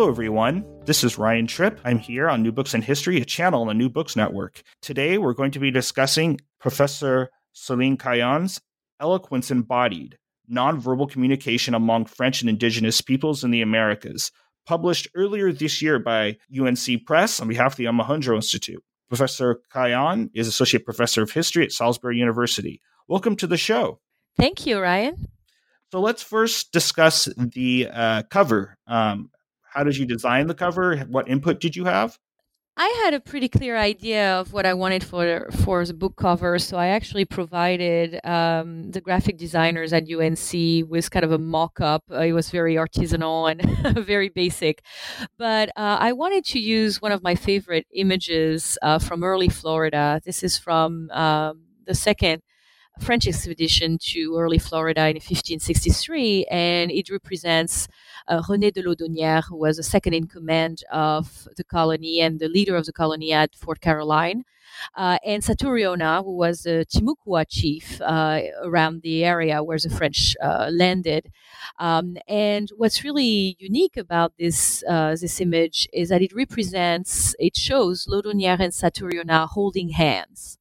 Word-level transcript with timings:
Hello, 0.00 0.08
everyone. 0.10 0.64
This 0.86 1.04
is 1.04 1.18
Ryan 1.18 1.46
Tripp. 1.46 1.78
I'm 1.84 1.98
here 1.98 2.30
on 2.30 2.42
New 2.42 2.52
Books 2.52 2.72
in 2.72 2.80
History, 2.80 3.20
a 3.20 3.24
channel 3.26 3.60
on 3.60 3.66
the 3.66 3.74
New 3.74 3.90
Books 3.90 4.16
Network. 4.16 4.62
Today, 4.80 5.18
we're 5.18 5.34
going 5.34 5.50
to 5.50 5.58
be 5.58 5.70
discussing 5.70 6.40
Professor 6.58 7.28
Celine 7.52 7.98
Carayon's 7.98 8.62
Eloquence 8.98 9.50
Embodied 9.50 10.16
Nonverbal 10.50 11.10
Communication 11.10 11.74
Among 11.74 12.06
French 12.06 12.40
and 12.40 12.48
Indigenous 12.48 13.02
Peoples 13.02 13.44
in 13.44 13.50
the 13.50 13.60
Americas, 13.60 14.32
published 14.64 15.06
earlier 15.14 15.52
this 15.52 15.82
year 15.82 15.98
by 15.98 16.38
UNC 16.58 17.04
Press 17.04 17.38
on 17.38 17.48
behalf 17.48 17.74
of 17.74 17.76
the 17.76 17.84
Omohundro 17.84 18.36
Institute. 18.36 18.82
Professor 19.10 19.60
Cayon 19.70 20.30
is 20.32 20.48
Associate 20.48 20.82
Professor 20.82 21.24
of 21.24 21.32
History 21.32 21.62
at 21.62 21.72
Salisbury 21.72 22.16
University. 22.16 22.80
Welcome 23.06 23.36
to 23.36 23.46
the 23.46 23.58
show. 23.58 24.00
Thank 24.38 24.64
you, 24.64 24.80
Ryan. 24.80 25.28
So 25.92 26.00
let's 26.00 26.22
first 26.22 26.72
discuss 26.72 27.28
the 27.36 27.88
uh, 27.92 28.22
cover. 28.30 28.78
Um, 28.86 29.28
how 29.72 29.84
did 29.84 29.96
you 29.96 30.06
design 30.06 30.46
the 30.46 30.54
cover? 30.54 30.98
What 30.98 31.28
input 31.28 31.60
did 31.60 31.76
you 31.76 31.84
have? 31.84 32.18
I 32.76 33.02
had 33.04 33.12
a 33.12 33.20
pretty 33.20 33.48
clear 33.48 33.76
idea 33.76 34.40
of 34.40 34.54
what 34.54 34.64
I 34.64 34.72
wanted 34.72 35.04
for 35.04 35.50
for 35.64 35.84
the 35.84 35.92
book 35.92 36.16
cover, 36.16 36.58
so 36.58 36.78
I 36.78 36.86
actually 36.86 37.26
provided 37.26 38.24
um, 38.24 38.90
the 38.90 39.02
graphic 39.02 39.36
designers 39.36 39.92
at 39.92 40.04
UNC 40.10 40.88
with 40.88 41.10
kind 41.10 41.24
of 41.24 41.32
a 41.32 41.38
mock-up. 41.38 42.04
Uh, 42.10 42.20
it 42.20 42.32
was 42.32 42.48
very 42.48 42.76
artisanal 42.76 43.50
and 43.50 43.98
very 44.06 44.30
basic, 44.30 44.82
but 45.36 45.68
uh, 45.76 45.98
I 46.00 46.12
wanted 46.12 46.44
to 46.46 46.58
use 46.58 47.02
one 47.02 47.12
of 47.12 47.22
my 47.22 47.34
favorite 47.34 47.86
images 47.92 48.78
uh, 48.80 48.98
from 48.98 49.24
early 49.24 49.50
Florida. 49.50 50.20
This 50.24 50.42
is 50.42 50.56
from 50.56 51.10
um, 51.10 51.60
the 51.84 51.94
second 51.94 52.40
French 53.00 53.26
expedition 53.26 53.98
to 54.12 54.36
early 54.38 54.58
Florida 54.58 55.02
in 55.02 55.16
1563, 55.16 56.46
and 56.50 56.90
it 56.90 57.10
represents 57.10 57.88
uh, 58.28 58.42
René 58.42 58.72
de 58.72 58.82
Laudonnière, 58.82 59.44
who 59.48 59.56
was 59.56 59.76
the 59.76 59.82
second 59.82 60.14
in 60.14 60.26
command 60.26 60.84
of 60.92 61.48
the 61.56 61.64
colony 61.64 62.20
and 62.20 62.40
the 62.40 62.48
leader 62.48 62.76
of 62.76 62.86
the 62.86 62.92
colony 62.92 63.32
at 63.32 63.54
Fort 63.54 63.80
Caroline. 63.80 64.44
Uh, 64.94 65.18
and 65.26 65.42
Satouriona, 65.42 66.24
who 66.24 66.36
was 66.36 66.62
the 66.62 66.86
Timucua 66.88 67.44
chief 67.48 68.00
uh, 68.00 68.40
around 68.62 69.02
the 69.02 69.24
area 69.24 69.62
where 69.62 69.78
the 69.78 69.90
French 69.90 70.36
uh, 70.42 70.70
landed. 70.72 71.32
Um, 71.78 72.16
and 72.28 72.70
what's 72.76 73.04
really 73.04 73.56
unique 73.58 73.96
about 73.96 74.34
this 74.38 74.84
uh, 74.88 75.16
this 75.20 75.40
image 75.40 75.88
is 75.92 76.08
that 76.10 76.22
it 76.22 76.32
represents, 76.34 77.34
it 77.38 77.56
shows 77.56 78.06
Laudonnière 78.06 78.60
and 78.60 78.72
Satouriona 78.72 79.48
holding 79.48 79.90
hands. 79.90 80.59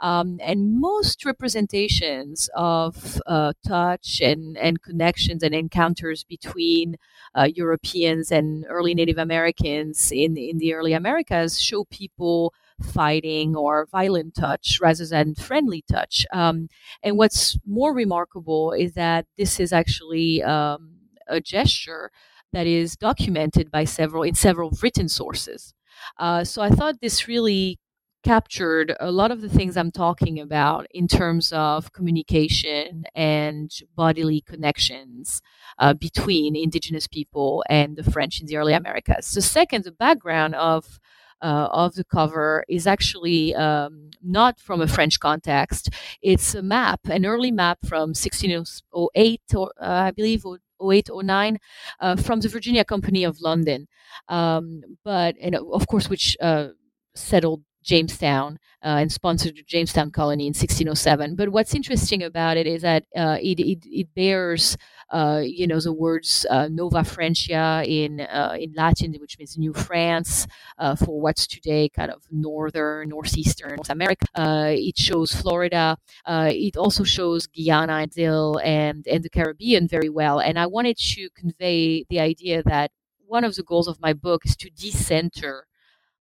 Um, 0.00 0.38
and 0.42 0.80
most 0.80 1.24
representations 1.24 2.48
of 2.54 3.20
uh, 3.26 3.52
touch 3.66 4.20
and, 4.22 4.56
and 4.56 4.82
connections 4.82 5.42
and 5.42 5.54
encounters 5.54 6.24
between 6.24 6.96
uh, 7.34 7.48
Europeans 7.54 8.32
and 8.32 8.64
early 8.68 8.94
Native 8.94 9.18
Americans 9.18 10.10
in, 10.10 10.36
in 10.36 10.58
the 10.58 10.74
early 10.74 10.92
Americas 10.92 11.60
show 11.60 11.84
people 11.84 12.54
fighting 12.82 13.54
or 13.54 13.86
violent 13.92 14.34
touch 14.34 14.78
rather 14.80 15.06
than 15.06 15.34
friendly 15.34 15.84
touch. 15.90 16.26
Um, 16.32 16.68
and 17.02 17.16
what's 17.16 17.58
more 17.66 17.94
remarkable 17.94 18.72
is 18.72 18.94
that 18.94 19.26
this 19.36 19.60
is 19.60 19.72
actually 19.72 20.42
um, 20.42 20.92
a 21.28 21.40
gesture 21.40 22.10
that 22.52 22.66
is 22.66 22.96
documented 22.96 23.70
by 23.70 23.84
several 23.84 24.22
in 24.22 24.34
several 24.34 24.72
written 24.82 25.08
sources. 25.08 25.74
Uh, 26.18 26.44
so 26.44 26.62
I 26.62 26.70
thought 26.70 27.00
this 27.00 27.28
really 27.28 27.78
captured 28.22 28.94
a 29.00 29.10
lot 29.10 29.30
of 29.30 29.40
the 29.40 29.48
things 29.48 29.76
I'm 29.76 29.90
talking 29.90 30.38
about 30.40 30.86
in 30.92 31.08
terms 31.08 31.52
of 31.52 31.92
communication 31.92 33.04
and 33.14 33.70
bodily 33.96 34.42
connections 34.42 35.42
uh, 35.78 35.94
between 35.94 36.56
indigenous 36.56 37.06
people 37.06 37.64
and 37.68 37.96
the 37.96 38.10
French 38.10 38.40
in 38.40 38.46
the 38.46 38.56
early 38.56 38.74
Americas. 38.74 39.32
The 39.32 39.42
second, 39.42 39.84
the 39.84 39.92
background 39.92 40.54
of 40.54 41.00
uh, 41.42 41.68
of 41.72 41.94
the 41.94 42.04
cover 42.04 42.64
is 42.68 42.86
actually 42.86 43.54
um, 43.54 44.10
not 44.22 44.60
from 44.60 44.80
a 44.80 44.86
French 44.86 45.18
context. 45.20 45.88
It's 46.22 46.54
a 46.54 46.62
map, 46.62 47.00
an 47.08 47.24
early 47.24 47.50
map 47.50 47.78
from 47.86 48.10
1608, 48.10 49.40
or, 49.54 49.72
uh, 49.80 49.86
I 49.86 50.10
believe, 50.10 50.44
08, 50.82 51.08
09, 51.12 51.58
uh, 52.00 52.16
from 52.16 52.40
the 52.40 52.48
Virginia 52.48 52.84
Company 52.84 53.24
of 53.24 53.40
London. 53.40 53.88
Um, 54.28 54.82
but, 55.04 55.34
and 55.40 55.54
of 55.54 55.86
course, 55.86 56.10
which 56.10 56.36
uh, 56.40 56.68
settled 57.14 57.62
Jamestown 57.82 58.58
uh, 58.84 58.98
and 59.00 59.10
sponsored 59.10 59.56
the 59.56 59.62
Jamestown 59.62 60.10
colony 60.10 60.44
in 60.44 60.50
1607. 60.50 61.34
But 61.34 61.48
what's 61.50 61.74
interesting 61.74 62.22
about 62.22 62.56
it 62.56 62.66
is 62.66 62.82
that 62.82 63.04
uh, 63.16 63.38
it, 63.40 63.58
it, 63.58 63.78
it, 63.84 64.14
bears, 64.14 64.76
uh, 65.10 65.42
you 65.44 65.66
know, 65.66 65.80
the 65.80 65.92
words 65.92 66.46
uh, 66.48 66.68
Nova 66.70 67.02
Francia 67.02 67.82
in 67.84 68.20
uh, 68.20 68.56
in 68.58 68.72
Latin, 68.76 69.14
which 69.20 69.38
means 69.38 69.58
New 69.58 69.74
France, 69.74 70.46
uh, 70.78 70.94
for 70.94 71.20
what's 71.20 71.46
today 71.46 71.88
kind 71.88 72.12
of 72.12 72.22
northern, 72.30 73.08
northeastern 73.08 73.76
North 73.76 73.90
America. 73.90 74.26
it 74.36 74.96
shows 74.96 75.34
Florida. 75.34 75.96
it 76.28 76.76
also 76.76 77.02
shows 77.02 77.48
Guyana 77.48 77.94
and 77.94 78.10
Brazil 78.20 78.60
and 78.64 79.06
and 79.06 79.24
the 79.24 79.30
Caribbean 79.30 79.88
very 79.88 80.08
well. 80.08 80.40
And 80.40 80.58
I 80.58 80.66
wanted 80.66 80.98
to 80.98 81.30
convey 81.30 82.04
the 82.08 82.20
idea 82.20 82.62
that 82.62 82.90
one 83.26 83.44
of 83.44 83.54
the 83.54 83.62
goals 83.62 83.88
of 83.88 84.00
my 84.00 84.12
book 84.12 84.44
is 84.44 84.56
to 84.56 84.70
decenter 84.70 85.66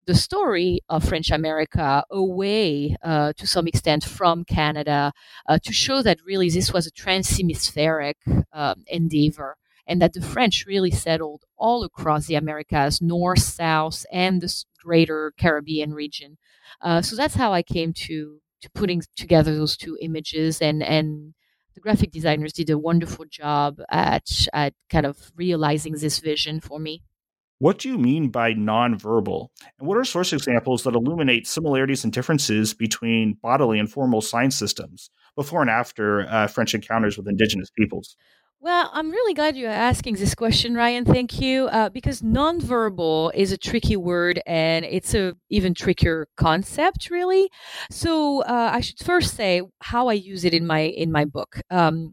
the 0.10 0.16
story 0.16 0.80
of 0.90 1.04
French 1.08 1.30
America 1.30 2.04
away 2.10 2.96
uh, 3.04 3.32
to 3.38 3.46
some 3.46 3.68
extent 3.68 4.04
from 4.04 4.44
Canada 4.44 5.12
uh, 5.48 5.60
to 5.64 5.72
show 5.72 6.02
that 6.02 6.18
really 6.26 6.50
this 6.50 6.74
was 6.74 6.88
a 6.88 6.92
transhemispheric 6.92 8.16
um, 8.52 8.84
endeavor 8.88 9.56
and 9.86 10.02
that 10.02 10.14
the 10.14 10.22
French 10.22 10.66
really 10.66 10.90
settled 10.90 11.44
all 11.58 11.84
across 11.84 12.26
the 12.26 12.34
Americas, 12.34 13.04
north, 13.04 13.44
south, 13.44 14.04
and 14.12 14.42
the 14.42 14.52
greater 14.84 15.32
Caribbean 15.38 15.94
region. 15.94 16.40
Uh, 16.82 17.04
so 17.04 17.16
that's 17.16 17.36
how 17.36 17.54
I 17.54 17.62
came 17.62 17.94
to 18.08 18.40
to 18.62 18.70
putting 18.72 19.04
together 19.16 19.56
those 19.56 19.78
two 19.78 19.96
images 20.02 20.60
and 20.60 20.82
and 20.82 21.36
the 21.76 21.82
graphic 21.82 22.12
designers 22.12 22.52
did 22.52 22.70
a 22.72 22.78
wonderful 22.80 23.26
job 23.30 23.80
at 23.92 24.28
at 24.54 24.74
kind 24.90 25.06
of 25.06 25.32
realizing 25.36 25.94
this 25.94 26.18
vision 26.18 26.60
for 26.60 26.80
me. 26.80 27.04
What 27.60 27.78
do 27.78 27.90
you 27.90 27.98
mean 27.98 28.30
by 28.30 28.54
nonverbal? 28.54 29.50
And 29.78 29.88
what 29.88 29.98
are 29.98 30.06
source 30.06 30.32
examples 30.32 30.84
that 30.84 30.96
illuminate 30.96 31.46
similarities 31.46 32.06
and 32.06 32.14
differences 32.14 32.74
between 32.74 33.38
bodily 33.44 33.80
and 33.80 33.92
formal 33.92 34.22
sign 34.22 34.50
systems 34.50 35.10
before 35.36 35.60
and 35.62 35.70
after 35.70 36.22
uh, 36.30 36.48
French 36.48 36.74
encounters 36.74 37.18
with 37.18 37.28
indigenous 37.28 37.70
peoples? 37.78 38.16
Well, 38.62 38.90
I'm 38.94 39.12
really 39.12 39.34
glad 39.34 39.58
you're 39.58 39.70
asking 39.70 40.16
this 40.16 40.36
question, 40.36 40.74
Ryan. 40.74 41.04
Thank 41.04 41.42
you. 41.42 41.68
Uh, 41.68 41.90
because 41.90 42.22
nonverbal 42.22 43.32
is 43.34 43.52
a 43.52 43.58
tricky 43.58 43.98
word 43.98 44.42
and 44.46 44.86
it's 44.86 45.14
a 45.14 45.34
even 45.50 45.74
trickier 45.74 46.28
concept, 46.38 47.10
really. 47.10 47.50
So 47.92 48.42
uh, 48.44 48.72
I 48.74 48.80
should 48.80 49.00
first 49.00 49.36
say 49.36 49.62
how 49.82 50.08
I 50.08 50.14
use 50.14 50.46
it 50.46 50.54
in 50.54 50.66
my 50.66 50.80
in 50.80 51.12
my 51.12 51.26
book. 51.26 51.62
Um, 51.70 52.12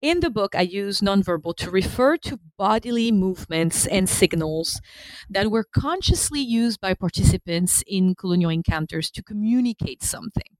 in 0.00 0.20
the 0.20 0.30
book, 0.30 0.54
I 0.54 0.62
use 0.62 1.00
nonverbal 1.00 1.56
to 1.56 1.70
refer 1.70 2.16
to 2.18 2.38
bodily 2.56 3.10
movements 3.10 3.86
and 3.86 4.08
signals 4.08 4.80
that 5.28 5.50
were 5.50 5.64
consciously 5.64 6.40
used 6.40 6.80
by 6.80 6.94
participants 6.94 7.82
in 7.86 8.14
colonial 8.14 8.50
encounters 8.50 9.10
to 9.12 9.22
communicate 9.22 10.02
something. 10.02 10.56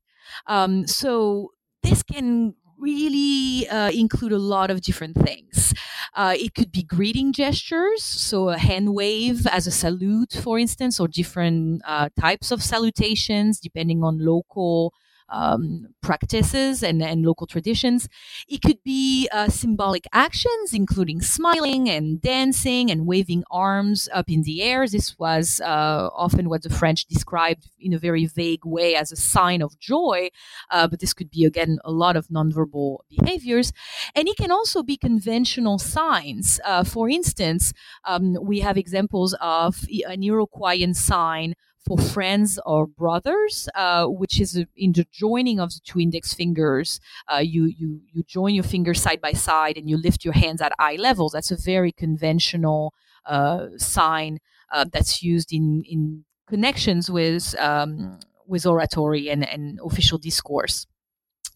Um, 0.46 0.86
so 0.86 1.52
this 1.82 2.02
can 2.02 2.54
really 2.78 3.68
uh, 3.68 3.90
include 3.90 4.32
a 4.32 4.38
lot 4.38 4.70
of 4.70 4.80
different 4.80 5.16
things. 5.16 5.74
Uh, 6.14 6.34
it 6.36 6.54
could 6.54 6.72
be 6.72 6.82
greeting 6.82 7.32
gestures, 7.32 8.02
so 8.02 8.48
a 8.48 8.58
hand 8.58 8.94
wave 8.94 9.46
as 9.46 9.66
a 9.66 9.70
salute, 9.70 10.32
for 10.32 10.58
instance, 10.58 10.98
or 10.98 11.08
different 11.08 11.82
uh, 11.84 12.08
types 12.18 12.50
of 12.50 12.62
salutations 12.62 13.60
depending 13.60 14.02
on 14.02 14.18
local 14.18 14.92
um, 15.28 15.88
practices 16.00 16.82
and, 16.82 17.02
and 17.02 17.24
local 17.24 17.46
traditions. 17.46 18.08
It 18.48 18.62
could 18.62 18.82
be 18.84 19.28
uh, 19.32 19.48
symbolic 19.48 20.06
actions, 20.12 20.72
including 20.72 21.20
smiling 21.20 21.88
and 21.88 22.20
dancing 22.20 22.90
and 22.90 23.06
waving 23.06 23.44
arms 23.50 24.08
up 24.12 24.30
in 24.30 24.42
the 24.42 24.62
air. 24.62 24.86
This 24.86 25.18
was 25.18 25.60
uh, 25.60 26.08
often 26.14 26.48
what 26.48 26.62
the 26.62 26.70
French 26.70 27.06
described 27.06 27.68
in 27.78 27.92
a 27.92 27.98
very 27.98 28.26
vague 28.26 28.64
way 28.64 28.94
as 28.94 29.12
a 29.12 29.16
sign 29.16 29.62
of 29.62 29.78
joy, 29.78 30.30
uh, 30.70 30.86
but 30.88 31.00
this 31.00 31.14
could 31.14 31.30
be, 31.30 31.44
again, 31.44 31.78
a 31.84 31.92
lot 31.92 32.16
of 32.16 32.28
nonverbal 32.28 32.98
behaviors. 33.08 33.72
And 34.14 34.28
it 34.28 34.36
can 34.36 34.50
also 34.50 34.82
be 34.82 34.96
conventional 34.96 35.78
signs. 35.78 36.60
Uh, 36.64 36.84
for 36.84 37.08
instance, 37.08 37.72
um, 38.04 38.36
we 38.42 38.60
have 38.60 38.76
examples 38.76 39.34
of 39.40 39.84
an 40.06 40.22
Iroquoian 40.22 40.94
sign 40.94 41.54
for 41.88 41.98
friends 41.98 42.58
or 42.66 42.86
brothers, 42.86 43.68
uh, 43.74 44.04
which 44.06 44.40
is 44.40 44.62
in 44.76 44.92
the 44.92 45.06
joining 45.10 45.58
of 45.58 45.70
the 45.70 45.80
two 45.82 45.98
index 45.98 46.34
fingers. 46.34 47.00
Uh, 47.32 47.38
you 47.38 47.64
you 47.64 48.00
you 48.12 48.22
join 48.24 48.54
your 48.54 48.64
fingers 48.64 49.00
side 49.00 49.20
by 49.20 49.32
side 49.32 49.76
and 49.78 49.88
you 49.88 49.96
lift 49.96 50.24
your 50.24 50.34
hands 50.34 50.60
at 50.60 50.72
eye 50.78 50.96
level. 50.96 51.28
That's 51.30 51.50
a 51.50 51.56
very 51.56 51.92
conventional 51.92 52.92
uh, 53.26 53.68
sign 53.76 54.38
uh, 54.70 54.84
that's 54.92 55.22
used 55.22 55.52
in 55.52 55.82
in 55.88 56.24
connections 56.46 57.10
with 57.10 57.54
um, 57.58 58.18
with 58.46 58.66
oratory 58.66 59.28
and, 59.28 59.48
and 59.48 59.78
official 59.84 60.18
discourse. 60.18 60.86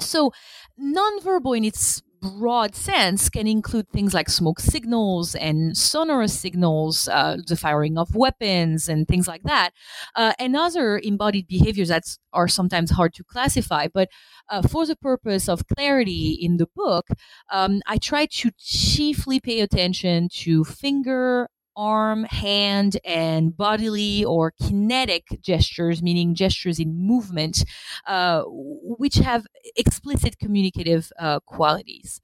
So, 0.00 0.32
nonverbal 0.80 1.56
in 1.56 1.64
its 1.64 2.02
broad 2.22 2.74
sense 2.76 3.28
can 3.28 3.46
include 3.48 3.88
things 3.90 4.14
like 4.14 4.30
smoke 4.30 4.60
signals 4.60 5.34
and 5.34 5.76
sonorous 5.76 6.38
signals, 6.38 7.08
uh, 7.08 7.36
the 7.48 7.56
firing 7.56 7.98
of 7.98 8.14
weapons 8.14 8.88
and 8.88 9.08
things 9.08 9.26
like 9.28 9.42
that, 9.42 9.72
uh, 10.14 10.32
and 10.38 10.56
other 10.56 10.98
embodied 11.02 11.48
behaviors 11.48 11.88
that 11.88 12.04
are 12.32 12.48
sometimes 12.48 12.92
hard 12.92 13.12
to 13.14 13.24
classify. 13.24 13.88
But 13.92 14.08
uh, 14.48 14.62
for 14.62 14.86
the 14.86 14.96
purpose 14.96 15.48
of 15.48 15.66
clarity 15.66 16.38
in 16.40 16.58
the 16.58 16.68
book, 16.76 17.08
um, 17.50 17.82
I 17.86 17.98
try 17.98 18.26
to 18.26 18.50
chiefly 18.58 19.40
pay 19.40 19.60
attention 19.60 20.28
to 20.44 20.64
finger 20.64 21.48
arm, 21.76 22.24
hand, 22.24 22.98
and 23.04 23.56
bodily 23.56 24.24
or 24.24 24.52
kinetic 24.62 25.24
gestures, 25.40 26.02
meaning 26.02 26.34
gestures 26.34 26.78
in 26.78 26.94
movement, 26.94 27.64
uh, 28.06 28.42
which 28.46 29.16
have 29.16 29.46
explicit 29.76 30.38
communicative 30.38 31.12
uh, 31.18 31.40
qualities. 31.40 32.20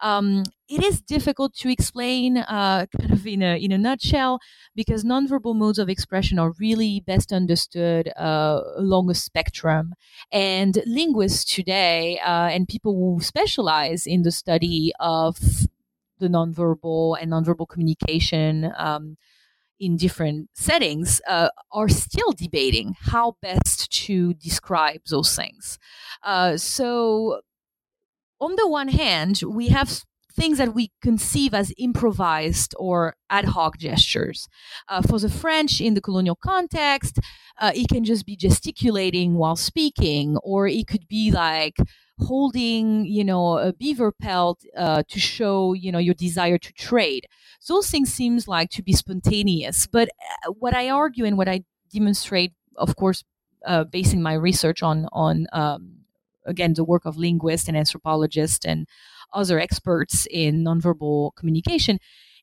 Um, 0.00 0.44
it 0.68 0.82
is 0.82 1.00
difficult 1.02 1.54
to 1.56 1.70
explain, 1.70 2.38
uh, 2.38 2.86
kind 2.98 3.12
of 3.12 3.26
in 3.26 3.42
a 3.42 3.62
in 3.62 3.72
a 3.72 3.78
nutshell, 3.78 4.38
because 4.74 5.04
nonverbal 5.04 5.54
modes 5.54 5.78
of 5.78 5.88
expression 5.88 6.38
are 6.38 6.52
really 6.58 7.00
best 7.00 7.32
understood 7.32 8.08
uh, 8.16 8.60
along 8.76 9.10
a 9.10 9.14
spectrum. 9.14 9.94
And 10.30 10.82
linguists 10.86 11.44
today 11.44 12.18
uh, 12.20 12.48
and 12.48 12.68
people 12.68 12.94
who 12.94 13.22
specialize 13.22 14.06
in 14.06 14.22
the 14.22 14.30
study 14.30 14.92
of 14.98 15.38
the 16.22 16.28
nonverbal 16.28 17.16
and 17.20 17.32
nonverbal 17.32 17.68
communication 17.68 18.72
um, 18.78 19.16
in 19.78 19.96
different 19.96 20.48
settings 20.54 21.20
uh, 21.28 21.48
are 21.72 21.88
still 21.88 22.32
debating 22.32 22.94
how 23.00 23.36
best 23.42 23.90
to 23.90 24.32
describe 24.34 25.00
those 25.10 25.34
things. 25.34 25.78
Uh, 26.22 26.56
so, 26.56 27.40
on 28.40 28.54
the 28.56 28.68
one 28.68 28.88
hand, 28.88 29.40
we 29.46 29.68
have 29.68 30.04
things 30.32 30.58
that 30.58 30.74
we 30.74 30.90
conceive 31.02 31.54
as 31.54 31.72
improvised 31.78 32.74
or 32.78 33.14
ad 33.30 33.46
hoc 33.46 33.78
gestures. 33.78 34.48
Uh, 34.88 35.02
for 35.02 35.18
the 35.18 35.28
French 35.28 35.80
in 35.80 35.94
the 35.94 36.00
colonial 36.00 36.36
context, 36.36 37.18
uh, 37.60 37.72
it 37.74 37.88
can 37.88 38.04
just 38.04 38.26
be 38.26 38.36
gesticulating 38.36 39.34
while 39.34 39.56
speaking, 39.56 40.36
or 40.42 40.66
it 40.66 40.86
could 40.86 41.06
be 41.08 41.30
like 41.30 41.76
holding, 42.18 43.04
you 43.06 43.24
know, 43.24 43.58
a 43.58 43.72
beaver 43.72 44.12
pelt 44.12 44.60
uh, 44.76 45.02
to 45.08 45.18
show, 45.18 45.72
you 45.72 45.90
know, 45.90 45.98
your 45.98 46.14
desire 46.14 46.58
to 46.58 46.72
trade. 46.72 47.26
Those 47.68 47.90
things 47.90 48.12
seems 48.12 48.48
like 48.48 48.70
to 48.70 48.82
be 48.82 48.92
spontaneous. 48.92 49.86
But 49.86 50.08
uh, 50.46 50.52
what 50.52 50.74
I 50.74 50.90
argue 50.90 51.24
and 51.24 51.36
what 51.36 51.48
I 51.48 51.64
demonstrate, 51.92 52.52
of 52.76 52.96
course, 52.96 53.24
uh, 53.66 53.84
basing 53.84 54.22
my 54.22 54.34
research 54.34 54.82
on 54.82 55.06
on 55.12 55.46
um, 55.52 55.98
again 56.46 56.74
the 56.74 56.84
work 56.84 57.04
of 57.04 57.16
linguists 57.16 57.68
and 57.68 57.76
anthropologists 57.76 58.64
and 58.64 58.86
other 59.32 59.58
experts 59.58 60.26
in 60.30 60.64
nonverbal 60.64 61.34
communication, 61.36 61.98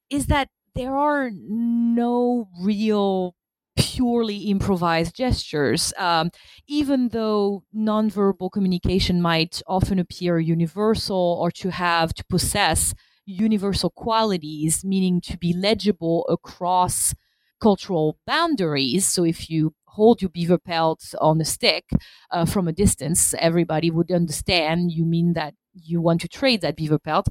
is 0.09 0.27
that 0.27 0.49
there 0.75 0.95
are 0.95 1.31
no 1.33 2.49
real 2.61 3.35
purely 3.77 4.37
improvised 4.37 5.15
gestures, 5.15 5.93
um, 5.97 6.29
even 6.67 7.09
though 7.09 7.63
nonverbal 7.75 8.51
communication 8.51 9.21
might 9.21 9.61
often 9.67 9.99
appear 9.99 10.37
universal 10.37 11.37
or 11.41 11.49
to 11.49 11.69
have 11.69 12.13
to 12.13 12.23
possess 12.25 12.93
universal 13.25 13.89
qualities, 13.89 14.83
meaning 14.83 15.21
to 15.21 15.37
be 15.37 15.53
legible 15.53 16.25
across 16.27 17.13
cultural 17.61 18.17
boundaries. 18.25 19.05
So 19.05 19.23
if 19.23 19.49
you 19.49 19.73
hold 19.85 20.21
your 20.21 20.29
beaver 20.29 20.57
pelt 20.57 21.13
on 21.19 21.39
a 21.41 21.45
stick 21.45 21.85
uh, 22.31 22.45
from 22.45 22.67
a 22.67 22.73
distance, 22.73 23.33
everybody 23.39 23.91
would 23.91 24.11
understand 24.11 24.91
you 24.91 25.05
mean 25.05 25.33
that 25.33 25.53
you 25.83 26.01
want 26.01 26.21
to 26.21 26.27
trade 26.27 26.61
that 26.61 26.75
beaver 26.75 26.99
pelt. 26.99 27.27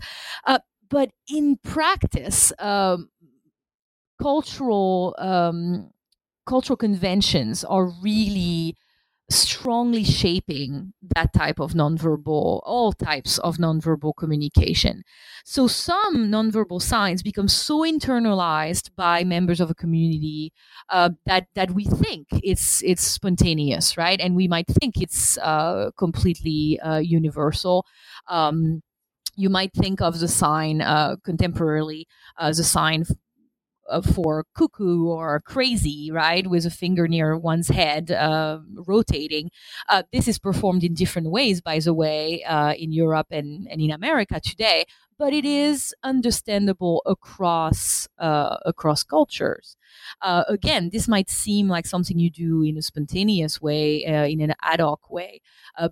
Uh, 0.47 0.59
but 0.91 1.11
in 1.29 1.59
practice, 1.63 2.53
um, 2.59 3.09
cultural 4.21 5.15
um, 5.19 5.91
cultural 6.47 6.77
conventions 6.77 7.65
are 7.65 7.87
really 8.03 8.77
strongly 9.31 10.05
shaping 10.05 10.93
that 11.15 11.33
type 11.35 11.61
of 11.61 11.73
nonverbal, 11.73 12.61
all 12.65 12.93
types 12.93 13.39
of 13.39 13.59
nonverbal 13.59 14.15
communication. 14.17 15.03
So 15.45 15.67
some 15.67 16.31
nonverbal 16.31 16.81
signs 16.81 17.23
become 17.23 17.49
so 17.49 17.81
internalized 17.81 18.91
by 18.97 19.25
members 19.25 19.61
of 19.61 19.71
a 19.71 19.75
community 19.75 20.53
uh, 20.89 21.11
that 21.27 21.47
that 21.55 21.73
we 21.73 21.85
think 21.85 22.29
it's 22.43 22.83
it's 22.83 23.03
spontaneous, 23.03 23.97
right? 23.97 24.21
And 24.21 24.35
we 24.35 24.49
might 24.49 24.67
think 24.67 25.01
it's 25.01 25.37
uh, 25.39 25.91
completely 25.99 26.81
uh, 26.81 26.99
universal. 26.99 27.85
Um, 28.29 28.83
you 29.37 29.51
might 29.51 29.73
think 29.73 30.01
of 30.01 30.19
the 30.19 30.29
sign 30.29 30.81
uh, 30.81 31.17
contemporarily 31.27 32.05
as 32.39 32.59
a 32.59 32.65
sign 32.65 33.05
uh, 33.89 34.03
for 34.03 34.45
cuckoo 34.55 35.07
or 35.07 35.41
crazy, 35.41 36.11
right, 36.13 36.47
with 36.47 36.67
a 36.67 36.71
finger 36.71 37.09
near 37.09 37.37
one's 37.37 37.69
head 37.69 38.11
uh, 38.11 38.61
rotating. 38.87 39.51
Uh, 39.89 40.03
this 40.13 40.29
is 40.29 40.39
performed 40.39 40.85
in 40.85 40.95
different 40.95 41.31
ways, 41.31 41.61
by 41.61 41.79
the 41.79 41.95
way, 41.95 42.43
uh, 42.45 42.75
in 42.75 42.93
Europe 42.93 43.29
and, 43.31 43.67
and 43.69 43.81
in 43.81 43.91
America 43.91 44.41
today, 44.41 44.85
but 45.19 45.33
it 45.33 45.45
is 45.45 45.95
understandable 46.03 47.03
across 47.07 48.09
uh, 48.19 48.57
across 48.65 49.03
cultures. 49.03 49.77
Again, 50.23 50.91
this 50.93 51.09
might 51.09 51.31
seem 51.31 51.69
like 51.69 51.87
something 51.87 52.19
you 52.19 52.31
do 52.31 52.63
in 52.63 52.77
a 52.77 52.83
spontaneous 52.83 53.61
way, 53.61 54.05
in 54.05 54.41
an 54.41 54.55
ad 54.63 54.81
hoc 54.81 55.11
way, 55.11 55.41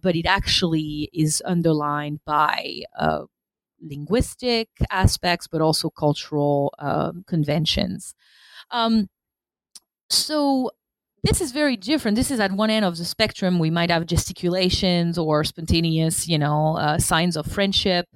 but 0.03 0.15
it 0.15 0.27
actually 0.27 1.11
is 1.13 1.43
underlined 1.45 2.21
by 2.25 2.83
linguistic 3.81 4.69
aspects, 4.91 5.47
but 5.47 5.61
also 5.61 5.91
cultural 5.91 6.75
um, 6.79 7.25
conventions. 7.27 8.15
Um, 8.71 9.09
so 10.09 10.71
this 11.23 11.41
is 11.41 11.53
very 11.53 11.77
different. 11.77 12.17
This 12.17 12.31
is 12.31 12.41
at 12.41 12.53
one 12.53 12.71
end 12.71 12.85
of 12.85 12.97
the 12.97 13.05
spectrum. 13.05 13.59
We 13.59 13.71
might 13.71 13.91
have 13.91 14.07
gesticulations 14.07 15.19
or 15.19 15.45
spontaneous, 15.45 16.29
you 16.29 16.39
know, 16.39 16.77
uh, 16.77 16.99
signs 16.99 17.37
of 17.37 17.47
friendship 17.47 18.07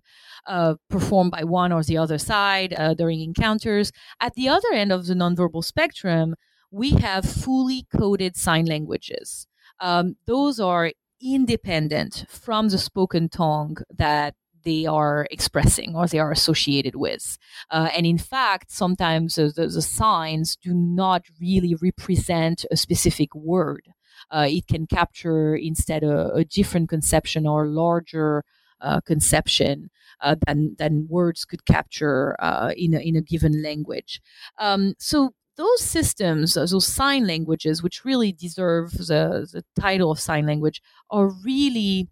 uh, 0.46 0.74
performed 0.88 1.30
by 1.30 1.44
one 1.44 1.72
or 1.72 1.82
the 1.82 1.98
other 1.98 2.18
side 2.18 2.74
uh, 2.76 2.94
during 2.94 3.20
encounters. 3.20 3.92
At 4.20 4.34
the 4.34 4.48
other 4.48 4.72
end 4.72 4.92
of 4.92 5.06
the 5.06 5.14
nonverbal 5.14 5.64
spectrum, 5.64 6.36
we 6.70 6.90
have 6.92 7.24
fully 7.24 7.86
coded 7.96 8.36
sign 8.36 8.66
languages. 8.66 9.46
Um, 9.80 10.16
those 10.26 10.60
are 10.60 10.92
independent 11.20 12.24
from 12.28 12.68
the 12.68 12.78
spoken 12.78 13.28
tongue 13.28 13.78
that 13.94 14.34
they 14.64 14.86
are 14.86 15.26
expressing 15.30 15.94
or 15.94 16.06
they 16.06 16.18
are 16.18 16.32
associated 16.32 16.96
with. 16.96 17.38
Uh, 17.70 17.88
and 17.96 18.06
in 18.06 18.18
fact, 18.18 18.70
sometimes 18.70 19.38
uh, 19.38 19.50
the, 19.54 19.66
the, 19.66 19.82
signs 19.82 20.56
do 20.56 20.72
not 20.74 21.22
really 21.40 21.74
represent 21.80 22.64
a 22.70 22.76
specific 22.76 23.34
word. 23.34 23.88
Uh, 24.30 24.46
it 24.48 24.66
can 24.66 24.86
capture 24.86 25.56
instead 25.56 26.02
a, 26.02 26.32
a 26.34 26.44
different 26.44 26.88
conception 26.88 27.46
or 27.46 27.66
larger 27.66 28.44
uh, 28.80 29.00
conception 29.00 29.90
uh, 30.20 30.36
than, 30.46 30.76
than 30.78 31.06
words 31.08 31.44
could 31.44 31.64
capture 31.64 32.36
uh, 32.40 32.72
in, 32.76 32.94
a, 32.94 32.98
in 32.98 33.16
a 33.16 33.22
given 33.22 33.62
language. 33.62 34.20
Um, 34.58 34.94
so 34.98 35.34
those 35.56 35.82
systems, 35.82 36.54
those 36.54 36.86
sign 36.86 37.26
languages, 37.26 37.82
which 37.82 38.04
really 38.04 38.32
deserve 38.32 38.92
the, 38.92 39.48
the 39.52 39.64
title 39.78 40.10
of 40.10 40.20
sign 40.20 40.46
language, 40.46 40.80
are 41.10 41.28
really 41.44 42.08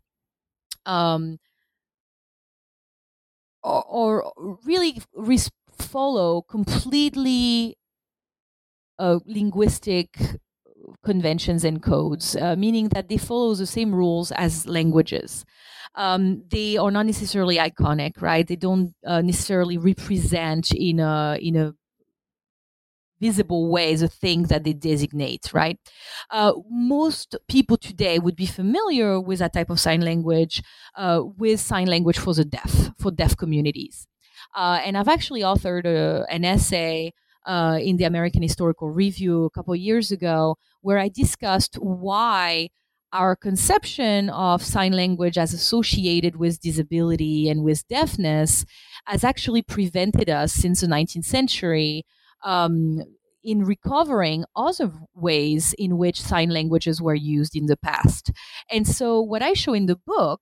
um, 0.85 1.39
or, 3.69 4.23
or 4.25 4.59
really 4.65 5.03
res- 5.15 5.51
follow 5.79 6.43
completely 6.43 7.77
uh, 8.99 9.19
linguistic 9.27 10.19
conventions 11.05 11.65
and 11.65 11.83
codes, 11.83 12.37
uh, 12.37 12.57
meaning 12.57 12.89
that 12.91 13.09
they 13.09 13.17
follow 13.17 13.55
the 13.55 13.67
same 13.67 13.95
rules 13.95 14.33
as 14.33 14.67
languages. 14.67 15.45
Um, 15.95 16.45
they 16.51 16.77
are 16.77 16.91
not 16.91 17.07
necessarily 17.07 17.57
iconic, 17.57 18.21
right? 18.21 18.47
They 18.47 18.57
don't 18.57 18.95
uh, 19.07 19.23
necessarily 19.23 19.79
represent 19.79 20.73
in 20.73 21.01
a 21.01 21.39
in 21.41 21.57
a 21.57 21.75
visible 23.21 23.71
ways 23.71 24.01
the 24.01 24.09
things 24.09 24.49
that 24.49 24.65
they 24.65 24.73
designate, 24.73 25.53
right? 25.53 25.79
Uh, 26.31 26.53
most 26.71 27.37
people 27.49 27.77
today 27.77 28.19
would 28.19 28.37
be 28.37 28.47
familiar 28.47 29.21
with 29.21 29.39
that 29.41 29.53
type 29.53 29.71
of 29.71 29.81
sign 29.81 30.01
language, 30.01 30.63
uh, 30.97 31.23
with 31.37 31.61
sign 31.61 31.87
language 31.87 32.19
for 32.19 32.35
the 32.35 32.45
deaf, 32.45 32.91
for 32.99 33.11
deaf 33.11 33.37
communities. 33.37 34.07
Uh, 34.55 34.81
and 34.85 34.97
I've 34.97 35.09
actually 35.09 35.43
authored 35.43 35.85
a, 35.85 36.27
an 36.31 36.45
essay 36.45 37.13
uh, 37.47 37.79
in 37.81 37.97
the 37.97 38.05
American 38.05 38.43
Historical 38.43 38.91
Review 38.91 39.45
a 39.45 39.51
couple 39.51 39.75
years 39.75 40.11
ago 40.11 40.57
where 40.83 40.99
I 40.99 41.09
discussed 41.09 41.77
why 41.77 42.69
our 43.13 43.35
conception 43.35 44.29
of 44.31 44.63
sign 44.63 44.93
language 44.93 45.39
as 45.39 45.55
associated 45.55 46.37
with 46.37 46.61
disability 46.61 47.49
and 47.49 47.63
with 47.65 47.89
deafness 47.89 48.67
has 49.07 49.25
actually 49.25 49.63
prevented 49.63 50.29
us 50.29 50.53
since 50.53 50.83
the 50.83 50.87
19th 50.87 51.25
century 51.25 52.05
um, 52.45 53.03
in 53.45 53.65
recovering 53.65 54.45
other 54.57 54.91
ways 55.15 55.75
in 55.79 55.97
which 55.97 56.21
sign 56.21 56.51
languages 56.51 57.01
were 57.01 57.15
used 57.15 57.57
in 57.57 57.67
the 57.67 57.77
past. 57.77 58.31
And 58.71 58.87
so, 58.87 59.21
what 59.21 59.43
I 59.43 59.53
show 59.53 59.75
in 59.75 59.87
the 59.87 59.97
book 59.97 60.41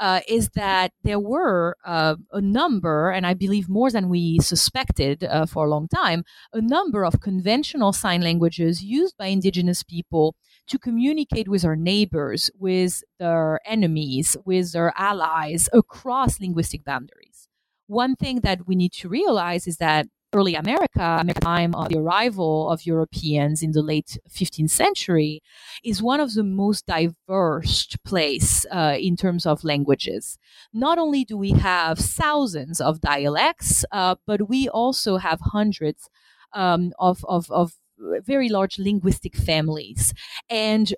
uh, 0.00 0.20
is 0.26 0.48
that 0.54 0.92
there 1.04 1.20
were 1.20 1.76
uh, 1.84 2.16
a 2.32 2.40
number, 2.40 3.10
and 3.10 3.26
I 3.26 3.34
believe 3.34 3.68
more 3.68 3.90
than 3.90 4.08
we 4.08 4.38
suspected 4.40 5.22
uh, 5.24 5.46
for 5.46 5.66
a 5.66 5.70
long 5.70 5.88
time, 5.88 6.24
a 6.52 6.60
number 6.60 7.04
of 7.04 7.20
conventional 7.20 7.92
sign 7.92 8.22
languages 8.22 8.82
used 8.82 9.16
by 9.18 9.26
indigenous 9.26 9.82
people 9.82 10.34
to 10.68 10.78
communicate 10.78 11.48
with 11.48 11.64
our 11.64 11.76
neighbors, 11.76 12.50
with 12.58 13.02
their 13.18 13.60
enemies, 13.66 14.36
with 14.46 14.72
their 14.72 14.92
allies 14.96 15.68
across 15.72 16.40
linguistic 16.40 16.84
boundaries. 16.84 17.48
One 17.86 18.14
thing 18.16 18.40
that 18.40 18.66
we 18.66 18.76
need 18.76 18.92
to 18.94 19.08
realize 19.08 19.66
is 19.66 19.76
that 19.78 20.06
early 20.32 20.54
America, 20.54 21.22
the 21.26 21.34
time 21.34 21.74
of 21.74 21.88
the 21.88 21.98
arrival 21.98 22.70
of 22.70 22.86
Europeans 22.86 23.62
in 23.62 23.72
the 23.72 23.82
late 23.82 24.18
15th 24.30 24.70
century, 24.70 25.42
is 25.82 26.02
one 26.02 26.20
of 26.20 26.34
the 26.34 26.44
most 26.44 26.86
diverse 26.86 27.88
place 28.04 28.64
uh, 28.70 28.96
in 28.98 29.16
terms 29.16 29.46
of 29.46 29.64
languages. 29.64 30.38
Not 30.72 30.98
only 30.98 31.24
do 31.24 31.36
we 31.36 31.50
have 31.52 31.98
thousands 31.98 32.80
of 32.80 33.00
dialects, 33.00 33.84
uh, 33.92 34.16
but 34.26 34.48
we 34.48 34.68
also 34.68 35.16
have 35.16 35.40
hundreds 35.42 36.08
um, 36.52 36.92
of, 36.98 37.24
of, 37.28 37.50
of 37.50 37.72
very 37.98 38.48
large 38.48 38.78
linguistic 38.78 39.36
families. 39.36 40.14
And 40.48 40.94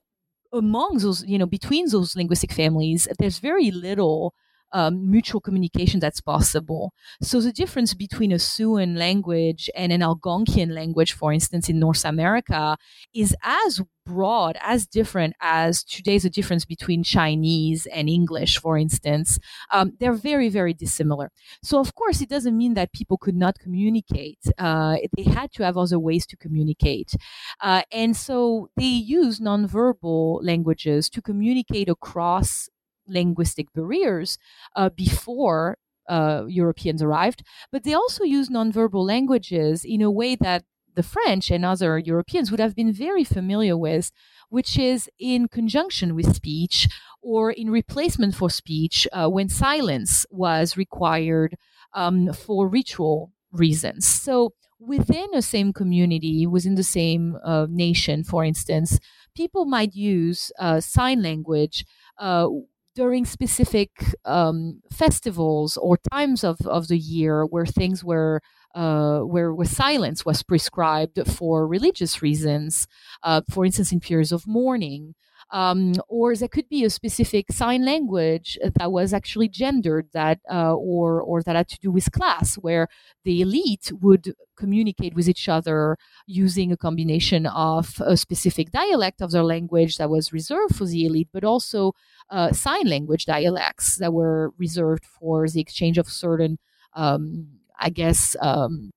among 0.52 0.98
those, 0.98 1.24
you 1.24 1.38
know, 1.38 1.46
between 1.46 1.88
those 1.88 2.14
linguistic 2.16 2.52
families, 2.52 3.08
there's 3.18 3.38
very 3.38 3.70
little 3.70 4.34
um, 4.72 5.10
mutual 5.10 5.40
communication 5.40 6.00
that's 6.00 6.20
possible. 6.20 6.92
So 7.20 7.40
the 7.40 7.52
difference 7.52 7.94
between 7.94 8.32
a 8.32 8.36
Siouan 8.36 8.96
language 8.96 9.70
and 9.74 9.92
an 9.92 10.00
Algonquian 10.00 10.72
language, 10.72 11.12
for 11.12 11.32
instance, 11.32 11.68
in 11.68 11.78
North 11.78 12.04
America, 12.04 12.76
is 13.14 13.36
as 13.42 13.82
broad, 14.04 14.56
as 14.60 14.86
different 14.86 15.34
as 15.40 15.84
today's 15.84 16.24
the 16.24 16.30
difference 16.30 16.64
between 16.64 17.02
Chinese 17.02 17.86
and 17.86 18.08
English, 18.08 18.58
for 18.58 18.76
instance. 18.76 19.38
Um, 19.70 19.92
they're 20.00 20.12
very, 20.12 20.48
very 20.48 20.74
dissimilar. 20.74 21.30
So 21.62 21.78
of 21.78 21.94
course, 21.94 22.20
it 22.20 22.28
doesn't 22.28 22.56
mean 22.56 22.74
that 22.74 22.92
people 22.92 23.16
could 23.16 23.36
not 23.36 23.58
communicate. 23.58 24.40
Uh, 24.58 24.96
they 25.16 25.24
had 25.24 25.52
to 25.52 25.64
have 25.64 25.76
other 25.76 25.98
ways 25.98 26.26
to 26.26 26.36
communicate, 26.36 27.14
uh, 27.60 27.82
and 27.92 28.16
so 28.16 28.70
they 28.76 28.84
use 28.84 29.40
nonverbal 29.40 30.40
languages 30.42 31.08
to 31.10 31.22
communicate 31.22 31.88
across 31.88 32.68
linguistic 33.12 33.72
barriers 33.72 34.38
uh, 34.76 34.88
before 34.88 35.78
uh, 36.08 36.44
Europeans 36.48 37.02
arrived, 37.02 37.42
but 37.70 37.84
they 37.84 37.94
also 37.94 38.24
use 38.24 38.48
nonverbal 38.48 39.06
languages 39.06 39.84
in 39.84 40.02
a 40.02 40.10
way 40.10 40.34
that 40.36 40.64
the 40.94 41.02
French 41.02 41.50
and 41.50 41.64
other 41.64 41.98
Europeans 41.98 42.50
would 42.50 42.60
have 42.60 42.74
been 42.74 42.92
very 42.92 43.24
familiar 43.24 43.76
with, 43.76 44.10
which 44.48 44.78
is 44.78 45.08
in 45.18 45.48
conjunction 45.48 46.14
with 46.14 46.34
speech 46.34 46.88
or 47.22 47.50
in 47.50 47.70
replacement 47.70 48.34
for 48.34 48.50
speech 48.50 49.06
uh, 49.12 49.28
when 49.28 49.48
silence 49.48 50.26
was 50.30 50.76
required 50.76 51.56
um, 51.94 52.32
for 52.32 52.68
ritual 52.68 53.32
reasons. 53.52 54.06
So, 54.06 54.54
within 54.78 55.28
a 55.32 55.42
same 55.42 55.72
community, 55.72 56.46
within 56.46 56.74
the 56.74 56.82
same 56.82 57.38
uh, 57.44 57.66
nation, 57.70 58.24
for 58.24 58.44
instance, 58.44 58.98
people 59.36 59.64
might 59.64 59.94
use 59.94 60.50
uh, 60.58 60.80
sign 60.80 61.22
language 61.22 61.84
uh, 62.18 62.48
during 62.94 63.24
specific 63.24 63.90
um, 64.24 64.80
festivals 64.92 65.76
or 65.76 65.98
times 66.12 66.44
of, 66.44 66.60
of 66.66 66.88
the 66.88 66.98
year 66.98 67.44
where 67.46 67.66
things 67.66 68.04
were 68.04 68.40
uh, 68.74 69.20
where, 69.20 69.52
where 69.54 69.66
silence 69.66 70.24
was 70.24 70.42
prescribed 70.42 71.18
for 71.26 71.66
religious 71.66 72.22
reasons, 72.22 72.86
uh, 73.22 73.42
for 73.50 73.66
instance, 73.66 73.92
in 73.92 74.00
periods 74.00 74.32
of 74.32 74.46
mourning. 74.46 75.14
Um, 75.52 75.92
or 76.08 76.34
there 76.34 76.48
could 76.48 76.68
be 76.70 76.82
a 76.82 76.90
specific 76.90 77.52
sign 77.52 77.84
language 77.84 78.58
that 78.78 78.90
was 78.90 79.12
actually 79.12 79.48
gendered 79.48 80.08
that 80.14 80.40
uh, 80.50 80.74
or 80.74 81.20
or 81.20 81.42
that 81.42 81.56
had 81.56 81.68
to 81.68 81.78
do 81.78 81.90
with 81.90 82.10
class 82.10 82.54
where 82.56 82.88
the 83.24 83.42
elite 83.42 83.92
would 84.00 84.34
communicate 84.56 85.14
with 85.14 85.28
each 85.28 85.48
other 85.48 85.98
using 86.26 86.72
a 86.72 86.76
combination 86.76 87.46
of 87.46 88.00
a 88.04 88.16
specific 88.16 88.70
dialect 88.70 89.20
of 89.20 89.30
their 89.30 89.44
language 89.44 89.96
that 89.98 90.08
was 90.10 90.32
reserved 90.32 90.74
for 90.74 90.86
the 90.86 91.04
elite 91.04 91.28
but 91.32 91.44
also 91.44 91.92
uh, 92.30 92.52
sign 92.52 92.86
language 92.86 93.26
dialects 93.26 93.96
that 93.96 94.12
were 94.12 94.52
reserved 94.58 95.04
for 95.04 95.48
the 95.48 95.60
exchange 95.60 95.98
of 95.98 96.08
certain 96.08 96.58
um, 96.94 97.46
i 97.78 97.90
guess 97.90 98.36
um, 98.40 98.90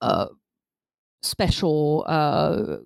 uh, 0.00 0.26
special 1.22 2.04
uh, 2.06 2.76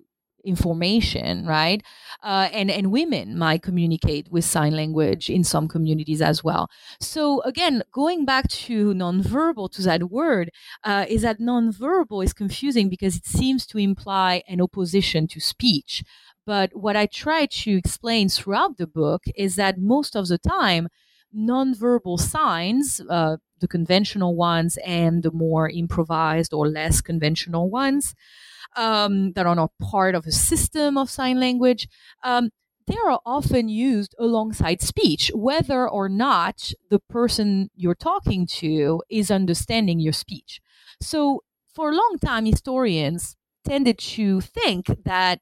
information, 0.43 1.45
right? 1.45 1.83
Uh, 2.23 2.49
and 2.51 2.69
and 2.71 2.91
women 2.91 3.37
might 3.37 3.61
communicate 3.61 4.31
with 4.31 4.45
sign 4.45 4.75
language 4.75 5.29
in 5.29 5.43
some 5.43 5.67
communities 5.67 6.21
as 6.21 6.43
well. 6.43 6.69
So 6.99 7.41
again, 7.41 7.83
going 7.91 8.25
back 8.25 8.47
to 8.49 8.93
nonverbal 8.93 9.71
to 9.71 9.81
that 9.83 10.09
word, 10.09 10.51
uh, 10.83 11.05
is 11.07 11.21
that 11.23 11.39
nonverbal 11.39 12.23
is 12.23 12.33
confusing 12.33 12.89
because 12.89 13.15
it 13.15 13.25
seems 13.25 13.65
to 13.67 13.77
imply 13.77 14.43
an 14.47 14.61
opposition 14.61 15.27
to 15.27 15.39
speech. 15.39 16.03
But 16.45 16.75
what 16.75 16.95
I 16.95 17.05
try 17.05 17.45
to 17.45 17.71
explain 17.77 18.29
throughout 18.29 18.77
the 18.77 18.87
book 18.87 19.23
is 19.35 19.55
that 19.55 19.77
most 19.79 20.15
of 20.15 20.27
the 20.27 20.37
time, 20.39 20.87
nonverbal 21.35 22.19
signs, 22.19 23.01
uh, 23.09 23.37
the 23.59 23.67
conventional 23.67 24.35
ones 24.35 24.77
and 24.85 25.21
the 25.21 25.31
more 25.31 25.69
improvised 25.69 26.53
or 26.53 26.67
less 26.67 27.01
conventional 27.01 27.69
ones, 27.69 28.15
um, 28.75 29.33
that 29.33 29.45
are 29.45 29.55
not 29.55 29.71
part 29.81 30.15
of 30.15 30.25
a 30.25 30.31
system 30.31 30.97
of 30.97 31.09
sign 31.09 31.39
language, 31.39 31.87
um, 32.23 32.49
they 32.87 32.95
are 33.05 33.19
often 33.25 33.69
used 33.69 34.15
alongside 34.19 34.81
speech, 34.81 35.31
whether 35.35 35.87
or 35.87 36.09
not 36.09 36.71
the 36.89 36.99
person 36.99 37.69
you're 37.75 37.93
talking 37.93 38.47
to 38.47 39.03
is 39.09 39.29
understanding 39.29 39.99
your 39.99 40.13
speech. 40.13 40.59
So, 41.01 41.43
for 41.75 41.91
a 41.91 41.95
long 41.95 42.17
time, 42.19 42.45
historians 42.45 43.35
tended 43.63 43.99
to 43.99 44.41
think 44.41 44.87
that 45.05 45.39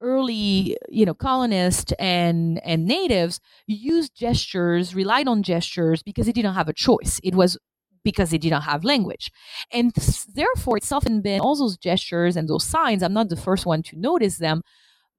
early 0.00 0.76
you 0.88 1.04
know 1.04 1.14
colonists 1.14 1.92
and 1.98 2.60
and 2.64 2.86
natives 2.86 3.38
used 3.66 4.14
gestures 4.16 4.94
relied 4.94 5.28
on 5.28 5.42
gestures 5.42 6.02
because 6.02 6.26
they 6.26 6.32
didn't 6.32 6.54
have 6.54 6.68
a 6.68 6.72
choice 6.72 7.20
it 7.22 7.34
was 7.34 7.58
because 8.04 8.30
they 8.30 8.38
didn't 8.38 8.62
have 8.62 8.84
language. 8.84 9.30
And 9.72 9.92
therefore, 10.34 10.76
it's 10.76 10.92
often 10.92 11.20
been 11.22 11.40
all 11.40 11.56
those 11.56 11.76
gestures 11.76 12.36
and 12.36 12.48
those 12.48 12.64
signs. 12.64 13.02
I'm 13.02 13.12
not 13.12 13.28
the 13.28 13.36
first 13.36 13.66
one 13.66 13.82
to 13.84 13.98
notice 13.98 14.38
them, 14.38 14.62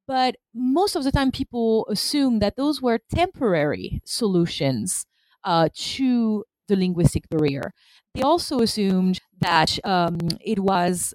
but 0.07 0.35
most 0.53 0.95
of 0.95 1.03
the 1.03 1.11
time, 1.11 1.31
people 1.31 1.87
assume 1.89 2.39
that 2.39 2.55
those 2.55 2.81
were 2.81 2.99
temporary 3.13 4.01
solutions 4.03 5.05
uh, 5.43 5.69
to 5.73 6.43
the 6.67 6.75
linguistic 6.75 7.29
barrier. 7.29 7.73
They 8.13 8.21
also 8.21 8.59
assumed 8.59 9.19
that 9.39 9.79
um, 9.85 10.17
it 10.43 10.59
was 10.59 11.13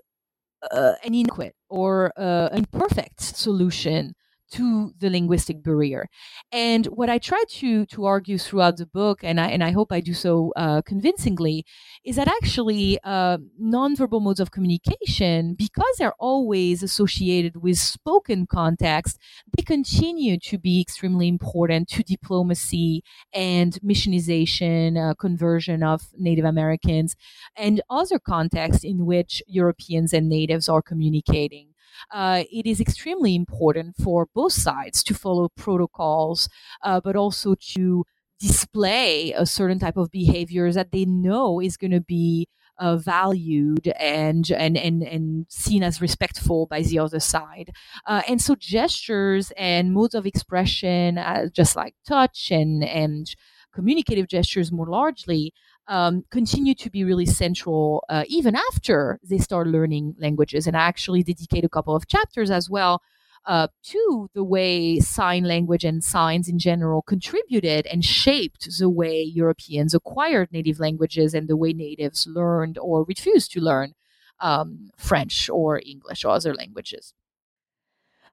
uh, 0.70 0.94
an 1.04 1.14
inadequate 1.14 1.54
or 1.68 2.12
uh, 2.16 2.48
imperfect 2.52 3.20
solution 3.20 4.14
to 4.52 4.92
the 4.98 5.10
linguistic 5.10 5.62
barrier. 5.62 6.08
And 6.52 6.86
what 6.86 7.10
I 7.10 7.18
try 7.18 7.42
to 7.48 7.86
to 7.86 8.04
argue 8.04 8.38
throughout 8.38 8.76
the 8.76 8.86
book, 8.86 9.24
and 9.24 9.40
I 9.40 9.48
and 9.48 9.62
I 9.64 9.72
hope 9.72 9.92
I 9.92 10.00
do 10.00 10.14
so 10.14 10.52
uh, 10.56 10.82
convincingly, 10.82 11.64
is 12.04 12.16
that 12.16 12.28
actually 12.28 12.98
uh, 13.04 13.38
nonverbal 13.60 14.22
modes 14.22 14.40
of 14.40 14.50
communication, 14.50 15.54
because 15.54 15.96
they're 15.98 16.14
always 16.18 16.82
associated 16.82 17.62
with 17.62 17.78
spoken 17.78 18.46
context, 18.46 19.18
they 19.56 19.62
continue 19.62 20.38
to 20.40 20.58
be 20.58 20.80
extremely 20.80 21.28
important 21.28 21.88
to 21.88 22.02
diplomacy 22.02 23.02
and 23.32 23.78
missionization, 23.84 24.96
uh, 24.98 25.14
conversion 25.14 25.82
of 25.82 26.02
Native 26.16 26.44
Americans, 26.44 27.16
and 27.56 27.80
other 27.90 28.18
contexts 28.18 28.84
in 28.84 29.06
which 29.06 29.42
Europeans 29.46 30.12
and 30.12 30.28
natives 30.28 30.68
are 30.68 30.82
communicating 30.82 31.68
uh, 32.12 32.44
it 32.50 32.66
is 32.66 32.80
extremely 32.80 33.34
important 33.34 33.96
for 33.96 34.28
both 34.34 34.52
sides 34.52 35.02
to 35.04 35.14
follow 35.14 35.48
protocols, 35.56 36.48
uh, 36.82 37.00
but 37.00 37.16
also 37.16 37.54
to 37.74 38.04
display 38.38 39.32
a 39.32 39.46
certain 39.46 39.78
type 39.78 39.96
of 39.96 40.10
behaviors 40.10 40.74
that 40.74 40.92
they 40.92 41.04
know 41.04 41.60
is 41.60 41.76
going 41.76 41.90
to 41.90 42.00
be 42.00 42.46
uh, 42.78 42.96
valued 42.96 43.88
and, 43.98 44.50
and 44.50 44.76
and 44.76 45.02
and 45.02 45.46
seen 45.48 45.82
as 45.82 46.00
respectful 46.02 46.66
by 46.66 46.82
the 46.82 46.98
other 46.98 47.20
side. 47.20 47.70
Uh, 48.06 48.22
and 48.28 48.42
so 48.42 48.54
gestures 48.54 49.50
and 49.56 49.94
modes 49.94 50.14
of 50.14 50.26
expression, 50.26 51.18
uh, 51.18 51.46
just 51.52 51.74
like 51.76 51.94
touch 52.06 52.50
and 52.50 52.84
and 52.84 53.34
communicative 53.74 54.28
gestures 54.28 54.72
more 54.72 54.86
largely, 54.86 55.52
um, 55.88 56.24
continue 56.30 56.74
to 56.74 56.90
be 56.90 57.04
really 57.04 57.26
central 57.26 58.04
uh, 58.08 58.24
even 58.28 58.56
after 58.56 59.20
they 59.22 59.38
start 59.38 59.66
learning 59.66 60.14
languages. 60.18 60.66
And 60.66 60.76
I 60.76 60.80
actually 60.80 61.22
dedicate 61.22 61.64
a 61.64 61.68
couple 61.68 61.94
of 61.94 62.08
chapters 62.08 62.50
as 62.50 62.68
well 62.68 63.02
uh, 63.46 63.68
to 63.84 64.28
the 64.34 64.42
way 64.42 64.98
sign 64.98 65.44
language 65.44 65.84
and 65.84 66.02
signs 66.02 66.48
in 66.48 66.58
general 66.58 67.02
contributed 67.02 67.86
and 67.86 68.04
shaped 68.04 68.68
the 68.78 68.90
way 68.90 69.22
Europeans 69.22 69.94
acquired 69.94 70.50
native 70.52 70.80
languages 70.80 71.32
and 71.32 71.48
the 71.48 71.56
way 71.56 71.72
natives 71.72 72.26
learned 72.26 72.76
or 72.78 73.04
refused 73.04 73.52
to 73.52 73.60
learn 73.60 73.94
um, 74.40 74.90
French 74.96 75.48
or 75.48 75.80
English 75.86 76.24
or 76.24 76.32
other 76.32 76.54
languages. 76.54 77.14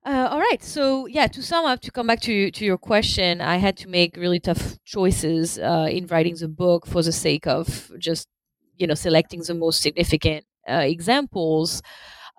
Uh, 0.05 0.27
all 0.31 0.39
right. 0.39 0.61
So 0.61 1.05
yeah, 1.07 1.27
to 1.27 1.41
sum 1.41 1.65
up, 1.65 1.79
to 1.81 1.91
come 1.91 2.07
back 2.07 2.19
to 2.21 2.51
to 2.51 2.65
your 2.65 2.77
question, 2.77 3.39
I 3.39 3.55
had 3.57 3.77
to 3.77 3.87
make 3.87 4.17
really 4.17 4.39
tough 4.39 4.77
choices 4.83 5.57
uh, 5.57 5.87
in 5.89 6.07
writing 6.07 6.35
the 6.35 6.49
book 6.49 6.85
for 6.85 7.01
the 7.01 7.13
sake 7.13 7.47
of 7.47 7.89
just 7.99 8.27
you 8.77 8.85
know 8.85 8.95
selecting 8.95 9.41
the 9.41 9.53
most 9.53 9.81
significant 9.81 10.45
uh, 10.69 10.83
examples. 10.85 11.81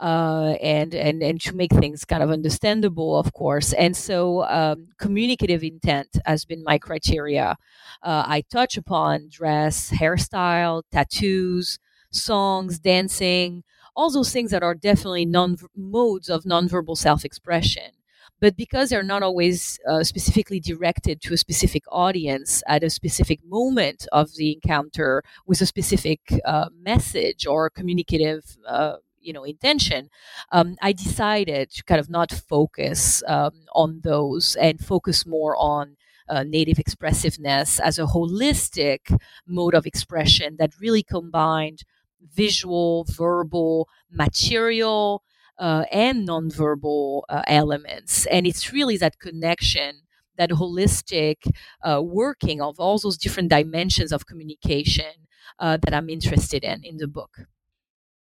Uh, 0.00 0.56
and 0.62 0.94
and 0.94 1.22
and 1.22 1.40
to 1.40 1.54
make 1.54 1.72
things 1.72 2.04
kind 2.04 2.22
of 2.22 2.30
understandable, 2.30 3.18
of 3.18 3.32
course. 3.32 3.72
And 3.74 3.96
so, 3.96 4.44
um, 4.44 4.88
communicative 4.98 5.62
intent 5.64 6.08
has 6.26 6.44
been 6.44 6.64
my 6.64 6.78
criteria. 6.78 7.56
Uh, 8.02 8.24
I 8.26 8.42
touch 8.50 8.76
upon 8.76 9.28
dress, 9.30 9.90
hairstyle, 9.90 10.82
tattoos, 10.92 11.78
songs, 12.12 12.78
dancing, 12.78 13.62
all 13.96 14.10
those 14.10 14.32
things 14.32 14.50
that 14.50 14.62
are 14.62 14.74
definitely 14.74 15.24
non 15.24 15.56
modes 15.76 16.28
of 16.28 16.44
nonverbal 16.44 16.96
self-expression. 16.96 17.92
But 18.40 18.56
because 18.56 18.90
they're 18.90 19.02
not 19.02 19.22
always 19.22 19.78
uh, 19.88 20.02
specifically 20.04 20.60
directed 20.60 21.22
to 21.22 21.34
a 21.34 21.38
specific 21.38 21.84
audience 21.90 22.62
at 22.66 22.82
a 22.82 22.90
specific 22.90 23.40
moment 23.44 24.06
of 24.12 24.34
the 24.36 24.52
encounter 24.52 25.22
with 25.46 25.60
a 25.60 25.66
specific 25.66 26.20
uh, 26.44 26.68
message 26.78 27.46
or 27.46 27.70
communicative 27.70 28.56
uh, 28.66 28.96
you 29.20 29.32
know 29.32 29.44
intention 29.44 30.10
um, 30.52 30.76
i 30.82 30.92
decided 30.92 31.70
to 31.70 31.82
kind 31.84 31.98
of 31.98 32.10
not 32.10 32.30
focus 32.30 33.22
um, 33.26 33.52
on 33.72 34.00
those 34.04 34.54
and 34.56 34.80
focus 34.84 35.24
more 35.26 35.56
on 35.56 35.96
uh, 36.28 36.42
native 36.42 36.78
expressiveness 36.78 37.80
as 37.80 37.98
a 37.98 38.04
holistic 38.04 39.16
mode 39.46 39.74
of 39.74 39.86
expression 39.86 40.56
that 40.58 40.78
really 40.80 41.02
combined 41.02 41.84
visual, 42.32 43.06
verbal, 43.10 43.88
material, 44.10 45.22
uh, 45.58 45.84
and 45.92 46.28
nonverbal 46.28 47.22
uh, 47.28 47.42
elements. 47.46 48.26
And 48.26 48.46
it's 48.46 48.72
really 48.72 48.96
that 48.98 49.18
connection, 49.18 50.02
that 50.36 50.50
holistic 50.50 51.36
uh, 51.82 52.02
working 52.02 52.60
of 52.60 52.80
all 52.80 52.98
those 52.98 53.16
different 53.16 53.50
dimensions 53.50 54.12
of 54.12 54.26
communication 54.26 55.26
uh, 55.58 55.76
that 55.82 55.94
I'm 55.94 56.08
interested 56.08 56.64
in 56.64 56.82
in 56.82 56.96
the 56.96 57.06
book. 57.06 57.40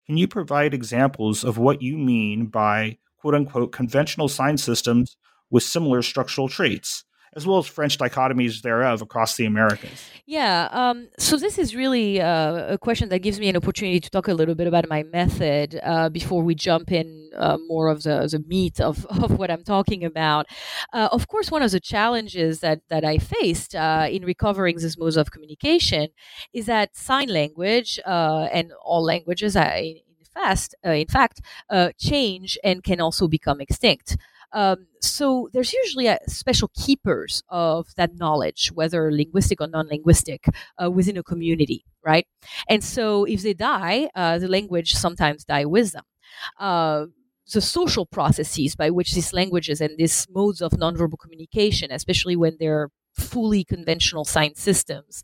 Can 0.07 0.17
you 0.17 0.27
provide 0.27 0.75
examples 0.75 1.45
of 1.45 1.59
what 1.59 1.81
you 1.81 1.97
mean 1.97 2.47
by 2.47 2.99
quote 3.19 3.35
unquote 3.35 3.73
conventional 3.73 4.29
sign 4.29 4.59
systems 4.59 5.17
with 5.51 5.63
similar 5.63 6.03
structural 6.03 6.49
traits? 6.49 7.05
As 7.35 7.47
well 7.47 7.59
as 7.59 7.67
French 7.67 7.97
dichotomies 7.99 8.63
thereof 8.63 9.01
across 9.01 9.37
the 9.37 9.47
Americas. 9.47 10.11
Yeah, 10.27 10.69
um, 10.71 11.09
so 11.19 11.37
this 11.37 11.59
is 11.59 11.75
really 11.75 12.21
uh, 12.21 12.75
a 12.75 12.79
question 12.79 13.09
that 13.09 13.21
gives 13.21 13.41
me 13.41 13.49
an 13.49 13.57
opportunity 13.57 14.01
to 14.01 14.11
talk 14.11 14.29
a 14.29 14.35
little 14.35 14.55
bit 14.55 14.67
about 14.67 14.89
my 14.89 15.03
method 15.03 15.81
uh, 15.83 16.09
before 16.11 16.43
we 16.43 16.55
jump 16.55 16.93
in 16.93 17.31
uh, 17.37 17.57
more 17.69 17.89
of 17.89 18.03
the, 18.03 18.29
the 18.31 18.39
meat 18.47 18.81
of, 18.81 19.07
of 19.23 19.39
what 19.39 19.51
I'm 19.51 19.65
talking 19.65 20.05
about. 20.05 20.47
Uh, 20.93 21.09
of 21.11 21.29
course, 21.29 21.51
one 21.51 21.63
of 21.63 21.71
the 21.71 21.81
challenges 21.81 22.61
that, 22.61 22.81
that 22.89 23.05
I 23.05 23.19
faced 23.19 23.75
uh, 23.75 24.09
in 24.11 24.25
recovering 24.25 24.77
this 24.77 24.99
mode 24.99 25.17
of 25.17 25.31
communication 25.31 26.09
is 26.53 26.67
that 26.67 26.97
sign 26.97 27.29
language 27.29 27.99
uh, 28.07 28.49
and 28.53 28.73
all 28.85 29.03
languages, 29.03 29.57
I, 29.57 30.03
fast, 30.33 30.75
uh, 30.85 30.91
in 30.91 31.07
fact, 31.07 31.41
uh, 31.71 31.91
change 31.99 32.59
and 32.65 32.83
can 32.83 33.01
also 33.01 33.29
become 33.29 33.61
extinct. 33.61 34.17
Um, 34.53 34.87
so 35.01 35.49
there's 35.53 35.73
usually 35.73 36.07
a 36.07 36.19
special 36.29 36.71
keepers 36.75 37.43
of 37.49 37.89
that 37.97 38.17
knowledge, 38.17 38.71
whether 38.75 39.11
linguistic 39.11 39.61
or 39.61 39.67
non-linguistic, 39.67 40.47
uh, 40.83 40.91
within 40.91 41.17
a 41.17 41.23
community, 41.23 41.85
right? 42.05 42.27
And 42.69 42.85
so 42.85 43.25
if 43.25 43.43
they 43.43 43.55
die, 43.55 44.11
uh, 44.15 44.39
the 44.39 44.49
language 44.49 44.95
sometimes 44.95 45.45
die 45.45 45.65
with 45.65 45.93
them. 45.93 46.05
Uh, 46.59 47.07
the 47.53 47.61
social 47.61 48.07
processes 48.07 48.75
by 48.75 48.89
which 48.91 49.15
these 49.15 49.33
languages 49.33 49.81
and 49.81 49.99
these 49.99 50.27
modes 50.31 50.63
of 50.63 50.73
nonverbal 50.73 51.19
communication, 51.19 51.91
especially 51.91 52.37
when 52.37 52.57
they're 52.59 52.89
fully 53.15 53.63
conventional 53.63 54.25
science 54.25 54.61
systems, 54.61 55.23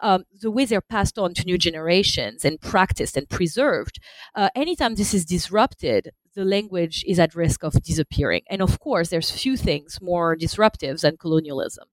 um, 0.00 0.24
the 0.40 0.50
way 0.50 0.64
they're 0.64 0.80
passed 0.80 1.18
on 1.18 1.34
to 1.34 1.44
new 1.44 1.58
generations 1.58 2.44
and 2.44 2.60
practiced 2.60 3.16
and 3.16 3.28
preserved, 3.28 3.98
uh, 4.34 4.48
anytime 4.54 4.94
this 4.94 5.12
is 5.12 5.24
disrupted, 5.26 6.10
the 6.36 6.44
language 6.44 7.04
is 7.08 7.18
at 7.18 7.34
risk 7.34 7.64
of 7.64 7.82
disappearing. 7.82 8.42
And 8.48 8.62
of 8.62 8.78
course, 8.78 9.08
there's 9.08 9.30
few 9.32 9.56
things 9.56 9.98
more 10.00 10.36
disruptive 10.36 11.00
than 11.00 11.16
colonialism. 11.16 11.88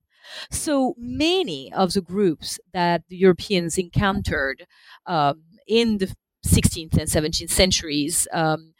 So 0.50 0.94
many 0.98 1.72
of 1.72 1.94
the 1.94 2.00
groups 2.00 2.60
that 2.72 3.02
the 3.08 3.16
Europeans 3.16 3.76
encountered 3.78 4.66
um, 5.06 5.42
in 5.66 5.98
the 5.98 6.14
16th 6.46 6.96
and 6.96 7.08
17th 7.08 7.50
centuries 7.50 8.28
um, 8.32 8.74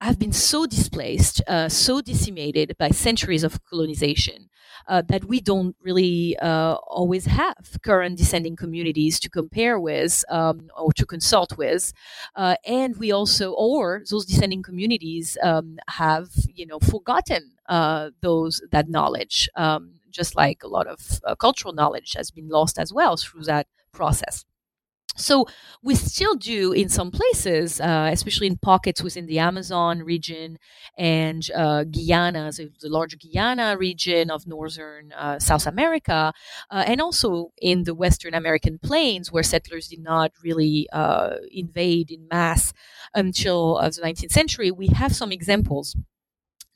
have 0.00 0.18
been 0.18 0.32
so 0.32 0.66
displaced, 0.66 1.42
uh, 1.48 1.68
so 1.68 2.00
decimated 2.00 2.76
by 2.78 2.90
centuries 2.90 3.44
of 3.44 3.64
colonization 3.64 4.48
uh, 4.88 5.02
that 5.08 5.24
we 5.24 5.40
don't 5.40 5.76
really 5.82 6.36
uh, 6.38 6.74
always 6.86 7.26
have 7.26 7.78
current 7.82 8.16
descending 8.18 8.56
communities 8.56 9.18
to 9.20 9.30
compare 9.30 9.78
with 9.78 10.24
um, 10.28 10.70
or 10.76 10.92
to 10.92 11.06
consult 11.06 11.56
with. 11.56 11.92
Uh, 12.36 12.56
and 12.66 12.96
we 12.96 13.12
also, 13.12 13.52
or 13.52 14.02
those 14.10 14.26
descending 14.26 14.62
communities 14.62 15.36
um, 15.42 15.78
have, 15.88 16.28
you 16.54 16.66
know, 16.66 16.78
forgotten 16.78 17.52
uh, 17.68 18.10
those 18.20 18.62
that 18.70 18.88
knowledge, 18.88 19.48
um, 19.56 19.92
just 20.10 20.36
like 20.36 20.62
a 20.62 20.68
lot 20.68 20.86
of 20.86 21.20
uh, 21.24 21.34
cultural 21.34 21.72
knowledge 21.72 22.14
has 22.14 22.30
been 22.30 22.48
lost 22.48 22.78
as 22.78 22.92
well 22.92 23.16
through 23.16 23.42
that 23.44 23.66
process. 23.92 24.44
So 25.14 25.46
we 25.82 25.94
still 25.94 26.34
do 26.34 26.72
in 26.72 26.88
some 26.88 27.10
places, 27.10 27.80
uh, 27.80 28.08
especially 28.12 28.46
in 28.46 28.56
pockets 28.56 29.02
within 29.02 29.26
the 29.26 29.38
Amazon 29.40 30.00
region 30.00 30.58
and 30.96 31.46
uh, 31.54 31.84
Guyana, 31.84 32.50
so 32.52 32.68
the 32.80 32.88
large 32.88 33.16
Guyana 33.18 33.76
region 33.76 34.30
of 34.30 34.46
northern 34.46 35.12
uh, 35.12 35.38
South 35.38 35.66
America, 35.66 36.32
uh, 36.70 36.84
and 36.86 37.00
also 37.00 37.52
in 37.60 37.84
the 37.84 37.94
Western 37.94 38.32
American 38.34 38.78
plains, 38.78 39.30
where 39.30 39.42
settlers 39.42 39.88
did 39.88 40.00
not 40.00 40.32
really 40.42 40.88
uh, 40.92 41.36
invade 41.50 42.10
in 42.10 42.26
mass 42.28 42.72
until 43.14 43.76
uh, 43.78 43.90
the 43.90 44.00
19th 44.00 44.32
century. 44.32 44.70
We 44.70 44.88
have 44.88 45.14
some 45.14 45.30
examples 45.30 45.94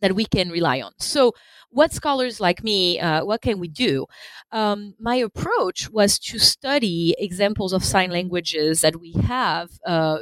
that 0.00 0.14
we 0.14 0.24
can 0.24 0.50
rely 0.50 0.80
on. 0.80 0.92
So 0.98 1.32
what 1.70 1.92
scholars 1.92 2.40
like 2.40 2.62
me, 2.62 3.00
uh, 3.00 3.24
what 3.24 3.42
can 3.42 3.58
we 3.58 3.68
do? 3.68 4.06
Um, 4.52 4.94
my 4.98 5.16
approach 5.16 5.90
was 5.90 6.18
to 6.20 6.38
study 6.38 7.14
examples 7.18 7.72
of 7.72 7.84
sign 7.84 8.10
languages 8.10 8.80
that 8.80 9.00
we 9.00 9.12
have 9.12 9.70
uh, 9.86 10.18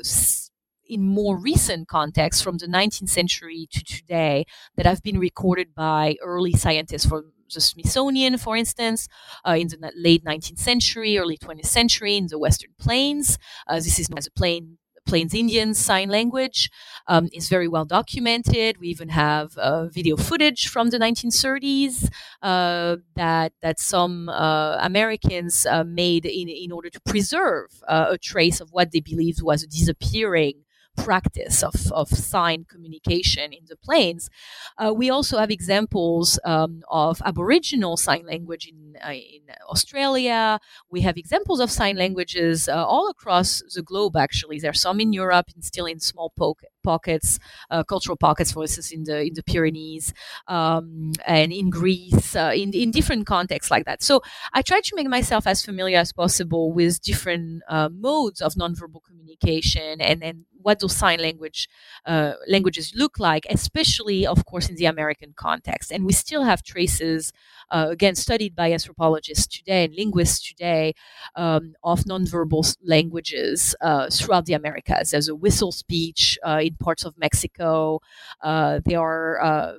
in 0.86 1.02
more 1.02 1.38
recent 1.38 1.88
contexts 1.88 2.42
from 2.42 2.58
the 2.58 2.66
19th 2.66 3.08
century 3.08 3.68
to 3.72 3.82
today 3.84 4.44
that 4.76 4.86
have 4.86 5.02
been 5.02 5.18
recorded 5.18 5.74
by 5.74 6.16
early 6.22 6.52
scientists 6.52 7.06
from 7.06 7.32
the 7.52 7.60
Smithsonian, 7.60 8.36
for 8.38 8.56
instance, 8.56 9.06
uh, 9.46 9.52
in 9.52 9.68
the 9.68 9.92
late 9.96 10.24
19th 10.24 10.58
century, 10.58 11.18
early 11.18 11.38
20th 11.38 11.66
century 11.66 12.16
in 12.16 12.26
the 12.28 12.38
Western 12.38 12.70
Plains. 12.78 13.38
Uh, 13.66 13.76
this 13.76 13.98
is 13.98 14.10
known 14.10 14.18
as 14.18 14.26
a 14.26 14.32
plain 14.32 14.78
Plains 15.06 15.34
Indian 15.34 15.74
Sign 15.74 16.08
Language 16.08 16.70
um, 17.06 17.28
is 17.32 17.48
very 17.48 17.68
well 17.68 17.84
documented. 17.84 18.78
We 18.78 18.88
even 18.88 19.10
have 19.10 19.56
uh, 19.58 19.86
video 19.86 20.16
footage 20.16 20.68
from 20.68 20.90
the 20.90 20.98
1930s 20.98 22.08
uh, 22.42 22.96
that 23.14 23.52
that 23.62 23.78
some 23.80 24.28
uh, 24.28 24.78
Americans 24.80 25.66
uh, 25.66 25.84
made 25.84 26.24
in 26.26 26.48
in 26.48 26.72
order 26.72 26.90
to 26.90 27.00
preserve 27.00 27.70
uh, 27.88 28.06
a 28.10 28.18
trace 28.18 28.60
of 28.60 28.70
what 28.72 28.92
they 28.92 29.00
believed 29.00 29.42
was 29.42 29.62
a 29.62 29.66
disappearing 29.66 30.64
practice 30.96 31.62
of, 31.62 31.74
of 31.92 32.08
sign 32.08 32.64
communication 32.68 33.52
in 33.52 33.64
the 33.68 33.76
plains. 33.76 34.30
Uh, 34.78 34.92
we 34.94 35.10
also 35.10 35.38
have 35.38 35.50
examples 35.50 36.38
um, 36.44 36.82
of 36.90 37.20
Aboriginal 37.24 37.96
sign 37.96 38.26
language 38.26 38.66
in, 38.66 38.94
uh, 39.04 39.12
in 39.12 39.42
Australia. 39.68 40.58
We 40.90 41.02
have 41.02 41.16
examples 41.16 41.60
of 41.60 41.70
sign 41.70 41.96
languages 41.96 42.68
uh, 42.68 42.84
all 42.86 43.08
across 43.08 43.62
the 43.74 43.82
globe, 43.82 44.16
actually. 44.16 44.58
There 44.58 44.70
are 44.70 44.74
some 44.74 45.00
in 45.00 45.12
Europe 45.12 45.46
and 45.54 45.64
still 45.64 45.86
in 45.86 46.00
small 46.00 46.32
po- 46.36 46.56
pockets, 46.84 47.38
uh, 47.70 47.82
cultural 47.82 48.16
pockets, 48.16 48.52
for 48.52 48.62
instance, 48.62 48.92
in 48.92 49.04
the, 49.04 49.22
in 49.22 49.34
the 49.34 49.42
Pyrenees 49.42 50.12
um, 50.46 51.12
and 51.26 51.52
in 51.52 51.70
Greece, 51.70 52.36
uh, 52.36 52.52
in, 52.54 52.72
in 52.72 52.90
different 52.90 53.26
contexts 53.26 53.70
like 53.70 53.86
that. 53.86 54.02
So 54.02 54.20
I 54.52 54.62
try 54.62 54.80
to 54.80 54.92
make 54.96 55.08
myself 55.08 55.46
as 55.46 55.64
familiar 55.64 55.98
as 55.98 56.12
possible 56.12 56.72
with 56.72 57.00
different 57.02 57.62
uh, 57.68 57.88
modes 57.88 58.40
of 58.40 58.54
nonverbal 58.54 59.02
communication 59.02 60.00
and, 60.00 60.22
and 60.22 60.44
what 60.62 60.80
those 60.80 60.96
sign 60.96 61.20
language 61.20 61.68
uh, 62.06 62.32
languages 62.48 62.92
look 62.96 63.18
like, 63.18 63.46
especially, 63.50 64.26
of 64.26 64.44
course, 64.46 64.68
in 64.68 64.76
the 64.76 64.86
American 64.86 65.34
context. 65.36 65.92
And 65.92 66.04
we 66.06 66.12
still 66.12 66.42
have 66.44 66.62
traces, 66.62 67.32
uh, 67.74 67.88
again, 67.90 68.14
studied 68.14 68.54
by 68.54 68.72
anthropologists 68.72 69.46
today 69.58 69.84
and 69.84 69.94
linguists 69.94 70.40
today, 70.48 70.94
um, 71.34 71.74
of 71.82 72.04
nonverbal 72.04 72.64
languages 72.84 73.74
uh, 73.80 74.08
throughout 74.10 74.46
the 74.46 74.54
Americas. 74.54 75.10
There's 75.10 75.28
a 75.28 75.34
whistle 75.34 75.72
speech 75.72 76.38
uh, 76.46 76.60
in 76.62 76.76
parts 76.76 77.04
of 77.04 77.18
Mexico. 77.18 78.00
Uh, 78.40 78.80
there 78.84 79.00
are 79.00 79.42
uh, 79.42 79.72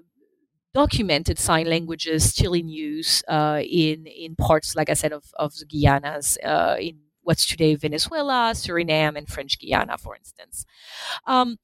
documented 0.74 1.40
sign 1.40 1.68
languages 1.68 2.30
still 2.30 2.54
in 2.54 2.68
use 2.68 3.24
uh, 3.28 3.62
in 3.64 4.06
in 4.08 4.36
parts, 4.36 4.76
like 4.76 4.90
I 4.90 4.94
said, 4.94 5.14
of, 5.14 5.26
of 5.36 5.56
the 5.58 5.66
Guianas 5.66 6.38
in 6.80 6.98
what's 7.24 7.46
today 7.46 7.76
Venezuela, 7.76 8.52
Suriname, 8.54 9.18
and 9.18 9.28
French 9.28 9.58
Guiana, 9.60 9.98
for 9.98 10.16
instance. 10.16 10.66
Um, 11.26 11.58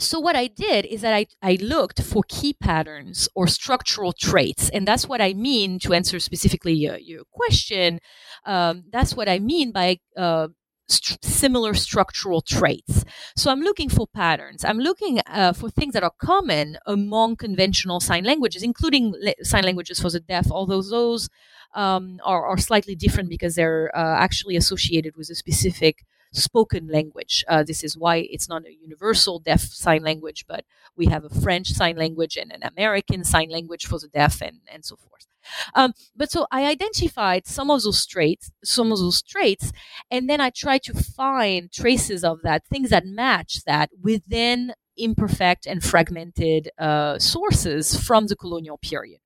so 0.00 0.18
what 0.18 0.36
I 0.36 0.46
did 0.46 0.86
is 0.86 1.02
that 1.02 1.14
I, 1.14 1.26
I 1.42 1.58
looked 1.60 2.02
for 2.02 2.22
key 2.28 2.54
patterns 2.54 3.28
or 3.34 3.46
structural 3.46 4.12
traits, 4.12 4.70
and 4.70 4.88
that's 4.88 5.06
what 5.06 5.20
I 5.20 5.34
mean 5.34 5.78
to 5.80 5.92
answer 5.92 6.18
specifically 6.18 6.72
your, 6.72 6.96
your 6.98 7.24
question. 7.30 8.00
Um, 8.46 8.84
that's 8.90 9.14
what 9.14 9.28
I 9.28 9.38
mean 9.38 9.72
by 9.72 9.98
uh, 10.16 10.48
st- 10.88 11.24
similar 11.24 11.74
structural 11.74 12.40
traits. 12.40 13.04
So 13.36 13.50
I'm 13.50 13.60
looking 13.60 13.88
for 13.88 14.06
patterns. 14.06 14.64
I'm 14.64 14.78
looking 14.78 15.20
uh, 15.26 15.52
for 15.52 15.70
things 15.70 15.92
that 15.94 16.02
are 16.02 16.12
common 16.20 16.78
among 16.86 17.36
conventional 17.36 18.00
sign 18.00 18.24
languages, 18.24 18.62
including 18.62 19.14
la- 19.20 19.32
sign 19.42 19.64
languages 19.64 20.00
for 20.00 20.10
the 20.10 20.20
deaf, 20.20 20.50
although 20.50 20.82
those 20.82 21.28
um, 21.74 22.18
are, 22.24 22.46
are, 22.46 22.58
slightly 22.58 22.96
different 22.96 23.28
because 23.28 23.54
they're 23.54 23.96
uh, 23.96 24.16
actually 24.18 24.56
associated 24.56 25.14
with 25.16 25.30
a 25.30 25.36
specific 25.36 26.04
spoken 26.32 26.88
language. 26.88 27.44
Uh, 27.48 27.62
this 27.62 27.82
is 27.82 27.96
why 27.96 28.16
it's 28.30 28.48
not 28.48 28.66
a 28.66 28.74
universal 28.74 29.38
deaf 29.38 29.60
sign 29.60 30.02
language, 30.02 30.44
but 30.48 30.64
we 30.96 31.06
have 31.06 31.24
a 31.24 31.40
French 31.40 31.68
sign 31.68 31.96
language 31.96 32.36
and 32.36 32.52
an 32.52 32.62
American 32.62 33.24
sign 33.24 33.50
language 33.50 33.86
for 33.86 33.98
the 33.98 34.08
deaf, 34.08 34.40
and, 34.40 34.58
and 34.72 34.84
so 34.84 34.96
forth. 34.96 35.26
Um, 35.74 35.94
but 36.14 36.30
so 36.30 36.46
I 36.50 36.66
identified 36.66 37.46
some 37.46 37.70
of 37.70 37.82
those 37.82 38.06
traits, 38.06 38.50
some 38.62 38.92
of 38.92 38.98
those 38.98 39.22
traits, 39.22 39.72
and 40.10 40.28
then 40.28 40.40
I 40.40 40.50
tried 40.50 40.82
to 40.84 40.94
find 40.94 41.72
traces 41.72 42.24
of 42.24 42.42
that, 42.42 42.66
things 42.66 42.90
that 42.90 43.06
match 43.06 43.64
that 43.64 43.90
within 44.00 44.74
imperfect 44.96 45.66
and 45.66 45.82
fragmented 45.82 46.70
uh, 46.78 47.18
sources 47.18 47.98
from 47.98 48.26
the 48.26 48.36
colonial 48.36 48.78
period. 48.78 49.20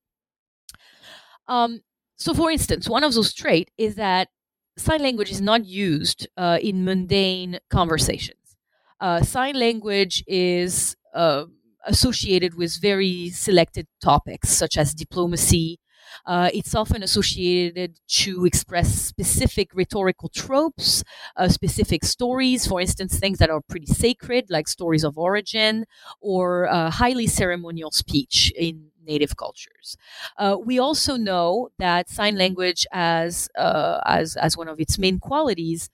Um, 1.49 1.81
so, 2.17 2.33
for 2.33 2.51
instance, 2.51 2.89
one 2.89 3.05
of 3.05 3.13
those 3.15 3.35
traits 3.35 3.71
is 3.77 3.97
that 3.97 4.29
sign 4.77 5.03
language 5.03 5.31
is 5.31 5.41
not 5.41 5.65
used 5.67 6.27
uh, 6.37 6.59
in 6.61 6.85
mundane 6.85 7.59
conversations. 7.71 8.57
Uh, 9.01 9.21
sign 9.23 9.55
language 9.59 10.25
is 10.27 10.97
uh, 11.15 11.45
associated 11.87 12.55
with 12.55 12.81
very 12.81 13.31
selected 13.31 13.87
topics 14.03 14.51
such 14.51 14.77
as 14.77 14.95
diplomacy, 14.95 15.79
uh, 16.27 16.51
it's 16.53 16.75
often 16.75 17.03
associated 17.03 17.99
to 18.07 18.45
express 18.45 18.95
specific 18.95 19.71
rhetorical 19.75 20.29
tropes, 20.29 21.03
uh, 21.37 21.49
specific 21.49 22.05
stories, 22.05 22.67
for 22.67 22.81
instance, 22.81 23.19
things 23.19 23.39
that 23.39 23.51
are 23.51 23.61
pretty 23.69 23.87
sacred, 23.87 24.47
like 24.51 24.69
stories 24.69 25.05
of 25.05 25.19
origin, 25.19 25.85
or 26.21 26.69
uh, 26.69 26.91
highly 26.91 27.27
ceremonial 27.27 27.91
speech 27.91 28.53
in 28.57 28.91
native 29.05 29.37
cultures. 29.37 29.97
Uh, 30.39 30.57
we 30.63 30.79
also 30.79 31.17
know 31.17 31.69
that 31.79 32.09
sign 32.09 32.37
language, 32.37 32.87
as 32.93 33.49
uh, 33.59 34.01
as 34.07 34.37
as 34.37 34.57
one 34.57 34.69
of 34.69 34.81
its 34.81 34.99
main 34.99 35.19
qualities, 35.19 35.91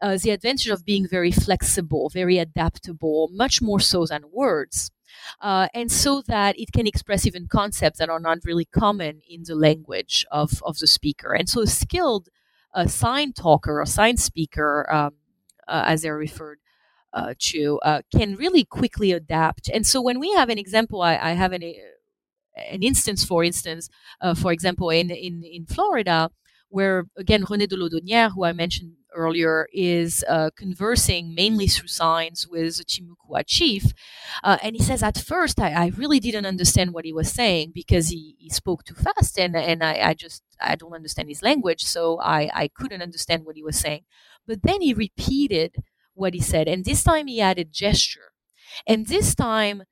uh, 0.00 0.18
the 0.22 0.30
advantage 0.30 0.68
of 0.68 0.84
being 0.84 1.06
very 1.08 1.32
flexible, 1.32 2.10
very 2.10 2.38
adaptable, 2.38 3.28
much 3.32 3.62
more 3.62 3.80
so 3.80 4.06
than 4.06 4.24
words 4.32 4.90
uh, 5.40 5.68
and 5.74 5.90
so 5.90 6.22
that 6.22 6.58
it 6.58 6.72
can 6.72 6.86
express 6.86 7.26
even 7.26 7.48
concepts 7.48 7.98
that 7.98 8.08
are 8.08 8.20
not 8.20 8.38
really 8.44 8.64
common 8.64 9.20
in 9.28 9.42
the 9.44 9.54
language 9.54 10.26
of, 10.30 10.62
of 10.64 10.78
the 10.78 10.86
speaker. 10.86 11.32
And 11.32 11.48
so 11.48 11.62
a 11.62 11.66
skilled 11.66 12.28
uh, 12.74 12.86
sign 12.86 13.32
talker 13.32 13.80
or 13.80 13.86
sign 13.86 14.16
speaker, 14.16 14.90
um, 14.92 15.14
uh, 15.68 15.84
as 15.86 16.02
they're 16.02 16.16
referred 16.16 16.58
uh, 17.12 17.34
to, 17.38 17.78
uh, 17.82 18.02
can 18.14 18.36
really 18.36 18.64
quickly 18.64 19.12
adapt. 19.12 19.68
And 19.68 19.86
so 19.86 20.00
when 20.00 20.18
we 20.18 20.32
have 20.32 20.48
an 20.48 20.58
example, 20.58 21.02
I, 21.02 21.16
I 21.16 21.32
have 21.32 21.52
an, 21.52 21.62
an 22.56 22.82
instance, 22.82 23.24
for 23.24 23.44
instance, 23.44 23.88
uh, 24.20 24.34
for 24.34 24.52
example, 24.52 24.90
in, 24.90 25.10
in, 25.10 25.42
in 25.44 25.66
Florida, 25.66 26.30
where 26.68 27.06
again 27.16 27.44
René 27.44 27.68
de 27.68 27.76
Laudonnière, 27.76 28.32
who 28.32 28.44
I 28.44 28.52
mentioned 28.52 28.92
earlier, 29.14 29.68
is 29.74 30.24
uh, 30.26 30.50
conversing 30.56 31.34
mainly 31.34 31.66
through 31.66 31.88
signs 31.88 32.48
with 32.48 32.78
the 32.78 32.84
Timucua 32.84 33.44
chief. 33.46 33.92
Uh, 34.42 34.56
and 34.62 34.74
he 34.74 34.82
says, 34.82 35.02
at 35.02 35.18
first, 35.18 35.60
I, 35.60 35.72
I, 35.72 35.86
really 35.88 36.18
didn't 36.18 36.46
understand 36.46 36.94
what 36.94 37.04
he 37.04 37.12
was 37.12 37.30
saying 37.30 37.72
because 37.74 38.08
he, 38.08 38.36
he 38.38 38.48
spoke 38.48 38.84
too 38.84 38.94
fast 38.94 39.38
and, 39.38 39.54
and 39.54 39.84
I, 39.84 40.00
I, 40.08 40.14
just, 40.14 40.42
I 40.58 40.76
don't 40.76 40.94
understand 40.94 41.28
his 41.28 41.42
language. 41.42 41.84
So 41.84 42.18
I, 42.20 42.50
I 42.54 42.68
couldn't 42.68 43.02
understand 43.02 43.44
what 43.44 43.56
he 43.56 43.62
was 43.62 43.78
saying. 43.78 44.04
But 44.46 44.62
then 44.62 44.80
he 44.80 44.94
repeated 44.94 45.76
what 46.14 46.32
he 46.32 46.40
said. 46.40 46.66
And 46.66 46.84
this 46.84 47.04
time 47.04 47.26
he 47.26 47.40
added 47.40 47.70
gesture. 47.70 48.32
And 48.86 49.06
this 49.06 49.34
time, 49.34 49.82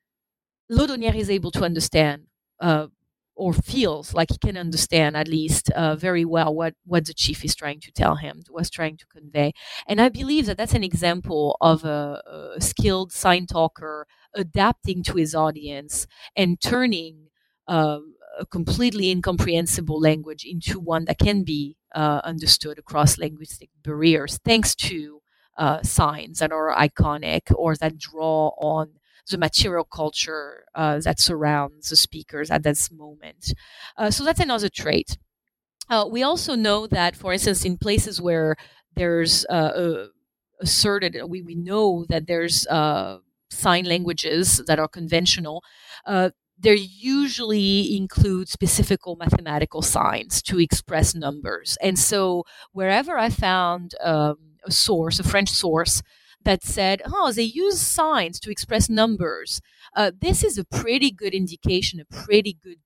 Laudonnière 0.71 1.15
is 1.15 1.29
able 1.29 1.51
to 1.51 1.63
understand 1.63 2.23
uh, 2.61 2.87
or 3.35 3.53
feels 3.53 4.13
like 4.13 4.29
he 4.31 4.37
can 4.37 4.57
understand 4.57 5.17
at 5.17 5.27
least 5.27 5.71
uh, 5.71 5.95
very 5.95 6.25
well 6.25 6.53
what, 6.53 6.75
what 6.85 7.05
the 7.05 7.13
chief 7.13 7.43
is 7.43 7.55
trying 7.55 7.79
to 7.81 7.91
tell 7.91 8.15
him, 8.17 8.43
was 8.51 8.69
trying 8.69 8.97
to 8.97 9.05
convey. 9.07 9.53
And 9.87 9.99
I 10.01 10.09
believe 10.09 10.45
that 10.45 10.57
that's 10.57 10.73
an 10.75 10.83
example 10.83 11.57
of 11.61 11.83
a, 11.83 12.21
a 12.57 12.61
skilled 12.61 13.11
sign 13.11 13.47
talker 13.47 14.05
adapting 14.35 15.03
to 15.03 15.15
his 15.15 15.33
audience 15.33 16.07
and 16.35 16.61
turning 16.61 17.27
uh, 17.67 17.99
a 18.39 18.45
completely 18.45 19.09
incomprehensible 19.11 19.99
language 19.99 20.45
into 20.45 20.79
one 20.79 21.05
that 21.05 21.19
can 21.19 21.43
be 21.43 21.77
uh, 21.95 22.21
understood 22.23 22.77
across 22.79 23.17
linguistic 23.17 23.69
barriers, 23.83 24.39
thanks 24.45 24.75
to 24.75 25.21
uh, 25.57 25.81
signs 25.83 26.39
that 26.39 26.51
are 26.51 26.73
iconic 26.75 27.41
or 27.55 27.75
that 27.75 27.97
draw 27.97 28.49
on 28.57 28.89
the 29.29 29.37
material 29.37 29.83
culture 29.85 30.65
uh, 30.75 30.99
that 30.99 31.19
surrounds 31.19 31.89
the 31.89 31.95
speakers 31.95 32.51
at 32.51 32.63
this 32.63 32.91
moment. 32.91 33.53
Uh, 33.97 34.11
so 34.11 34.23
that's 34.23 34.39
another 34.39 34.69
trait. 34.69 35.17
Uh, 35.89 36.05
we 36.09 36.23
also 36.23 36.55
know 36.55 36.87
that, 36.87 37.15
for 37.15 37.33
instance, 37.33 37.65
in 37.65 37.77
places 37.77 38.21
where 38.21 38.55
there's 38.95 39.45
uh, 39.47 40.05
asserted, 40.61 41.17
we, 41.27 41.41
we 41.41 41.55
know 41.55 42.05
that 42.09 42.27
there's 42.27 42.67
uh, 42.67 43.17
sign 43.49 43.85
languages 43.85 44.61
that 44.67 44.79
are 44.79 44.87
conventional 44.87 45.63
they 46.61 46.75
usually 46.75 47.97
include 47.97 48.47
specific 48.47 48.99
mathematical 49.17 49.81
signs 49.81 50.41
to 50.43 50.59
express 50.59 51.15
numbers. 51.15 51.77
And 51.81 51.97
so 51.97 52.43
wherever 52.71 53.17
I 53.17 53.29
found 53.29 53.95
um, 54.03 54.37
a 54.63 54.71
source, 54.71 55.19
a 55.19 55.23
French 55.23 55.49
source 55.49 56.03
that 56.43 56.63
said, 56.63 57.01
oh, 57.05 57.31
they 57.31 57.43
use 57.43 57.79
signs 57.79 58.39
to 58.41 58.51
express 58.51 58.89
numbers. 58.89 59.61
Uh, 59.95 60.11
this 60.19 60.43
is 60.43 60.57
a 60.57 60.65
pretty 60.65 61.11
good 61.11 61.33
indication, 61.33 61.99
a 61.99 62.05
pretty 62.05 62.57
good 62.63 62.77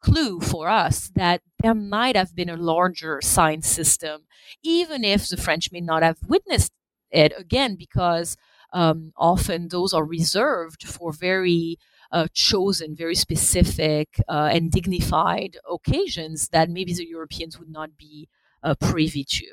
clue 0.00 0.40
for 0.40 0.68
us 0.68 1.10
that 1.14 1.42
there 1.62 1.74
might 1.74 2.16
have 2.16 2.34
been 2.34 2.48
a 2.48 2.56
larger 2.56 3.20
sign 3.22 3.62
system, 3.62 4.22
even 4.62 5.04
if 5.04 5.28
the 5.28 5.36
French 5.36 5.72
may 5.72 5.80
not 5.80 6.02
have 6.02 6.18
witnessed 6.28 6.72
it, 7.10 7.32
again, 7.36 7.74
because 7.76 8.36
um, 8.72 9.12
often 9.16 9.68
those 9.68 9.92
are 9.92 10.04
reserved 10.04 10.86
for 10.86 11.12
very 11.12 11.78
uh, 12.12 12.26
chosen, 12.32 12.94
very 12.96 13.14
specific 13.14 14.20
uh, 14.28 14.48
and 14.52 14.70
dignified 14.70 15.56
occasions 15.70 16.48
that 16.50 16.70
maybe 16.70 16.94
the 16.94 17.06
Europeans 17.06 17.58
would 17.58 17.68
not 17.68 17.96
be 17.96 18.28
uh, 18.62 18.74
privy 18.74 19.24
to. 19.24 19.46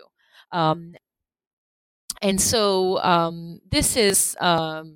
Um, 0.52 0.94
and 2.22 2.40
so 2.42 3.02
um, 3.04 3.60
this 3.72 3.96
is 3.98 4.36
um, 4.40 4.96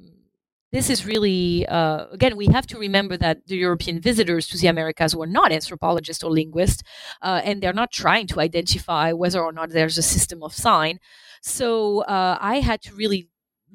this 0.71 0.89
is 0.89 1.05
really 1.05 1.67
uh, 1.67 2.05
again 2.12 2.38
we 2.38 2.47
have 2.47 2.67
to 2.67 2.77
remember 2.77 3.17
that 3.17 3.47
the 3.47 3.58
european 3.58 3.99
visitors 4.01 4.47
to 4.47 4.58
the 4.58 4.67
americas 4.67 5.15
were 5.15 5.27
not 5.27 5.51
anthropologists 5.51 6.23
or 6.23 6.32
linguists 6.32 6.84
uh, 7.21 7.41
and 7.43 7.62
they're 7.62 7.73
not 7.73 7.91
trying 7.91 8.27
to 8.27 8.39
identify 8.39 9.12
whether 9.12 9.41
or 9.43 9.51
not 9.51 9.69
there's 9.71 9.97
a 9.97 10.01
system 10.03 10.43
of 10.43 10.53
sign. 10.53 10.99
So 11.41 12.01
uh, 12.03 12.38
i 12.41 12.60
had 12.60 12.82
to 12.84 12.93
really 12.95 13.29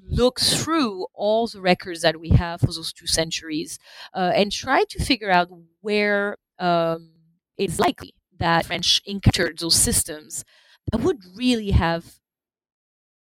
look 0.09 0.39
through 0.41 1.07
all 1.15 1.47
the 1.47 1.61
records 1.61 2.03
that 2.03 2.21
we 2.21 2.31
have 2.31 2.61
for 2.61 2.67
those 2.67 2.93
two 2.93 3.07
centuries 3.07 3.79
uh, 4.15 4.33
and 4.35 4.53
try 4.53 4.85
to 4.91 5.03
figure 5.03 5.31
out 5.31 5.49
where 5.81 6.37
um, 6.59 7.11
it's 7.57 7.79
likely 7.79 8.15
that 8.39 8.67
french 8.67 9.01
encountered 9.07 9.59
those 9.59 9.77
systems 9.77 10.45
that 10.91 11.01
would 11.01 11.19
really 11.37 11.71
have 11.71 12.17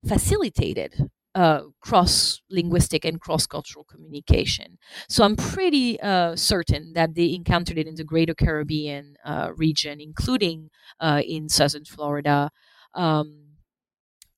facilitated 0.07 1.09
uh, 1.35 1.61
cross 1.81 2.41
linguistic 2.49 3.05
and 3.05 3.19
cross 3.19 3.47
cultural 3.47 3.83
communication. 3.83 4.77
So 5.09 5.23
I'm 5.23 5.35
pretty 5.35 5.99
uh, 5.99 6.35
certain 6.35 6.93
that 6.93 7.15
they 7.15 7.33
encountered 7.33 7.77
it 7.77 7.87
in 7.87 7.95
the 7.95 8.03
greater 8.03 8.35
Caribbean 8.35 9.15
uh, 9.25 9.51
region, 9.55 9.99
including 9.99 10.69
uh, 10.99 11.21
in 11.25 11.49
southern 11.49 11.85
Florida. 11.85 12.51
Um, 12.93 13.45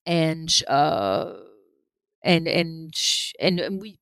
and, 0.06 0.62
uh, 0.68 1.32
and, 2.22 2.48
and, 2.48 2.94
and, 3.40 3.60
and, 3.60 3.80
we, 3.80 3.98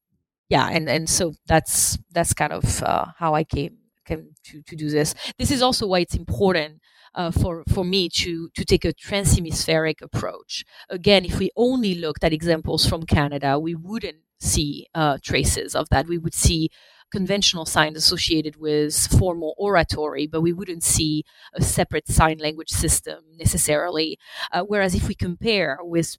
yeah, 0.48 0.68
and, 0.70 0.88
and 0.88 1.08
so 1.08 1.34
that's, 1.46 1.98
that's 2.12 2.34
kind 2.34 2.52
of 2.52 2.82
uh, 2.82 3.06
how 3.18 3.34
I 3.34 3.44
came, 3.44 3.78
came 4.04 4.30
to, 4.44 4.62
to 4.62 4.76
do 4.76 4.90
this. 4.90 5.14
This 5.38 5.50
is 5.50 5.62
also 5.62 5.86
why 5.86 6.00
it's 6.00 6.14
important 6.14 6.80
uh, 7.14 7.30
for 7.30 7.64
for 7.68 7.84
me 7.84 8.08
to 8.08 8.48
to 8.54 8.64
take 8.64 8.84
a 8.84 8.92
transhemispheric 8.92 10.00
approach. 10.02 10.64
Again, 10.88 11.24
if 11.24 11.38
we 11.38 11.50
only 11.56 11.94
looked 11.94 12.24
at 12.24 12.32
examples 12.32 12.86
from 12.86 13.04
Canada, 13.04 13.58
we 13.58 13.74
wouldn't 13.74 14.18
see 14.40 14.86
uh, 14.94 15.18
traces 15.22 15.74
of 15.74 15.88
that. 15.90 16.06
We 16.06 16.18
would 16.18 16.34
see 16.34 16.70
conventional 17.12 17.64
signs 17.64 17.96
associated 17.96 18.56
with 18.56 18.94
formal 19.18 19.54
oratory, 19.56 20.26
but 20.26 20.40
we 20.40 20.52
wouldn't 20.52 20.82
see 20.82 21.24
a 21.54 21.62
separate 21.62 22.08
sign 22.08 22.38
language 22.38 22.70
system 22.70 23.22
necessarily. 23.38 24.18
Uh, 24.52 24.62
whereas 24.62 24.94
if 24.94 25.06
we 25.08 25.14
compare 25.14 25.78
with 25.80 26.16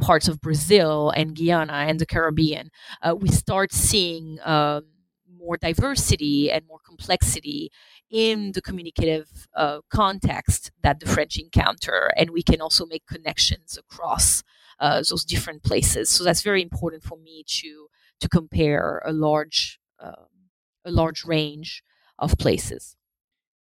parts 0.00 0.28
of 0.28 0.40
Brazil 0.40 1.10
and 1.10 1.36
Guyana 1.36 1.72
and 1.72 1.98
the 2.00 2.06
Caribbean, 2.06 2.70
uh, 3.02 3.14
we 3.14 3.28
start 3.28 3.72
seeing 3.72 4.38
um, 4.44 4.84
more 5.38 5.56
diversity 5.56 6.50
and 6.50 6.66
more 6.66 6.80
complexity 6.86 7.70
in 8.10 8.52
the 8.52 8.62
communicative 8.62 9.48
uh, 9.56 9.80
context 9.90 10.70
that 10.82 11.00
the 11.00 11.06
French 11.06 11.38
encounter, 11.38 12.12
and 12.16 12.30
we 12.30 12.42
can 12.42 12.60
also 12.60 12.86
make 12.86 13.06
connections 13.06 13.76
across 13.76 14.42
uh, 14.80 15.02
those 15.08 15.24
different 15.24 15.62
places. 15.62 16.10
So 16.10 16.24
that's 16.24 16.42
very 16.42 16.62
important 16.62 17.02
for 17.02 17.18
me 17.18 17.44
to 17.46 17.88
to 18.20 18.28
compare 18.28 19.02
a 19.04 19.12
large 19.12 19.80
uh, 19.98 20.26
a 20.84 20.90
large 20.90 21.24
range 21.24 21.82
of 22.18 22.38
places. 22.38 22.96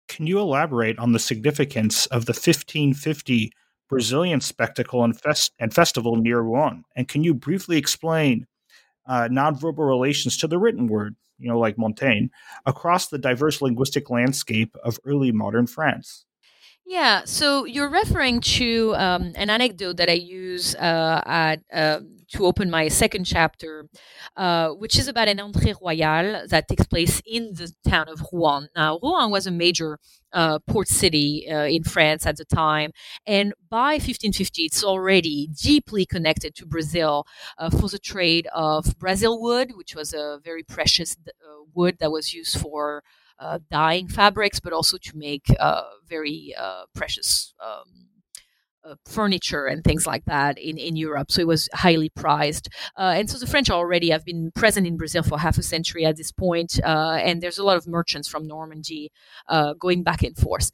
Can 0.08 0.26
you 0.26 0.38
elaborate 0.38 0.98
on 0.98 1.12
the 1.12 1.18
significance 1.18 2.06
of 2.06 2.26
the 2.26 2.32
1550 2.32 3.50
Brazilian 3.88 4.40
spectacle 4.40 5.02
and, 5.02 5.18
fest- 5.18 5.52
and 5.58 5.74
festival 5.74 6.16
near 6.16 6.40
Rouen? 6.40 6.84
And 6.94 7.08
can 7.08 7.24
you 7.24 7.34
briefly 7.34 7.76
explain 7.76 8.46
uh, 9.06 9.28
nonverbal 9.30 9.86
relations 9.86 10.36
to 10.38 10.46
the 10.46 10.58
written 10.58 10.86
word? 10.86 11.16
You 11.38 11.48
know, 11.48 11.58
like 11.58 11.78
Montaigne, 11.78 12.26
across 12.64 13.08
the 13.08 13.18
diverse 13.18 13.60
linguistic 13.60 14.10
landscape 14.10 14.76
of 14.84 14.98
early 15.04 15.32
modern 15.32 15.66
France. 15.66 16.24
Yeah, 16.86 17.22
so 17.24 17.64
you're 17.64 17.90
referring 17.90 18.40
to 18.40 18.94
um, 18.96 19.32
an 19.34 19.50
anecdote 19.50 19.96
that 19.96 20.08
I 20.08 20.12
use 20.12 20.76
uh, 20.76 21.20
at, 21.26 21.60
uh, 21.72 22.00
to 22.32 22.44
open 22.46 22.70
my 22.70 22.88
second 22.88 23.24
chapter, 23.24 23.88
uh, 24.36 24.70
which 24.70 24.98
is 24.98 25.08
about 25.08 25.28
an 25.28 25.38
entrée 25.38 25.74
royale 25.80 26.46
that 26.48 26.68
takes 26.68 26.86
place 26.86 27.22
in 27.26 27.52
the 27.54 27.72
town 27.88 28.08
of 28.08 28.22
Rouen. 28.32 28.68
Now, 28.74 28.98
Rouen 29.02 29.30
was 29.30 29.46
a 29.46 29.50
major 29.50 29.98
uh, 30.32 30.58
port 30.66 30.88
city 30.88 31.46
uh, 31.50 31.64
in 31.64 31.84
France 31.84 32.26
at 32.26 32.36
the 32.36 32.44
time, 32.44 32.90
and 33.26 33.54
by 33.70 33.98
1550, 33.98 34.62
it's 34.64 34.84
already 34.84 35.48
deeply 35.60 36.04
connected 36.04 36.54
to 36.56 36.66
Brazil 36.66 37.26
uh, 37.58 37.70
for 37.70 37.88
the 37.88 37.98
trade 37.98 38.46
of 38.52 38.98
Brazil 38.98 39.40
wood, 39.40 39.72
which 39.76 39.94
was 39.94 40.12
a 40.12 40.38
very 40.42 40.62
precious 40.62 41.16
wood 41.74 41.96
that 42.00 42.10
was 42.10 42.32
used 42.32 42.58
for 42.58 43.02
uh, 43.38 43.58
dyeing 43.70 44.08
fabrics, 44.08 44.60
but 44.60 44.72
also 44.72 44.96
to 44.98 45.16
make 45.16 45.46
uh, 45.60 45.82
very 46.08 46.54
uh, 46.58 46.84
precious 46.94 47.52
um, 47.62 48.08
uh, 48.15 48.15
furniture 49.04 49.66
and 49.66 49.82
things 49.82 50.06
like 50.06 50.24
that 50.26 50.58
in, 50.58 50.78
in 50.78 50.96
Europe. 50.96 51.32
So 51.32 51.40
it 51.40 51.46
was 51.46 51.68
highly 51.74 52.10
prized. 52.10 52.68
Uh, 52.96 53.14
and 53.16 53.28
so 53.28 53.38
the 53.38 53.46
French 53.46 53.70
already 53.70 54.10
have 54.10 54.24
been 54.24 54.52
present 54.54 54.86
in 54.86 54.96
Brazil 54.96 55.22
for 55.22 55.38
half 55.38 55.58
a 55.58 55.62
century 55.62 56.04
at 56.04 56.16
this 56.16 56.30
point, 56.30 56.78
uh, 56.84 57.18
and 57.20 57.42
there's 57.42 57.58
a 57.58 57.64
lot 57.64 57.76
of 57.76 57.86
merchants 57.86 58.28
from 58.28 58.46
Normandy 58.46 59.10
going 59.78 60.02
back 60.02 60.22
and 60.22 60.36
forth. 60.36 60.70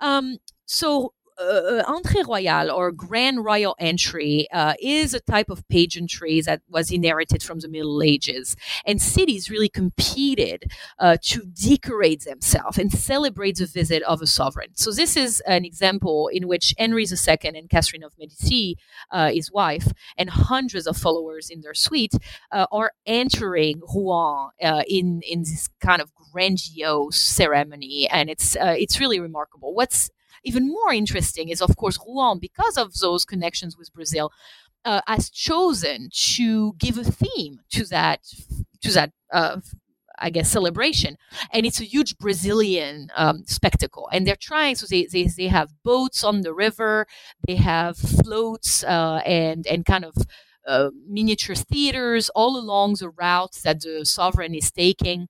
Um, 0.00 0.36
so 0.66 1.12
uh, 1.38 1.82
entrée 1.86 2.26
royale 2.26 2.70
or 2.70 2.90
grand 2.92 3.44
royal 3.44 3.74
entry 3.78 4.48
uh, 4.52 4.74
is 4.80 5.14
a 5.14 5.20
type 5.20 5.50
of 5.50 5.66
pageantry 5.68 6.40
that 6.40 6.62
was 6.68 6.90
inherited 6.90 7.42
from 7.42 7.60
the 7.60 7.68
Middle 7.68 8.02
Ages. 8.02 8.56
And 8.84 9.00
cities 9.00 9.50
really 9.50 9.68
competed 9.68 10.70
uh, 10.98 11.16
to 11.22 11.42
decorate 11.44 12.24
themselves 12.24 12.78
and 12.78 12.90
celebrate 12.90 13.56
the 13.58 13.66
visit 13.66 14.02
of 14.04 14.22
a 14.22 14.26
sovereign. 14.26 14.70
So, 14.74 14.92
this 14.92 15.16
is 15.16 15.40
an 15.40 15.64
example 15.64 16.28
in 16.28 16.48
which 16.48 16.74
Henry 16.78 17.04
II 17.04 17.36
and 17.42 17.68
Catherine 17.68 18.02
of 18.02 18.12
Medici, 18.18 18.76
uh, 19.10 19.30
his 19.30 19.52
wife, 19.52 19.88
and 20.16 20.30
hundreds 20.30 20.86
of 20.86 20.96
followers 20.96 21.50
in 21.50 21.60
their 21.60 21.74
suite 21.74 22.14
uh, 22.52 22.66
are 22.72 22.92
entering 23.04 23.80
Rouen 23.94 24.50
uh, 24.62 24.82
in, 24.88 25.20
in 25.22 25.40
this 25.40 25.68
kind 25.80 26.00
of 26.00 26.10
grandiose 26.32 27.20
ceremony. 27.20 28.08
And 28.10 28.30
it's, 28.30 28.56
it's 28.60 29.00
really 29.00 29.20
remarkable. 29.20 29.74
What's 29.74 30.10
even 30.46 30.68
more 30.68 30.92
interesting 30.92 31.50
is, 31.50 31.60
of 31.62 31.76
course, 31.76 31.98
Rouen, 32.06 32.38
because 32.40 32.76
of 32.78 32.94
those 33.00 33.24
connections 33.26 33.76
with 33.76 33.92
Brazil, 33.92 34.32
uh, 34.84 35.02
has 35.06 35.30
chosen 35.30 36.08
to 36.12 36.74
give 36.78 36.98
a 36.98 37.04
theme 37.04 37.60
to 37.70 37.84
that 37.86 38.20
to 38.82 38.92
that 38.92 39.12
uh, 39.32 39.58
I 40.18 40.30
guess 40.30 40.50
celebration, 40.50 41.16
and 41.52 41.66
it's 41.66 41.80
a 41.80 41.84
huge 41.84 42.16
Brazilian 42.18 43.10
um, 43.16 43.44
spectacle. 43.46 44.08
And 44.12 44.26
they're 44.26 44.36
trying, 44.40 44.76
so 44.76 44.86
they, 44.86 45.06
they 45.06 45.24
they 45.26 45.48
have 45.48 45.70
boats 45.84 46.24
on 46.24 46.40
the 46.42 46.54
river, 46.54 47.06
they 47.46 47.56
have 47.56 47.98
floats 47.98 48.82
uh, 48.84 49.20
and 49.26 49.66
and 49.66 49.84
kind 49.84 50.04
of 50.06 50.14
uh, 50.66 50.90
miniature 51.06 51.54
theaters 51.54 52.30
all 52.30 52.56
along 52.56 52.96
the 52.98 53.10
route 53.10 53.58
that 53.64 53.80
the 53.82 54.04
sovereign 54.06 54.54
is 54.54 54.70
taking 54.72 55.28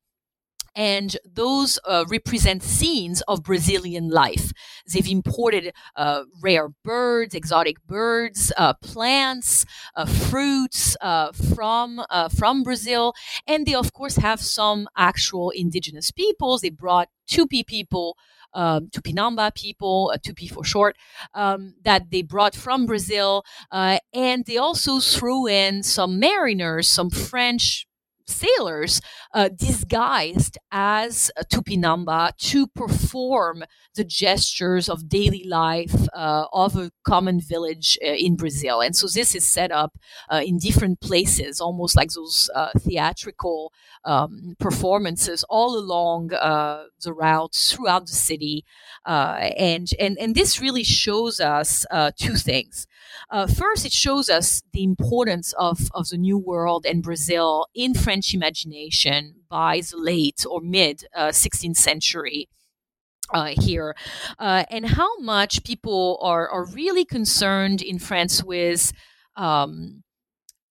and 0.77 1.17
those 1.25 1.79
uh, 1.87 2.05
represent 2.09 2.63
scenes 2.63 3.23
of 3.23 3.43
Brazilian 3.43 4.11
life. 4.11 4.53
They've 4.87 5.09
imported 5.09 5.73
uh, 5.97 6.25
rare 6.43 6.69
birds, 6.85 7.35
exotic 7.35 7.85
birds, 7.87 8.53
uh, 8.57 8.75
plants, 8.75 9.65
uh, 9.97 10.05
fruits 10.07 10.97
uh, 11.01 11.33
from 11.33 12.03
uh, 12.11 12.29
from 12.29 12.63
Brazil, 12.63 13.15
and 13.47 13.67
they 13.67 13.75
of 13.75 13.93
course 13.93 14.17
have 14.17 14.41
some 14.41 14.89
actual 14.97 15.51
indigenous 15.51 16.11
peoples. 16.13 16.61
They 16.61 16.71
brought 16.71 17.09
Tupi 17.29 17.67
people. 17.67 18.17
Um, 18.55 18.89
Tupinamba 18.89 19.55
people, 19.55 20.11
uh, 20.15 20.17
Tupi 20.17 20.51
for 20.51 20.65
short, 20.65 20.97
um, 21.35 21.75
that 21.83 22.11
they 22.11 22.23
brought 22.23 22.55
from 22.55 22.87
Brazil. 22.87 23.45
Uh, 23.71 23.99
and 24.15 24.47
they 24.47 24.57
also 24.57 24.99
threw 24.99 25.47
in 25.47 25.83
some 25.83 26.19
mariners, 26.19 26.89
some 26.89 27.11
French 27.11 27.86
sailors 28.27 29.01
uh, 29.33 29.49
disguised 29.49 30.59
as 30.71 31.31
Tupinamba 31.53 32.37
to 32.37 32.67
perform 32.69 33.65
the 33.95 34.05
gestures 34.05 34.89
of 34.89 35.09
daily 35.09 35.45
life 35.45 35.95
uh, 36.15 36.47
of 36.53 36.77
a 36.77 36.91
common 37.05 37.41
village 37.41 37.99
uh, 38.05 38.09
in 38.09 38.37
Brazil. 38.37 38.81
And 38.81 38.95
so 38.95 39.07
this 39.07 39.35
is 39.35 39.47
set 39.47 39.73
up 39.73 39.99
uh, 40.31 40.43
in 40.45 40.59
different 40.59 41.01
places, 41.01 41.61
almost 41.61 41.97
like 41.97 42.11
those 42.11 42.51
uh, 42.55 42.71
theatrical 42.79 43.73
um, 44.05 44.55
performances 44.59 45.45
all 45.49 45.77
along 45.77 46.33
uh, 46.35 46.85
the 47.03 47.13
routes 47.13 47.73
throughout 47.73 48.07
the 48.07 48.13
city. 48.13 48.65
and, 49.07 49.91
and, 49.99 50.19
and 50.19 50.35
this 50.35 50.61
really 50.61 50.85
shows 50.85 51.41
us 51.41 51.87
two 52.17 52.35
things. 52.35 52.87
Uh, 53.31 53.47
first, 53.47 53.85
it 53.85 53.93
shows 53.93 54.29
us 54.29 54.63
the 54.73 54.83
importance 54.83 55.53
of, 55.59 55.89
of 55.93 56.09
the 56.09 56.17
New 56.19 56.39
World 56.39 56.87
and 56.87 57.03
Brazil 57.03 57.67
in 57.75 57.95
French 57.95 58.35
imagination 58.35 59.37
by 59.49 59.81
the 59.81 59.97
late 59.97 60.45
or 60.49 60.61
mid 60.61 61.05
uh, 61.15 61.29
16th 61.29 61.77
century. 61.77 62.49
Uh, 63.35 63.55
here, 63.61 63.97
uh, 64.39 64.63
and 64.71 64.87
how 64.87 65.19
much 65.19 65.65
people 65.65 66.17
are, 66.23 66.49
are 66.49 66.65
really 66.65 67.05
concerned 67.05 67.83
in 67.83 67.99
France 67.99 68.45
with 68.45 68.93
um, 69.35 70.05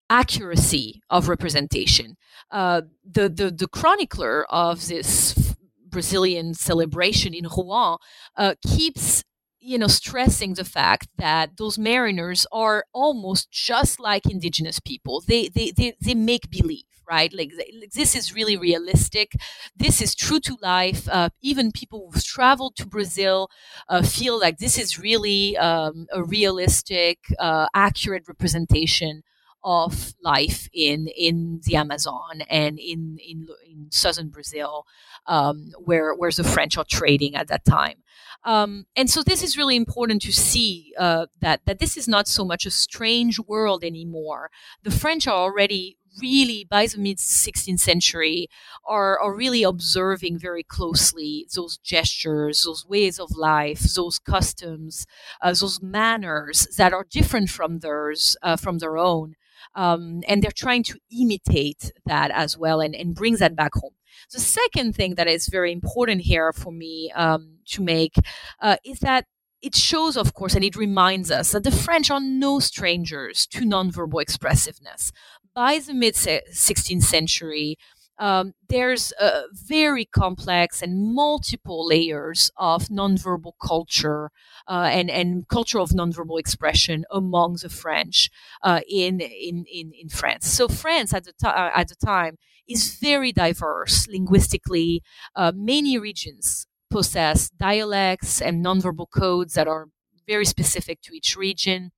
accuracy 0.08 1.02
of 1.10 1.28
representation. 1.28 2.16
Uh, 2.52 2.82
the, 3.04 3.28
the, 3.28 3.50
the 3.50 3.66
chronicler 3.66 4.44
of 4.44 4.86
this 4.86 5.56
Brazilian 5.88 6.54
celebration 6.54 7.34
in 7.34 7.46
Rouen 7.46 7.98
uh, 8.36 8.54
keeps 8.66 9.24
you 9.64 9.78
know, 9.78 9.86
stressing 9.86 10.54
the 10.54 10.64
fact 10.64 11.08
that 11.18 11.56
those 11.56 11.78
mariners 11.78 12.46
are 12.52 12.84
almost 12.92 13.50
just 13.50 13.98
like 14.00 14.26
indigenous 14.26 14.80
people. 14.80 15.22
They 15.26 15.48
they 15.48 15.70
they, 15.70 15.94
they 16.00 16.14
make 16.14 16.50
believe 16.50 16.84
right? 17.06 17.34
Like, 17.34 17.50
like, 17.58 17.92
this 17.92 18.16
is 18.16 18.34
really 18.34 18.56
realistic. 18.56 19.32
This 19.76 20.00
is 20.00 20.14
true 20.14 20.40
to 20.40 20.56
life. 20.62 21.06
Uh, 21.06 21.28
even 21.42 21.70
people 21.70 22.08
who've 22.12 22.24
traveled 22.24 22.76
to 22.76 22.86
Brazil 22.86 23.50
uh, 23.90 24.02
feel 24.02 24.40
like 24.40 24.56
this 24.56 24.78
is 24.78 24.98
really 24.98 25.54
um, 25.58 26.06
a 26.12 26.22
realistic, 26.24 27.18
uh, 27.38 27.66
accurate 27.74 28.24
representation 28.26 29.22
of 29.64 30.14
life 30.22 30.68
in 30.72 31.08
in 31.08 31.60
the 31.64 31.76
Amazon 31.76 32.42
and 32.48 32.78
in 32.78 33.18
in, 33.18 33.48
in 33.66 33.86
southern 33.90 34.28
Brazil, 34.28 34.86
um, 35.26 35.72
where 35.78 36.14
where 36.14 36.30
the 36.30 36.44
French 36.44 36.76
are 36.76 36.84
trading 36.84 37.34
at 37.34 37.48
that 37.48 37.64
time. 37.64 38.02
Um, 38.44 38.84
and 38.94 39.08
so 39.08 39.22
this 39.22 39.42
is 39.42 39.56
really 39.56 39.74
important 39.74 40.20
to 40.22 40.32
see 40.32 40.92
uh, 40.98 41.26
that 41.40 41.62
that 41.64 41.78
this 41.78 41.96
is 41.96 42.06
not 42.06 42.28
so 42.28 42.44
much 42.44 42.66
a 42.66 42.70
strange 42.70 43.38
world 43.40 43.82
anymore. 43.82 44.50
The 44.82 44.90
French 44.90 45.26
are 45.26 45.34
already 45.34 45.96
really 46.20 46.64
by 46.68 46.86
the 46.86 46.98
mid 46.98 47.18
16th 47.18 47.80
century 47.80 48.48
are, 48.84 49.18
are 49.18 49.34
really 49.34 49.62
observing 49.62 50.38
very 50.38 50.62
closely 50.62 51.46
those 51.54 51.76
gestures 51.78 52.62
those 52.62 52.86
ways 52.86 53.18
of 53.18 53.32
life 53.36 53.80
those 53.94 54.18
customs 54.18 55.06
uh, 55.42 55.48
those 55.48 55.82
manners 55.82 56.68
that 56.76 56.92
are 56.92 57.06
different 57.10 57.50
from 57.50 57.80
theirs 57.80 58.36
uh, 58.42 58.56
from 58.56 58.78
their 58.78 58.96
own 58.96 59.34
um, 59.74 60.22
and 60.28 60.42
they're 60.42 60.50
trying 60.50 60.82
to 60.84 60.98
imitate 61.10 61.92
that 62.06 62.30
as 62.30 62.56
well 62.56 62.80
and, 62.80 62.94
and 62.94 63.14
brings 63.14 63.38
that 63.38 63.56
back 63.56 63.74
home. 63.74 63.94
The 64.32 64.40
second 64.40 64.94
thing 64.94 65.16
that 65.16 65.26
is 65.26 65.48
very 65.48 65.72
important 65.72 66.22
here 66.22 66.52
for 66.52 66.72
me 66.72 67.12
um, 67.14 67.58
to 67.66 67.82
make 67.82 68.14
uh, 68.60 68.76
is 68.84 69.00
that 69.00 69.26
it 69.62 69.74
shows, 69.74 70.16
of 70.16 70.34
course, 70.34 70.54
and 70.54 70.64
it 70.64 70.76
reminds 70.76 71.30
us 71.30 71.52
that 71.52 71.64
the 71.64 71.70
French 71.70 72.10
are 72.10 72.20
no 72.20 72.58
strangers 72.58 73.46
to 73.46 73.60
nonverbal 73.60 74.20
expressiveness. 74.20 75.10
By 75.54 75.78
the 75.78 75.94
mid 75.94 76.14
16th 76.14 77.02
century, 77.02 77.78
um, 78.18 78.54
there's 78.68 79.12
a 79.20 79.42
very 79.52 80.04
complex 80.04 80.82
and 80.82 81.14
multiple 81.14 81.86
layers 81.86 82.50
of 82.56 82.88
nonverbal 82.88 83.52
culture 83.60 84.30
uh, 84.68 84.88
and, 84.90 85.10
and 85.10 85.48
culture 85.48 85.80
of 85.80 85.90
nonverbal 85.90 86.38
expression 86.38 87.04
among 87.10 87.56
the 87.62 87.68
French 87.68 88.30
uh, 88.62 88.80
in, 88.88 89.20
in, 89.20 89.64
in, 89.72 89.92
in 90.00 90.08
France. 90.08 90.46
So 90.46 90.68
France 90.68 91.12
at 91.12 91.24
the, 91.24 91.32
uh, 91.48 91.70
at 91.74 91.88
the 91.88 91.96
time 91.96 92.38
is 92.68 92.96
very 93.00 93.32
diverse 93.32 94.06
linguistically. 94.08 95.02
Uh, 95.34 95.52
many 95.54 95.98
regions 95.98 96.66
possess 96.90 97.50
dialects 97.50 98.40
and 98.40 98.64
nonverbal 98.64 99.06
codes 99.10 99.54
that 99.54 99.66
are 99.66 99.88
very 100.26 100.44
specific 100.44 101.00
to 101.02 101.12
each 101.14 101.36
region. 101.36 101.90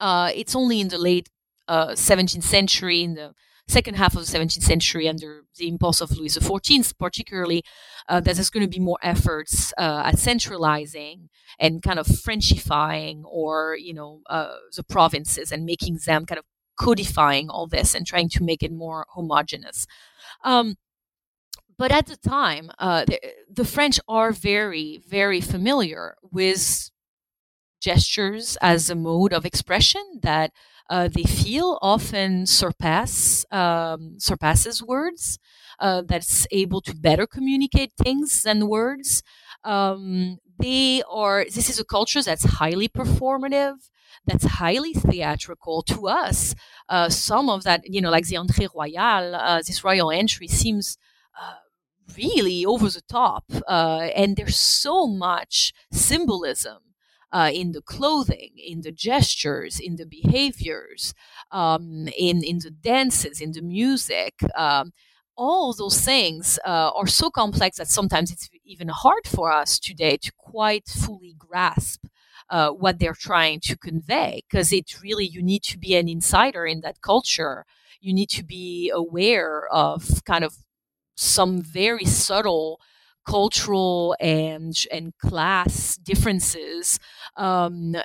Uh, 0.00 0.30
it's 0.34 0.54
only 0.54 0.80
in 0.80 0.88
the 0.88 0.98
late 0.98 1.28
uh, 1.68 1.94
17th 1.94 2.44
century, 2.44 3.02
in 3.02 3.14
the 3.14 3.32
second 3.68 3.94
half 3.94 4.14
of 4.16 4.24
the 4.24 4.38
17th 4.38 4.62
century, 4.62 5.08
under 5.08 5.42
the 5.56 5.68
impulse 5.68 6.00
of 6.00 6.16
Louis 6.16 6.36
XIV, 6.36 6.96
particularly, 6.98 7.62
uh, 8.08 8.20
that 8.20 8.34
there's 8.36 8.50
going 8.50 8.64
to 8.64 8.70
be 8.70 8.82
more 8.82 8.98
efforts 9.02 9.72
uh, 9.78 10.02
at 10.04 10.18
centralizing 10.18 11.28
and 11.58 11.82
kind 11.82 11.98
of 11.98 12.06
Frenchifying, 12.06 13.24
or 13.24 13.76
you 13.76 13.94
know, 13.94 14.20
uh, 14.30 14.54
the 14.76 14.84
provinces 14.84 15.50
and 15.50 15.64
making 15.64 15.98
them 16.06 16.26
kind 16.26 16.38
of 16.38 16.44
codifying 16.78 17.48
all 17.48 17.66
this 17.66 17.94
and 17.94 18.06
trying 18.06 18.28
to 18.28 18.44
make 18.44 18.62
it 18.62 18.72
more 18.72 19.06
homogenous. 19.14 19.86
Um, 20.44 20.76
but 21.78 21.92
at 21.92 22.06
the 22.06 22.16
time, 22.16 22.70
uh, 22.78 23.04
the, 23.04 23.20
the 23.50 23.64
French 23.64 24.00
are 24.08 24.32
very, 24.32 25.00
very 25.06 25.40
familiar 25.40 26.16
with 26.22 26.90
gestures 27.80 28.56
as 28.60 28.88
a 28.88 28.94
mode 28.94 29.32
of 29.32 29.44
expression 29.44 30.02
that 30.22 30.52
uh, 30.90 31.08
they 31.08 31.24
feel 31.24 31.78
often 31.82 32.46
surpass 32.46 33.44
um, 33.50 34.14
surpasses 34.18 34.82
words. 34.82 35.38
Uh, 35.78 36.02
that's 36.06 36.46
able 36.52 36.80
to 36.80 36.94
better 36.94 37.26
communicate 37.26 37.92
things 38.02 38.42
than 38.44 38.66
words. 38.68 39.22
Um, 39.62 40.38
they 40.58 41.02
are. 41.10 41.44
This 41.44 41.68
is 41.68 41.78
a 41.78 41.84
culture 41.84 42.22
that's 42.22 42.44
highly 42.44 42.88
performative. 42.88 43.74
That's 44.26 44.44
highly 44.44 44.94
theatrical 44.94 45.82
to 45.82 46.08
us. 46.08 46.54
Uh, 46.88 47.08
some 47.10 47.50
of 47.50 47.62
that, 47.64 47.82
you 47.84 48.00
know, 48.00 48.10
like 48.10 48.26
the 48.26 48.36
entrée 48.36 48.68
royale, 48.74 49.34
uh, 49.34 49.58
this 49.58 49.84
royal 49.84 50.10
entry 50.10 50.48
seems 50.48 50.96
uh, 51.40 51.54
really 52.16 52.64
over 52.64 52.88
the 52.88 53.02
top, 53.02 53.44
uh, 53.68 54.08
and 54.14 54.36
there's 54.36 54.56
so 54.56 55.06
much 55.06 55.72
symbolism 55.92 56.78
uh, 57.32 57.50
in 57.52 57.72
the 57.72 57.82
clothing, 57.82 58.50
in 58.56 58.82
the 58.82 58.92
gestures, 58.92 59.78
in 59.80 59.96
the 59.96 60.06
behaviors, 60.06 61.14
um, 61.52 62.08
in 62.16 62.42
in 62.44 62.58
the 62.58 62.70
dances, 62.70 63.40
in 63.40 63.52
the 63.52 63.62
music. 63.62 64.34
Um, 64.56 64.92
all 65.36 65.74
those 65.74 66.00
things 66.00 66.58
uh, 66.64 66.90
are 66.94 67.06
so 67.06 67.30
complex 67.30 67.76
that 67.76 67.88
sometimes 67.88 68.30
it's 68.32 68.48
even 68.64 68.88
hard 68.88 69.26
for 69.26 69.52
us 69.52 69.78
today 69.78 70.16
to 70.16 70.32
quite 70.38 70.86
fully 70.88 71.34
grasp 71.38 72.06
uh, 72.48 72.70
what 72.70 72.98
they're 72.98 73.14
trying 73.14 73.60
to 73.60 73.76
convey 73.76 74.42
because 74.48 74.72
it 74.72 75.00
really 75.02 75.26
you 75.26 75.42
need 75.42 75.62
to 75.62 75.78
be 75.78 75.94
an 75.94 76.08
insider 76.08 76.64
in 76.64 76.80
that 76.80 77.00
culture 77.02 77.64
you 78.00 78.14
need 78.14 78.28
to 78.30 78.44
be 78.44 78.90
aware 78.94 79.66
of 79.72 80.22
kind 80.24 80.44
of 80.44 80.54
some 81.16 81.60
very 81.62 82.04
subtle 82.04 82.80
cultural 83.26 84.14
and 84.20 84.84
and 84.92 85.16
class 85.18 85.96
differences 85.96 87.00
um, 87.36 87.94
uh, 87.94 88.02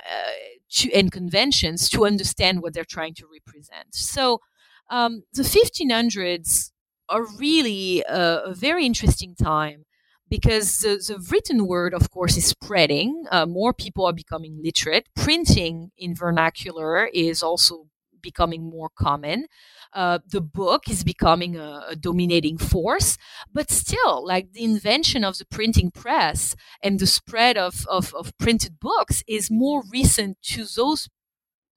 to, 0.69 0.91
and 0.93 1.11
conventions 1.11 1.89
to 1.89 2.05
understand 2.05 2.61
what 2.61 2.73
they're 2.73 2.83
trying 2.85 3.13
to 3.15 3.27
represent. 3.31 3.93
So 3.93 4.41
um, 4.89 5.23
the 5.33 5.43
1500s 5.43 6.71
are 7.09 7.25
really 7.37 8.01
a, 8.07 8.43
a, 8.45 8.53
very 8.53 8.85
interesting 8.85 9.35
time 9.35 9.85
because 10.29 10.79
the, 10.79 10.95
the, 10.95 11.25
written 11.29 11.67
word, 11.67 11.93
of 11.93 12.09
course, 12.09 12.37
is 12.37 12.45
spreading. 12.45 13.25
Uh, 13.31 13.45
more 13.45 13.73
people 13.73 14.05
are 14.05 14.13
becoming 14.13 14.59
literate. 14.63 15.07
Printing 15.15 15.91
in 15.97 16.15
vernacular 16.15 17.05
is 17.07 17.43
also 17.43 17.87
becoming 18.21 18.69
more 18.69 18.89
common. 18.89 19.47
Uh, 19.93 20.19
the 20.25 20.41
book 20.41 20.89
is 20.89 21.03
becoming 21.03 21.57
a, 21.57 21.86
a, 21.89 21.95
dominating 21.95 22.57
force, 22.57 23.17
but 23.53 23.69
still, 23.69 24.25
like 24.25 24.53
the 24.53 24.63
invention 24.63 25.23
of 25.23 25.38
the 25.38 25.45
printing 25.45 25.91
press 25.91 26.55
and 26.81 26.99
the 26.99 27.07
spread 27.07 27.57
of, 27.57 27.86
of, 27.88 28.13
of 28.13 28.38
printed 28.38 28.79
books 28.79 29.23
is 29.27 29.51
more 29.51 29.84
recent 29.91 30.41
to 30.41 30.63
those 30.63 31.10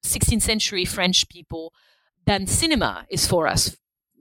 16th 0.04 0.42
century 0.42 0.84
French 0.84 1.28
people 1.28 1.72
than 2.24 2.46
cinema 2.46 3.06
is 3.10 3.26
for 3.26 3.46
us, 3.46 3.76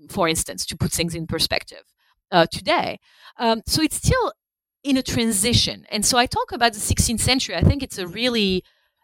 for 0.10 0.28
instance, 0.28 0.66
to 0.66 0.78
put 0.78 0.92
things 0.92 1.14
in 1.14 1.28
perspective 1.28 1.84
uh, 2.32 2.48
today. 2.52 3.00
Um, 3.38 3.62
so 3.66 3.82
it's 3.82 3.98
still 3.98 4.34
in 4.84 4.98
a 4.98 5.04
transition. 5.04 5.86
And 5.90 6.06
so 6.06 6.18
I 6.18 6.26
talk 6.26 6.52
about 6.52 6.74
the 6.74 6.80
16th 6.80 7.20
century. 7.20 7.56
I 7.56 7.62
think 7.62 7.82
it's 7.82 7.98
a 7.98 8.08
really 8.08 8.64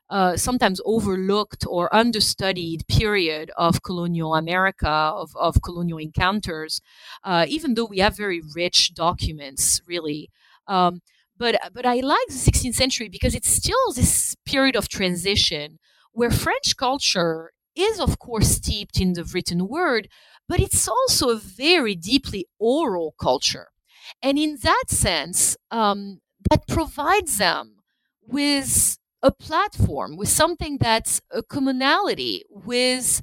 uh, 0.09 0.35
sometimes 0.35 0.81
overlooked 0.85 1.65
or 1.67 1.93
understudied 1.93 2.87
period 2.87 3.51
of 3.57 3.83
colonial 3.83 4.35
America, 4.35 4.89
of, 4.89 5.35
of 5.35 5.61
colonial 5.61 5.97
encounters, 5.99 6.81
uh, 7.23 7.45
even 7.47 7.73
though 7.75 7.85
we 7.85 7.99
have 7.99 8.17
very 8.17 8.41
rich 8.55 8.93
documents, 8.93 9.81
really. 9.85 10.29
Um, 10.67 11.01
but, 11.37 11.59
but 11.73 11.85
I 11.85 12.01
like 12.01 12.27
the 12.27 12.33
16th 12.33 12.75
century 12.75 13.07
because 13.07 13.35
it's 13.35 13.49
still 13.49 13.93
this 13.93 14.35
period 14.45 14.75
of 14.75 14.89
transition 14.89 15.79
where 16.11 16.31
French 16.31 16.75
culture 16.75 17.51
is, 17.75 17.99
of 17.99 18.19
course, 18.19 18.49
steeped 18.49 18.99
in 18.99 19.13
the 19.13 19.23
written 19.23 19.67
word, 19.67 20.09
but 20.47 20.59
it's 20.59 20.87
also 20.87 21.29
a 21.29 21.37
very 21.37 21.95
deeply 21.95 22.45
oral 22.57 23.13
culture. 23.21 23.69
And 24.21 24.37
in 24.37 24.57
that 24.63 24.85
sense, 24.87 25.55
um, 25.71 26.19
that 26.49 26.67
provides 26.67 27.37
them 27.37 27.75
with 28.27 28.97
a 29.21 29.31
platform 29.31 30.15
with 30.17 30.29
something 30.29 30.77
that's 30.79 31.21
a 31.31 31.43
commonality 31.43 32.43
with 32.49 33.21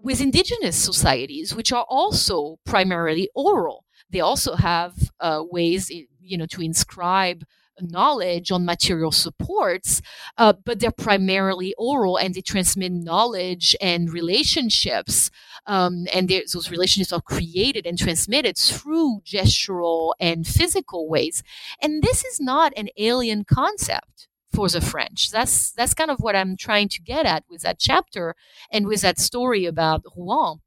with 0.00 0.20
indigenous 0.20 0.76
societies 0.76 1.54
which 1.54 1.72
are 1.72 1.84
also 1.88 2.58
primarily 2.64 3.28
oral. 3.34 3.84
They 4.10 4.20
also 4.20 4.54
have 4.54 4.94
uh, 5.20 5.42
ways 5.50 5.90
you 5.90 6.38
know 6.38 6.46
to 6.46 6.62
inscribe 6.62 7.44
knowledge 7.80 8.50
on 8.50 8.64
material 8.64 9.12
supports 9.12 10.02
uh, 10.36 10.52
but 10.64 10.80
they're 10.80 10.90
primarily 10.90 11.74
oral 11.78 12.16
and 12.16 12.34
they 12.34 12.40
transmit 12.40 12.90
knowledge 12.90 13.76
and 13.80 14.12
relationships 14.12 15.30
um, 15.66 16.06
and 16.12 16.28
those 16.28 16.70
relationships 16.70 17.12
are 17.12 17.20
created 17.20 17.86
and 17.86 17.98
transmitted 17.98 18.56
through 18.56 19.20
gestural 19.24 20.14
and 20.18 20.46
physical 20.46 21.08
ways. 21.08 21.42
And 21.80 22.02
this 22.02 22.24
is 22.24 22.40
not 22.40 22.72
an 22.76 22.88
alien 22.96 23.44
concept 23.44 24.27
for 24.52 24.68
the 24.68 24.80
French. 24.80 25.30
That's 25.30 25.72
that's 25.72 25.94
kind 25.94 26.10
of 26.10 26.18
what 26.20 26.36
I'm 26.36 26.56
trying 26.56 26.88
to 26.90 27.02
get 27.02 27.26
at 27.26 27.44
with 27.48 27.62
that 27.62 27.78
chapter 27.78 28.34
and 28.72 28.86
with 28.86 29.02
that 29.02 29.18
story 29.18 29.66
about 29.66 30.02
Rouen. 30.16 30.60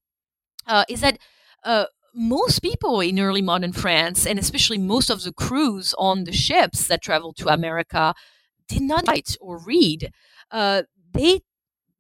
Uh, 0.68 0.86
is 0.90 1.02
that 1.02 1.18
uh, 1.64 1.86
most 2.14 2.60
people 2.62 3.00
in 3.02 3.20
early 3.20 3.42
modern 3.42 3.74
France, 3.74 4.26
and 4.26 4.38
especially 4.40 4.78
most 4.78 5.10
of 5.10 5.24
the 5.24 5.34
crews 5.34 5.94
on 5.98 6.24
the 6.26 6.32
ships 6.32 6.88
that 6.88 7.02
traveled 7.02 7.38
to 7.38 7.48
America, 7.48 8.14
did 8.68 8.82
not 8.84 9.08
write 9.08 9.38
or 9.42 9.60
read, 9.66 10.12
uh, 10.52 10.84
they 11.14 11.42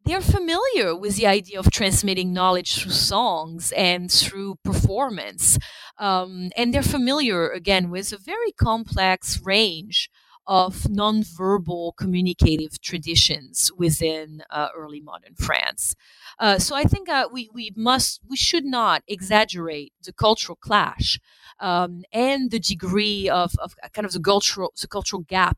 they're 0.05 0.21
familiar 0.21 0.95
with 0.95 1.15
the 1.17 1.27
idea 1.27 1.59
of 1.59 1.69
transmitting 1.71 2.33
knowledge 2.33 2.75
through 2.75 2.91
songs 2.91 3.71
and 3.73 4.11
through 4.11 4.55
performance. 4.63 5.59
Um, 5.99 6.51
and 6.57 6.73
they're 6.73 6.81
familiar, 6.81 7.49
again, 7.51 7.91
with 7.91 8.11
a 8.11 8.17
very 8.17 8.51
complex 8.51 9.39
range 9.43 10.09
of 10.47 10.75
nonverbal 10.83 11.95
communicative 11.97 12.81
traditions 12.81 13.71
within 13.77 14.43
uh, 14.49 14.69
early 14.75 14.99
modern 14.99 15.35
France. 15.35 15.95
Uh, 16.39 16.57
so 16.57 16.75
I 16.75 16.83
think 16.83 17.09
uh, 17.09 17.27
we, 17.31 17.49
we 17.53 17.71
must, 17.75 18.21
we 18.27 18.35
should 18.35 18.65
not 18.65 19.03
exaggerate 19.07 19.93
the 20.03 20.13
cultural 20.13 20.55
clash 20.55 21.19
um, 21.59 22.03
and 22.11 22.51
the 22.51 22.59
degree 22.59 23.29
of, 23.29 23.53
of 23.59 23.75
kind 23.93 24.05
of 24.05 24.13
the 24.13 24.19
cultural, 24.19 24.73
the 24.79 24.87
cultural 24.87 25.21
gap 25.21 25.57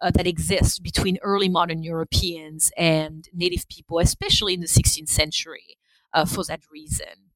uh, 0.00 0.10
that 0.10 0.26
exists 0.26 0.78
between 0.78 1.18
early 1.22 1.48
modern 1.48 1.82
Europeans 1.82 2.72
and 2.76 3.28
native 3.32 3.68
people, 3.68 3.98
especially 3.98 4.54
in 4.54 4.60
the 4.60 4.66
16th 4.66 5.08
century, 5.08 5.76
uh, 6.14 6.24
for 6.24 6.44
that 6.44 6.60
reason. 6.70 7.30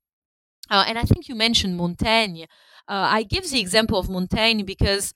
Uh, 0.70 0.84
and 0.88 0.99
I 0.99 1.03
think 1.03 1.28
you 1.28 1.34
mentioned 1.34 1.76
Montaigne. 1.76 2.44
Uh, 2.88 3.09
I 3.11 3.22
give 3.22 3.51
the 3.51 3.61
example 3.61 3.99
of 3.99 4.09
Montaigne 4.11 4.62
because 4.62 5.12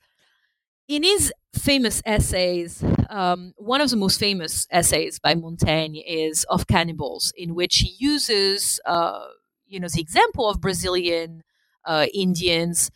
in 0.91 1.03
his 1.03 1.31
famous 1.53 2.01
essays, 2.05 2.83
um, 3.09 3.53
one 3.55 3.79
of 3.79 3.89
the 3.89 3.95
most 3.95 4.19
famous 4.19 4.67
essays 4.71 5.19
by 5.19 5.33
Montaigne 5.33 5.99
is 5.99 6.43
of 6.49 6.67
cannibals, 6.67 7.31
in 7.37 7.55
which 7.55 7.77
he 7.77 7.95
uses, 7.97 8.77
uh, 8.85 9.27
you 9.65 9.79
know, 9.79 9.87
the 9.87 10.01
example 10.01 10.49
of 10.49 10.59
Brazilian 10.59 11.43
uh, 11.85 12.07
Indians 12.13 12.91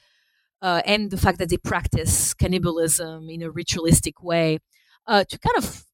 uh, 0.61 0.81
and 0.85 1.09
the 1.09 1.17
fact 1.17 1.37
that 1.39 1.49
they 1.49 1.57
practice 1.57 2.33
cannibalism 2.33 3.29
in 3.29 3.41
a 3.41 3.49
ritualistic 3.49 4.21
way 4.21 4.59
uh, 5.07 5.23
to 5.23 5.39
kind 5.39 5.57
of 5.57 5.85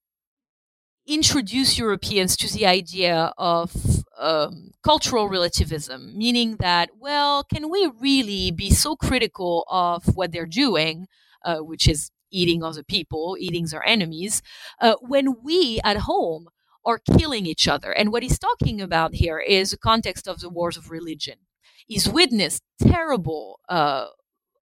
introduce 1.06 1.78
Europeans 1.78 2.36
to 2.38 2.52
the 2.52 2.66
idea 2.66 3.32
of 3.38 3.76
um, 4.18 4.72
cultural 4.84 5.30
relativism, 5.30 6.18
meaning 6.18 6.56
that, 6.56 6.90
well, 7.00 7.44
can 7.44 7.70
we 7.70 7.92
really 8.00 8.50
be 8.50 8.72
so 8.72 8.96
critical 8.96 9.66
of 9.70 10.16
what 10.16 10.32
they're 10.32 10.48
doing, 10.48 11.08
uh, 11.46 11.58
which 11.58 11.88
is 11.88 12.12
eating 12.32 12.64
other 12.64 12.84
people, 12.84 13.36
eating 13.40 13.66
their 13.66 13.86
enemies, 13.86 14.42
uh, 14.80 14.96
when 15.02 15.42
we 15.44 15.80
at 15.84 15.98
home 15.98 16.48
are 16.86 17.00
killing 17.18 17.46
each 17.46 17.68
other? 17.68 17.92
And 17.92 18.12
what 18.12 18.24
he's 18.24 18.40
talking 18.40 18.82
about 18.82 19.16
here 19.16 19.40
is 19.40 19.72
the 19.72 19.78
context 19.78 20.28
of 20.28 20.40
the 20.40 20.50
wars 20.50 20.78
of 20.78 20.92
religion. 20.92 21.40
He's 21.88 22.08
witnessed 22.08 22.64
terrible 22.82 23.60
uh, 23.68 24.08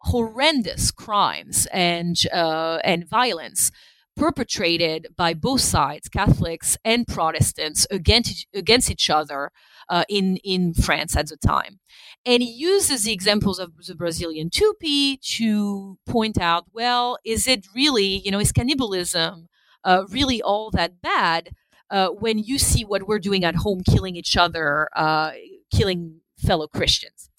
horrendous 0.02 0.92
crimes 0.92 1.68
and 1.72 2.18
uh, 2.34 2.80
and 2.84 3.08
violence 3.08 3.72
perpetrated 4.16 5.08
by 5.16 5.34
both 5.34 5.62
sides, 5.62 6.10
Catholics 6.10 6.78
and 6.84 7.08
Protestants, 7.08 7.88
against 7.92 8.48
against 8.54 8.90
each 8.92 9.10
other 9.10 9.52
uh, 9.90 10.04
in 10.10 10.38
in 10.38 10.74
France 10.74 11.16
at 11.16 11.28
the 11.28 11.38
time. 11.38 11.80
And 12.26 12.44
he 12.44 12.52
uses 12.52 13.04
the 13.04 13.14
examples 13.14 13.60
of 13.60 13.72
the 13.88 13.96
Brazilian 13.96 14.50
Tupi 14.50 15.20
to 15.38 15.98
point 16.06 16.40
out, 16.40 16.66
well, 16.74 17.18
is 17.26 17.48
it 17.48 17.66
really, 17.74 18.22
you 18.24 18.32
know, 18.32 18.40
is 18.40 18.52
cannibalism 18.52 19.48
uh, 19.84 20.04
really 20.10 20.42
all 20.42 20.70
that 20.72 21.02
bad 21.02 21.52
uh, 21.90 22.10
when 22.10 22.38
you 22.38 22.60
see 22.60 22.84
what 22.84 23.08
we're 23.08 23.20
doing 23.20 23.44
at 23.46 23.56
home, 23.56 23.82
killing 23.90 24.16
each 24.16 24.36
other, 24.36 24.90
uh, 24.96 25.32
killing 25.74 26.22
fellow 26.38 26.68
Christians? 26.68 27.30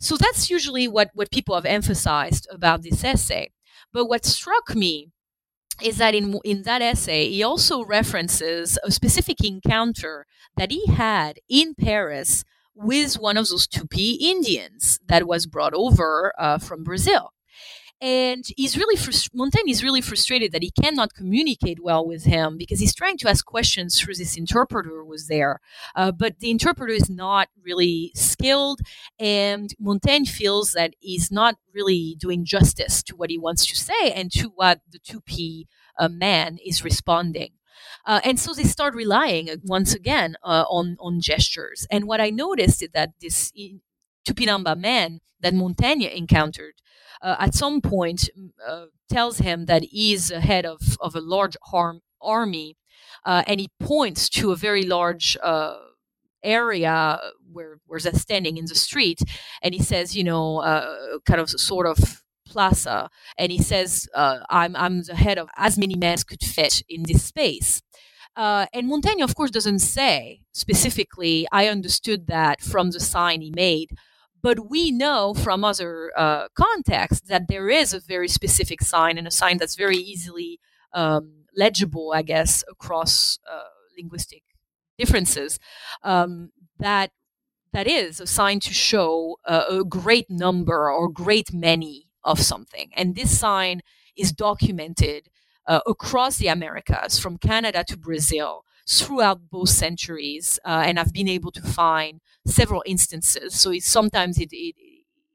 So 0.00 0.16
that's 0.16 0.48
usually 0.48 0.86
what, 0.86 1.10
what 1.14 1.32
people 1.32 1.56
have 1.56 1.66
emphasized 1.66 2.46
about 2.52 2.82
this 2.82 3.02
essay. 3.02 3.50
But 3.92 4.06
what 4.06 4.24
struck 4.24 4.74
me 4.74 5.10
is 5.82 5.98
that 5.98 6.14
in, 6.14 6.38
in 6.44 6.62
that 6.62 6.82
essay, 6.82 7.30
he 7.30 7.42
also 7.42 7.84
references 7.84 8.78
a 8.84 8.90
specific 8.90 9.44
encounter 9.44 10.26
that 10.56 10.70
he 10.70 10.86
had 10.86 11.38
in 11.48 11.74
Paris 11.74 12.44
with 12.74 13.14
one 13.14 13.36
of 13.36 13.48
those 13.48 13.66
Tupi 13.66 14.16
Indians 14.20 15.00
that 15.06 15.26
was 15.26 15.46
brought 15.46 15.74
over 15.74 16.32
uh, 16.38 16.58
from 16.58 16.84
Brazil 16.84 17.32
and 18.00 18.44
he's 18.56 18.76
really 18.76 18.96
frust- 18.96 19.30
Montaigne 19.34 19.70
is 19.70 19.82
really 19.82 20.00
frustrated 20.00 20.52
that 20.52 20.62
he 20.62 20.70
cannot 20.70 21.14
communicate 21.14 21.82
well 21.82 22.06
with 22.06 22.24
him 22.24 22.56
because 22.56 22.80
he's 22.80 22.94
trying 22.94 23.18
to 23.18 23.28
ask 23.28 23.44
questions 23.44 24.00
through 24.00 24.14
this 24.14 24.36
interpreter 24.36 24.90
who 24.90 25.04
was 25.04 25.26
there, 25.26 25.60
uh, 25.96 26.12
but 26.12 26.38
the 26.38 26.50
interpreter 26.50 26.92
is 26.92 27.10
not 27.10 27.48
really 27.62 28.12
skilled, 28.14 28.80
and 29.18 29.74
Montaigne 29.80 30.26
feels 30.26 30.72
that 30.72 30.94
he's 31.00 31.30
not 31.30 31.56
really 31.74 32.16
doing 32.18 32.44
justice 32.44 33.02
to 33.04 33.16
what 33.16 33.30
he 33.30 33.38
wants 33.38 33.66
to 33.66 33.76
say 33.76 34.12
and 34.12 34.30
to 34.32 34.48
what 34.54 34.80
the 34.90 34.98
Tupi 35.00 35.66
uh, 35.98 36.08
man 36.08 36.58
is 36.64 36.84
responding. 36.84 37.52
Uh, 38.06 38.20
and 38.24 38.38
so 38.38 38.54
they 38.54 38.64
start 38.64 38.94
relying 38.94 39.50
uh, 39.50 39.56
once 39.64 39.94
again 39.94 40.36
uh, 40.42 40.64
on 40.68 40.96
on 41.00 41.20
gestures. 41.20 41.86
And 41.90 42.06
what 42.06 42.20
I 42.20 42.30
noticed 42.30 42.82
is 42.82 42.90
that 42.94 43.10
this 43.20 43.52
Tupinamba 44.26 44.76
man 44.78 45.20
that 45.40 45.54
Montaigne 45.54 46.06
encountered 46.06 46.74
uh, 47.22 47.36
at 47.38 47.54
some 47.54 47.80
point 47.80 48.28
uh, 48.66 48.86
tells 49.08 49.38
him 49.38 49.66
that 49.66 49.84
he's 49.84 50.30
head 50.30 50.66
of, 50.66 50.80
of 51.00 51.14
a 51.14 51.20
large 51.20 51.56
harm, 51.64 52.00
army, 52.20 52.76
uh, 53.24 53.42
and 53.46 53.60
he 53.60 53.68
points 53.80 54.28
to 54.28 54.52
a 54.52 54.56
very 54.56 54.82
large 54.82 55.36
uh, 55.42 55.76
area 56.42 57.20
where 57.52 57.78
where 57.86 58.00
they're 58.00 58.12
standing 58.14 58.56
in 58.56 58.66
the 58.66 58.74
street, 58.74 59.20
and 59.62 59.74
he 59.74 59.82
says, 59.82 60.16
you 60.16 60.24
know, 60.24 60.58
uh, 60.58 61.18
kind 61.26 61.40
of 61.40 61.50
sort 61.50 61.86
of 61.86 62.22
plaza, 62.46 63.10
and 63.36 63.52
he 63.52 63.58
says, 63.58 64.08
uh, 64.14 64.40
"I'm 64.50 64.76
I'm 64.76 65.02
the 65.02 65.16
head 65.16 65.38
of 65.38 65.48
as 65.56 65.78
many 65.78 65.96
men 65.96 66.14
as 66.14 66.24
could 66.24 66.42
fit 66.42 66.82
in 66.88 67.02
this 67.04 67.24
space." 67.24 67.82
Uh, 68.36 68.66
and 68.72 68.86
Montaigne, 68.88 69.22
of 69.22 69.34
course, 69.34 69.50
doesn't 69.50 69.80
say 69.80 70.42
specifically, 70.52 71.46
I 71.50 71.66
understood 71.68 72.28
that 72.28 72.60
from 72.60 72.90
the 72.92 73.00
sign 73.00 73.40
he 73.40 73.50
made. 73.50 73.90
But 74.40 74.70
we 74.70 74.90
know 74.90 75.34
from 75.34 75.64
other 75.64 76.12
uh, 76.16 76.48
contexts 76.54 77.28
that 77.28 77.48
there 77.48 77.68
is 77.68 77.92
a 77.92 78.00
very 78.00 78.28
specific 78.28 78.82
sign 78.82 79.18
and 79.18 79.26
a 79.26 79.32
sign 79.32 79.58
that's 79.58 79.74
very 79.74 79.96
easily 79.96 80.60
um, 80.92 81.44
legible, 81.56 82.12
I 82.14 82.22
guess, 82.22 82.64
across 82.70 83.38
uh, 83.50 83.64
linguistic 83.96 84.42
differences. 84.96 85.58
Um, 86.02 86.50
that 86.78 87.10
that 87.72 87.86
is 87.86 88.20
a 88.20 88.26
sign 88.26 88.60
to 88.60 88.72
show 88.72 89.36
uh, 89.44 89.64
a 89.68 89.84
great 89.84 90.30
number 90.30 90.90
or 90.90 91.08
great 91.08 91.52
many 91.52 92.06
of 92.24 92.40
something, 92.40 92.90
and 92.96 93.14
this 93.14 93.38
sign 93.38 93.82
is 94.16 94.32
documented 94.32 95.28
uh, 95.66 95.80
across 95.86 96.38
the 96.38 96.48
Americas, 96.48 97.18
from 97.18 97.36
Canada 97.38 97.84
to 97.86 97.96
Brazil, 97.96 98.64
throughout 98.88 99.50
both 99.50 99.68
centuries, 99.68 100.58
uh, 100.64 100.82
and 100.86 100.98
I've 100.98 101.12
been 101.12 101.28
able 101.28 101.52
to 101.52 101.62
find 101.62 102.20
several 102.46 102.82
instances. 102.86 103.54
So 103.60 103.70
it's, 103.70 103.86
sometimes 103.86 104.38
it, 104.38 104.48
it 104.52 104.74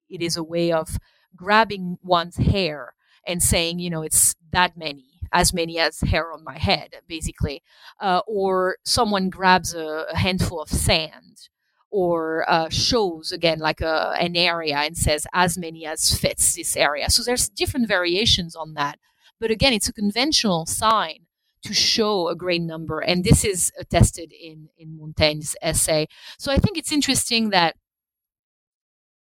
it 0.10 0.22
is 0.22 0.38
a 0.38 0.44
way 0.44 0.72
of 0.72 0.98
grabbing 1.36 1.98
one's 2.04 2.38
hair 2.38 2.94
and 3.28 3.42
saying, 3.42 3.80
you 3.80 3.90
know, 3.90 4.04
it's 4.04 4.36
that 4.52 4.78
many, 4.78 5.06
as 5.32 5.54
many 5.54 5.80
as 5.80 6.02
hair 6.02 6.32
on 6.32 6.44
my 6.44 6.58
head, 6.58 6.96
basically, 7.08 7.64
uh, 8.00 8.22
or 8.28 8.78
someone 8.86 9.30
grabs 9.30 9.74
a, 9.74 10.06
a, 10.12 10.18
handful 10.18 10.62
of 10.62 10.70
sand. 10.70 11.50
Or 11.96 12.44
uh, 12.50 12.70
shows 12.70 13.32
again 13.32 13.60
like 13.60 13.80
a, 13.80 14.16
an 14.20 14.36
area 14.36 14.78
and 14.78 14.98
says 14.98 15.28
as 15.32 15.60
many 15.60 15.86
as 15.86 16.18
fits 16.18 16.56
this 16.56 16.76
area. 16.76 17.08
So 17.12 17.22
there's 17.22 17.48
different 17.48 17.88
variations 17.88 18.56
on 18.56 18.74
that, 18.74 18.98
but 19.40 19.52
again, 19.52 19.74
it's 19.74 19.88
a 19.88 19.94
conventional 19.94 20.66
sign 20.66 21.28
to 21.64 21.74
show 21.74 22.28
a 22.28 22.36
great 22.36 22.62
number. 22.62 23.00
And 23.00 23.24
this 23.24 23.44
is 23.44 23.72
attested 23.80 24.32
in, 24.34 24.70
in 24.78 24.98
Montaigne's 24.98 25.56
essay. 25.62 26.08
So 26.38 26.52
I 26.52 26.58
think 26.58 26.78
it's 26.78 26.92
interesting 26.92 27.50
that 27.50 27.76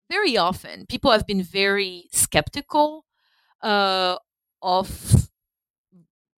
very 0.09 0.37
often 0.37 0.85
people 0.87 1.11
have 1.11 1.27
been 1.27 1.43
very 1.43 2.05
skeptical 2.11 3.05
uh, 3.61 4.17
of 4.61 5.29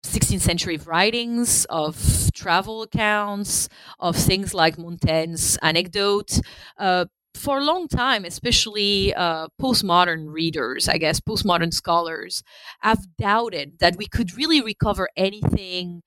16th 0.04 0.42
century 0.42 0.78
writings, 0.78 1.66
of 1.66 2.32
travel 2.34 2.82
accounts, 2.82 3.70
of 4.00 4.16
things 4.16 4.54
like 4.54 4.78
Montaigne's 4.78 5.58
anecdote, 5.62 6.40
uh, 6.78 7.06
for 7.34 7.60
a 7.60 7.64
long 7.64 7.88
time, 7.88 8.26
especially 8.26 9.14
uh, 9.14 9.48
postmodern 9.62 10.28
readers, 10.30 10.90
I 10.90 10.98
guess, 10.98 11.20
postmodern 11.20 11.74
scholars, 11.74 12.44
have 12.82 13.06
doubted 13.18 13.80
that 13.80 13.98
we 13.98 14.08
could 14.08 14.36
really 14.36 14.62
recover 14.62 15.10
anything 15.16 16.02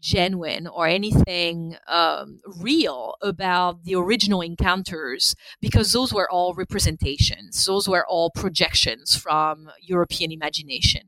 genuine 0.00 0.66
or 0.66 0.86
anything 0.86 1.76
um, 1.86 2.40
real 2.60 3.14
about 3.22 3.84
the 3.84 3.94
original 3.94 4.40
encounters 4.40 5.34
because 5.60 5.92
those 5.92 6.12
were 6.12 6.28
all 6.30 6.54
representations, 6.54 7.64
those 7.64 7.88
were 7.88 8.04
all 8.06 8.30
projections 8.30 9.14
from 9.16 9.70
European 9.80 10.32
imagination. 10.32 11.02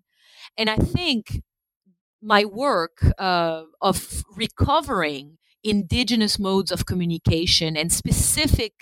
And 0.57 0.71
I 0.71 0.77
think 0.77 1.43
my 2.23 2.45
work 2.45 3.05
uh, 3.19 3.65
of 3.81 4.23
recovering 4.37 5.39
indigenous 5.65 6.39
modes 6.39 6.71
of 6.71 6.87
communication 6.87 7.77
and 7.77 7.93
specific 7.93 8.75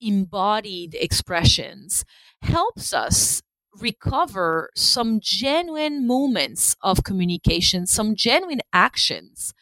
embodied 0.00 0.96
expressions 1.00 2.04
helps 2.42 2.92
us 2.92 3.42
recover 3.80 4.70
some 4.74 5.20
genuine 5.22 6.06
moments 6.06 6.76
of 6.82 7.04
communication, 7.04 7.86
some 7.86 8.14
genuine 8.14 8.60
actions, 8.72 9.54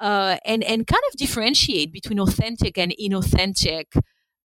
uh, 0.00 0.36
and 0.44 0.62
and 0.64 0.86
kind 0.86 1.02
of 1.10 1.16
differentiate 1.16 1.92
between 1.92 2.20
authentic 2.20 2.78
and 2.78 2.94
inauthentic 3.00 3.84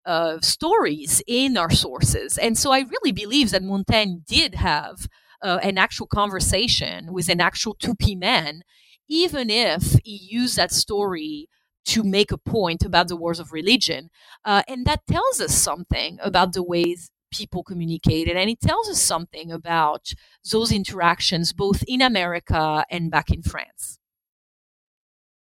uh, 0.06 0.38
stories 0.40 1.22
in 1.26 1.56
our 1.56 1.70
sources. 1.70 2.38
And 2.38 2.56
so 2.56 2.72
I 2.72 2.80
really 2.80 3.12
believe 3.12 3.50
that 3.50 3.62
Montaigne 3.62 4.18
did 4.26 4.54
have 4.56 5.06
uh, 5.42 5.58
an 5.62 5.78
actual 5.78 6.06
conversation 6.06 7.12
with 7.12 7.28
an 7.28 7.40
actual 7.40 7.74
Tupi 7.76 8.18
man, 8.18 8.62
even 9.08 9.50
if 9.50 9.96
he 10.04 10.16
used 10.30 10.56
that 10.56 10.72
story 10.72 11.48
to 11.88 12.02
make 12.02 12.30
a 12.30 12.38
point 12.38 12.84
about 12.84 13.08
the 13.08 13.16
wars 13.16 13.40
of 13.40 13.52
religion. 13.52 14.10
Uh, 14.44 14.62
and 14.68 14.84
that 14.84 15.06
tells 15.06 15.40
us 15.40 15.54
something 15.54 16.18
about 16.22 16.52
the 16.52 16.62
ways 16.62 17.10
people 17.30 17.62
communicated. 17.62 18.36
And 18.36 18.50
it 18.50 18.60
tells 18.60 18.88
us 18.88 19.00
something 19.00 19.50
about 19.50 20.12
those 20.50 20.70
interactions 20.70 21.52
both 21.52 21.82
in 21.88 22.02
America 22.02 22.84
and 22.90 23.10
back 23.10 23.30
in 23.30 23.42
France. 23.42 23.98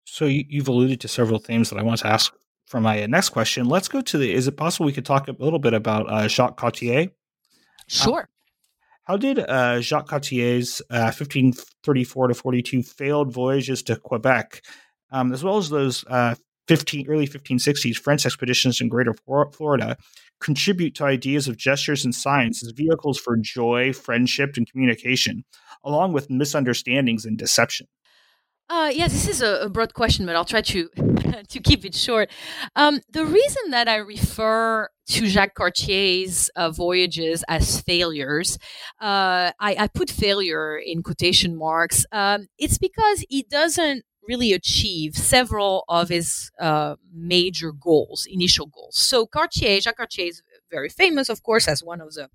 So 0.06 0.26
you've 0.26 0.70
alluded 0.70 1.02
to 1.02 1.08
several 1.08 1.40
themes 1.40 1.70
that 1.70 1.78
I 1.78 1.84
want 1.84 2.00
to 2.00 2.08
ask 2.08 2.34
for 2.66 2.80
my 2.80 3.06
next 3.06 3.30
question. 3.30 3.68
Let's 3.68 3.90
go 3.90 4.02
to 4.02 4.18
the. 4.18 4.34
Is 4.34 4.48
it 4.48 4.58
possible 4.58 4.86
we 4.86 4.94
could 4.94 5.06
talk 5.06 5.28
a 5.28 5.34
little 5.34 5.60
bit 5.60 5.74
about 5.74 6.10
uh, 6.10 6.28
Jacques 6.28 6.58
Cartier? 6.58 7.10
Sure. 7.88 8.22
Uh, 8.22 8.26
how 9.04 9.16
did 9.16 9.40
uh, 9.40 9.80
Jacques 9.80 10.08
Cartier's 10.08 10.82
uh, 10.90 11.12
1534 11.16 12.28
to 12.28 12.34
42 12.34 12.84
failed 12.84 13.32
voyages 13.32 13.82
to 13.84 13.96
Quebec, 13.96 14.62
um, 15.12 15.34
as 15.34 15.44
well 15.44 15.58
as 15.58 15.70
those 15.70 16.06
uh, 16.08 16.36
15, 16.68 17.10
early 17.10 17.28
1560s 17.28 17.98
French 17.98 18.26
expeditions 18.26 18.82
in 18.82 18.90
Greater 18.90 19.14
Florida, 19.14 19.98
contribute 20.40 20.96
to 20.96 21.04
ideas 21.04 21.48
of 21.48 21.58
gestures 21.58 22.06
and 22.06 22.14
signs 22.14 22.64
as 22.64 22.72
vehicles 22.72 23.18
for 23.18 23.38
joy, 23.38 23.94
friendship, 23.94 24.58
and 24.58 24.70
communication, 24.70 25.44
along 25.84 26.14
with 26.14 26.30
misunderstandings 26.30 27.26
and 27.26 27.38
deception? 27.38 27.88
Uh, 28.70 28.92
yeah, 28.94 29.08
this 29.08 29.30
is 29.30 29.42
a, 29.42 29.62
a, 29.62 29.70
broad 29.70 29.94
question, 29.94 30.26
but 30.26 30.36
I'll 30.36 30.44
try 30.44 30.60
to 30.60 30.90
to 31.48 31.60
keep 31.62 31.86
it 31.86 31.96
short. 31.96 32.30
Um, 32.76 33.00
the 33.10 33.26
reason 33.26 33.72
that 33.72 33.88
I 33.88 33.96
refer 33.96 34.90
to 35.08 35.28
Jacques 35.28 35.54
Cartier's 35.54 36.50
uh, 36.58 36.70
voyages 36.70 37.46
as 37.48 37.80
failures, 37.80 38.58
uh, 39.00 39.56
I, 39.58 39.76
I, 39.80 39.88
put 39.88 40.10
failure 40.10 40.78
in 40.78 41.02
quotation 41.02 41.56
marks. 41.56 42.06
Um, 42.12 42.48
it's 42.58 42.78
because 42.78 43.24
he 43.30 43.44
doesn't 43.44 44.04
really 44.28 44.54
achieve 44.54 45.16
several 45.16 45.86
of 45.88 46.10
his 46.10 46.52
uh, 46.60 46.96
major 47.14 47.72
goals, 47.72 48.28
initial 48.30 48.68
goals. 48.68 48.98
So 48.98 49.26
Cartier, 49.26 49.80
Jacques 49.80 49.98
Cartier 49.98 50.28
is 50.28 50.42
very 50.70 50.90
famous, 50.90 51.30
of 51.30 51.44
course, 51.44 51.68
as 51.68 51.84
one 51.84 52.02
of 52.02 52.14
the 52.14 52.30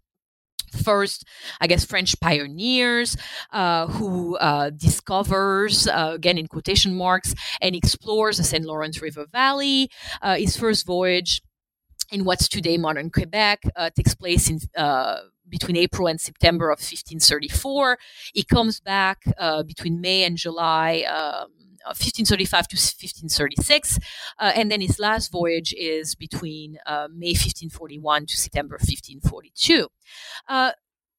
first, 0.72 1.24
I 1.60 1.66
guess, 1.66 1.84
French 1.84 2.18
pioneers 2.20 3.16
uh, 3.52 3.86
who 3.86 4.36
uh, 4.38 4.70
discovers, 4.70 5.86
uh, 5.86 6.12
again 6.14 6.38
in 6.38 6.46
quotation 6.46 6.94
marks, 6.94 7.34
and 7.60 7.74
explores 7.74 8.38
the 8.38 8.44
St. 8.44 8.64
Lawrence 8.64 9.00
River 9.00 9.26
Valley. 9.30 9.90
Uh, 10.20 10.36
his 10.36 10.56
first 10.56 10.86
voyage 10.86 11.42
in 12.10 12.24
what's 12.24 12.48
today 12.48 12.76
modern 12.76 13.10
Quebec 13.10 13.62
uh, 13.76 13.90
takes 13.94 14.14
place 14.14 14.48
in 14.50 14.60
uh, 14.76 15.18
between 15.48 15.76
April 15.76 16.08
and 16.08 16.20
September 16.20 16.70
of 16.70 16.78
1534. 16.78 17.98
He 18.32 18.42
comes 18.42 18.80
back 18.80 19.24
between 19.66 20.00
May 20.00 20.24
and 20.24 20.36
July. 20.36 21.02
Um, 21.02 21.50
1535 21.86 22.68
to 22.68 22.76
1536, 22.76 23.98
uh, 24.38 24.52
and 24.54 24.70
then 24.70 24.80
his 24.80 24.98
last 24.98 25.30
voyage 25.30 25.74
is 25.78 26.14
between 26.14 26.78
uh, 26.86 27.08
May 27.12 27.32
1541 27.32 28.26
to 28.26 28.36
September 28.36 28.74
1542. 28.74 29.88
Uh, 30.48 30.72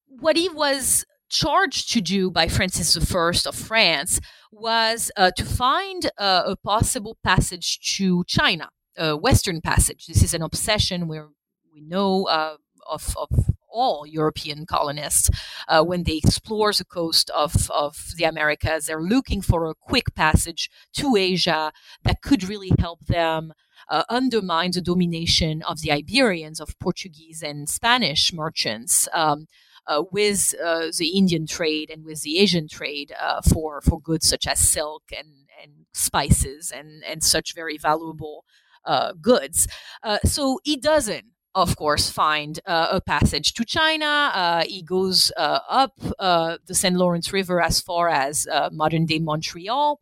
what 0.06 0.36
he 0.36 0.48
was 0.48 1.04
charged 1.28 1.92
to 1.92 2.00
do 2.00 2.30
by 2.30 2.48
Francis 2.48 2.96
I 2.96 3.30
of 3.48 3.54
France 3.54 4.20
was 4.52 5.10
uh, 5.16 5.30
to 5.36 5.44
find 5.44 6.10
a 6.18 6.56
possible 6.62 7.16
passage 7.24 7.80
to 7.96 8.24
China, 8.24 8.68
a 8.96 9.16
Western 9.16 9.60
passage. 9.60 10.06
This 10.06 10.22
is 10.22 10.34
an 10.34 10.42
obsession 10.42 11.08
where 11.08 11.28
we 11.72 11.80
know 11.80 12.26
uh, 12.26 12.56
of, 12.88 13.16
of 13.16 13.28
all 13.74 14.06
European 14.06 14.64
colonists 14.64 15.28
uh, 15.68 15.82
when 15.82 16.04
they 16.04 16.16
explore 16.16 16.72
the 16.72 16.84
coast 16.84 17.28
of, 17.30 17.70
of 17.70 18.12
the 18.16 18.24
Americas. 18.24 18.86
They're 18.86 19.02
looking 19.02 19.42
for 19.42 19.66
a 19.66 19.74
quick 19.74 20.14
passage 20.14 20.70
to 20.94 21.16
Asia 21.16 21.72
that 22.04 22.22
could 22.22 22.48
really 22.48 22.72
help 22.78 23.00
them 23.06 23.52
uh, 23.88 24.04
undermine 24.08 24.70
the 24.70 24.80
domination 24.80 25.62
of 25.62 25.80
the 25.82 25.92
Iberians, 25.92 26.60
of 26.60 26.78
Portuguese 26.78 27.42
and 27.42 27.68
Spanish 27.68 28.32
merchants. 28.32 29.08
Um, 29.12 29.46
uh, 29.86 30.02
with 30.10 30.54
uh, 30.64 30.86
the 30.96 31.10
Indian 31.14 31.46
trade 31.46 31.90
and 31.90 32.06
with 32.06 32.22
the 32.22 32.38
Asian 32.38 32.66
trade 32.68 33.12
uh, 33.20 33.42
for 33.42 33.82
for 33.82 34.00
goods 34.00 34.26
such 34.26 34.46
as 34.46 34.58
silk 34.58 35.02
and, 35.14 35.28
and 35.62 35.72
spices 35.92 36.72
and 36.74 37.04
and 37.04 37.22
such 37.22 37.54
very 37.54 37.76
valuable 37.76 38.46
uh, 38.86 39.12
goods. 39.20 39.66
Uh, 40.02 40.18
so 40.24 40.60
he 40.64 40.76
doesn't 40.76 41.26
of 41.54 41.76
course, 41.76 42.10
find 42.10 42.60
uh, 42.66 42.88
a 42.90 43.00
passage 43.00 43.54
to 43.54 43.64
China. 43.64 44.30
Uh, 44.34 44.64
he 44.64 44.82
goes 44.82 45.30
uh, 45.36 45.60
up 45.68 45.92
uh, 46.18 46.58
the 46.66 46.74
St. 46.74 46.96
Lawrence 46.96 47.32
River 47.32 47.60
as 47.60 47.80
far 47.80 48.08
as 48.08 48.46
uh, 48.50 48.70
modern 48.72 49.06
day 49.06 49.20
Montreal, 49.20 50.00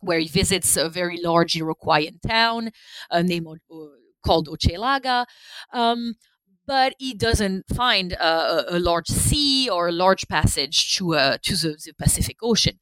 where 0.00 0.18
he 0.18 0.28
visits 0.28 0.76
a 0.76 0.88
very 0.88 1.20
large 1.22 1.54
Iroquoian 1.54 2.20
town 2.26 2.70
uh, 3.10 3.22
named 3.22 3.46
called 4.24 4.48
Hochelaga. 4.48 5.26
Um, 5.72 6.14
but 6.66 6.94
he 6.98 7.12
doesn't 7.12 7.66
find 7.74 8.12
a, 8.14 8.76
a, 8.76 8.78
large 8.78 9.08
sea 9.08 9.68
or 9.68 9.88
a 9.88 9.92
large 9.92 10.26
passage 10.28 10.96
to, 10.96 11.12
to 11.42 11.56
the, 11.56 11.76
the, 11.84 11.92
Pacific 11.98 12.38
Ocean. 12.42 12.78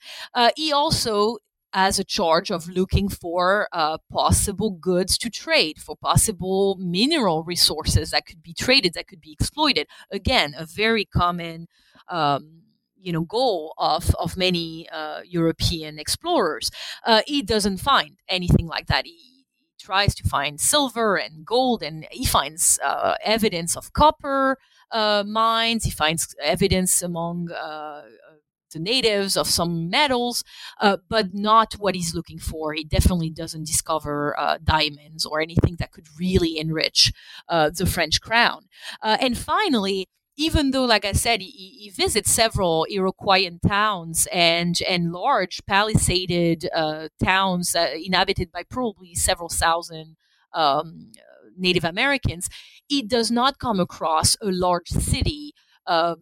he 0.55 0.73
also 0.73 1.39
as 1.73 1.99
a 1.99 2.05
charge 2.05 2.51
of 2.51 2.69
looking 2.69 3.09
for 3.09 3.69
uh, 3.73 3.99
possible 4.11 4.71
goods 4.71 5.17
to 5.19 5.31
trade, 5.31 5.81
for 5.81 5.97
possible 5.97 6.77
mineral 6.79 7.45
resources 7.45 8.11
that 8.11 8.27
could 8.27 8.43
be 8.43 8.55
traded, 8.55 8.95
that 8.95 9.09
could 9.09 9.21
be 9.21 9.33
exploited. 9.33 9.87
Again, 10.11 10.55
a 10.57 10.67
very 10.67 11.05
common. 11.05 11.69
Um, 12.09 12.59
you 13.05 13.13
know, 13.13 13.23
goal 13.23 13.75
of 13.79 14.15
of 14.15 14.37
many 14.37 14.89
uh, 14.91 15.23
European 15.25 15.99
explorers. 15.99 16.71
Uh, 17.05 17.23
he 17.27 17.43
doesn't 17.43 17.79
find 17.79 18.19
anything 18.29 18.69
like 18.69 18.87
that. 18.87 19.07
He, 19.07 19.33
tries 19.83 20.15
to 20.15 20.29
find 20.29 20.61
silver 20.61 21.17
and 21.17 21.45
gold, 21.45 21.83
and 21.83 22.07
he 22.11 22.25
finds 22.25 22.79
uh, 22.85 23.15
evidence 23.25 23.77
of 23.77 23.93
copper 23.93 24.59
uh, 24.91 25.25
mines. 25.27 25.85
He 25.85 25.91
finds 25.91 26.35
evidence 26.41 27.03
among 27.03 27.51
uh, 27.51 28.03
the 28.73 28.79
natives 28.79 29.37
of 29.37 29.47
some 29.47 29.89
metals, 29.91 30.45
uh, 30.81 30.97
but 31.09 31.35
not 31.35 31.75
what 31.75 31.95
he's 31.95 32.15
looking 32.15 32.39
for. 32.39 32.73
He 32.75 32.85
definitely 32.85 33.31
doesn't 33.31 33.67
discover 33.67 34.39
uh, 34.39 34.59
diamonds 34.63 35.25
or 35.27 35.41
anything 35.41 35.77
that 35.79 35.93
could 35.93 36.07
really 36.19 36.59
enrich 36.59 37.13
uh, 37.49 37.71
the 37.71 37.87
French 37.87 38.21
crown. 38.21 38.65
Uh, 39.01 39.17
and 39.21 39.37
finally, 39.37 40.09
even 40.37 40.71
though, 40.71 40.85
like 40.85 41.05
I 41.05 41.13
said, 41.13 41.41
he, 41.43 41.51
he 41.51 41.91
visits 41.91 42.31
several 42.31 42.87
Iroquoian 42.91 43.61
towns 43.67 44.27
and 44.33 44.81
and 44.89 45.13
large 45.13 45.65
palisaded 45.67 46.69
uh, 46.75 47.09
towns 47.23 47.75
inhabited 47.75 48.51
by 48.51 48.63
probably 48.63 49.15
several 49.15 49.51
thousand 49.51 50.17
um, 50.55 51.13
Native 51.57 51.85
Americans, 51.85 52.49
he 52.87 53.03
does 53.03 53.31
not 53.31 53.59
come 53.59 53.81
across 53.81 54.37
a 54.41 54.47
large 54.51 54.89
city. 54.89 55.53
Um, 55.87 56.17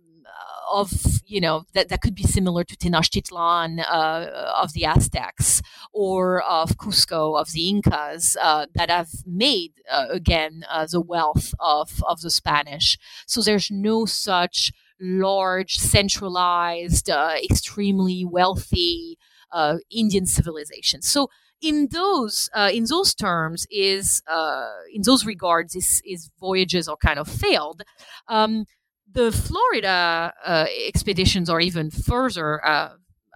of 0.70 0.92
you 1.26 1.40
know 1.40 1.64
that, 1.74 1.88
that 1.88 2.00
could 2.00 2.14
be 2.14 2.22
similar 2.22 2.64
to 2.64 2.76
Tenochtitlan 2.76 3.80
uh, 3.80 4.52
of 4.62 4.72
the 4.72 4.84
Aztecs 4.84 5.62
or 5.92 6.42
of 6.42 6.76
Cusco 6.76 7.40
of 7.40 7.52
the 7.52 7.68
Incas 7.68 8.36
uh, 8.40 8.66
that 8.74 8.90
have 8.90 9.10
made 9.26 9.72
uh, 9.90 10.06
again 10.10 10.64
uh, 10.70 10.86
the 10.90 11.00
wealth 11.00 11.54
of 11.58 12.02
of 12.06 12.20
the 12.20 12.30
Spanish. 12.30 12.98
So 13.26 13.42
there's 13.42 13.70
no 13.70 14.06
such 14.06 14.72
large, 15.00 15.76
centralized, 15.78 17.08
uh, 17.08 17.34
extremely 17.42 18.24
wealthy 18.24 19.18
uh, 19.52 19.76
Indian 19.90 20.26
civilization. 20.26 21.02
So 21.02 21.28
in 21.60 21.88
those 21.90 22.48
uh, 22.54 22.70
in 22.72 22.84
those 22.88 23.14
terms 23.14 23.66
is 23.70 24.22
uh, 24.26 24.68
in 24.94 25.02
those 25.04 25.26
regards 25.26 25.74
is, 25.74 26.02
is 26.04 26.30
voyages 26.40 26.88
are 26.88 26.96
kind 26.96 27.18
of 27.18 27.28
failed 27.28 27.82
um, 28.28 28.64
the 29.12 29.32
Florida 29.32 30.32
uh, 30.44 30.66
expeditions 30.86 31.50
are 31.50 31.60
even 31.60 31.90
further, 31.90 32.64
uh, 32.64 32.90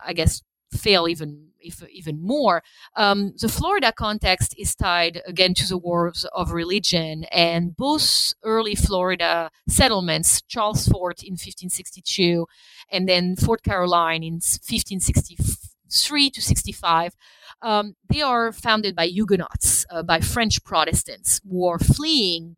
I 0.05 0.13
guess, 0.13 0.43
fail 0.73 1.09
even 1.09 1.49
if, 1.61 1.83
even 1.89 2.23
more. 2.23 2.63
Um, 2.97 3.35
the 3.41 3.49
Florida 3.49 3.93
context 3.93 4.55
is 4.59 4.75
tied 4.75 5.23
again 5.27 5.55
to 5.55 5.67
the 5.67 5.79
wars 5.79 6.27
of 6.35 6.53
religion, 6.53 7.25
and 7.25 7.77
both 7.77 8.35
early 8.43 8.75
Florida 8.75 9.51
settlements, 9.69 10.43
Charles 10.43 10.87
Fort 10.87 11.23
in 11.23 11.33
1562, 11.33 12.47
and 12.91 13.09
then 13.09 13.37
Fort 13.37 13.63
Caroline 13.63 14.23
in 14.23 14.35
1563 14.35 16.31
to 16.31 16.43
65. 16.43 17.17
Um, 17.63 17.97
they 18.11 18.21
are 18.21 18.53
founded 18.53 18.95
by 18.95 19.07
Huguenots, 19.07 19.87
uh, 19.91 20.03
by 20.03 20.21
French 20.21 20.63
Protestants 20.65 21.41
who 21.49 21.67
are 21.67 21.79
fleeing 21.79 22.57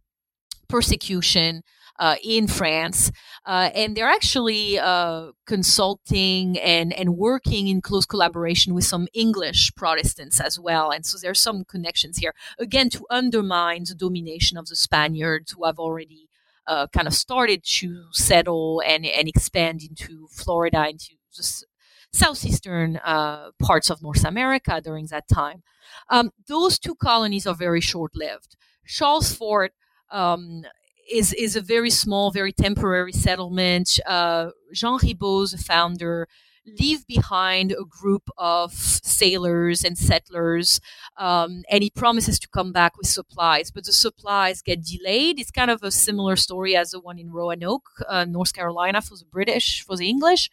persecution 0.69 1.63
uh, 1.99 2.17
in 2.23 2.47
France, 2.47 3.11
uh, 3.45 3.71
and 3.75 3.97
they're 3.97 4.09
actually 4.09 4.79
uh, 4.79 5.33
consulting 5.47 6.59
and 6.59 6.93
and 6.93 7.17
working 7.17 7.69
in 7.69 7.81
close 7.81 8.07
collaboration 8.07 8.75
with 8.75 8.85
some 8.85 9.09
English 9.15 9.75
Protestants 9.75 10.41
as 10.41 10.59
well. 10.59 10.91
And 10.91 11.05
so 11.07 11.19
there's 11.21 11.41
some 11.41 11.65
connections 11.65 12.19
here 12.19 12.35
again 12.59 12.91
to 12.91 13.07
undermine 13.11 13.85
the 13.89 13.95
domination 13.95 14.59
of 14.59 14.67
the 14.67 14.77
Spaniards 14.77 15.53
who 15.53 15.65
have 15.65 15.79
already 15.79 16.29
uh, 16.67 16.87
kind 16.89 17.07
of 17.07 17.15
started 17.15 17.63
to 17.65 18.05
settle 18.13 18.83
and 18.85 19.07
and 19.07 19.29
expand 19.29 19.81
into 19.83 20.29
Florida 20.31 20.89
into 20.89 21.15
the 21.37 21.65
southeastern 22.13 22.97
uh, 23.05 23.51
parts 23.63 23.91
of 23.91 24.03
North 24.03 24.25
America 24.25 24.81
during 24.83 25.07
that 25.07 25.29
time. 25.29 25.63
Um, 26.11 26.31
those 26.49 26.79
two 26.79 26.95
colonies 26.95 27.47
are 27.47 27.55
very 27.55 27.81
short 27.81 28.13
lived. 28.15 28.57
Charles 28.87 29.33
Fort 29.35 29.73
um, 30.11 30.65
is 31.11 31.33
is 31.35 31.57
a 31.57 31.61
very 31.61 31.91
small, 31.91 32.31
very 32.31 32.53
temporary 32.53 33.13
settlement. 33.13 33.99
Uh, 34.07 34.51
Jean 34.73 34.99
Ribault, 35.03 35.51
the 35.53 35.59
founder, 35.59 36.29
leave 36.67 37.07
behind 37.07 37.73
a 37.73 37.85
group 37.85 38.29
of 38.37 38.73
sailors 38.73 39.85
and 39.85 39.97
settlers, 39.97 40.81
um, 41.17 41.63
and 41.71 41.83
he 41.83 41.91
promises 41.91 42.39
to 42.41 42.49
come 42.49 42.73
back 42.73 42.97
with 42.97 43.07
supplies. 43.07 43.71
But 43.71 43.85
the 43.85 43.93
supplies 43.93 44.63
get 44.63 44.85
delayed. 44.85 45.39
It's 45.39 45.51
kind 45.51 45.71
of 45.71 45.83
a 45.83 45.91
similar 45.91 46.37
story 46.37 46.77
as 46.77 46.91
the 46.91 47.01
one 47.01 47.19
in 47.19 47.31
Roanoke, 47.31 47.89
uh, 48.09 48.25
North 48.25 48.53
Carolina, 48.53 49.01
for 49.01 49.17
the 49.17 49.27
British, 49.31 49.85
for 49.85 49.97
the 49.97 50.09
English. 50.09 50.51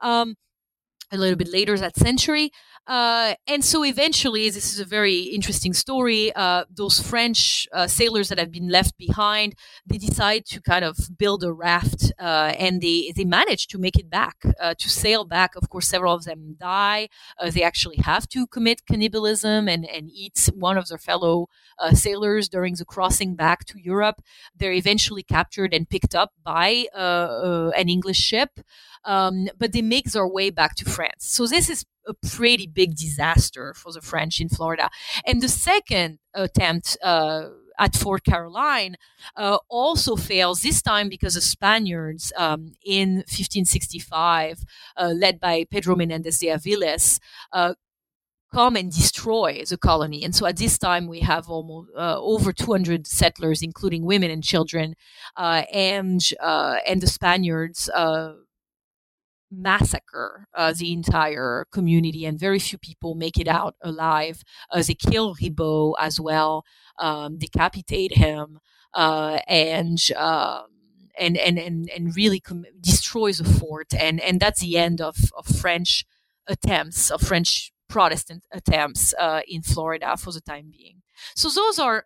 Um, 0.00 0.36
a 1.12 1.16
little 1.16 1.36
bit 1.36 1.48
later 1.48 1.78
that 1.78 1.96
century. 1.96 2.50
Uh, 2.86 3.34
and 3.48 3.64
so 3.64 3.84
eventually, 3.84 4.48
this 4.48 4.72
is 4.72 4.78
a 4.78 4.84
very 4.84 5.18
interesting 5.18 5.72
story. 5.72 6.32
Uh, 6.36 6.64
those 6.70 7.00
French 7.00 7.66
uh, 7.72 7.88
sailors 7.88 8.28
that 8.28 8.38
have 8.38 8.52
been 8.52 8.68
left 8.68 8.96
behind, 8.96 9.54
they 9.84 9.98
decide 9.98 10.46
to 10.46 10.60
kind 10.60 10.84
of 10.84 10.96
build 11.18 11.42
a 11.42 11.52
raft, 11.52 12.12
uh, 12.20 12.52
and 12.58 12.80
they 12.80 13.12
they 13.16 13.24
manage 13.24 13.66
to 13.68 13.78
make 13.78 13.98
it 13.98 14.08
back, 14.08 14.36
uh, 14.60 14.74
to 14.78 14.88
sail 14.88 15.24
back. 15.24 15.56
Of 15.56 15.68
course, 15.68 15.88
several 15.88 16.14
of 16.14 16.24
them 16.24 16.56
die. 16.60 17.08
Uh, 17.40 17.50
they 17.50 17.64
actually 17.64 17.96
have 17.96 18.28
to 18.28 18.46
commit 18.46 18.86
cannibalism 18.86 19.68
and 19.68 19.84
and 19.84 20.08
eat 20.12 20.48
one 20.54 20.78
of 20.78 20.86
their 20.86 20.98
fellow 20.98 21.48
sailors 21.92 22.48
during 22.48 22.74
the 22.74 22.84
crossing 22.84 23.34
back 23.34 23.64
to 23.66 23.80
Europe. 23.80 24.22
They're 24.56 24.72
eventually 24.72 25.24
captured 25.24 25.74
and 25.74 25.88
picked 25.88 26.14
up 26.14 26.30
by 26.44 26.86
an 26.94 27.88
English 27.88 28.18
ship, 28.18 28.60
um, 29.04 29.48
but 29.58 29.72
they 29.72 29.82
make 29.82 30.12
their 30.12 30.28
way 30.28 30.50
back 30.50 30.76
to 30.76 30.84
France. 30.84 31.26
So 31.26 31.46
this 31.46 31.68
is 31.68 31.84
a 32.06 32.14
pretty 32.14 32.66
big 32.66 32.96
disaster 32.96 33.74
for 33.74 33.92
the 33.92 34.00
French 34.00 34.40
in 34.40 34.48
Florida. 34.48 34.88
And 35.24 35.42
the 35.42 35.48
second 35.48 36.18
attempt 36.34 36.96
uh, 37.02 37.48
at 37.78 37.94
Fort 37.94 38.24
Caroline 38.24 38.96
uh, 39.36 39.58
also 39.68 40.16
fails, 40.16 40.60
this 40.62 40.80
time 40.82 41.08
because 41.08 41.34
the 41.34 41.40
Spaniards 41.40 42.32
um, 42.36 42.72
in 42.84 43.16
1565, 43.28 44.64
uh, 44.96 45.08
led 45.08 45.40
by 45.40 45.64
Pedro 45.70 45.96
Menendez 45.96 46.38
de 46.38 46.46
Aviles, 46.48 47.18
uh, 47.52 47.74
come 48.52 48.76
and 48.76 48.92
destroy 48.92 49.62
the 49.68 49.76
colony. 49.76 50.24
And 50.24 50.34
so 50.34 50.46
at 50.46 50.56
this 50.56 50.78
time, 50.78 51.08
we 51.08 51.20
have 51.20 51.48
almost 51.48 51.90
uh, 51.96 52.18
over 52.20 52.52
200 52.52 53.06
settlers, 53.06 53.62
including 53.62 54.04
women 54.04 54.30
and 54.30 54.42
children, 54.42 54.94
uh, 55.36 55.64
and 55.72 56.22
uh, 56.40 56.76
and 56.86 57.00
the 57.00 57.06
Spaniards 57.06 57.90
massacre 59.50 60.46
uh, 60.54 60.72
the 60.76 60.92
entire 60.92 61.66
community, 61.72 62.24
and 62.24 62.38
very 62.38 62.58
few 62.58 62.78
people 62.78 63.14
make 63.14 63.38
it 63.38 63.48
out 63.48 63.74
alive. 63.82 64.42
Uh, 64.70 64.82
they 64.82 64.94
kill 64.94 65.34
Ribault 65.40 65.96
as 66.00 66.20
well, 66.20 66.64
um, 66.98 67.38
decapitate 67.38 68.16
him, 68.16 68.58
uh, 68.94 69.40
and. 69.46 70.00
Um, 70.16 70.66
and, 71.18 71.38
and, 71.38 71.58
and, 71.58 71.88
and 71.96 72.14
really 72.14 72.40
com- 72.40 72.66
destroys 72.78 73.38
the 73.38 73.44
fort. 73.44 73.94
And, 73.98 74.20
and 74.20 74.38
that's 74.38 74.60
the 74.60 74.76
end 74.76 75.00
of, 75.00 75.16
of 75.34 75.46
French 75.46 76.04
attempts, 76.46 77.10
of 77.10 77.22
French 77.22 77.72
Protestant 77.88 78.44
attempts 78.52 79.14
uh, 79.18 79.40
in 79.48 79.62
Florida 79.62 80.18
for 80.18 80.30
the 80.30 80.42
time 80.42 80.70
being. 80.70 81.00
So 81.34 81.48
those 81.48 81.78
are 81.78 82.04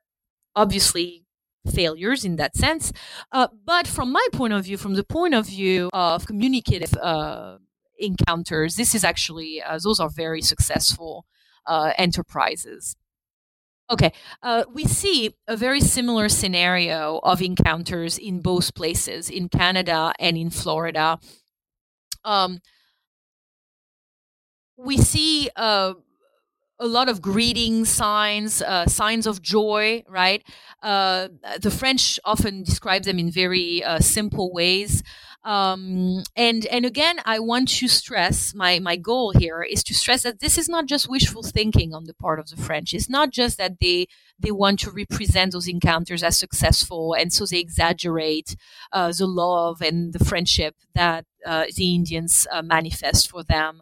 obviously 0.55 1.25
failures 1.67 2.25
in 2.25 2.37
that 2.37 2.57
sense. 2.57 2.93
Uh, 3.33 3.49
but 3.65 3.87
from 3.87 4.13
my 4.13 4.27
point 4.33 4.53
of 4.53 4.65
view, 4.65 4.77
from 4.77 4.95
the 4.95 5.05
point 5.05 5.35
of 5.35 5.47
view 5.47 5.91
of 5.93 6.27
communicative 6.27 6.95
uh, 6.97 7.59
encounters, 7.99 8.77
this 8.77 8.95
is 8.95 9.05
actually, 9.05 9.63
uh, 9.63 9.79
those 9.83 10.01
are 10.01 10.09
very 10.09 10.43
successful 10.43 11.27
uh, 11.67 11.93
enterprises. 11.99 12.97
Okay, 13.91 14.13
uh, 14.43 14.65
we 14.73 14.85
see 14.85 15.35
a 15.49 15.57
very 15.57 15.81
similar 15.81 16.29
scenario 16.29 17.19
of 17.25 17.43
encounters 17.43 18.19
in 18.19 18.41
both 18.41 18.73
places, 18.75 19.29
in 19.29 19.49
Canada 19.49 20.13
and 20.21 20.37
in 20.37 20.49
Florida. 20.49 21.19
Um, 22.25 22.61
we 24.77 24.97
see 24.97 25.51
uh, 25.57 25.95
a 26.81 26.87
lot 26.87 27.09
of 27.09 27.21
greeting 27.23 27.85
signs, 27.85 28.63
uh, 28.63 28.87
signs 28.87 29.27
of 29.27 29.43
joy, 29.43 30.03
right? 30.09 30.43
Uh, 30.83 31.29
the 31.61 31.71
French 31.71 32.19
often 32.25 32.63
describe 32.65 33.05
them 33.05 33.19
in 33.19 33.31
very 33.31 33.85
uh, 33.85 34.01
simple 34.01 34.53
ways. 34.53 35.03
Um, 35.43 36.23
and 36.37 36.67
and 36.67 36.85
again, 36.85 37.21
I 37.25 37.39
want 37.39 37.69
to 37.69 37.89
stress 37.89 38.55
my 38.55 38.79
my 38.79 38.97
goal 38.97 39.33
here 39.33 39.63
is 39.63 39.83
to 39.85 39.95
stress 39.95 40.23
that 40.25 40.41
this 40.41 40.59
is 40.59 40.69
not 40.69 40.85
just 40.85 41.09
wishful 41.09 41.43
thinking 41.43 41.95
on 41.95 42.05
the 42.05 42.13
part 42.13 42.39
of 42.39 42.51
the 42.51 42.59
French. 42.59 42.93
It's 42.93 43.09
not 43.09 43.31
just 43.31 43.57
that 43.57 43.81
they 43.81 44.07
they 44.39 44.51
want 44.51 44.81
to 44.81 44.91
represent 44.91 45.53
those 45.53 45.67
encounters 45.69 46.23
as 46.23 46.39
successful, 46.39 47.15
and 47.15 47.33
so 47.33 47.47
they 47.47 47.59
exaggerate 47.59 48.55
uh, 48.93 49.13
the 49.17 49.27
love 49.27 49.81
and 49.81 50.13
the 50.13 50.23
friendship 50.23 50.75
that 50.95 51.25
uh, 51.47 51.65
the 51.75 51.95
Indians 51.95 52.47
uh, 52.53 52.61
manifest 52.61 53.31
for 53.31 53.43
them. 53.43 53.81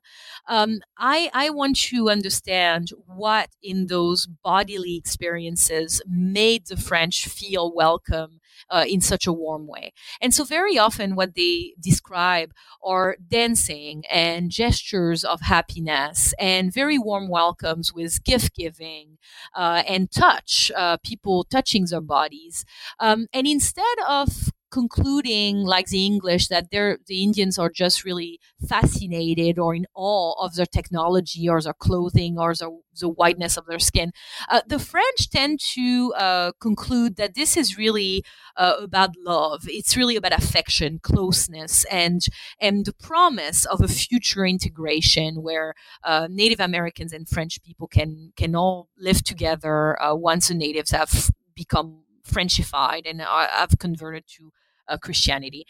Um, 0.49 0.81
I, 0.97 1.31
I 1.35 1.51
want 1.51 1.77
to 1.89 2.09
understand 2.11 2.91
what 3.07 3.51
in 3.63 3.87
those 3.87 4.27
bodily 4.27 4.97
experiences 4.97 6.01
made 6.09 6.67
the 6.67 6.77
French 6.77 7.27
feel 7.29 7.73
welcome 7.75 8.41
uh, 8.71 8.85
in 8.89 9.01
such 9.01 9.27
a 9.27 9.33
warm 9.33 9.67
way. 9.67 9.93
And 10.21 10.35
so, 10.35 10.45
very 10.45 10.79
often, 10.79 11.15
what 11.17 11.35
they 11.35 11.75
describe 11.79 12.53
are 12.83 13.17
dancing 13.29 14.05
and 14.11 14.51
gestures 14.51 15.23
of 15.23 15.43
happiness 15.43 16.35
and 16.39 16.73
very 16.73 16.99
warm 16.99 17.29
welcomes 17.29 17.93
with 17.93 18.25
gift 18.25 18.55
giving 18.57 19.19
uh, 19.55 19.83
and 19.87 20.11
touch, 20.11 20.73
uh, 20.77 20.97
people 21.05 21.45
touching 21.45 21.85
their 21.87 22.01
bodies. 22.01 22.65
Um, 23.01 23.27
and 23.33 23.47
instead 23.47 23.99
of 24.09 24.51
concluding 24.71 25.59
like 25.59 25.87
the 25.87 26.05
english 26.05 26.49
that 26.49 26.67
they're 26.71 26.99
the 27.07 27.23
indians 27.23 27.59
are 27.59 27.71
just 27.71 28.05
really 28.05 28.39
fascinated 28.67 29.59
or 29.59 29.75
in 29.75 29.87
awe 29.95 30.35
of 30.45 30.55
their 30.55 30.67
technology 30.67 31.49
or 31.49 31.61
their 31.61 31.73
clothing 31.73 32.39
or 32.39 32.55
the, 32.55 32.81
the 33.01 33.09
whiteness 33.09 33.57
of 33.57 33.67
their 33.67 33.79
skin. 33.79 34.13
Uh, 34.49 34.61
the 34.67 34.79
french 34.79 35.31
tend 35.31 35.61
to 35.61 36.13
uh, 36.17 36.53
conclude 36.61 37.17
that 37.17 37.35
this 37.35 37.57
is 37.57 37.79
really 37.79 38.25
uh, 38.57 38.75
about 38.83 39.11
love. 39.25 39.63
It's 39.67 39.97
really 39.97 40.17
about 40.17 40.33
affection 40.33 40.99
closeness 41.03 41.85
and 41.87 42.23
and 42.61 42.85
the 42.85 42.93
promise 42.93 43.65
of 43.65 43.81
a 43.81 43.89
future 43.89 44.45
integration 44.47 45.43
where 45.43 45.75
uh, 46.05 46.29
native 46.31 46.61
americans 46.61 47.13
and 47.13 47.29
french 47.29 47.63
people 47.63 47.87
can 47.87 48.33
can 48.37 48.55
all 48.55 48.89
live 48.99 49.23
together 49.23 50.01
uh, 50.03 50.15
once 50.15 50.49
the 50.49 50.55
natives 50.55 50.91
have 50.91 51.31
become 51.55 52.03
Frenchified 52.29 53.09
and 53.09 53.23
I've 53.23 53.79
converted 53.79 54.25
to 54.37 54.53
uh, 54.89 54.97
Christianity. 54.97 55.65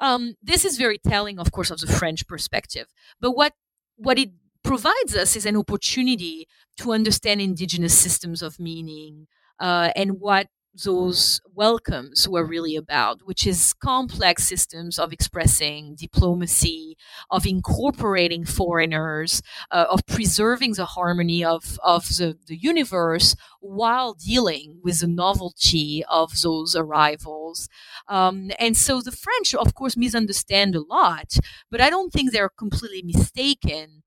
Um, 0.00 0.34
this 0.42 0.64
is 0.64 0.76
very 0.76 0.98
telling, 0.98 1.38
of 1.38 1.52
course, 1.52 1.70
of 1.70 1.78
the 1.78 1.86
French 1.86 2.26
perspective. 2.26 2.86
But 3.20 3.32
what 3.32 3.52
what 3.96 4.18
it 4.18 4.30
provides 4.62 5.14
us 5.14 5.36
is 5.36 5.46
an 5.46 5.56
opportunity 5.56 6.48
to 6.78 6.92
understand 6.92 7.40
indigenous 7.40 7.96
systems 7.96 8.42
of 8.42 8.58
meaning 8.58 9.28
uh, 9.60 9.90
and 9.94 10.18
what 10.20 10.48
those 10.82 11.40
welcomes 11.54 12.28
were 12.28 12.44
really 12.44 12.76
about, 12.76 13.22
which 13.24 13.46
is 13.46 13.74
complex 13.74 14.44
systems 14.44 14.98
of 14.98 15.12
expressing 15.12 15.94
diplomacy, 15.94 16.96
of 17.30 17.46
incorporating 17.46 18.44
foreigners, 18.44 19.40
uh, 19.70 19.86
of 19.88 20.04
preserving 20.06 20.72
the 20.72 20.84
harmony 20.84 21.44
of, 21.44 21.78
of 21.82 22.08
the, 22.16 22.36
the 22.46 22.56
universe 22.56 23.36
while 23.60 24.14
dealing 24.14 24.80
with 24.82 25.00
the 25.00 25.06
novelty 25.06 26.04
of 26.08 26.40
those 26.42 26.74
arrivals. 26.74 27.68
Um, 28.08 28.50
and 28.58 28.76
so 28.76 29.00
the 29.00 29.12
French, 29.12 29.54
of 29.54 29.74
course, 29.74 29.96
misunderstand 29.96 30.74
a 30.74 30.80
lot, 30.82 31.36
but 31.70 31.80
I 31.80 31.90
don't 31.90 32.12
think 32.12 32.32
they're 32.32 32.48
completely 32.48 33.02
mistaken 33.02 34.02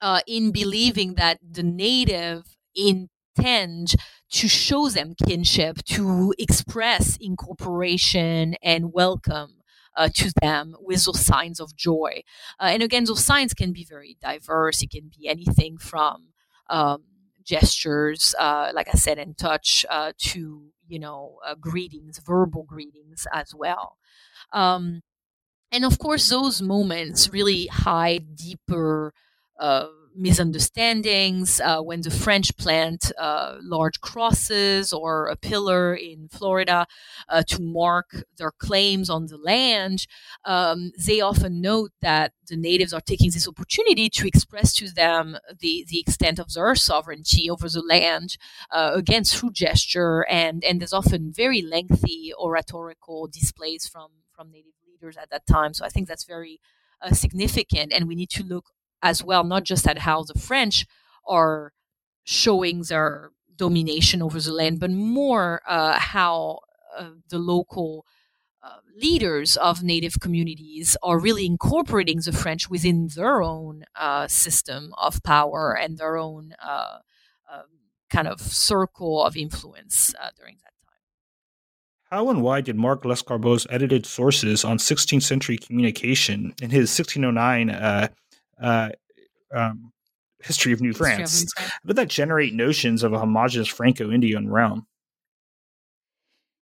uh, 0.00 0.20
in 0.26 0.50
believing 0.50 1.14
that 1.14 1.38
the 1.48 1.62
native 1.62 2.56
intend 3.36 3.94
to 4.30 4.48
show 4.48 4.88
them 4.88 5.14
kinship, 5.26 5.82
to 5.84 6.34
express 6.38 7.16
incorporation 7.20 8.54
and 8.62 8.92
welcome. 8.92 9.56
Uh, 9.94 10.08
to 10.08 10.32
them 10.40 10.74
with 10.80 11.04
those 11.04 11.20
signs 11.20 11.60
of 11.60 11.76
joy. 11.76 12.22
Uh, 12.58 12.70
and 12.72 12.82
again, 12.82 13.04
those 13.04 13.22
signs 13.22 13.52
can 13.52 13.74
be 13.74 13.84
very 13.84 14.16
diverse. 14.22 14.82
It 14.82 14.90
can 14.90 15.10
be 15.14 15.28
anything 15.28 15.76
from 15.76 16.28
um, 16.70 17.02
gestures, 17.44 18.34
uh, 18.38 18.70
like 18.74 18.88
I 18.88 18.96
said, 18.96 19.18
and 19.18 19.36
touch 19.36 19.84
uh, 19.90 20.12
to 20.16 20.62
you 20.88 20.98
know 20.98 21.36
uh, 21.46 21.56
greetings, 21.56 22.18
verbal 22.24 22.62
greetings 22.62 23.26
as 23.34 23.54
well. 23.54 23.98
Um, 24.52 25.02
and 25.70 25.84
of 25.84 25.98
course, 25.98 26.28
those 26.28 26.60
moments 26.60 27.32
really 27.32 27.66
hide 27.66 28.36
deeper 28.36 29.14
uh, 29.58 29.86
misunderstandings 30.14 31.60
uh, 31.60 31.80
when 31.80 32.02
the 32.02 32.10
French 32.10 32.56
plant 32.56 33.12
uh, 33.18 33.56
large 33.62 34.00
crosses 34.00 34.92
or 34.92 35.28
a 35.28 35.36
pillar 35.36 35.94
in 35.94 36.28
Florida 36.28 36.86
uh, 37.28 37.42
to 37.48 37.62
mark 37.62 38.24
their 38.38 38.50
claims 38.50 39.08
on 39.08 39.26
the 39.26 39.38
land. 39.38 40.06
Um, 40.44 40.92
they 41.06 41.20
often 41.20 41.60
note 41.60 41.92
that 42.00 42.32
the 42.48 42.56
natives 42.56 42.92
are 42.92 43.00
taking 43.00 43.30
this 43.30 43.48
opportunity 43.48 44.10
to 44.10 44.26
express 44.26 44.74
to 44.74 44.90
them 44.90 45.36
the, 45.60 45.84
the 45.88 46.00
extent 46.00 46.38
of 46.38 46.52
their 46.52 46.74
sovereignty 46.74 47.48
over 47.48 47.68
the 47.68 47.82
land, 47.82 48.36
uh, 48.70 48.92
again 48.94 49.24
through 49.24 49.52
gesture, 49.52 50.26
and, 50.28 50.62
and 50.64 50.80
there's 50.80 50.92
often 50.92 51.32
very 51.32 51.62
lengthy 51.62 52.32
oratorical 52.38 53.26
displays 53.28 53.86
from, 53.86 54.08
from 54.34 54.50
native 54.50 54.72
leaders 54.86 55.16
at 55.16 55.30
that 55.30 55.46
time. 55.46 55.74
So 55.74 55.84
I 55.84 55.88
think 55.88 56.08
that's 56.08 56.24
very 56.24 56.60
uh, 57.00 57.12
significant, 57.12 57.92
and 57.92 58.06
we 58.06 58.14
need 58.14 58.30
to 58.30 58.42
look 58.42 58.66
as 59.02 59.22
well, 59.22 59.44
not 59.44 59.64
just 59.64 59.86
at 59.86 59.98
how 59.98 60.22
the 60.22 60.38
French 60.38 60.86
are 61.26 61.72
showing 62.24 62.82
their 62.82 63.30
domination 63.56 64.22
over 64.22 64.40
the 64.40 64.52
land, 64.52 64.80
but 64.80 64.90
more 64.90 65.60
uh, 65.68 65.98
how 65.98 66.60
uh, 66.96 67.10
the 67.28 67.38
local 67.38 68.06
uh, 68.62 68.78
leaders 68.96 69.56
of 69.56 69.82
native 69.82 70.20
communities 70.20 70.96
are 71.02 71.18
really 71.18 71.46
incorporating 71.46 72.20
the 72.24 72.32
French 72.32 72.70
within 72.70 73.08
their 73.16 73.42
own 73.42 73.84
uh, 73.96 74.28
system 74.28 74.94
of 74.98 75.22
power 75.22 75.76
and 75.76 75.98
their 75.98 76.16
own 76.16 76.54
uh, 76.64 76.98
um, 77.52 77.64
kind 78.08 78.28
of 78.28 78.40
circle 78.40 79.24
of 79.24 79.36
influence 79.36 80.14
uh, 80.22 80.30
during 80.36 80.56
that 80.62 80.72
time. 80.86 81.00
How 82.10 82.30
and 82.30 82.42
why 82.42 82.60
did 82.60 82.76
Marc 82.76 83.02
Lescarbot's 83.02 83.66
edited 83.68 84.06
sources 84.06 84.64
on 84.64 84.78
16th 84.78 85.22
century 85.22 85.58
communication 85.58 86.54
in 86.62 86.70
his 86.70 86.96
1609 86.96 87.70
uh, 88.62 88.90
um, 89.54 89.92
history 90.42 90.72
of 90.72 90.80
New 90.80 90.88
history 90.88 91.04
France. 91.04 91.34
Of 91.34 91.40
New 91.40 91.48
France. 91.56 91.72
But 91.84 91.96
that 91.96 92.08
generate 92.08 92.54
notions 92.54 93.02
of 93.02 93.12
a 93.12 93.18
homogenous 93.18 93.68
Franco-Indian 93.68 94.50
realm. 94.50 94.86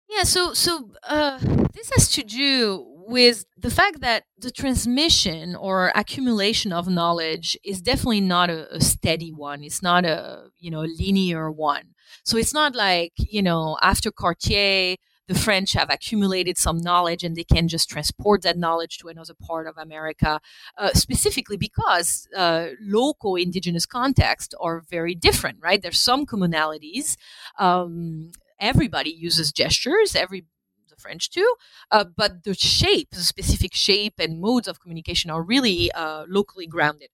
Yeah, 0.09 0.23
so 0.23 0.53
so 0.53 0.91
uh, 1.07 1.39
this 1.73 1.89
has 1.95 2.11
to 2.11 2.23
do 2.23 2.85
with 3.07 3.45
the 3.57 3.71
fact 3.71 4.01
that 4.01 4.23
the 4.37 4.51
transmission 4.51 5.55
or 5.55 5.91
accumulation 5.95 6.73
of 6.73 6.87
knowledge 6.87 7.57
is 7.63 7.81
definitely 7.81 8.21
not 8.21 8.49
a, 8.49 8.73
a, 8.75 8.81
steady 8.81 9.31
one. 9.31 9.63
It's 9.63 9.81
not 9.81 10.05
a 10.05 10.49
you 10.59 10.69
know 10.69 10.81
linear 10.81 11.49
one. 11.49 11.95
So 12.25 12.37
it's 12.37 12.53
not 12.53 12.75
like 12.75 13.13
you 13.17 13.41
know 13.41 13.77
after 13.81 14.11
Cartier 14.11 14.97
the 15.31 15.39
French 15.39 15.71
have 15.73 15.89
accumulated 15.89 16.57
some 16.57 16.77
knowledge 16.77 17.23
and 17.23 17.37
they 17.37 17.45
can 17.45 17.69
just 17.69 17.89
transport 17.89 18.41
that 18.41 18.57
knowledge 18.57 18.97
to 18.97 19.07
another 19.07 19.33
part 19.33 19.65
of 19.65 19.77
America, 19.77 20.41
uh, 20.77 20.89
specifically 20.93 21.55
because 21.55 22.27
uh, 22.35 22.67
local 22.81 23.37
indigenous 23.37 23.85
contexts 23.85 24.53
are 24.59 24.81
very 24.89 25.15
different, 25.15 25.57
right? 25.61 25.81
There's 25.81 25.99
some 26.01 26.25
commonalities. 26.25 27.15
Um, 27.57 28.31
everybody 28.59 29.09
uses 29.09 29.53
gestures, 29.53 30.15
every 30.17 30.45
the 30.89 30.97
French 30.97 31.29
too, 31.29 31.55
uh, 31.91 32.03
but 32.03 32.43
the 32.43 32.53
shape, 32.53 33.11
the 33.11 33.21
specific 33.21 33.73
shape 33.73 34.15
and 34.19 34.41
modes 34.41 34.67
of 34.67 34.81
communication 34.81 35.31
are 35.31 35.41
really 35.41 35.89
uh, 35.93 36.25
locally 36.27 36.67
grounded. 36.67 37.09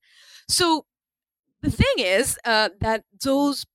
So 0.48 0.88
the 1.62 1.70
thing 1.70 1.98
is 1.98 2.40
uh, 2.46 2.70
that 2.80 3.04
those 3.24 3.68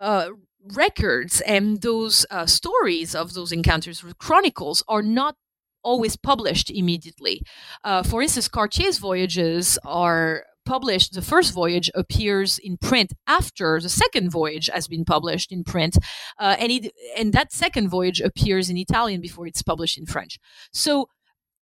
uh, 0.00 0.30
records 0.74 1.40
and 1.42 1.82
those 1.82 2.26
uh, 2.30 2.46
stories 2.46 3.14
of 3.14 3.34
those 3.34 3.52
encounters, 3.52 4.04
chronicles, 4.18 4.82
are 4.88 5.02
not 5.02 5.36
always 5.82 6.16
published 6.16 6.70
immediately. 6.70 7.42
Uh, 7.84 8.02
for 8.02 8.22
instance, 8.22 8.48
Cartier's 8.48 8.98
voyages 8.98 9.78
are 9.84 10.44
published. 10.66 11.14
The 11.14 11.22
first 11.22 11.54
voyage 11.54 11.90
appears 11.94 12.58
in 12.58 12.76
print 12.76 13.14
after 13.26 13.80
the 13.80 13.88
second 13.88 14.30
voyage 14.30 14.68
has 14.72 14.86
been 14.86 15.04
published 15.04 15.50
in 15.50 15.64
print, 15.64 15.96
uh, 16.38 16.56
and 16.58 16.70
it, 16.70 16.92
and 17.16 17.32
that 17.32 17.52
second 17.52 17.88
voyage 17.88 18.20
appears 18.20 18.68
in 18.68 18.76
Italian 18.76 19.20
before 19.20 19.46
it's 19.46 19.62
published 19.62 19.96
in 19.96 20.04
French. 20.04 20.38
So 20.72 21.08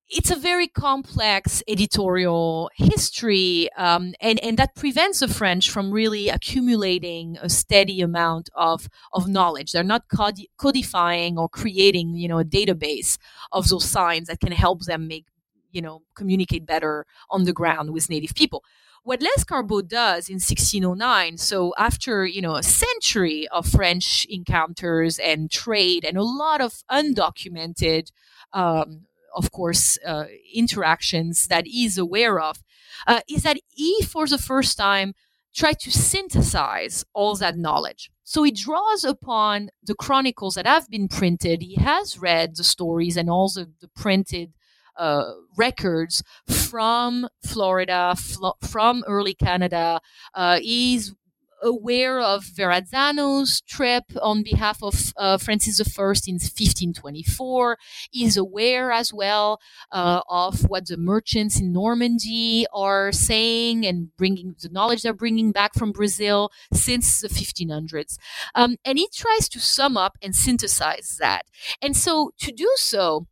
it's 0.08 0.30
a 0.30 0.36
very 0.36 0.68
complex 0.68 1.62
editorial 1.66 2.70
history, 2.76 3.68
um, 3.76 4.14
and 4.20 4.38
and 4.40 4.56
that 4.58 4.76
prevents 4.76 5.20
the 5.20 5.28
French 5.28 5.68
from 5.70 5.90
really 5.90 6.28
accumulating 6.28 7.36
a 7.42 7.48
steady 7.48 8.00
amount 8.00 8.48
of 8.54 8.88
of 9.12 9.28
knowledge. 9.28 9.72
They're 9.72 9.82
not 9.82 10.04
codifying 10.58 11.38
or 11.38 11.48
creating, 11.48 12.14
you 12.14 12.28
know, 12.28 12.38
a 12.38 12.44
database 12.44 13.18
of 13.50 13.68
those 13.68 13.84
signs 13.84 14.28
that 14.28 14.40
can 14.40 14.52
help 14.52 14.84
them 14.84 15.08
make, 15.08 15.26
you 15.72 15.82
know, 15.82 16.02
communicate 16.14 16.66
better 16.66 17.04
on 17.28 17.44
the 17.44 17.52
ground 17.52 17.90
with 17.92 18.08
native 18.08 18.34
people. 18.34 18.62
What 19.02 19.22
Les 19.22 19.30
Lescarbot 19.38 19.88
does 19.88 20.28
in 20.28 20.34
1609, 20.34 21.38
so 21.38 21.74
after 21.78 22.24
you 22.26 22.42
know 22.42 22.54
a 22.54 22.62
century 22.62 23.48
of 23.48 23.66
French 23.66 24.24
encounters 24.30 25.18
and 25.18 25.50
trade 25.50 26.04
and 26.04 26.16
a 26.16 26.22
lot 26.22 26.60
of 26.60 26.84
undocumented 26.90 28.12
um, 28.52 29.06
of 29.36 29.52
course, 29.52 29.98
uh, 30.04 30.24
interactions 30.52 31.46
that 31.46 31.66
he's 31.66 31.98
aware 31.98 32.40
of, 32.40 32.64
uh, 33.06 33.20
is 33.28 33.42
that 33.42 33.58
he, 33.68 34.02
for 34.02 34.26
the 34.26 34.38
first 34.38 34.76
time, 34.76 35.14
tried 35.54 35.78
to 35.80 35.90
synthesize 35.90 37.04
all 37.14 37.36
that 37.36 37.56
knowledge. 37.56 38.10
So 38.24 38.42
he 38.42 38.50
draws 38.50 39.04
upon 39.04 39.70
the 39.82 39.94
chronicles 39.94 40.54
that 40.56 40.66
have 40.66 40.90
been 40.90 41.08
printed. 41.08 41.62
He 41.62 41.76
has 41.76 42.18
read 42.18 42.56
the 42.56 42.64
stories 42.64 43.16
and 43.16 43.30
all 43.30 43.48
the, 43.48 43.70
the 43.80 43.88
printed 43.88 44.52
uh, 44.96 45.32
records 45.56 46.22
from 46.48 47.28
Florida, 47.44 48.14
fl- 48.16 48.58
from 48.62 49.04
early 49.06 49.34
Canada. 49.34 50.00
Uh, 50.34 50.58
he's 50.60 51.14
aware 51.62 52.20
of 52.20 52.44
Verrazzano's 52.44 53.60
trip 53.62 54.04
on 54.20 54.42
behalf 54.42 54.82
of 54.82 55.12
uh, 55.16 55.38
Francis 55.38 55.80
I 55.80 56.02
in 56.26 56.34
1524. 56.34 57.78
Is 58.14 58.36
aware 58.36 58.92
as 58.92 59.12
well 59.12 59.60
uh, 59.92 60.20
of 60.28 60.68
what 60.68 60.86
the 60.86 60.96
merchants 60.96 61.60
in 61.60 61.72
Normandy 61.72 62.66
are 62.72 63.12
saying 63.12 63.86
and 63.86 64.14
bringing 64.16 64.54
the 64.60 64.68
knowledge 64.68 65.02
they're 65.02 65.12
bringing 65.12 65.52
back 65.52 65.74
from 65.74 65.92
Brazil 65.92 66.50
since 66.72 67.20
the 67.20 67.28
1500s. 67.28 68.16
Um, 68.54 68.76
and 68.84 68.98
he 68.98 69.08
tries 69.14 69.48
to 69.50 69.60
sum 69.60 69.96
up 69.96 70.16
and 70.22 70.34
synthesize 70.34 71.16
that. 71.20 71.46
And 71.82 71.96
so 71.96 72.32
to 72.38 72.52
do 72.52 72.70
so, 72.76 73.26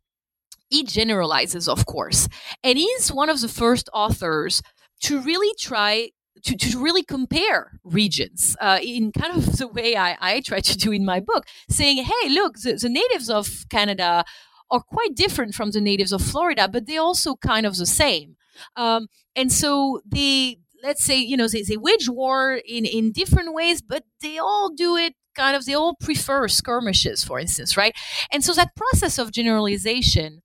he 0.69 0.83
generalizes, 0.83 1.67
of 1.67 1.85
course, 1.85 2.27
and 2.63 2.77
he's 2.77 3.11
one 3.11 3.29
of 3.29 3.41
the 3.41 3.47
first 3.47 3.89
authors 3.93 4.61
to 5.01 5.21
really 5.21 5.53
try 5.59 6.09
to, 6.43 6.55
to 6.55 6.81
really 6.81 7.03
compare 7.03 7.79
regions 7.83 8.55
uh, 8.61 8.79
in 8.81 9.11
kind 9.11 9.35
of 9.35 9.57
the 9.57 9.67
way 9.67 9.95
I, 9.95 10.17
I 10.19 10.41
try 10.41 10.59
to 10.59 10.77
do 10.77 10.91
in 10.91 11.05
my 11.05 11.19
book, 11.19 11.45
saying, 11.69 12.03
hey, 12.03 12.29
look, 12.29 12.59
the, 12.59 12.73
the 12.73 12.89
natives 12.89 13.29
of 13.29 13.65
Canada 13.69 14.23
are 14.71 14.81
quite 14.81 15.15
different 15.15 15.55
from 15.55 15.71
the 15.71 15.81
natives 15.81 16.11
of 16.11 16.21
Florida, 16.21 16.67
but 16.67 16.85
they're 16.85 17.01
also 17.01 17.35
kind 17.35 17.65
of 17.65 17.77
the 17.77 17.85
same. 17.85 18.35
Um, 18.75 19.07
and 19.35 19.51
so 19.51 20.01
they, 20.05 20.59
let's 20.83 21.03
say, 21.03 21.17
you 21.17 21.37
know, 21.37 21.47
they, 21.47 21.63
they 21.63 21.77
wage 21.77 22.09
war 22.09 22.59
in, 22.65 22.85
in 22.85 23.11
different 23.11 23.53
ways, 23.53 23.81
but 23.81 24.03
they 24.21 24.37
all 24.37 24.71
do 24.73 24.95
it 24.95 25.13
kind 25.35 25.55
of, 25.55 25.65
they 25.65 25.73
all 25.73 25.95
prefer 25.95 26.47
skirmishes, 26.47 27.23
for 27.23 27.39
instance, 27.39 27.75
right? 27.75 27.95
And 28.31 28.43
so 28.43 28.53
that 28.53 28.75
process 28.75 29.17
of 29.17 29.31
generalization 29.31 30.41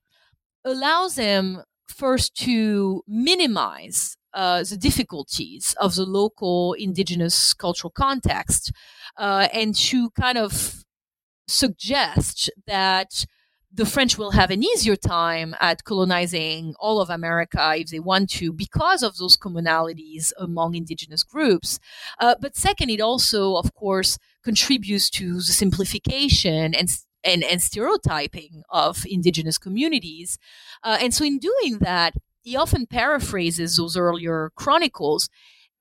allows 0.64 1.14
them 1.14 1.62
first 1.86 2.34
to 2.36 3.02
minimize 3.06 4.16
uh, 4.34 4.62
the 4.62 4.76
difficulties 4.76 5.74
of 5.80 5.94
the 5.94 6.04
local 6.04 6.74
indigenous 6.74 7.54
cultural 7.54 7.90
context 7.90 8.72
uh, 9.16 9.48
and 9.52 9.74
to 9.74 10.10
kind 10.10 10.38
of 10.38 10.84
suggest 11.46 12.50
that 12.66 13.26
the 13.72 13.86
French 13.86 14.18
will 14.18 14.32
have 14.32 14.50
an 14.50 14.64
easier 14.64 14.96
time 14.96 15.54
at 15.60 15.84
colonizing 15.84 16.74
all 16.80 17.00
of 17.00 17.08
America 17.08 17.74
if 17.76 17.88
they 17.88 18.00
want 18.00 18.28
to 18.28 18.52
because 18.52 19.02
of 19.02 19.16
those 19.16 19.36
commonalities 19.36 20.32
among 20.38 20.74
indigenous 20.74 21.22
groups. 21.22 21.78
Uh, 22.18 22.34
but 22.40 22.56
second, 22.56 22.90
it 22.90 23.00
also, 23.00 23.54
of 23.56 23.72
course, 23.74 24.18
contributes 24.42 25.08
to 25.10 25.34
the 25.34 25.42
simplification 25.42 26.74
and 26.74 26.88
and, 27.22 27.44
and 27.44 27.60
stereotyping 27.60 28.62
of 28.70 29.04
indigenous 29.06 29.58
communities. 29.58 30.38
Uh, 30.82 30.96
and 31.02 31.12
so, 31.12 31.22
in 31.22 31.38
doing 31.38 31.78
that, 31.80 32.14
he 32.50 32.56
often 32.56 32.86
paraphrases 32.86 33.76
those 33.76 33.96
earlier 33.96 34.50
chronicles, 34.56 35.28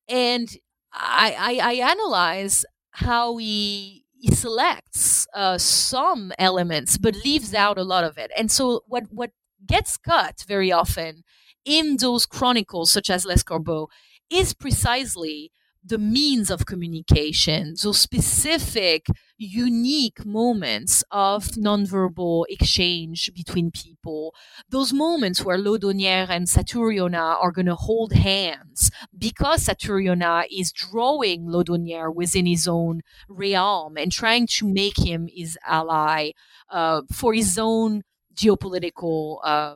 and 0.07 0.47
I, 0.93 1.35
I, 1.63 1.71
I 1.71 1.73
analyze 1.91 2.65
how 2.91 3.37
he 3.37 4.05
he 4.19 4.31
selects 4.35 5.27
uh, 5.33 5.57
some 5.57 6.33
elements 6.37 6.97
but 6.97 7.15
leaves 7.23 7.53
out 7.53 7.77
a 7.77 7.83
lot 7.83 8.03
of 8.03 8.17
it. 8.17 8.31
And 8.37 8.51
so 8.51 8.83
what 8.87 9.05
what 9.11 9.31
gets 9.65 9.97
cut 9.97 10.43
very 10.47 10.71
often 10.71 11.23
in 11.65 11.97
those 11.97 12.25
chronicles, 12.25 12.91
such 12.91 13.09
as 13.09 13.25
Lescarbot, 13.25 13.87
is 14.29 14.53
precisely 14.53 15.51
the 15.83 15.97
means 15.97 16.51
of 16.51 16.65
communication, 16.65 17.75
those 17.81 17.99
specific, 17.99 19.07
unique 19.37 20.25
moments 20.25 21.03
of 21.11 21.45
nonverbal 21.51 22.43
exchange 22.49 23.31
between 23.33 23.71
people, 23.71 24.35
those 24.69 24.91
moments 24.91 25.43
where 25.43 25.57
Laudonnière 25.57 26.29
and 26.29 26.47
Satouriona 26.47 27.41
are 27.41 27.51
going 27.51 27.65
to 27.65 27.75
hold 27.75 28.13
hands 28.13 28.91
because 29.17 29.65
Satouriona 29.65 30.45
is 30.51 30.71
drawing 30.71 31.45
Laudonnière 31.45 32.13
within 32.13 32.45
his 32.45 32.67
own 32.67 33.01
realm 33.29 33.97
and 33.97 34.11
trying 34.11 34.47
to 34.47 34.67
make 34.67 34.97
him 34.97 35.29
his 35.33 35.57
ally 35.65 36.31
uh, 36.69 37.01
for 37.11 37.33
his 37.33 37.57
own 37.57 38.03
geopolitical 38.35 39.39
uh, 39.43 39.75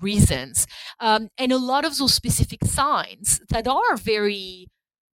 reasons. 0.00 0.66
Um, 1.00 1.28
and 1.38 1.52
a 1.52 1.58
lot 1.58 1.84
of 1.84 1.96
those 1.98 2.14
specific 2.14 2.64
signs 2.64 3.40
that 3.50 3.66
are 3.68 3.96
very 3.96 4.68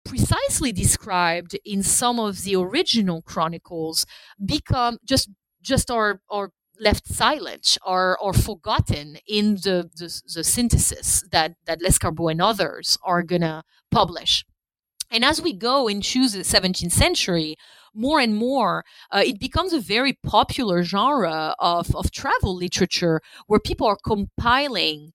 precisely 0.05 0.73
described 0.73 1.59
in 1.65 1.83
some 1.83 2.19
of 2.19 2.43
the 2.43 2.57
original 2.57 3.23
chronicles 3.23 4.07
become 4.45 4.99
just 5.05 5.31
just 5.63 5.91
are 5.91 6.21
are 6.31 6.51
left 6.79 7.07
silent 7.07 7.77
or 7.87 8.17
or 8.21 8.33
forgotten 8.33 9.19
in 9.27 9.57
the 9.57 9.91
the, 9.97 10.23
the 10.35 10.45
synthesis 10.45 11.25
that 11.31 11.55
that 11.67 11.81
Lescarbot 11.81 12.31
and 12.33 12.43
others 12.43 12.99
are 13.03 13.23
gonna 13.23 13.63
publish. 13.91 14.45
And 15.11 15.25
as 15.25 15.43
we 15.43 15.53
go 15.53 15.89
into 15.89 16.29
the 16.29 16.45
17th 16.45 16.93
century, 16.93 17.57
more 17.93 18.21
and 18.21 18.35
more, 18.35 18.85
uh, 19.11 19.23
it 19.27 19.41
becomes 19.41 19.73
a 19.73 19.81
very 19.81 20.17
popular 20.25 20.85
genre 20.85 21.55
of, 21.59 21.95
of 21.97 22.13
travel 22.13 22.55
literature 22.55 23.21
where 23.49 23.59
people 23.59 23.89
are 23.89 23.99
compiling 24.05 25.13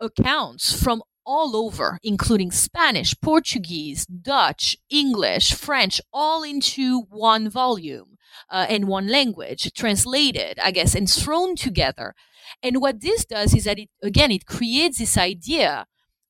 accounts 0.00 0.72
from 0.82 1.02
all 1.24 1.56
over, 1.56 1.98
including 2.02 2.50
Spanish, 2.50 3.14
Portuguese, 3.20 4.06
Dutch, 4.06 4.76
English, 4.90 5.54
French, 5.54 6.00
all 6.12 6.42
into 6.42 7.02
one 7.10 7.48
volume 7.48 8.18
uh, 8.50 8.66
in 8.68 8.86
one 8.86 9.08
language, 9.08 9.72
translated, 9.74 10.58
I 10.58 10.70
guess, 10.70 10.94
and 10.94 11.08
thrown 11.08 11.56
together. 11.56 12.14
And 12.62 12.80
what 12.80 13.00
this 13.00 13.24
does 13.24 13.54
is 13.54 13.64
that 13.64 13.78
it, 13.78 13.88
again, 14.02 14.30
it 14.30 14.46
creates 14.46 14.98
this 14.98 15.16
idea 15.16 15.86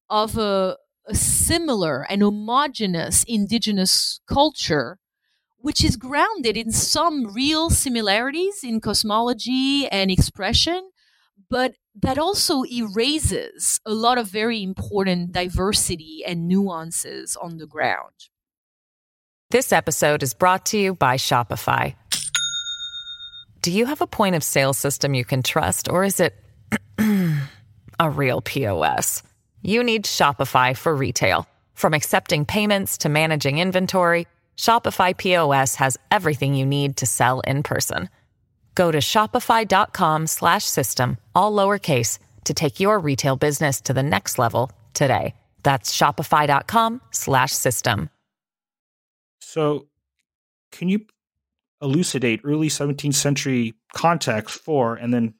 of 0.09 0.37
a, 0.37 0.77
a 1.07 1.15
similar 1.15 2.07
and 2.09 2.23
homogenous 2.23 3.25
indigenous 3.25 4.21
culture 4.27 4.99
which 5.63 5.85
is 5.85 5.97
grounded 5.97 6.57
in 6.57 6.73
some 6.73 7.33
real 7.33 7.71
similarities 7.71 8.65
in 8.65 8.81
cosmology 8.81 9.87
and 9.89 10.11
expression, 10.11 10.91
but 11.49 11.75
that 12.01 12.19
also 12.19 12.65
erases 12.65 13.81
a 13.85 13.93
lot 13.93 14.19
of 14.19 14.29
very 14.29 14.63
important 14.63 15.33
diversity 15.33 16.23
and 16.27 16.49
nuances 16.49 17.37
on 17.37 17.59
the 17.59 17.67
ground. 17.67 18.15
This 19.51 19.73
episode 19.73 20.23
is 20.23 20.33
brought 20.33 20.67
to 20.67 20.79
you 20.79 20.95
by 20.95 21.17
Shopify. 21.17 21.95
Do 23.61 23.71
you 23.71 23.87
have 23.87 24.01
a 24.01 24.07
point 24.07 24.35
of 24.35 24.43
sale 24.43 24.73
system 24.73 25.15
you 25.15 25.25
can 25.25 25.43
trust, 25.43 25.89
or 25.89 26.05
is 26.05 26.19
it 26.19 26.35
a 28.01 28.11
real 28.11 28.41
POS? 28.41 29.23
You 29.61 29.85
need 29.85 30.05
Shopify 30.05 30.77
for 30.77 30.95
retail. 30.95 31.47
From 31.75 31.95
accepting 31.95 32.45
payments 32.45 32.99
to 32.99 33.09
managing 33.09 33.59
inventory, 33.59 34.27
Shopify 34.57 35.17
POS 35.17 35.77
has 35.77 35.99
everything 36.11 36.55
you 36.55 36.67
need 36.67 36.97
to 36.99 37.07
sell 37.07 37.41
in 37.41 37.63
person. 37.63 38.09
Go 38.75 38.91
to 38.91 38.99
shopify.com 38.99 40.27
slash 40.27 40.65
system, 40.65 41.19
all 41.35 41.53
lowercase 41.53 42.19
to 42.45 42.55
take 42.55 42.81
your 42.81 42.99
retail 42.99 43.37
business 43.37 43.81
to 43.83 43.93
the 43.93 44.03
next 44.03 44.39
level 44.39 44.71
today. 44.95 45.35
That's 45.63 45.97
shopify.com 45.97 47.01
slash 47.13 47.53
system. 47.53 48.11
So, 49.41 49.87
can 50.71 50.89
you 50.89 51.01
elucidate 51.83 52.41
early 52.45 52.69
17th 52.69 53.15
century 53.15 53.75
context 53.93 54.59
for 54.61 54.95
and 54.95 55.13
then 55.13 55.35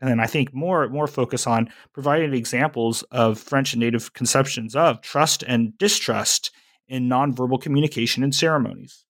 and 0.00 0.10
then 0.10 0.20
I 0.20 0.26
think 0.26 0.54
more 0.54 0.88
more 0.88 1.06
focus 1.06 1.46
on 1.46 1.68
providing 1.92 2.34
examples 2.34 3.02
of 3.10 3.38
French 3.38 3.72
and 3.72 3.80
native 3.80 4.12
conceptions 4.14 4.74
of 4.74 5.00
trust 5.00 5.42
and 5.46 5.76
distrust 5.78 6.50
in 6.88 7.08
nonverbal 7.08 7.60
communication 7.60 8.22
and 8.22 8.34
ceremonies. 8.34 9.04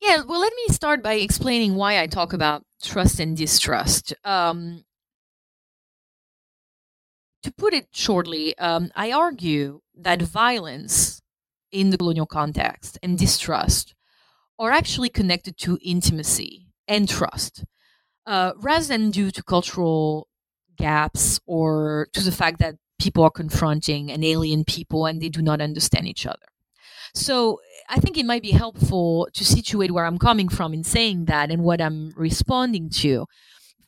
Yeah, 0.00 0.22
well, 0.26 0.40
let 0.40 0.52
me 0.54 0.72
start 0.74 1.02
by 1.02 1.14
explaining 1.14 1.74
why 1.74 2.00
I 2.00 2.06
talk 2.06 2.32
about 2.32 2.64
trust 2.82 3.18
and 3.20 3.36
distrust. 3.36 4.14
Um, 4.24 4.84
to 7.42 7.52
put 7.52 7.72
it 7.74 7.88
shortly, 7.92 8.56
um, 8.58 8.90
I 8.94 9.12
argue 9.12 9.80
that 9.94 10.22
violence 10.22 11.20
in 11.70 11.90
the 11.90 11.98
colonial 11.98 12.26
context 12.26 12.98
and 13.02 13.18
distrust 13.18 13.94
are 14.58 14.72
actually 14.72 15.10
connected 15.10 15.58
to 15.58 15.78
intimacy 15.82 16.68
and 16.88 17.08
trust, 17.08 17.64
uh, 18.26 18.52
rather 18.58 18.86
than 18.86 19.10
due 19.10 19.30
to 19.32 19.42
cultural 19.42 20.28
gaps 20.76 21.40
or 21.46 22.08
to 22.14 22.22
the 22.22 22.32
fact 22.32 22.58
that 22.60 22.76
people 23.00 23.24
are 23.24 23.30
confronting 23.30 24.10
an 24.10 24.24
alien 24.24 24.64
people 24.64 25.06
and 25.06 25.20
they 25.22 25.28
do 25.28 25.42
not 25.42 25.60
understand 25.60 26.08
each 26.08 26.26
other. 26.26 26.46
So 27.14 27.60
I 27.88 28.00
think 28.00 28.18
it 28.18 28.26
might 28.26 28.42
be 28.42 28.50
helpful 28.50 29.28
to 29.32 29.44
situate 29.44 29.90
where 29.92 30.06
I'm 30.06 30.18
coming 30.18 30.48
from 30.48 30.74
in 30.74 30.84
saying 30.84 31.26
that 31.26 31.50
and 31.50 31.62
what 31.62 31.80
I'm 31.80 32.12
responding 32.16 32.90
to. 33.00 33.26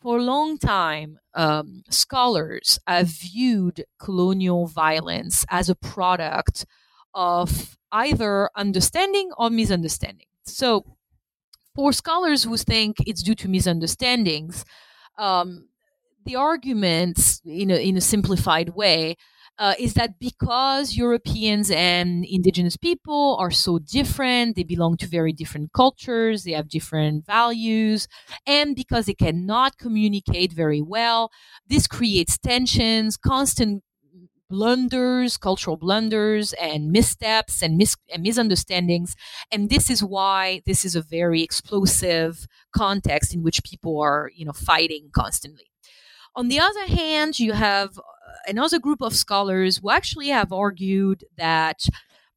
For 0.01 0.19
a 0.19 0.23
long 0.23 0.59
time, 0.59 1.19
um, 1.35 1.83
scholars 1.91 2.79
have 2.87 3.09
viewed 3.09 3.85
colonial 3.99 4.67
violence 4.67 5.45
as 5.51 5.69
a 5.69 5.75
product 5.75 6.65
of 7.15 7.77
either 7.91 8.51
understanding 8.55 9.31
or 9.37 9.51
misunderstanding. 9.51 10.27
So, 10.45 10.85
for 11.75 11.93
scholars 11.93 12.45
who 12.45 12.57
think 12.57 12.97
it's 13.07 13.23
due 13.23 13.35
to 13.37 13.49
misunderstandings, 13.49 14.65
um, 15.17 15.69
the 16.25 16.37
arguments, 16.37 17.41
in 17.45 17.71
a, 17.71 17.77
in 17.77 17.97
a 17.97 18.01
simplified 18.01 18.71
way, 18.71 19.17
uh, 19.59 19.75
is 19.79 19.95
that 19.95 20.19
because 20.21 20.95
Europeans 20.95 21.71
and 21.71 22.25
indigenous 22.25 22.77
people 22.77 23.37
are 23.41 23.51
so 23.51 23.79
different, 23.79 24.55
they 24.57 24.63
belong 24.63 24.97
to 24.99 25.07
very 25.07 25.33
different 25.33 25.73
cultures, 25.73 26.45
they 26.45 26.53
have 26.53 26.69
different 26.69 27.27
values, 27.27 28.07
and 28.47 28.77
because 28.77 29.07
they 29.07 29.15
cannot 29.15 29.77
communicate 29.79 30.53
very 30.53 30.81
well, 30.81 31.31
this 31.67 31.87
creates 31.87 32.39
tensions, 32.39 33.17
constant 33.17 33.83
blunders, 34.51 35.37
cultural 35.37 35.77
blunders, 35.77 36.55
and 36.55 36.91
missteps 36.91 37.63
and, 37.63 37.77
mis- 37.77 37.97
and 38.13 38.23
misunderstandings. 38.23 39.15
And 39.53 39.69
this 39.69 39.91
is 39.91 40.03
why 40.03 40.63
this 40.65 40.85
is 40.85 40.97
a 40.97 41.03
very 41.03 41.43
explosive 41.43 42.47
context 42.75 43.35
in 43.35 43.43
which 43.43 43.63
people 43.63 44.01
are, 44.01 44.31
you 44.35 44.47
know, 44.47 44.53
fighting 44.53 45.11
constantly. 45.13 45.65
On 46.39 46.47
the 46.47 46.61
other 46.61 46.87
hand, 46.87 47.41
you 47.41 47.53
have 47.53 47.99
uh, 47.99 48.03
another 48.47 48.79
group 48.79 49.03
of 49.03 49.17
scholars 49.17 49.79
who 49.79 49.91
actually 49.91 50.29
have 50.29 50.53
argued 50.53 51.25
that 51.37 51.85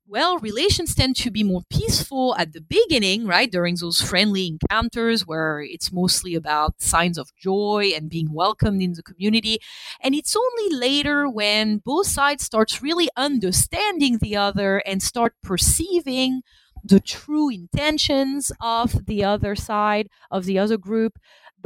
well, 0.07 0.39
relations 0.39 0.95
tend 0.95 1.15
to 1.17 1.29
be 1.29 1.43
more 1.43 1.61
peaceful 1.69 2.35
at 2.35 2.51
the 2.51 2.61
beginning, 2.61 3.27
right? 3.27 3.51
During 3.51 3.75
those 3.75 4.01
friendly 4.01 4.47
encounters 4.47 5.27
where 5.27 5.61
it's 5.61 5.91
mostly 5.91 6.33
about 6.33 6.81
signs 6.81 7.19
of 7.19 7.29
joy 7.35 7.91
and 7.95 8.09
being 8.09 8.33
welcomed 8.33 8.81
in 8.81 8.93
the 8.93 9.03
community. 9.03 9.59
And 10.01 10.15
it's 10.15 10.35
only 10.35 10.75
later 10.75 11.29
when 11.29 11.77
both 11.77 12.07
sides 12.07 12.43
starts 12.43 12.81
really 12.81 13.07
understanding 13.15 14.17
the 14.17 14.35
other 14.35 14.79
and 14.79 15.03
start 15.03 15.35
perceiving 15.43 16.41
the 16.83 16.99
true 16.99 17.49
intentions 17.49 18.51
of 18.59 19.05
the 19.05 19.23
other 19.23 19.55
side, 19.55 20.09
of 20.31 20.45
the 20.45 20.57
other 20.57 20.77
group, 20.79 21.19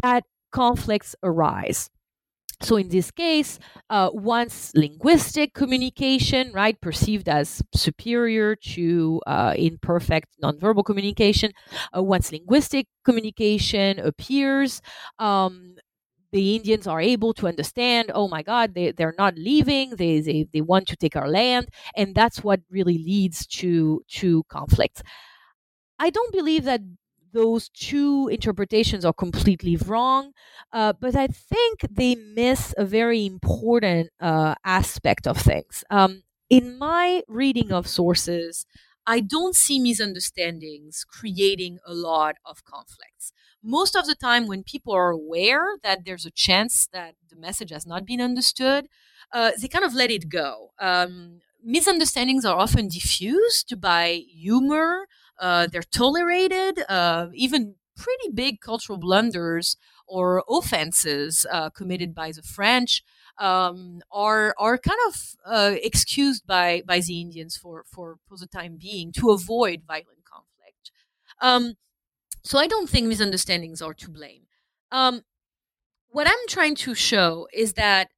that 0.03 0.25
conflicts 0.51 1.15
arise. 1.23 1.89
So 2.61 2.77
in 2.77 2.89
this 2.89 3.11
case, 3.11 3.59
uh, 3.89 4.09
once 4.13 4.71
linguistic 4.75 5.53
communication, 5.53 6.51
right, 6.53 6.79
perceived 6.79 7.27
as 7.27 7.61
superior 7.73 8.55
to 8.55 9.21
uh, 9.27 9.53
imperfect 9.57 10.29
nonverbal 10.41 10.85
communication, 10.85 11.51
uh, 11.95 12.01
once 12.01 12.31
linguistic 12.31 12.87
communication 13.03 13.99
appears, 13.99 14.81
um, 15.19 15.75
the 16.31 16.55
Indians 16.55 16.87
are 16.87 17.01
able 17.01 17.33
to 17.33 17.47
understand, 17.47 18.11
oh 18.13 18.27
my 18.27 18.41
God, 18.41 18.73
they, 18.73 18.91
they're 18.91 19.15
not 19.17 19.35
leaving, 19.37 19.91
they, 19.91 20.19
they, 20.19 20.47
they 20.51 20.61
want 20.61 20.87
to 20.87 20.95
take 20.95 21.15
our 21.15 21.29
land. 21.29 21.69
And 21.95 22.15
that's 22.15 22.43
what 22.43 22.61
really 22.69 22.97
leads 22.97 23.45
to, 23.47 24.01
to 24.09 24.43
conflicts. 24.49 25.01
I 25.99 26.09
don't 26.09 26.33
believe 26.33 26.65
that 26.65 26.81
those 27.35 27.69
two 27.69 28.29
interpretations 28.31 29.05
are 29.05 29.13
completely 29.13 29.75
wrong, 29.77 30.31
uh, 30.73 30.93
but 30.99 31.15
I 31.15 31.27
think 31.27 31.81
they 31.91 32.15
miss 32.15 32.73
a 32.77 32.85
very 32.85 33.25
important 33.25 34.09
uh, 34.19 34.55
aspect 34.63 35.27
of 35.27 35.37
things. 35.37 35.83
Um, 35.89 36.23
in 36.49 36.77
my 36.77 37.23
reading 37.27 37.71
of 37.71 37.87
sources, 37.87 38.65
I 39.07 39.19
don't 39.19 39.55
see 39.55 39.79
misunderstandings 39.79 41.05
creating 41.07 41.79
a 41.85 41.93
lot 41.93 42.35
of 42.45 42.63
conflicts. 42.65 43.31
Most 43.63 43.95
of 43.95 44.05
the 44.07 44.15
time, 44.15 44.47
when 44.47 44.63
people 44.63 44.93
are 44.93 45.09
aware 45.11 45.77
that 45.83 46.05
there's 46.05 46.25
a 46.25 46.31
chance 46.31 46.87
that 46.93 47.15
the 47.29 47.35
message 47.35 47.71
has 47.71 47.85
not 47.85 48.05
been 48.05 48.21
understood, 48.21 48.87
uh, 49.31 49.51
they 49.59 49.67
kind 49.67 49.85
of 49.85 49.93
let 49.93 50.11
it 50.11 50.29
go. 50.29 50.71
Um, 50.79 51.41
misunderstandings 51.63 52.45
are 52.45 52.57
often 52.57 52.87
diffused 52.87 53.79
by 53.81 54.23
humor. 54.29 55.07
Uh, 55.39 55.67
they're 55.67 55.83
tolerated. 55.83 56.83
Uh, 56.89 57.27
even 57.33 57.75
pretty 57.95 58.29
big 58.33 58.59
cultural 58.59 58.97
blunders 58.97 59.77
or 60.07 60.43
offenses 60.49 61.45
uh, 61.51 61.69
committed 61.69 62.13
by 62.13 62.31
the 62.31 62.41
French 62.41 63.03
um, 63.37 64.01
are 64.11 64.53
are 64.57 64.77
kind 64.77 64.99
of 65.07 65.35
uh, 65.45 65.75
excused 65.83 66.45
by 66.47 66.81
by 66.85 66.99
the 66.99 67.19
Indians 67.21 67.57
for 67.57 67.83
for 67.91 68.17
for 68.27 68.37
the 68.37 68.47
time 68.47 68.77
being 68.79 69.11
to 69.13 69.31
avoid 69.31 69.81
violent 69.87 70.23
conflict. 70.25 70.91
Um, 71.41 71.75
so 72.43 72.59
I 72.59 72.67
don't 72.67 72.89
think 72.89 73.07
misunderstandings 73.07 73.81
are 73.81 73.93
to 73.95 74.09
blame. 74.09 74.43
Um, 74.91 75.23
what 76.09 76.27
I'm 76.27 76.47
trying 76.47 76.75
to 76.75 76.95
show 76.95 77.47
is 77.53 77.73
that 77.73 78.09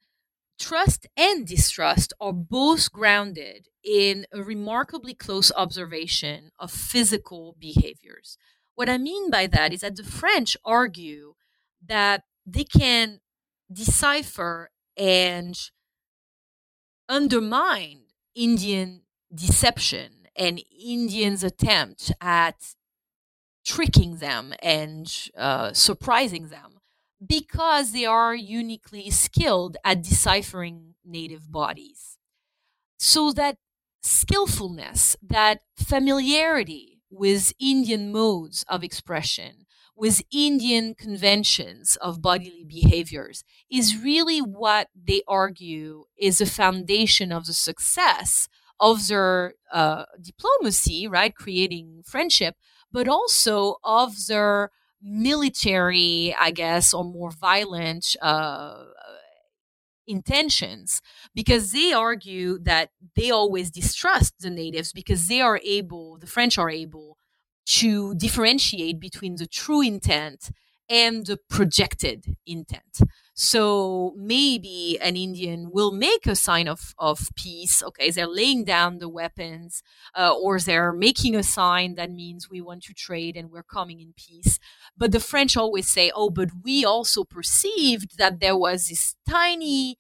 trust 0.60 1.08
and 1.16 1.46
distrust 1.46 2.14
are 2.20 2.34
both 2.34 2.92
grounded 2.92 3.68
in 3.84 4.26
a 4.34 4.42
remarkably 4.42 5.14
close 5.14 5.52
observation 5.56 6.52
of 6.60 6.72
physical 6.72 7.56
behaviors. 7.60 8.38
What 8.76 8.90
I 8.90 8.98
mean 8.98 9.30
by 9.30 9.48
that 9.48 9.74
is 9.74 9.82
that 9.82 9.96
the 9.96 10.04
French 10.04 10.58
argue 10.66 11.34
that 11.86 12.24
they 12.46 12.64
can 12.64 13.20
decipher 13.72 14.72
and 14.96 15.58
undermine 17.10 18.04
Indian 18.36 19.02
deception 19.34 20.28
and 20.36 20.62
Indians' 20.80 21.44
attempt 21.44 22.12
at 22.22 22.76
tricking 23.66 24.18
them 24.18 24.54
and 24.62 25.30
uh, 25.36 25.74
surprising 25.74 26.48
them 26.48 26.80
because 27.26 27.92
they 27.92 28.06
are 28.06 28.36
uniquely 28.36 29.10
skilled 29.10 29.78
at 29.84 30.04
deciphering 30.04 30.96
native 31.06 31.52
bodies. 31.52 32.18
So 32.98 33.32
that 33.34 33.58
skillfulness, 34.02 35.16
that 35.22 35.62
familiarity 35.78 37.02
with 37.10 37.54
Indian 37.60 38.12
modes 38.12 38.66
of 38.68 38.84
expression, 38.84 39.66
with 39.96 40.22
Indian 40.32 40.94
conventions 40.94 41.96
of 41.98 42.22
bodily 42.22 42.64
behaviors, 42.68 43.44
is 43.72 44.02
really 44.02 44.40
what 44.40 44.90
they 44.96 45.24
argue 45.28 46.06
is 46.18 46.40
a 46.40 46.46
foundation 46.46 47.32
of 47.32 47.46
the 47.46 47.54
success 47.54 48.48
of 48.80 49.08
their 49.08 49.56
uh, 49.72 50.06
diplomacy, 50.22 51.08
right? 51.08 51.34
Creating 51.36 52.04
friendship, 52.06 52.56
but 52.92 53.08
also 53.08 53.78
of 53.84 54.28
their 54.28 54.72
military, 55.02 56.36
I 56.40 56.52
guess, 56.52 56.94
or 56.94 57.04
more 57.04 57.32
violent 57.32 58.16
uh, 58.22 58.86
intentions 60.08 61.02
because 61.36 61.72
they 61.72 61.92
argue 61.94 62.58
that 62.60 62.90
they 63.16 63.30
always 63.30 63.70
distrust 63.70 64.36
the 64.40 64.50
natives 64.50 64.94
because 64.94 65.28
they 65.28 65.42
are 65.42 65.60
able, 65.64 66.18
the 66.18 66.28
French 66.28 66.58
are 66.58 66.70
able 66.70 67.18
to 67.66 68.16
differentiate 68.16 69.00
between 69.00 69.36
the 69.36 69.48
true 69.48 69.82
intent 69.82 70.50
and 70.90 71.26
the 71.26 71.38
projected 71.50 72.38
intent. 72.46 73.02
So 73.40 74.16
maybe 74.18 74.98
an 75.00 75.16
Indian 75.16 75.70
will 75.72 75.92
make 75.92 76.26
a 76.26 76.36
sign 76.36 76.68
of, 76.68 76.96
of 76.98 77.30
peace. 77.36 77.84
Okay, 77.84 78.10
they're 78.10 78.26
laying 78.26 78.64
down 78.64 78.98
the 78.98 79.08
weapons, 79.08 79.84
uh, 80.16 80.34
or 80.34 80.60
they're 80.60 80.92
making 80.92 81.36
a 81.36 81.44
sign 81.44 81.94
that 81.96 82.10
means 82.10 82.50
we 82.50 82.62
want 82.62 82.82
to 82.86 82.96
trade 82.96 83.38
and 83.38 83.52
we're 83.52 83.62
coming 83.62 84.00
in 84.02 84.14
peace. 84.18 84.58
But 84.98 85.12
the 85.12 85.20
French 85.20 85.56
always 85.56 85.88
say, 85.88 86.12
oh, 86.16 86.32
but 86.32 86.50
we 86.64 86.84
also 86.84 87.24
perceived 87.24 88.18
that 88.18 88.40
there 88.40 88.58
was 88.58 88.88
this 88.88 89.16
tiny 89.30 90.00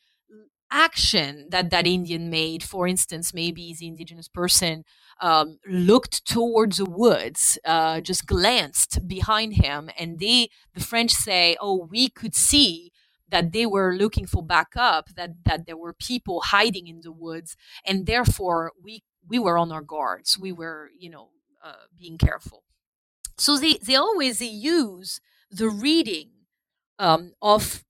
action 0.71 1.47
that 1.51 1.69
that 1.69 1.85
Indian 1.85 2.31
made. 2.31 2.63
For 2.63 2.87
instance, 2.87 3.35
maybe 3.35 3.75
the 3.79 3.87
indigenous 3.87 4.27
person 4.27 4.83
um, 5.21 5.59
looked 5.67 6.25
towards 6.25 6.77
the 6.77 6.85
woods, 6.85 7.59
uh, 7.65 8.01
just 8.01 8.25
glanced 8.25 9.07
behind 9.07 9.53
him, 9.57 9.89
and 9.97 10.19
they, 10.19 10.49
the 10.73 10.83
French 10.83 11.11
say, 11.11 11.55
"Oh, 11.61 11.87
we 11.89 12.09
could 12.09 12.35
see 12.35 12.91
that 13.29 13.51
they 13.51 13.65
were 13.65 13.95
looking 13.95 14.25
for 14.25 14.43
backup, 14.43 15.09
that 15.15 15.43
that 15.45 15.65
there 15.65 15.77
were 15.77 15.93
people 15.93 16.41
hiding 16.41 16.87
in 16.87 17.01
the 17.01 17.11
woods, 17.11 17.55
and 17.85 18.05
therefore 18.05 18.71
we 18.81 19.03
we 19.27 19.39
were 19.39 19.57
on 19.57 19.71
our 19.71 19.81
guards. 19.81 20.37
We 20.39 20.51
were, 20.51 20.89
you 20.97 21.09
know, 21.09 21.29
uh, 21.63 21.87
being 21.97 22.17
careful. 22.17 22.63
So 23.37 23.57
they 23.57 23.73
they 23.73 23.95
always 23.95 24.39
they 24.39 24.45
use 24.45 25.19
the 25.51 25.69
reading 25.69 26.29
um, 26.99 27.33
of 27.41 27.83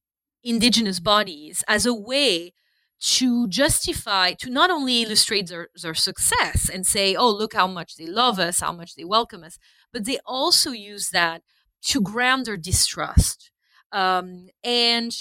indigenous 0.43 0.99
bodies 0.99 1.63
as 1.67 1.85
a 1.85 1.93
way 1.93 2.53
to 2.99 3.47
justify 3.47 4.33
to 4.33 4.49
not 4.49 4.71
only 4.71 5.03
illustrate 5.03 5.47
their, 5.47 5.69
their 5.81 5.93
success 5.93 6.67
and 6.67 6.85
say 6.85 7.15
oh 7.15 7.29
look 7.29 7.53
how 7.53 7.67
much 7.67 7.95
they 7.95 8.07
love 8.07 8.39
us 8.39 8.59
how 8.59 8.71
much 8.71 8.95
they 8.95 9.03
welcome 9.03 9.43
us 9.43 9.59
but 9.93 10.05
they 10.05 10.17
also 10.25 10.71
use 10.71 11.11
that 11.11 11.43
to 11.81 12.01
ground 12.01 12.45
their 12.45 12.57
distrust 12.57 13.51
um, 13.91 14.47
and 14.63 15.11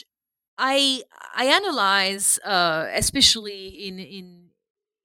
I 0.58 1.02
I 1.34 1.46
analyze, 1.46 2.38
uh, 2.44 2.88
especially 2.94 3.68
in 3.88 3.98
in 3.98 4.50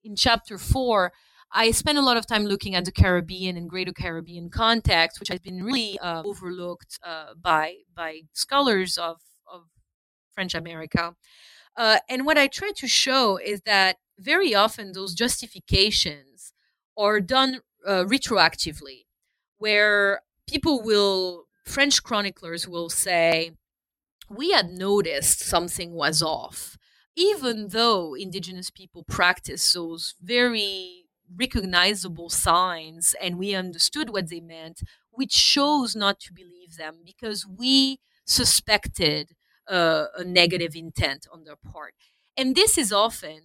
in 0.03 0.15
chapter 0.15 0.57
four. 0.57 1.13
I 1.53 1.71
spend 1.71 1.97
a 1.97 2.01
lot 2.01 2.17
of 2.17 2.25
time 2.27 2.45
looking 2.45 2.75
at 2.75 2.85
the 2.85 2.91
Caribbean 2.93 3.57
and 3.57 3.69
Greater 3.69 3.93
Caribbean 3.93 4.49
context, 4.49 5.19
which 5.19 5.29
has 5.29 5.39
been 5.41 5.63
really 5.63 5.99
uh, 5.99 6.23
overlooked 6.25 6.99
uh, 7.05 7.33
by 7.41 7.75
by 7.95 8.21
scholars 8.33 8.97
of 8.97 9.19
of 9.51 9.63
French 10.33 10.55
America. 10.55 11.15
Uh, 11.77 11.99
and 12.09 12.25
what 12.25 12.37
I 12.37 12.47
try 12.47 12.71
to 12.77 12.87
show 12.87 13.37
is 13.37 13.61
that 13.61 13.97
very 14.19 14.53
often 14.55 14.93
those 14.93 15.13
justifications 15.15 16.53
are 16.97 17.21
done 17.21 17.61
uh, 17.87 18.05
retroactively, 18.05 19.05
where 19.57 20.21
people 20.47 20.81
will 20.83 21.45
French 21.71 22.03
chroniclers 22.03 22.67
will 22.67 22.89
say 22.89 23.51
we 24.29 24.51
had 24.51 24.69
noticed 24.71 25.39
something 25.39 25.93
was 25.93 26.21
off, 26.21 26.77
even 27.15 27.69
though 27.69 28.13
indigenous 28.15 28.69
people 28.69 29.03
practice 29.03 29.73
those 29.73 30.15
very 30.21 31.05
recognizable 31.35 32.29
signs 32.29 33.15
and 33.21 33.37
we 33.37 33.53
understood 33.55 34.09
what 34.09 34.29
they 34.29 34.39
meant, 34.41 34.81
we 35.17 35.25
chose 35.27 35.95
not 35.95 36.19
to 36.21 36.33
believe 36.33 36.77
them 36.77 36.97
because 37.05 37.45
we 37.47 37.99
suspected 38.25 39.31
uh, 39.67 40.05
a 40.17 40.23
negative 40.23 40.75
intent 40.75 41.27
on 41.31 41.43
their 41.43 41.55
part. 41.55 41.93
And 42.37 42.55
this 42.55 42.77
is 42.77 42.91
often 42.91 43.41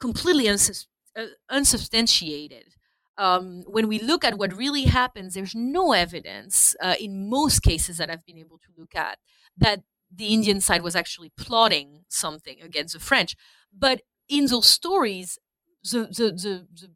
completely 0.00 0.48
uh, 0.48 1.26
unsubstantiated. 1.48 2.74
Um, 3.18 3.62
when 3.66 3.88
we 3.88 3.98
look 3.98 4.24
at 4.24 4.38
what 4.38 4.56
really 4.56 4.84
happens, 4.84 5.34
there's 5.34 5.54
no 5.54 5.92
evidence 5.92 6.76
uh, 6.82 6.94
in 7.00 7.30
most 7.30 7.62
cases 7.62 7.96
that 7.98 8.10
I've 8.10 8.26
been 8.26 8.38
able 8.38 8.58
to 8.58 8.68
look 8.76 8.94
at 8.94 9.18
that 9.56 9.82
the 10.14 10.28
Indian 10.28 10.60
side 10.60 10.82
was 10.82 10.94
actually 10.94 11.32
plotting 11.36 12.04
something 12.08 12.60
against 12.62 12.94
the 12.94 13.00
French. 13.00 13.34
But 13.76 14.02
in 14.28 14.46
those 14.46 14.66
stories, 14.66 15.38
the, 15.82 16.00
the, 16.04 16.30
the, 16.30 16.66
the, 16.72 16.90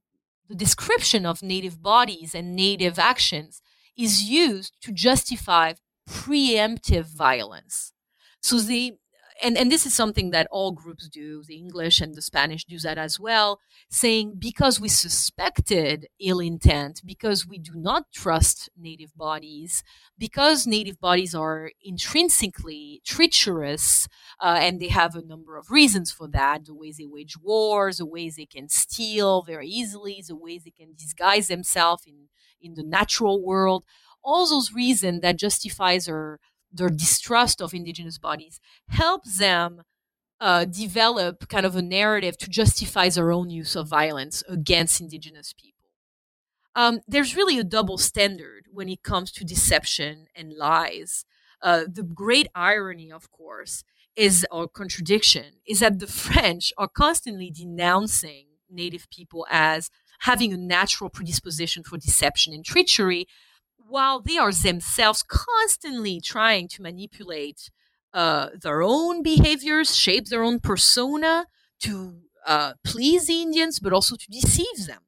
the 0.48 0.54
description 0.54 1.24
of 1.26 1.42
native 1.42 1.82
bodies 1.82 2.34
and 2.34 2.54
native 2.54 2.98
actions 2.98 3.62
is 3.96 4.22
used 4.22 4.74
to 4.82 4.92
justify 4.92 5.74
preemptive 6.08 7.06
violence. 7.06 7.92
So 8.40 8.58
they 8.58 8.98
and, 9.42 9.56
and 9.56 9.70
this 9.70 9.86
is 9.86 9.94
something 9.94 10.30
that 10.30 10.46
all 10.50 10.72
groups 10.72 11.08
do, 11.08 11.42
the 11.46 11.56
English 11.56 12.00
and 12.00 12.14
the 12.14 12.22
Spanish 12.22 12.64
do 12.64 12.78
that 12.80 12.98
as 12.98 13.18
well, 13.18 13.60
saying 13.88 14.34
because 14.38 14.80
we 14.80 14.88
suspected 14.88 16.06
ill 16.20 16.40
intent, 16.40 17.02
because 17.04 17.46
we 17.46 17.58
do 17.58 17.72
not 17.74 18.12
trust 18.12 18.68
native 18.78 19.14
bodies, 19.16 19.82
because 20.18 20.66
native 20.66 21.00
bodies 21.00 21.34
are 21.34 21.70
intrinsically 21.82 23.00
treacherous, 23.04 24.08
uh, 24.40 24.58
and 24.60 24.80
they 24.80 24.88
have 24.88 25.14
a 25.14 25.24
number 25.24 25.56
of 25.56 25.70
reasons 25.70 26.10
for 26.12 26.28
that 26.28 26.64
the 26.66 26.74
ways 26.74 26.96
they 26.98 27.06
wage 27.06 27.36
wars, 27.42 27.98
the 27.98 28.06
ways 28.06 28.36
they 28.36 28.46
can 28.46 28.68
steal 28.68 29.42
very 29.42 29.68
easily, 29.68 30.22
the 30.26 30.36
ways 30.36 30.64
they 30.64 30.70
can 30.70 30.94
disguise 30.96 31.48
themselves 31.48 32.04
in, 32.06 32.28
in 32.60 32.74
the 32.74 32.82
natural 32.84 33.42
world. 33.42 33.84
All 34.22 34.46
those 34.46 34.72
reasons 34.72 35.22
that 35.22 35.38
justifies 35.38 36.06
our 36.08 36.38
their 36.72 36.88
distrust 36.88 37.60
of 37.60 37.74
indigenous 37.74 38.18
bodies 38.18 38.60
helps 38.88 39.38
them 39.38 39.82
uh, 40.40 40.64
develop 40.64 41.48
kind 41.48 41.66
of 41.66 41.76
a 41.76 41.82
narrative 41.82 42.38
to 42.38 42.48
justify 42.48 43.08
their 43.08 43.30
own 43.30 43.50
use 43.50 43.76
of 43.76 43.88
violence 43.88 44.42
against 44.48 45.00
indigenous 45.00 45.52
people. 45.52 45.90
Um, 46.74 47.00
there's 47.06 47.36
really 47.36 47.58
a 47.58 47.64
double 47.64 47.98
standard 47.98 48.66
when 48.72 48.88
it 48.88 49.02
comes 49.02 49.32
to 49.32 49.44
deception 49.44 50.26
and 50.34 50.52
lies. 50.52 51.24
Uh, 51.60 51.82
the 51.92 52.02
great 52.02 52.46
irony, 52.54 53.12
of 53.12 53.30
course, 53.30 53.84
is 54.16 54.46
or 54.50 54.68
contradiction 54.68 55.54
is 55.66 55.80
that 55.80 55.98
the 55.98 56.06
French 56.06 56.72
are 56.78 56.88
constantly 56.88 57.50
denouncing 57.50 58.46
native 58.70 59.08
people 59.10 59.46
as 59.50 59.90
having 60.20 60.52
a 60.52 60.56
natural 60.56 61.10
predisposition 61.10 61.82
for 61.82 61.98
deception 61.98 62.52
and 62.52 62.64
treachery, 62.64 63.26
while 63.90 64.20
they 64.20 64.38
are 64.38 64.52
themselves 64.52 65.22
constantly 65.22 66.20
trying 66.20 66.68
to 66.68 66.82
manipulate 66.82 67.70
uh, 68.12 68.48
their 68.60 68.82
own 68.82 69.22
behaviors, 69.22 69.96
shape 69.96 70.26
their 70.26 70.42
own 70.42 70.60
persona 70.60 71.46
to 71.80 72.20
uh, 72.46 72.72
please 72.84 73.26
the 73.26 73.42
Indians, 73.42 73.78
but 73.78 73.92
also 73.92 74.16
to 74.16 74.26
deceive 74.30 74.86
them. 74.86 75.02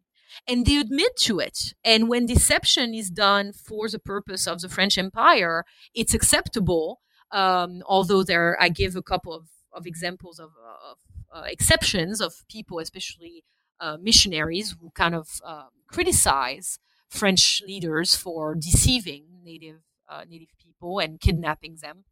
And 0.46 0.66
they 0.66 0.76
admit 0.76 1.16
to 1.18 1.38
it. 1.38 1.74
And 1.84 2.08
when 2.08 2.26
deception 2.26 2.94
is 2.94 3.10
done 3.10 3.52
for 3.52 3.88
the 3.88 3.98
purpose 3.98 4.46
of 4.46 4.60
the 4.60 4.68
French 4.68 4.98
Empire, 4.98 5.64
it's 5.94 6.14
acceptable. 6.14 7.00
Um, 7.30 7.82
although 7.86 8.22
there, 8.22 8.56
I 8.60 8.68
give 8.68 8.96
a 8.96 9.02
couple 9.02 9.32
of, 9.32 9.46
of 9.72 9.86
examples 9.86 10.38
of, 10.38 10.50
of 10.90 10.98
uh, 11.32 11.44
exceptions 11.46 12.20
of 12.20 12.34
people, 12.48 12.78
especially 12.78 13.44
uh, 13.80 13.96
missionaries, 14.00 14.76
who 14.80 14.90
kind 14.90 15.14
of 15.14 15.28
uh, 15.44 15.66
criticize 15.88 16.78
French 17.12 17.62
leaders 17.66 18.14
for 18.16 18.54
deceiving 18.54 19.24
native 19.44 19.80
uh, 20.08 20.24
native 20.28 20.52
people 20.58 20.98
and 20.98 21.20
kidnapping 21.20 21.76
them 21.82 22.04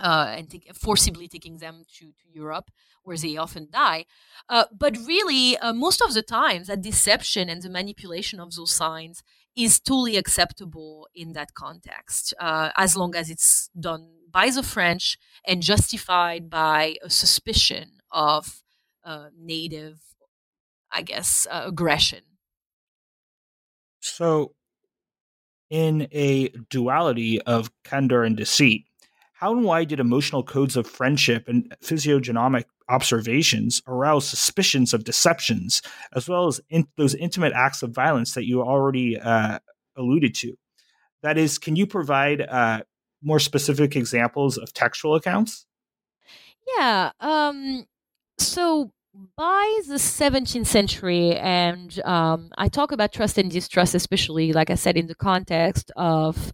uh, 0.00 0.34
and 0.36 0.50
t- 0.50 0.62
forcibly 0.74 1.28
taking 1.28 1.58
them 1.58 1.84
to, 1.98 2.06
to 2.06 2.26
Europe, 2.32 2.70
where 3.02 3.16
they 3.16 3.36
often 3.36 3.68
die. 3.70 4.04
Uh, 4.48 4.64
but 4.76 4.96
really, 5.06 5.56
uh, 5.58 5.72
most 5.72 6.02
of 6.02 6.14
the 6.14 6.22
times, 6.22 6.66
that 6.66 6.82
deception 6.82 7.48
and 7.48 7.62
the 7.62 7.70
manipulation 7.70 8.40
of 8.40 8.54
those 8.54 8.72
signs 8.72 9.22
is 9.56 9.78
totally 9.78 10.16
acceptable 10.16 11.08
in 11.14 11.32
that 11.32 11.54
context, 11.54 12.34
uh, 12.40 12.70
as 12.76 12.96
long 12.96 13.14
as 13.14 13.30
it's 13.30 13.70
done 13.78 14.08
by 14.30 14.50
the 14.50 14.64
French 14.64 15.16
and 15.46 15.62
justified 15.62 16.50
by 16.50 16.96
a 17.04 17.10
suspicion 17.10 17.98
of 18.10 18.62
uh, 19.04 19.28
native, 19.38 20.00
I 20.90 21.02
guess, 21.02 21.46
uh, 21.50 21.64
aggression. 21.66 22.22
So, 24.04 24.52
in 25.70 26.08
a 26.12 26.48
duality 26.68 27.40
of 27.42 27.70
candor 27.84 28.22
and 28.22 28.36
deceit, 28.36 28.84
how 29.32 29.52
and 29.52 29.64
why 29.64 29.84
did 29.84 29.98
emotional 29.98 30.42
codes 30.42 30.76
of 30.76 30.86
friendship 30.86 31.48
and 31.48 31.74
physiognomic 31.80 32.66
observations 32.90 33.82
arouse 33.86 34.28
suspicions 34.28 34.92
of 34.92 35.04
deceptions, 35.04 35.80
as 36.14 36.28
well 36.28 36.46
as 36.46 36.60
in 36.68 36.86
those 36.98 37.14
intimate 37.14 37.54
acts 37.54 37.82
of 37.82 37.92
violence 37.92 38.34
that 38.34 38.46
you 38.46 38.62
already 38.62 39.18
uh, 39.18 39.58
alluded 39.96 40.34
to? 40.34 40.54
That 41.22 41.38
is, 41.38 41.56
can 41.58 41.74
you 41.74 41.86
provide 41.86 42.42
uh, 42.42 42.82
more 43.22 43.40
specific 43.40 43.96
examples 43.96 44.58
of 44.58 44.74
textual 44.74 45.14
accounts? 45.14 45.64
Yeah. 46.76 47.12
Um, 47.20 47.86
so 48.38 48.92
by 49.36 49.80
the 49.86 49.94
17th 49.94 50.66
century, 50.66 51.36
and 51.36 52.00
um, 52.04 52.50
I 52.58 52.68
talk 52.68 52.92
about 52.92 53.12
trust 53.12 53.38
and 53.38 53.50
distrust, 53.50 53.94
especially, 53.94 54.52
like 54.52 54.70
I 54.70 54.74
said, 54.74 54.96
in 54.96 55.06
the 55.06 55.14
context 55.14 55.92
of 55.96 56.52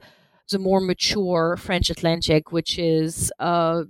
the 0.51 0.59
more 0.59 0.81
mature 0.81 1.57
French 1.57 1.91
Atlantic, 1.91 2.53
which 2.53 2.79
is 2.79 3.33
uh, 3.39 3.85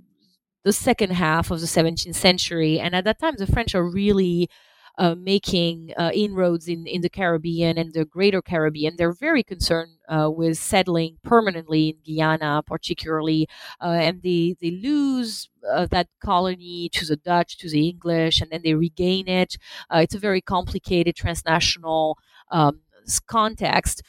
the 0.63 0.71
second 0.71 1.11
half 1.11 1.51
of 1.51 1.59
the 1.59 1.67
17th 1.67 2.15
century. 2.15 2.79
And 2.79 2.95
at 2.95 3.03
that 3.03 3.19
time, 3.19 3.35
the 3.37 3.47
French 3.47 3.75
are 3.75 3.83
really 3.83 4.49
uh, 4.97 5.15
making 5.15 5.93
uh, 5.97 6.11
inroads 6.13 6.67
in, 6.67 6.85
in 6.87 7.01
the 7.01 7.09
Caribbean 7.09 7.77
and 7.77 7.93
the 7.93 8.05
greater 8.05 8.41
Caribbean. 8.41 8.95
They're 8.97 9.13
very 9.13 9.43
concerned 9.43 9.91
uh, 10.07 10.29
with 10.29 10.57
settling 10.57 11.17
permanently 11.23 11.89
in 11.89 11.97
Guyana, 12.05 12.63
particularly, 12.65 13.47
uh, 13.81 13.87
and 14.01 14.21
they, 14.21 14.55
they 14.61 14.71
lose 14.71 15.49
uh, 15.69 15.87
that 15.87 16.07
colony 16.23 16.89
to 16.93 17.05
the 17.05 17.15
Dutch, 17.17 17.57
to 17.59 17.69
the 17.69 17.87
English, 17.89 18.41
and 18.41 18.51
then 18.51 18.61
they 18.63 18.73
regain 18.73 19.27
it. 19.27 19.57
It's 19.93 20.15
a 20.15 20.19
very 20.19 20.41
complicated 20.41 21.15
transnational 21.15 22.17
um, 22.51 22.81
context. 23.27 24.01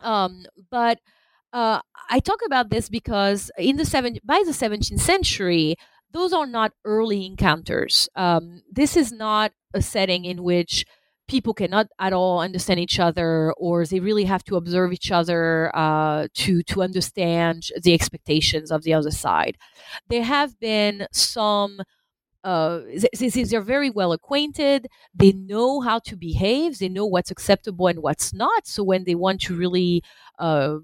Um, 0.00 0.44
but 0.70 0.98
uh, 1.52 1.80
I 2.10 2.20
talk 2.20 2.40
about 2.44 2.70
this 2.70 2.88
because 2.88 3.50
in 3.58 3.76
the 3.76 3.84
seven 3.84 4.18
by 4.24 4.42
the 4.44 4.52
17th 4.52 4.98
century, 4.98 5.76
those 6.14 6.32
are 6.32 6.46
not 6.46 6.72
early 6.84 7.26
encounters. 7.26 8.08
Um, 8.14 8.62
this 8.70 8.96
is 8.96 9.12
not 9.12 9.52
a 9.74 9.82
setting 9.82 10.24
in 10.24 10.42
which 10.44 10.86
people 11.26 11.52
cannot 11.52 11.88
at 11.98 12.12
all 12.12 12.38
understand 12.38 12.78
each 12.78 13.00
other, 13.00 13.52
or 13.54 13.84
they 13.84 13.98
really 14.00 14.24
have 14.24 14.44
to 14.44 14.56
observe 14.56 14.92
each 14.92 15.10
other 15.10 15.70
uh, 15.74 16.28
to 16.34 16.62
to 16.62 16.82
understand 16.82 17.68
the 17.82 17.92
expectations 17.92 18.70
of 18.70 18.84
the 18.84 18.94
other 18.94 19.10
side. 19.10 19.58
There 20.08 20.24
have 20.24 20.58
been 20.60 21.06
some. 21.12 21.80
Uh, 22.44 22.80
they're 23.18 23.62
very 23.62 23.88
well 23.88 24.12
acquainted. 24.12 24.86
They 25.14 25.32
know 25.32 25.80
how 25.80 25.98
to 26.00 26.14
behave. 26.14 26.78
They 26.78 26.90
know 26.90 27.06
what's 27.06 27.30
acceptable 27.30 27.86
and 27.86 28.00
what's 28.00 28.34
not. 28.34 28.66
So 28.66 28.84
when 28.84 29.04
they 29.04 29.14
want 29.14 29.40
to 29.42 29.56
really 29.56 30.02
uh, 30.38 30.76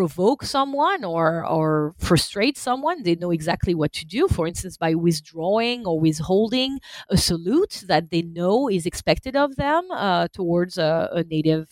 provoke 0.00 0.42
someone 0.44 1.02
or 1.04 1.28
or 1.56 1.94
frustrate 1.98 2.56
someone 2.68 3.02
they 3.02 3.16
know 3.22 3.32
exactly 3.38 3.74
what 3.80 3.92
to 3.98 4.04
do. 4.16 4.22
For 4.36 4.44
instance 4.52 4.76
by 4.86 4.92
withdrawing 4.94 5.80
or 5.90 5.96
withholding 6.08 6.72
a 7.16 7.18
salute 7.28 7.74
that 7.92 8.04
they 8.12 8.22
know 8.38 8.56
is 8.76 8.86
expected 8.86 9.34
of 9.44 9.56
them 9.56 9.82
uh, 9.90 10.28
towards 10.38 10.74
a, 10.78 10.90
a, 11.20 11.22
native 11.36 11.64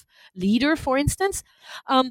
leader 0.44 0.72
for 0.76 0.94
instance. 1.04 1.36
Um, 1.94 2.06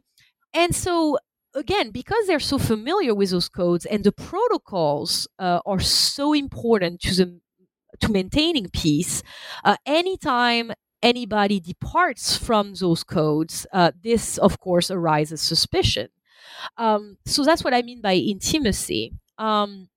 and 0.62 0.72
so 0.86 1.20
again 1.64 1.88
because 1.92 2.24
they're 2.26 2.50
so 2.54 2.58
familiar 2.74 3.14
with 3.20 3.30
those 3.30 3.50
codes 3.62 3.86
and 3.86 4.02
the 4.04 4.16
protocols 4.32 5.12
uh, 5.38 5.60
are 5.72 5.84
so 6.10 6.26
important 6.34 7.00
to 7.02 7.14
the 7.20 7.28
to 8.04 8.12
maintaining 8.12 8.68
peace 8.84 9.16
uh, 9.64 9.78
anytime 9.86 10.68
anybody 11.02 11.60
departs 11.60 12.38
from 12.38 12.74
those 12.76 13.04
codes, 13.04 13.66
uh, 13.74 13.92
this, 14.04 14.38
of 14.38 14.60
course, 14.60 14.92
arises 14.92 15.42
suspicion. 15.42 16.10
Um, 16.78 17.18
so 17.26 17.44
that's 17.44 17.64
what 17.64 17.74
I 17.74 17.82
mean 17.82 18.02
by 18.02 18.16
intimacy. 18.16 19.14
Um, 19.38 19.90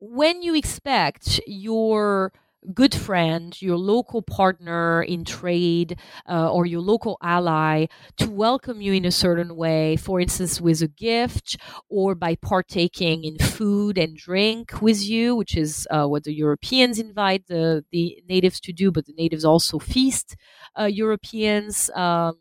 when 0.00 0.42
you 0.42 0.54
expect 0.54 1.40
your 1.46 2.32
good 2.74 2.94
friend, 2.94 3.60
your 3.62 3.76
local 3.78 4.22
partner 4.22 5.02
in 5.02 5.24
trade, 5.24 5.98
uh, 6.28 6.50
or 6.52 6.66
your 6.66 6.80
local 6.82 7.16
ally 7.22 7.86
to 8.18 8.30
welcome 8.30 8.80
you 8.80 8.92
in 8.92 9.04
a 9.04 9.10
certain 9.10 9.56
way, 9.56 9.96
for 9.96 10.20
instance, 10.20 10.60
with 10.60 10.82
a 10.82 10.88
gift 10.88 11.56
or 11.88 12.14
by 12.14 12.34
partaking 12.36 13.24
in 13.24 13.38
food 13.38 13.96
and 13.98 14.16
drink 14.16 14.80
with 14.82 15.02
you, 15.02 15.34
which 15.34 15.56
is 15.56 15.88
uh, 15.90 16.06
what 16.06 16.24
the 16.24 16.34
Europeans 16.34 16.98
invite 16.98 17.46
the, 17.48 17.84
the 17.92 18.22
natives 18.28 18.60
to 18.60 18.72
do, 18.72 18.90
but 18.90 19.06
the 19.06 19.14
natives 19.14 19.44
also 19.44 19.78
feast 19.78 20.36
uh, 20.78 20.84
Europeans 20.84 21.90
um, 21.94 22.34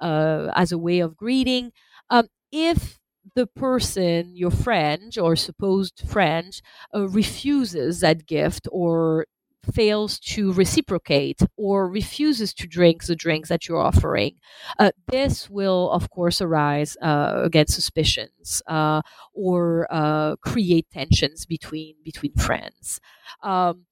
uh, 0.00 0.50
as 0.54 0.72
a 0.72 0.78
way 0.78 1.00
of 1.00 1.16
greeting. 1.16 1.72
Um, 2.10 2.28
if 2.52 2.98
the 3.34 3.46
person, 3.46 4.34
your 4.36 4.50
friend 4.50 5.16
or 5.18 5.36
supposed 5.36 6.02
friend, 6.06 6.60
uh, 6.94 7.08
refuses 7.08 8.00
that 8.00 8.26
gift 8.26 8.66
or 8.72 9.26
fails 9.72 10.18
to 10.18 10.52
reciprocate 10.52 11.40
or 11.56 11.88
refuses 11.88 12.54
to 12.54 12.66
drink 12.66 13.04
the 13.04 13.16
drinks 13.16 13.48
that 13.48 13.68
you're 13.68 13.80
offering, 13.82 14.36
uh, 14.78 14.90
this 15.08 15.50
will, 15.50 15.90
of 15.90 16.10
course, 16.10 16.40
arise 16.40 16.96
uh, 17.02 17.40
against 17.42 17.74
suspicions 17.74 18.62
uh, 18.66 19.02
or 19.34 19.86
uh, 19.90 20.36
create 20.36 20.86
tensions 20.92 21.46
between 21.46 21.94
between 22.04 22.34
friends. 22.34 23.00
Um, 23.42 23.86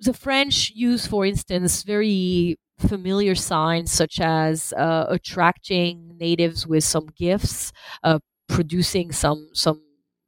the 0.00 0.12
French 0.12 0.70
use, 0.74 1.06
for 1.06 1.24
instance, 1.24 1.82
very 1.82 2.58
familiar 2.78 3.34
signs 3.34 3.92
such 3.92 4.20
as 4.20 4.72
uh, 4.76 5.06
attracting 5.08 6.16
natives 6.18 6.66
with 6.66 6.84
some 6.84 7.06
gifts, 7.16 7.72
uh, 8.02 8.18
producing 8.48 9.12
some 9.12 9.48
some 9.54 9.80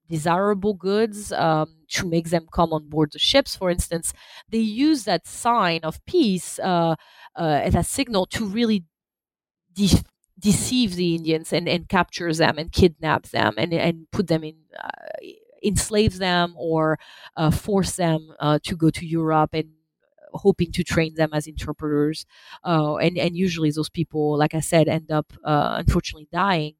desirable 0.08 0.74
goods 0.74 1.32
um, 1.32 1.74
to 1.88 2.06
make 2.06 2.30
them 2.30 2.46
come 2.52 2.72
on 2.72 2.88
board 2.88 3.12
the 3.12 3.18
ships, 3.18 3.56
for 3.56 3.70
instance, 3.70 4.12
they 4.48 4.58
use 4.58 5.04
that 5.04 5.26
sign 5.26 5.80
of 5.82 6.04
peace 6.06 6.58
uh, 6.60 6.94
uh, 7.36 7.60
as 7.64 7.74
a 7.74 7.82
signal 7.82 8.26
to 8.26 8.44
really 8.46 8.84
de- 9.74 10.02
deceive 10.38 10.96
the 10.96 11.14
Indians 11.14 11.52
and, 11.52 11.68
and 11.68 11.88
capture 11.88 12.32
them 12.32 12.58
and 12.58 12.72
kidnap 12.72 13.24
them 13.28 13.54
and, 13.58 13.72
and 13.72 14.10
put 14.10 14.28
them 14.28 14.44
in. 14.44 14.56
Uh, 14.82 14.88
enslave 15.64 16.18
them 16.18 16.54
or 16.56 16.98
uh, 17.36 17.50
force 17.50 17.96
them 17.96 18.32
uh, 18.40 18.58
to 18.62 18.76
go 18.76 18.90
to 18.90 19.06
Europe 19.06 19.50
and 19.54 19.70
hoping 20.34 20.70
to 20.70 20.84
train 20.84 21.14
them 21.14 21.30
as 21.32 21.46
interpreters. 21.46 22.26
Uh, 22.64 22.96
and, 22.96 23.16
and 23.18 23.36
usually 23.36 23.70
those 23.70 23.88
people, 23.88 24.38
like 24.38 24.54
I 24.54 24.60
said, 24.60 24.86
end 24.86 25.10
up 25.10 25.32
unfortunately 25.44 26.28
dying 26.30 26.74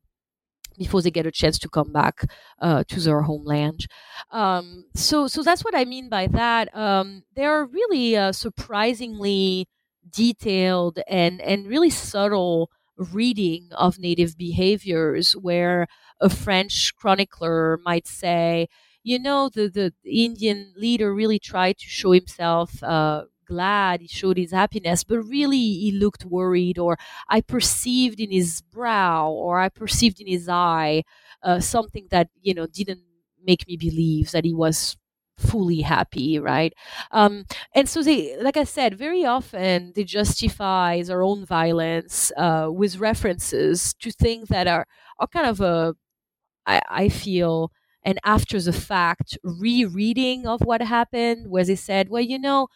before 0.78 1.03
they 1.03 1.11
get 1.11 1.27
a 1.27 1.31
chance 1.31 1.59
to 1.61 1.69
come 1.69 1.93
back 1.93 2.24
uh, 2.61 2.85
to 2.89 3.01
their 3.01 3.23
homeland. 3.23 3.86
Um, 4.31 4.85
so, 4.94 5.27
so 5.27 5.43
that's 5.43 5.65
what 5.65 5.74
I 5.74 5.85
mean 5.85 6.09
by 6.09 6.27
that. 6.28 6.74
Um, 6.77 7.23
there 7.35 7.53
are 7.53 7.66
really 7.66 8.16
uh, 8.16 8.32
surprisingly 8.32 9.69
detailed 10.09 10.98
and 11.09 11.40
and 11.40 11.66
really 11.66 11.90
subtle 11.90 12.70
reading 12.97 13.69
of 13.73 13.98
native 13.98 14.36
behaviors, 14.39 15.32
where 15.32 15.86
a 16.20 16.28
French 16.31 16.94
chronicler 16.97 17.78
might 17.85 18.07
say, 18.07 18.69
you 19.03 19.19
know, 19.19 19.48
the 19.48 19.69
the 19.69 19.93
Indian 20.05 20.73
leader 20.77 21.15
really 21.15 21.39
tried 21.39 21.78
to 21.78 21.86
show 21.89 22.12
himself. 22.12 22.82
Uh, 22.82 23.24
glad, 23.47 24.01
he 24.01 24.09
showed 24.09 24.36
his 24.39 24.52
happiness, 24.52 25.05
but 25.05 25.20
really 25.23 25.59
he 25.59 25.93
looked 25.93 26.24
worried, 26.24 26.78
or 26.78 26.98
I 27.28 27.40
perceived 27.40 28.20
in 28.20 28.31
his 28.31 28.62
brow, 28.62 29.31
or 29.31 29.60
I 29.60 29.68
perceived 29.68 30.20
in 30.20 30.27
his 30.27 30.48
eye 30.48 31.05
uh, 31.43 31.60
something 31.60 32.09
that, 32.10 32.28
you 32.43 32.55
know, 32.55 32.66
didn't 32.66 33.01
make 33.44 33.66
me 33.68 33.77
believe 33.77 34.32
that 34.32 34.44
he 34.44 34.55
was 34.55 34.97
fully 35.39 35.82
happy, 35.82 36.39
right? 36.39 36.73
Um, 37.10 37.44
and 37.74 37.89
so 37.89 38.02
they, 38.02 38.36
like 38.40 38.56
I 38.56 38.64
said, 38.64 38.97
very 38.98 39.24
often 39.24 39.93
they 39.94 40.05
justify 40.05 41.02
their 41.02 41.23
own 41.23 41.44
violence 41.44 42.32
uh, 42.36 42.68
with 42.70 42.98
references 42.98 43.94
to 44.01 44.10
things 44.10 44.48
that 44.48 44.66
are 44.66 44.86
are 45.18 45.27
kind 45.28 45.47
of 45.47 45.60
a, 45.60 45.94
I, 46.66 46.81
I 46.89 47.09
feel, 47.09 47.70
an 48.05 48.18
after 48.24 48.60
the 48.60 48.73
fact 48.73 49.39
rereading 49.43 50.47
of 50.47 50.60
what 50.62 50.81
happened, 50.82 51.51
where 51.51 51.64
they 51.64 51.77
said, 51.77 52.09
well, 52.09 52.23
you 52.23 52.39
know, 52.39 52.68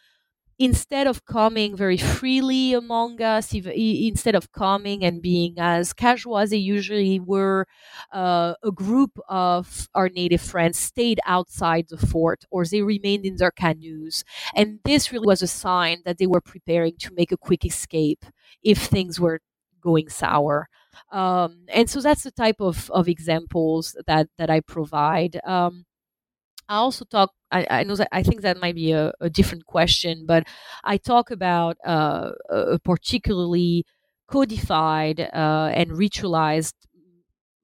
instead 0.61 1.07
of 1.07 1.25
coming 1.25 1.75
very 1.75 1.97
freely 1.97 2.73
among 2.73 3.19
us, 3.19 3.51
instead 3.53 4.35
of 4.35 4.51
coming 4.51 5.03
and 5.03 5.21
being 5.21 5.55
as 5.57 5.91
casual 5.91 6.37
as 6.37 6.51
they 6.51 6.57
usually 6.57 7.19
were, 7.19 7.65
uh, 8.13 8.53
a 8.63 8.71
group 8.71 9.17
of 9.27 9.89
our 9.95 10.07
native 10.09 10.41
friends 10.41 10.77
stayed 10.77 11.19
outside 11.25 11.87
the 11.89 11.97
fort 11.97 12.45
or 12.51 12.63
they 12.63 12.83
remained 12.83 13.25
in 13.25 13.37
their 13.37 13.51
canoes. 13.51 14.23
And 14.55 14.79
this 14.85 15.11
really 15.11 15.25
was 15.25 15.41
a 15.41 15.47
sign 15.47 16.03
that 16.05 16.19
they 16.19 16.27
were 16.27 16.41
preparing 16.41 16.95
to 16.99 17.13
make 17.15 17.31
a 17.31 17.37
quick 17.37 17.65
escape 17.65 18.23
if 18.63 18.77
things 18.77 19.19
were 19.19 19.39
going 19.81 20.09
sour. 20.09 20.69
Um, 21.11 21.65
and 21.69 21.89
so 21.89 22.01
that's 22.01 22.23
the 22.23 22.31
type 22.31 22.57
of, 22.59 22.91
of 22.91 23.07
examples 23.07 23.95
that, 24.05 24.27
that 24.37 24.51
I 24.51 24.59
provide. 24.59 25.39
Um, 25.43 25.85
I 26.71 26.77
also 26.77 27.03
talk. 27.03 27.31
I, 27.51 27.67
I, 27.69 27.83
know 27.83 27.97
that 27.97 28.07
I 28.13 28.23
think 28.23 28.41
that 28.41 28.61
might 28.61 28.75
be 28.75 28.93
a, 28.93 29.11
a 29.19 29.29
different 29.29 29.65
question, 29.65 30.25
but 30.25 30.47
I 30.85 30.95
talk 30.95 31.29
about 31.29 31.75
uh, 31.85 32.31
a 32.49 32.79
particularly 32.79 33.83
codified 34.29 35.19
uh, 35.19 35.69
and 35.73 35.91
ritualized 35.91 36.75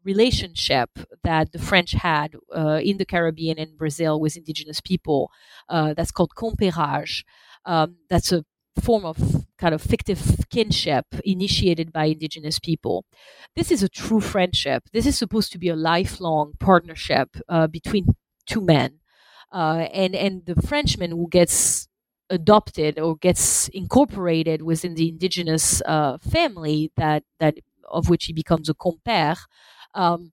relationship 0.03 0.89
that 1.23 1.53
the 1.53 1.59
French 1.59 1.93
had 1.93 2.35
uh, 2.53 2.81
in 2.83 2.97
the 2.97 3.05
Caribbean 3.05 3.57
and 3.57 3.77
Brazil 3.77 4.19
with 4.19 4.35
indigenous 4.35 4.81
people. 4.81 5.31
Uh, 5.69 5.93
that's 5.93 6.11
called 6.11 6.31
compérage. 6.35 7.23
Um, 7.63 7.95
that's 8.09 8.33
a 8.33 8.43
form 8.81 9.05
of 9.05 9.45
kind 9.57 9.73
of 9.73 9.81
fictive 9.81 10.45
kinship 10.49 11.05
initiated 11.23 11.93
by 11.93 12.05
indigenous 12.05 12.59
people. 12.59 13.05
This 13.55 13.71
is 13.71 13.81
a 13.83 13.89
true 13.89 14.19
friendship. 14.19 14.83
This 14.91 15.05
is 15.05 15.17
supposed 15.17 15.53
to 15.53 15.57
be 15.57 15.69
a 15.69 15.77
lifelong 15.77 16.55
partnership 16.59 17.29
uh, 17.47 17.67
between 17.67 18.07
two 18.47 18.61
men, 18.61 18.99
uh, 19.51 19.87
and 19.93 20.15
and 20.15 20.45
the 20.45 20.55
Frenchman 20.61 21.11
who 21.11 21.27
gets 21.29 21.87
adopted 22.29 22.99
or 22.99 23.15
gets 23.17 23.69
incorporated 23.69 24.61
within 24.61 24.95
the 24.95 25.09
indigenous 25.09 25.81
uh, 25.85 26.17
family 26.19 26.91
that 26.97 27.23
that 27.39 27.55
of 27.89 28.09
which 28.09 28.25
he 28.25 28.33
becomes 28.33 28.69
a 28.69 28.73
compère. 28.73 29.37
Um, 29.93 30.31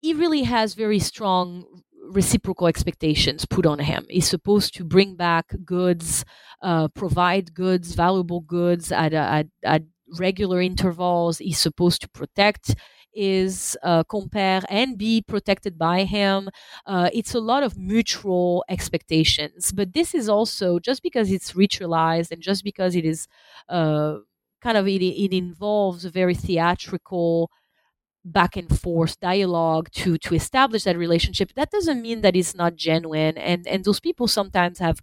he 0.00 0.12
really 0.12 0.42
has 0.42 0.74
very 0.74 0.98
strong 0.98 1.64
reciprocal 2.10 2.66
expectations 2.66 3.46
put 3.46 3.64
on 3.64 3.78
him. 3.78 4.04
He's 4.10 4.28
supposed 4.28 4.74
to 4.74 4.84
bring 4.84 5.16
back 5.16 5.54
goods, 5.64 6.24
uh, 6.60 6.88
provide 6.88 7.54
goods, 7.54 7.94
valuable 7.94 8.40
goods 8.40 8.92
at, 8.92 9.14
at, 9.14 9.46
at 9.62 9.82
regular 10.18 10.60
intervals. 10.60 11.38
He's 11.38 11.58
supposed 11.58 12.02
to 12.02 12.08
protect 12.10 12.74
is 13.14 13.76
uh, 13.82 14.02
and 14.68 14.98
be 14.98 15.22
protected 15.22 15.78
by 15.78 16.04
him. 16.04 16.48
Uh, 16.86 17.10
it's 17.12 17.34
a 17.34 17.40
lot 17.40 17.62
of 17.62 17.76
mutual 17.78 18.64
expectations. 18.68 19.72
But 19.72 19.92
this 19.94 20.14
is 20.14 20.28
also 20.28 20.78
just 20.78 21.02
because 21.02 21.30
it's 21.30 21.52
ritualized 21.52 22.30
and 22.30 22.42
just 22.42 22.64
because 22.64 22.94
it 22.96 23.04
is 23.04 23.26
uh, 23.68 24.18
kind 24.62 24.76
of 24.76 24.86
it, 24.88 25.02
it 25.02 25.32
involves 25.36 26.04
a 26.04 26.10
very 26.10 26.34
theatrical 26.34 27.50
back 28.24 28.56
and 28.56 28.78
forth 28.80 29.20
dialogue 29.20 29.90
to 29.92 30.16
to 30.16 30.34
establish 30.34 30.84
that 30.84 30.96
relationship 30.96 31.52
that 31.56 31.70
doesn't 31.70 32.00
mean 32.00 32.22
that 32.22 32.34
it's 32.34 32.54
not 32.54 32.74
genuine 32.74 33.36
and 33.36 33.66
and 33.66 33.84
those 33.84 34.00
people 34.00 34.26
sometimes 34.26 34.78
have 34.78 34.98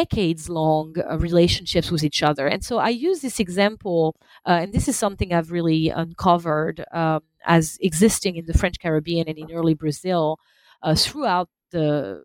decades 0.00 0.48
long 0.48 0.86
uh, 0.98 1.16
relationships 1.18 1.88
with 1.92 2.02
each 2.08 2.22
other. 2.22 2.46
And 2.46 2.62
so 2.68 2.74
I 2.78 2.90
use 3.08 3.20
this 3.20 3.38
example, 3.46 4.00
uh, 4.48 4.58
and 4.62 4.72
this 4.72 4.88
is 4.88 4.96
something 4.96 5.32
I've 5.32 5.52
really 5.58 5.82
uncovered 5.88 6.84
um, 6.92 7.20
as 7.56 7.78
existing 7.80 8.36
in 8.36 8.46
the 8.46 8.58
French 8.60 8.78
Caribbean 8.84 9.28
and 9.28 9.38
in 9.38 9.52
early 9.52 9.74
Brazil 9.74 10.38
uh, 10.82 10.94
throughout 10.94 11.48
the 11.70 12.24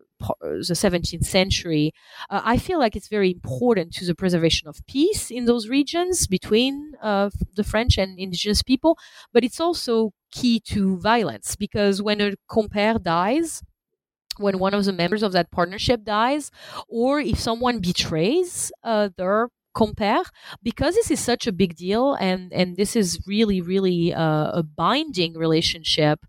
the 0.68 0.76
17th 0.76 1.24
century, 1.24 1.92
uh, 2.28 2.42
I 2.44 2.58
feel 2.58 2.78
like 2.78 2.94
it's 2.94 3.08
very 3.08 3.30
important 3.30 3.94
to 3.94 4.04
the 4.04 4.14
preservation 4.14 4.68
of 4.68 4.84
peace 4.86 5.30
in 5.30 5.46
those 5.46 5.68
regions 5.78 6.26
between 6.26 6.92
uh, 7.02 7.30
the 7.56 7.64
French 7.64 7.96
and 7.96 8.18
indigenous 8.18 8.62
people. 8.62 8.98
But 9.32 9.44
it's 9.44 9.60
also 9.60 10.12
key 10.30 10.60
to 10.72 10.98
violence 10.98 11.56
because 11.56 12.02
when 12.02 12.20
a 12.20 12.32
compère 12.50 13.02
dies, 13.02 13.62
when 14.38 14.58
one 14.58 14.74
of 14.74 14.84
the 14.84 14.92
members 14.92 15.22
of 15.22 15.32
that 15.32 15.50
partnership 15.50 16.04
dies, 16.04 16.50
or 16.88 17.20
if 17.20 17.38
someone 17.38 17.80
betrays 17.80 18.72
uh, 18.84 19.10
their 19.16 19.48
compère, 19.74 20.24
because 20.62 20.94
this 20.94 21.10
is 21.10 21.20
such 21.20 21.46
a 21.46 21.52
big 21.52 21.76
deal 21.76 22.14
and 22.14 22.52
and 22.52 22.76
this 22.76 22.96
is 22.96 23.20
really 23.26 23.60
really 23.60 24.12
uh, 24.12 24.50
a 24.52 24.62
binding 24.62 25.34
relationship. 25.34 26.20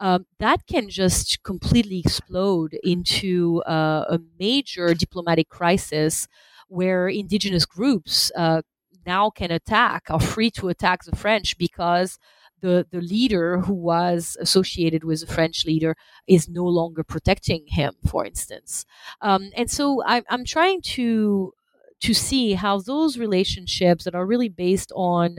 Um, 0.00 0.26
that 0.38 0.66
can 0.66 0.88
just 0.88 1.42
completely 1.44 2.00
explode 2.00 2.76
into 2.82 3.62
uh, 3.62 4.04
a 4.08 4.18
major 4.38 4.92
diplomatic 4.94 5.48
crisis 5.48 6.28
where 6.68 7.08
indigenous 7.08 7.64
groups 7.64 8.30
uh, 8.36 8.62
now 9.06 9.30
can 9.30 9.50
attack, 9.50 10.04
are 10.10 10.20
free 10.20 10.50
to 10.50 10.68
attack 10.68 11.04
the 11.04 11.16
French 11.16 11.56
because 11.56 12.18
the, 12.60 12.86
the 12.90 13.00
leader 13.00 13.60
who 13.60 13.74
was 13.74 14.36
associated 14.40 15.04
with 15.04 15.20
the 15.20 15.32
French 15.32 15.64
leader 15.64 15.96
is 16.26 16.48
no 16.48 16.64
longer 16.64 17.04
protecting 17.04 17.66
him, 17.68 17.94
for 18.06 18.24
instance. 18.24 18.84
Um, 19.20 19.50
and 19.56 19.70
so 19.70 20.02
I, 20.04 20.22
I'm 20.28 20.44
trying 20.44 20.82
to 20.96 21.52
to 22.00 22.14
see 22.14 22.52
how 22.52 22.78
those 22.78 23.18
relationships 23.18 24.04
that 24.04 24.14
are 24.14 24.24
really 24.24 24.48
based 24.48 24.92
on 24.94 25.38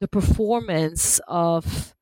the 0.00 0.08
performance 0.08 1.20
of 1.28 1.94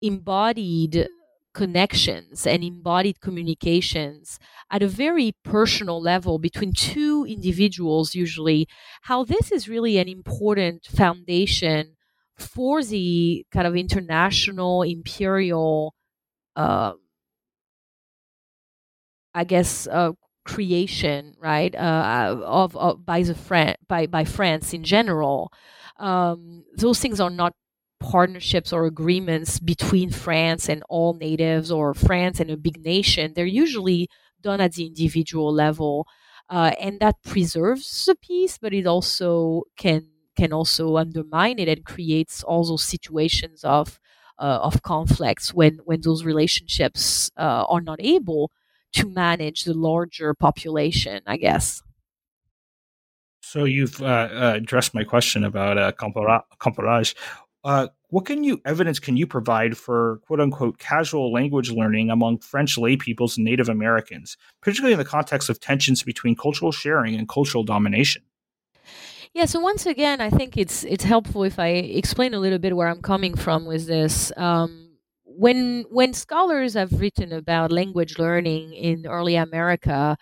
embodied 0.00 1.08
connections 1.54 2.46
and 2.46 2.64
embodied 2.64 3.20
communications 3.20 4.38
at 4.70 4.82
a 4.82 4.88
very 4.88 5.32
personal 5.44 6.00
level 6.00 6.38
between 6.38 6.72
two 6.72 7.26
individuals 7.28 8.14
usually 8.14 8.66
how 9.02 9.22
this 9.22 9.52
is 9.52 9.68
really 9.68 9.98
an 9.98 10.08
important 10.08 10.86
foundation 10.86 11.94
for 12.42 12.82
the 12.84 13.46
kind 13.52 13.66
of 13.66 13.76
international 13.76 14.82
imperial, 14.82 15.94
uh, 16.56 16.94
I 19.34 19.44
guess, 19.44 19.86
uh, 19.86 20.12
creation, 20.44 21.34
right, 21.40 21.74
uh, 21.74 22.36
of, 22.44 22.76
of, 22.76 23.06
by 23.06 23.22
the 23.22 23.34
Fran- 23.34 23.76
by 23.88 24.06
by 24.06 24.24
France 24.24 24.74
in 24.74 24.84
general. 24.84 25.52
Um, 25.98 26.64
those 26.76 27.00
things 27.00 27.20
are 27.20 27.30
not 27.30 27.54
partnerships 28.00 28.72
or 28.72 28.84
agreements 28.84 29.58
between 29.60 30.10
France 30.10 30.68
and 30.68 30.82
all 30.88 31.14
natives 31.14 31.70
or 31.70 31.94
France 31.94 32.40
and 32.40 32.50
a 32.50 32.56
big 32.56 32.84
nation. 32.84 33.32
They're 33.34 33.46
usually 33.46 34.08
done 34.40 34.60
at 34.60 34.72
the 34.74 34.86
individual 34.86 35.52
level. 35.52 36.06
Uh, 36.50 36.72
and 36.80 36.98
that 37.00 37.22
preserves 37.22 38.04
the 38.04 38.16
peace, 38.16 38.58
but 38.60 38.74
it 38.74 38.86
also 38.86 39.62
can 39.78 40.08
can 40.36 40.52
also 40.52 40.96
undermine 40.96 41.58
it 41.58 41.68
and 41.68 41.84
creates 41.84 42.42
all 42.42 42.64
those 42.64 42.84
situations 42.84 43.64
of 43.64 43.98
uh, 44.38 44.58
of 44.62 44.82
conflicts 44.82 45.52
when 45.54 45.78
when 45.84 46.00
those 46.00 46.24
relationships 46.24 47.30
uh, 47.36 47.64
are 47.68 47.80
not 47.80 48.00
able 48.00 48.50
to 48.92 49.08
manage 49.08 49.64
the 49.64 49.74
larger 49.74 50.34
population. 50.34 51.22
I 51.26 51.36
guess. 51.36 51.82
So 53.40 53.64
you've 53.64 54.00
uh, 54.00 54.28
uh 54.32 54.52
addressed 54.56 54.94
my 54.94 55.04
question 55.04 55.44
about 55.44 55.78
uh, 55.78 55.92
compérage. 55.92 57.14
Uh, 57.64 57.88
what 58.08 58.26
can 58.26 58.44
you 58.44 58.60
evidence 58.64 58.98
can 58.98 59.16
you 59.16 59.26
provide 59.26 59.76
for 59.76 60.18
quote 60.26 60.40
unquote 60.40 60.78
casual 60.78 61.32
language 61.32 61.70
learning 61.70 62.10
among 62.10 62.38
French 62.38 62.76
lay 62.76 62.96
peoples 62.96 63.36
and 63.36 63.44
Native 63.44 63.68
Americans, 63.68 64.36
particularly 64.60 64.92
in 64.92 64.98
the 64.98 65.04
context 65.04 65.48
of 65.48 65.60
tensions 65.60 66.02
between 66.02 66.34
cultural 66.34 66.72
sharing 66.72 67.14
and 67.14 67.28
cultural 67.28 67.62
domination? 67.62 68.22
Yeah, 69.34 69.46
so 69.46 69.60
once 69.60 69.86
again, 69.86 70.20
I 70.20 70.28
think 70.28 70.56
it's 70.58 70.84
it's 70.84 71.04
helpful 71.04 71.42
if 71.44 71.58
I 71.58 71.68
explain 71.68 72.34
a 72.34 72.38
little 72.38 72.58
bit 72.58 72.76
where 72.76 72.88
I'm 72.88 73.00
coming 73.00 73.34
from 73.34 73.64
with 73.64 73.86
this. 73.86 74.30
Um, 74.36 74.98
when 75.24 75.84
when 75.90 76.12
scholars 76.12 76.74
have 76.74 77.00
written 77.00 77.32
about 77.32 77.72
language 77.72 78.18
learning 78.18 78.74
in 78.74 79.06
early 79.06 79.36
America, 79.36 80.18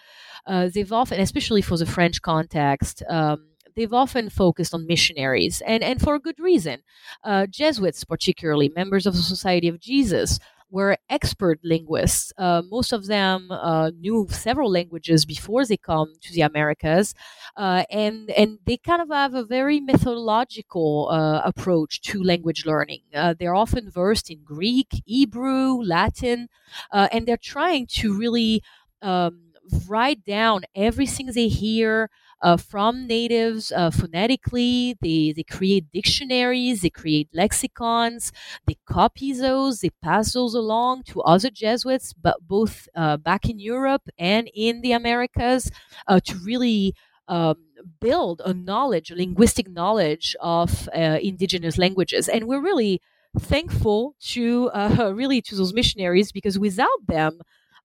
uh, 0.47 0.71
they've 0.73 0.93
often, 0.93 1.21
especially 1.21 1.61
for 1.63 1.77
the 1.77 1.87
French 1.87 2.23
context, 2.23 3.03
um, 3.09 3.49
they've 3.75 3.93
often 3.93 4.31
focused 4.31 4.75
on 4.75 4.87
missionaries, 4.87 5.61
and 5.67 5.83
and 5.83 6.01
for 6.01 6.15
a 6.15 6.21
good 6.21 6.39
reason. 6.39 6.79
Uh, 7.25 7.47
Jesuits, 7.47 8.05
particularly 8.05 8.69
members 8.77 9.07
of 9.07 9.15
the 9.15 9.23
Society 9.23 9.67
of 9.67 9.81
Jesus, 9.81 10.39
were 10.71 10.97
expert 11.09 11.61
linguists. 11.63 12.33
Uh, 12.39 12.63
most 12.71 12.93
of 12.93 13.07
them 13.07 13.51
uh, 13.51 13.91
knew 13.99 14.27
several 14.31 14.71
languages 14.71 15.25
before 15.27 15.65
they 15.67 15.77
come 15.77 16.13
to 16.23 16.33
the 16.33 16.43
Americas, 16.43 17.15
uh, 17.57 17.85
and 17.91 18.31
and 18.31 18.59
they 18.67 18.77
kind 18.77 19.03
of 19.03 19.09
have 19.11 19.35
a 19.35 19.45
very 19.45 19.81
methodological 19.81 21.09
uh, 21.11 21.41
approach 21.45 22.01
to 22.03 22.23
language 22.23 22.65
learning. 22.67 23.01
Uh, 23.15 23.35
they're 23.39 23.55
often 23.55 23.91
versed 23.91 24.31
in 24.31 24.43
Greek, 24.45 25.03
Hebrew, 25.05 25.83
Latin, 25.83 26.49
uh, 26.93 27.09
and 27.13 27.27
they're 27.27 27.37
trying 27.37 27.87
to 27.89 28.17
really 28.17 28.63
um, 29.03 29.50
write 29.89 30.25
down 30.25 30.63
everything 30.75 31.27
they 31.35 31.49
hear 31.49 32.11
uh, 32.43 32.57
from 32.57 33.07
natives 33.07 33.71
uh, 33.73 33.91
phonetically. 33.91 34.97
They, 35.01 35.33
they 35.37 35.43
create 35.43 35.91
dictionaries, 35.93 36.81
they 36.83 36.91
create 36.91 37.29
lexicons, 37.35 38.33
they 38.67 38.77
copy 38.87 39.33
those, 39.33 39.81
they 39.81 39.91
pass 40.03 40.33
those 40.33 40.55
along 40.55 41.05
to 41.05 41.21
other 41.23 41.51
Jesuits, 41.51 42.13
but 42.15 42.37
both 42.47 42.89
uh, 42.95 43.17
back 43.19 43.49
in 43.49 43.59
Europe 43.59 44.03
and 44.19 44.51
in 44.55 44.81
the 44.81 44.93
Americas 44.93 45.71
uh, 46.07 46.21
to 46.21 46.35
really 46.37 46.95
um, 47.29 47.57
build 48.01 48.41
a 48.45 48.53
knowledge, 48.55 49.11
a 49.11 49.15
linguistic 49.15 49.69
knowledge 49.69 50.35
of 50.41 50.89
uh, 50.95 51.19
indigenous 51.23 51.79
languages. 51.79 52.29
And 52.29 52.47
we're 52.49 52.61
really 52.63 53.01
thankful 53.39 54.15
to 54.21 54.71
uh, 54.71 55.13
really 55.15 55.41
to 55.43 55.55
those 55.55 55.73
missionaries 55.73 56.33
because 56.33 56.59
without 56.59 57.07
them, 57.07 57.41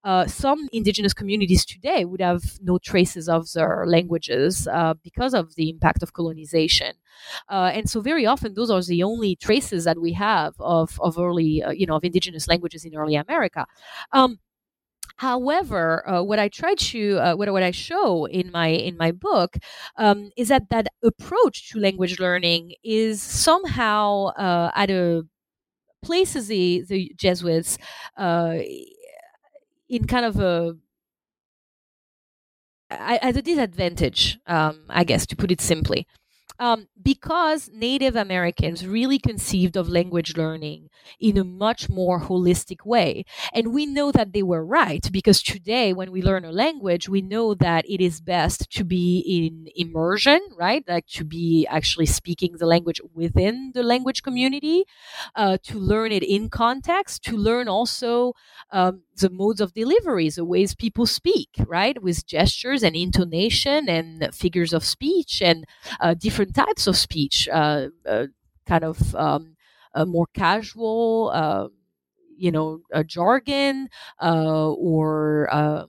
uh, 0.06 0.28
some 0.28 0.70
indigenous 0.72 1.14
communities 1.14 1.66
today 1.66 2.06
would 2.06 2.22
have 2.22 2.44
no 2.62 2.78
traces 2.78 3.28
of 3.28 3.52
their 3.54 3.86
languages 3.88 4.68
uh, 4.68 4.94
because 5.04 5.34
of 5.34 5.56
the 5.56 5.70
impact 5.70 6.04
of 6.04 6.14
colonization. 6.14 6.94
Uh, 7.50 7.72
and 7.74 7.90
so 7.90 8.02
very 8.02 8.26
often 8.26 8.54
those 8.54 8.70
are 8.72 8.82
the 8.84 9.04
only 9.04 9.36
traces 9.36 9.84
that 9.86 10.00
we 10.00 10.14
have 10.14 10.54
of, 10.60 11.00
of 11.02 11.18
early, 11.20 11.64
uh, 11.64 11.72
you 11.72 11.86
know, 11.88 11.96
of 11.96 12.04
indigenous 12.04 12.48
languages 12.48 12.86
in 12.86 12.96
early 12.96 13.16
America. 13.16 13.66
Um, 14.14 14.40
However, 15.18 16.08
uh, 16.10 16.24
what 16.24 16.40
I 16.40 16.50
try 16.50 16.76
to 16.76 17.20
uh, 17.20 17.36
what, 17.36 17.50
what 17.52 17.64
I 17.64 17.72
show 17.72 18.26
in 18.26 18.52
my 18.52 18.68
in 18.68 18.98
my 18.98 19.12
book 19.12 19.58
um, 19.98 20.32
is 20.36 20.50
that 20.50 20.70
that 20.72 20.88
approach 21.04 21.70
to 21.72 21.80
language 21.80 22.20
learning 22.20 22.74
is 22.84 23.22
somehow 23.22 24.28
uh, 24.38 24.72
at 24.76 24.90
a 24.92 25.24
places 26.04 26.48
the 26.48 26.84
the 26.88 27.12
Jesuits 27.18 27.78
uh, 28.18 28.60
in 29.90 30.06
kind 30.08 30.26
of 30.26 30.40
a 30.40 30.76
at 32.90 33.36
a 33.36 33.42
disadvantage, 33.42 34.38
um, 34.48 34.86
I 34.90 35.04
guess, 35.04 35.26
to 35.28 35.36
put 35.36 35.52
it 35.52 35.62
simply 35.62 36.08
um, 36.60 36.88
because 37.02 37.70
Native 37.74 38.16
Americans 38.16 38.86
really 38.88 39.20
conceived 39.20 39.76
of 39.76 39.90
language 39.90 40.38
learning 40.38 40.90
in 41.20 41.38
a 41.38 41.44
much 41.44 41.90
more 41.90 42.22
holistic 42.22 42.86
way. 42.86 43.26
And 43.54 43.74
we 43.74 43.86
know 43.86 44.12
that 44.12 44.34
they 44.34 44.44
were 44.44 44.66
right 44.66 45.08
because 45.12 45.42
today, 45.44 45.94
when 45.94 46.12
we 46.12 46.22
learn 46.22 46.46
a 46.46 46.52
language, 46.52 47.10
we 47.10 47.22
know 47.22 47.54
that 47.56 47.86
it 47.90 48.02
is 48.02 48.22
best 48.22 48.70
to 48.72 48.84
be 48.84 49.20
in 49.28 49.68
immersion, 49.76 50.40
right? 50.58 50.84
Like 50.88 51.08
to 51.08 51.24
be 51.26 51.66
actually 51.70 52.06
speaking 52.08 52.56
the 52.58 52.66
language 52.66 53.02
within 53.14 53.72
the 53.74 53.84
language 53.84 54.24
community, 54.24 54.86
uh, 55.36 55.58
to 55.64 55.78
learn 55.80 56.12
it 56.12 56.24
in 56.24 56.50
context, 56.50 57.24
to 57.24 57.38
learn 57.38 57.68
also 57.68 58.34
um, 58.72 59.02
the 59.18 59.30
modes 59.30 59.62
of 59.62 59.74
delivery, 59.74 60.30
the 60.30 60.46
ways 60.46 60.76
people 60.76 61.06
speak, 61.06 61.50
right, 61.68 62.02
with 62.02 62.26
gestures 62.26 62.84
and 62.84 62.96
intonation 62.96 63.88
and 63.90 64.34
figures 64.34 64.74
of 64.74 64.84
speech 64.84 65.42
and 65.42 65.66
uh, 66.00 66.14
different 66.14 66.45
types 66.54 66.88
of 66.88 66.98
speech, 66.98 67.48
uh, 67.52 67.88
uh, 68.08 68.28
kind 68.66 68.84
of 68.84 69.16
um, 69.16 69.56
more 70.06 70.28
casual, 70.34 71.32
uh, 71.34 71.68
you 72.38 72.52
know, 72.52 72.82
jargon 73.08 73.90
uh, 74.22 74.72
or 74.72 75.54
um, 75.56 75.88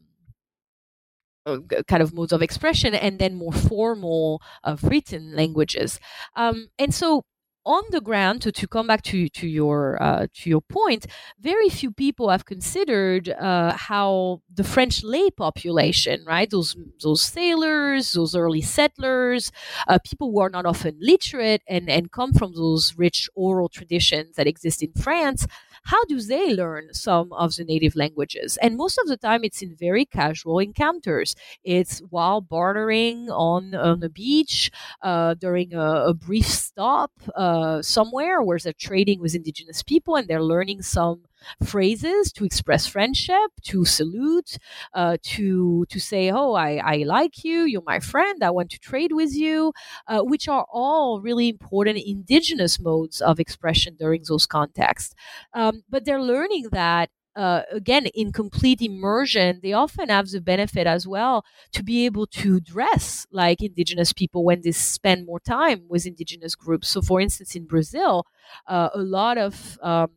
uh, 1.45 1.59
kind 1.87 2.03
of 2.03 2.13
modes 2.13 2.33
of 2.33 2.43
expression, 2.43 2.95
and 2.95 3.19
then 3.19 3.35
more 3.37 3.53
formal 3.53 4.41
written 4.83 5.35
languages. 5.37 6.01
Um, 6.35 6.69
and 6.79 6.93
so 6.95 7.23
on 7.67 7.83
the 7.91 8.01
ground, 8.01 8.41
to, 8.43 8.53
to 8.53 8.67
come 8.69 8.87
back 8.87 9.03
to, 9.03 9.29
to 9.29 9.47
your 9.49 10.03
uh, 10.03 10.29
to 10.33 10.51
your 10.51 10.63
point, 10.63 11.07
very 11.41 11.69
few 11.69 11.91
people 11.93 12.31
have 12.31 12.47
considered 12.47 13.29
uh, 13.29 13.73
how 13.77 14.41
the 14.55 14.65
French 14.65 15.03
lay 15.05 15.31
population, 15.31 16.25
right, 16.27 16.49
those 16.51 16.77
those 17.03 17.23
sailors, 17.23 18.13
those 18.13 18.35
early 18.37 18.63
settlers, 18.63 19.53
uh, 19.89 19.99
people 20.05 20.31
who 20.31 20.41
are 20.41 20.49
not 20.51 20.67
often 20.67 20.97
literate 21.01 21.63
and, 21.69 21.91
and 21.91 22.13
come 22.13 22.33
from 22.33 22.55
those 22.55 22.95
rich 22.97 23.29
oral 23.35 23.69
traditions 23.69 24.37
that 24.37 24.47
exist 24.47 24.83
in 24.83 24.93
France, 24.93 25.47
how 25.87 26.05
do 26.07 26.21
they 26.21 26.53
learn 26.53 26.93
some 26.93 27.33
of 27.33 27.55
the 27.55 27.65
native 27.65 27.95
languages? 27.95 28.59
And 28.61 28.77
most 28.77 28.99
of 28.99 29.07
the 29.07 29.17
time, 29.17 29.45
it's 29.45 29.63
in 29.63 29.77
very 29.77 30.05
casual 30.05 30.59
encounters. 30.59 31.35
It's 31.63 32.01
while 32.11 32.41
bartering 32.41 33.31
on, 33.31 33.75
on 33.75 34.01
the 34.01 34.11
beach, 34.11 34.71
uh, 35.03 35.35
during 35.35 35.75
a, 35.75 36.07
a, 36.11 36.15
brief 36.15 36.47
stop 36.47 37.13
uh, 37.37 37.83
somewhere 37.83 38.43
where 38.43 38.59
they're 38.59 38.73
trading 38.73 39.21
with 39.21 39.35
indigenous 39.35 39.83
people 39.83 40.17
and 40.17 40.27
they're 40.27 40.43
learning 40.43 40.83
some 40.83 41.23
phrases 41.65 42.33
to 42.33 42.45
express 42.45 42.87
friendship, 42.87 43.51
to 43.65 43.85
salute, 43.85 44.59
uh, 44.95 45.17
to 45.23 45.85
to 45.89 46.01
say, 46.01 46.31
"Oh, 46.31 46.55
I, 46.55 46.81
I 46.85 46.97
like 47.07 47.45
you. 47.45 47.63
You're 47.65 47.83
my 47.87 48.01
friend. 48.01 48.43
I 48.43 48.51
want 48.51 48.71
to 48.71 48.79
trade 48.79 49.13
with 49.13 49.35
you," 49.35 49.73
uh, 50.09 50.21
which 50.23 50.49
are 50.49 50.67
all 50.73 51.21
really 51.21 51.49
important 51.49 51.99
indigenous 51.99 52.79
modes 52.81 53.21
of 53.21 53.41
expression 53.41 53.97
during 53.99 54.23
those 54.29 54.47
contexts. 54.47 55.15
Um, 55.55 55.83
but 55.89 56.05
they're 56.05 56.23
learning 56.23 56.69
that 56.73 57.11
uh, 57.35 57.63
again, 57.71 58.07
in 58.15 58.33
complete 58.33 58.81
immersion, 58.81 59.61
they 59.63 59.75
often 59.75 60.09
have 60.09 60.27
the 60.31 60.41
benefit 60.41 60.87
as 60.87 61.07
well 61.07 61.45
to 61.71 61.83
be 61.83 62.07
able 62.07 62.27
to 62.27 62.61
dress 62.61 63.27
like 63.31 63.61
indigenous 63.63 64.11
people 64.15 64.43
when 64.43 64.63
they 64.63 64.73
spend 64.73 65.27
more 65.27 65.39
time 65.41 65.83
with 65.87 66.07
indigenous 66.07 66.55
groups. 66.55 66.89
So, 66.89 67.03
for 67.03 67.21
instance, 67.21 67.55
in 67.55 67.67
Brazil, 67.67 68.25
uh, 68.67 68.89
a 68.95 69.01
lot 69.03 69.37
of 69.37 69.79
um, 69.83 70.13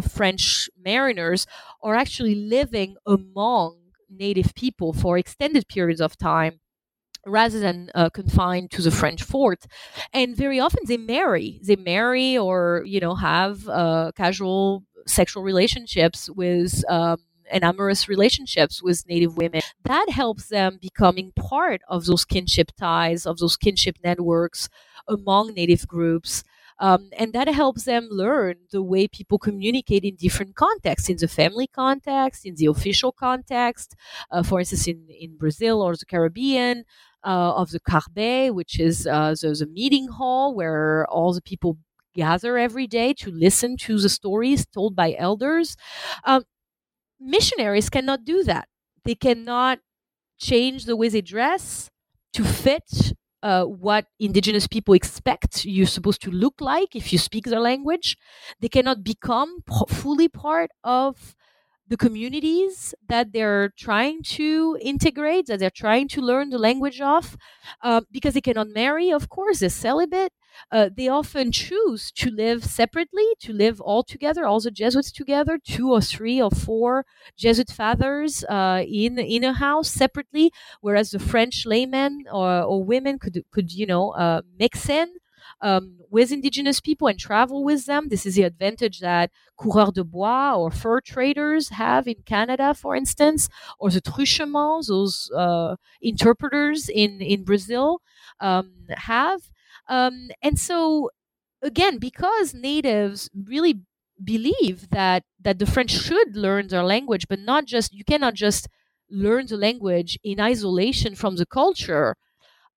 French 0.00 0.68
mariners 0.82 1.46
are 1.82 1.94
actually 1.94 2.34
living 2.34 2.96
among 3.06 3.78
native 4.10 4.54
people 4.54 4.92
for 4.92 5.18
extended 5.18 5.68
periods 5.68 6.00
of 6.00 6.16
time 6.16 6.60
rather 7.26 7.60
than 7.60 7.90
uh, 7.94 8.08
confined 8.10 8.70
to 8.70 8.82
the 8.82 8.90
French 8.90 9.22
fort. 9.22 9.66
And 10.12 10.36
very 10.36 10.60
often 10.60 10.84
they 10.86 10.96
marry. 10.96 11.60
They 11.62 11.76
marry 11.76 12.38
or, 12.38 12.82
you 12.86 13.00
know, 13.00 13.14
have 13.14 13.68
uh, 13.68 14.12
casual 14.16 14.84
sexual 15.06 15.42
relationships 15.42 16.28
with. 16.30 16.84
Um, 16.88 17.18
and 17.50 17.64
amorous 17.64 18.10
relationships 18.10 18.82
with 18.82 19.08
native 19.08 19.38
women 19.38 19.62
that 19.82 20.10
helps 20.10 20.48
them 20.48 20.78
becoming 20.82 21.32
part 21.34 21.80
of 21.88 22.04
those 22.04 22.26
kinship 22.26 22.70
ties 22.78 23.24
of 23.24 23.38
those 23.38 23.56
kinship 23.56 23.96
networks 24.04 24.68
among 25.08 25.54
native 25.54 25.88
groups 25.88 26.44
um, 26.80 27.08
and 27.16 27.32
that 27.32 27.48
helps 27.48 27.84
them 27.84 28.08
learn 28.10 28.56
the 28.70 28.82
way 28.82 29.08
people 29.08 29.38
communicate 29.38 30.04
in 30.04 30.16
different 30.16 30.54
contexts, 30.54 31.08
in 31.08 31.16
the 31.16 31.28
family 31.28 31.66
context, 31.66 32.46
in 32.46 32.54
the 32.56 32.66
official 32.66 33.12
context. 33.12 33.94
Uh, 34.30 34.42
for 34.42 34.60
instance, 34.60 34.86
in, 34.86 35.06
in 35.08 35.36
Brazil 35.36 35.82
or 35.82 35.96
the 35.96 36.06
Caribbean, 36.06 36.84
uh, 37.24 37.52
of 37.56 37.70
the 37.70 37.80
Carbet, 37.80 38.54
which 38.54 38.78
is 38.78 39.06
uh, 39.06 39.34
the, 39.40 39.54
the 39.58 39.66
meeting 39.66 40.08
hall 40.08 40.54
where 40.54 41.06
all 41.10 41.32
the 41.32 41.42
people 41.42 41.76
gather 42.14 42.56
every 42.58 42.86
day 42.86 43.12
to 43.14 43.30
listen 43.30 43.76
to 43.76 43.98
the 43.98 44.08
stories 44.08 44.66
told 44.66 44.94
by 44.96 45.14
elders. 45.18 45.76
Um, 46.24 46.44
missionaries 47.20 47.90
cannot 47.90 48.24
do 48.24 48.44
that. 48.44 48.68
They 49.04 49.14
cannot 49.14 49.80
change 50.38 50.84
the 50.86 50.96
way 50.96 51.08
they 51.08 51.22
dress 51.22 51.90
to 52.34 52.44
fit 52.44 53.14
uh, 53.42 53.64
what 53.64 54.06
indigenous 54.18 54.66
people 54.66 54.94
expect 54.94 55.64
you're 55.64 55.86
supposed 55.86 56.22
to 56.22 56.30
look 56.30 56.60
like 56.60 56.96
if 56.96 57.12
you 57.12 57.18
speak 57.18 57.44
their 57.46 57.60
language. 57.60 58.16
They 58.60 58.68
cannot 58.68 59.04
become 59.04 59.62
fully 59.88 60.28
part 60.28 60.70
of 60.84 61.36
the 61.88 61.96
communities 61.96 62.94
that 63.08 63.32
they're 63.32 63.70
trying 63.78 64.22
to 64.22 64.78
integrate, 64.82 65.46
that 65.46 65.58
they're 65.58 65.70
trying 65.70 66.08
to 66.08 66.20
learn 66.20 66.50
the 66.50 66.58
language 66.58 67.00
of, 67.00 67.36
uh, 67.82 68.02
because 68.12 68.34
they 68.34 68.42
cannot 68.42 68.68
marry, 68.68 69.10
of 69.10 69.28
course, 69.30 69.60
they're 69.60 69.70
celibate. 69.70 70.32
Uh, 70.72 70.88
they 70.94 71.08
often 71.08 71.52
choose 71.52 72.10
to 72.12 72.30
live 72.30 72.64
separately, 72.64 73.26
to 73.40 73.52
live 73.52 73.80
all 73.80 74.02
together, 74.02 74.44
all 74.46 74.60
the 74.60 74.70
Jesuits 74.70 75.12
together, 75.12 75.58
two 75.62 75.90
or 75.92 76.00
three 76.00 76.40
or 76.40 76.50
four 76.50 77.04
Jesuit 77.36 77.70
fathers 77.70 78.44
uh, 78.44 78.82
in 78.86 79.18
in 79.18 79.44
a 79.44 79.52
house 79.54 79.90
separately, 79.90 80.50
whereas 80.80 81.10
the 81.10 81.18
French 81.18 81.66
laymen 81.66 82.24
or, 82.32 82.62
or 82.62 82.84
women 82.84 83.18
could 83.18 83.42
could 83.50 83.72
you 83.72 83.86
know 83.86 84.10
uh, 84.12 84.42
mix 84.58 84.88
in 84.88 85.08
um, 85.60 85.98
with 86.10 86.32
indigenous 86.32 86.80
people 86.80 87.08
and 87.08 87.18
travel 87.18 87.64
with 87.64 87.86
them. 87.86 88.08
This 88.08 88.26
is 88.26 88.34
the 88.36 88.42
advantage 88.42 89.00
that 89.00 89.30
coureurs 89.56 89.92
de 89.92 90.04
bois 90.04 90.54
or 90.56 90.70
fur 90.70 91.00
traders 91.00 91.70
have 91.70 92.06
in 92.06 92.22
Canada, 92.24 92.74
for 92.74 92.94
instance, 92.96 93.48
or 93.78 93.90
the 93.90 94.00
truchements, 94.00 94.86
those 94.88 95.30
uh, 95.36 95.76
interpreters 96.00 96.88
in, 96.88 97.20
in 97.20 97.44
Brazil 97.44 98.00
um, 98.40 98.72
have. 98.90 99.40
Um, 99.88 100.30
and 100.42 100.58
so, 100.58 101.10
again, 101.62 101.98
because 101.98 102.54
natives 102.54 103.30
really 103.34 103.82
believe 104.22 104.90
that 104.90 105.24
that 105.40 105.58
the 105.58 105.66
French 105.66 105.90
should 105.92 106.36
learn 106.36 106.68
their 106.68 106.84
language, 106.84 107.26
but 107.28 107.40
not 107.40 107.66
just 107.66 107.94
you 107.94 108.04
cannot 108.04 108.34
just 108.34 108.68
learn 109.10 109.46
the 109.46 109.56
language 109.56 110.18
in 110.24 110.40
isolation 110.40 111.14
from 111.14 111.36
the 111.36 111.46
culture. 111.46 112.16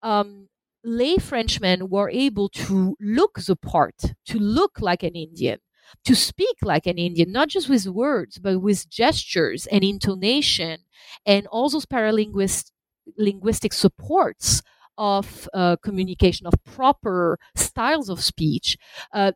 Um, 0.03 0.49
lay 0.83 1.17
Frenchmen 1.17 1.89
were 1.89 2.09
able 2.09 2.49
to 2.49 2.95
look 2.99 3.39
the 3.39 3.55
part, 3.55 3.95
to 4.27 4.39
look 4.39 4.79
like 4.81 5.03
an 5.03 5.15
Indian. 5.15 5.59
to 6.05 6.15
speak 6.15 6.55
like 6.63 6.87
an 6.87 6.97
Indian, 6.97 7.31
not 7.33 7.49
just 7.49 7.67
with 7.69 7.85
words, 7.87 8.39
but 8.39 8.59
with 8.61 8.89
gestures 8.89 9.67
and 9.67 9.83
intonation 9.83 10.85
and 11.25 11.47
all 11.47 11.69
those 11.69 11.85
paralinguistic 11.85 12.71
linguistic 13.17 13.73
supports 13.73 14.61
of 15.01 15.49
uh, 15.53 15.77
communication, 15.83 16.47
of 16.47 16.53
proper 16.65 17.39
styles 17.55 18.09
of 18.09 18.21
speech, 18.21 18.77
uh, 19.13 19.31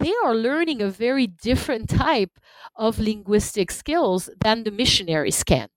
they 0.00 0.12
are 0.24 0.34
learning 0.34 0.80
a 0.82 0.90
very 0.90 1.26
different 1.26 1.90
type 1.90 2.38
of 2.76 2.98
linguistic 2.98 3.70
skills 3.70 4.30
than 4.42 4.64
the 4.64 4.70
missionaries 4.70 5.44
can. 5.44 5.68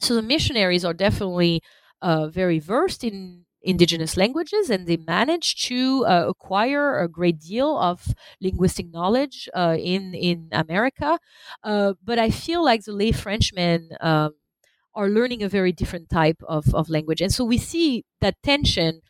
So 0.00 0.14
the 0.14 0.22
missionaries 0.22 0.84
are 0.84 0.94
definitely 0.94 1.62
uh, 2.00 2.28
very 2.28 2.58
versed 2.58 3.04
in 3.04 3.44
indigenous 3.64 4.16
languages 4.16 4.70
and 4.70 4.88
they 4.88 4.96
manage 4.96 5.54
to 5.68 6.04
uh, 6.06 6.24
acquire 6.28 6.98
a 6.98 7.08
great 7.08 7.38
deal 7.38 7.78
of 7.78 8.08
linguistic 8.40 8.90
knowledge 8.90 9.48
uh, 9.54 9.76
in 9.78 10.14
in 10.14 10.48
America. 10.50 11.18
Uh, 11.62 11.94
but 12.02 12.18
I 12.18 12.30
feel 12.30 12.64
like 12.64 12.82
the 12.84 12.92
lay 12.92 13.12
Frenchmen 13.12 13.90
um, 14.00 14.32
are 14.94 15.08
learning 15.08 15.42
a 15.42 15.48
very 15.48 15.72
different 15.72 16.10
type 16.10 16.42
of, 16.48 16.74
of 16.74 16.88
language. 16.88 17.20
And 17.20 17.32
so 17.32 17.44
we 17.44 17.58
see 17.58 18.04
that 18.20 18.36
tension 18.42 19.00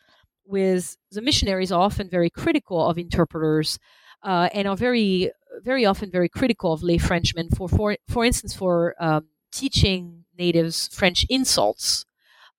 with 0.45 0.97
the 1.11 1.21
missionaries 1.21 1.71
are 1.71 1.81
often 1.81 2.09
very 2.09 2.29
critical 2.29 2.89
of 2.89 2.97
interpreters 2.97 3.79
uh, 4.23 4.49
and 4.53 4.67
are 4.67 4.77
very, 4.77 5.31
very 5.63 5.85
often 5.85 6.09
very 6.11 6.29
critical 6.29 6.73
of 6.73 6.83
lay 6.83 6.97
Frenchmen 6.97 7.49
for, 7.49 7.67
for, 7.67 7.97
for 8.07 8.23
instance, 8.23 8.53
for 8.53 8.95
um, 8.99 9.27
teaching 9.51 10.25
natives 10.37 10.89
French 10.91 11.25
insults 11.29 12.05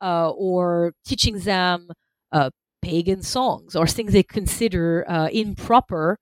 uh, 0.01 0.31
or 0.31 0.95
teaching 1.05 1.41
them 1.41 1.89
uh, 2.33 2.51
pagan 2.83 3.23
songs 3.23 3.75
or 3.75 3.87
things 3.87 4.13
they 4.13 4.23
consider 4.23 5.05
uh, 5.09 5.29
improper 5.29 6.19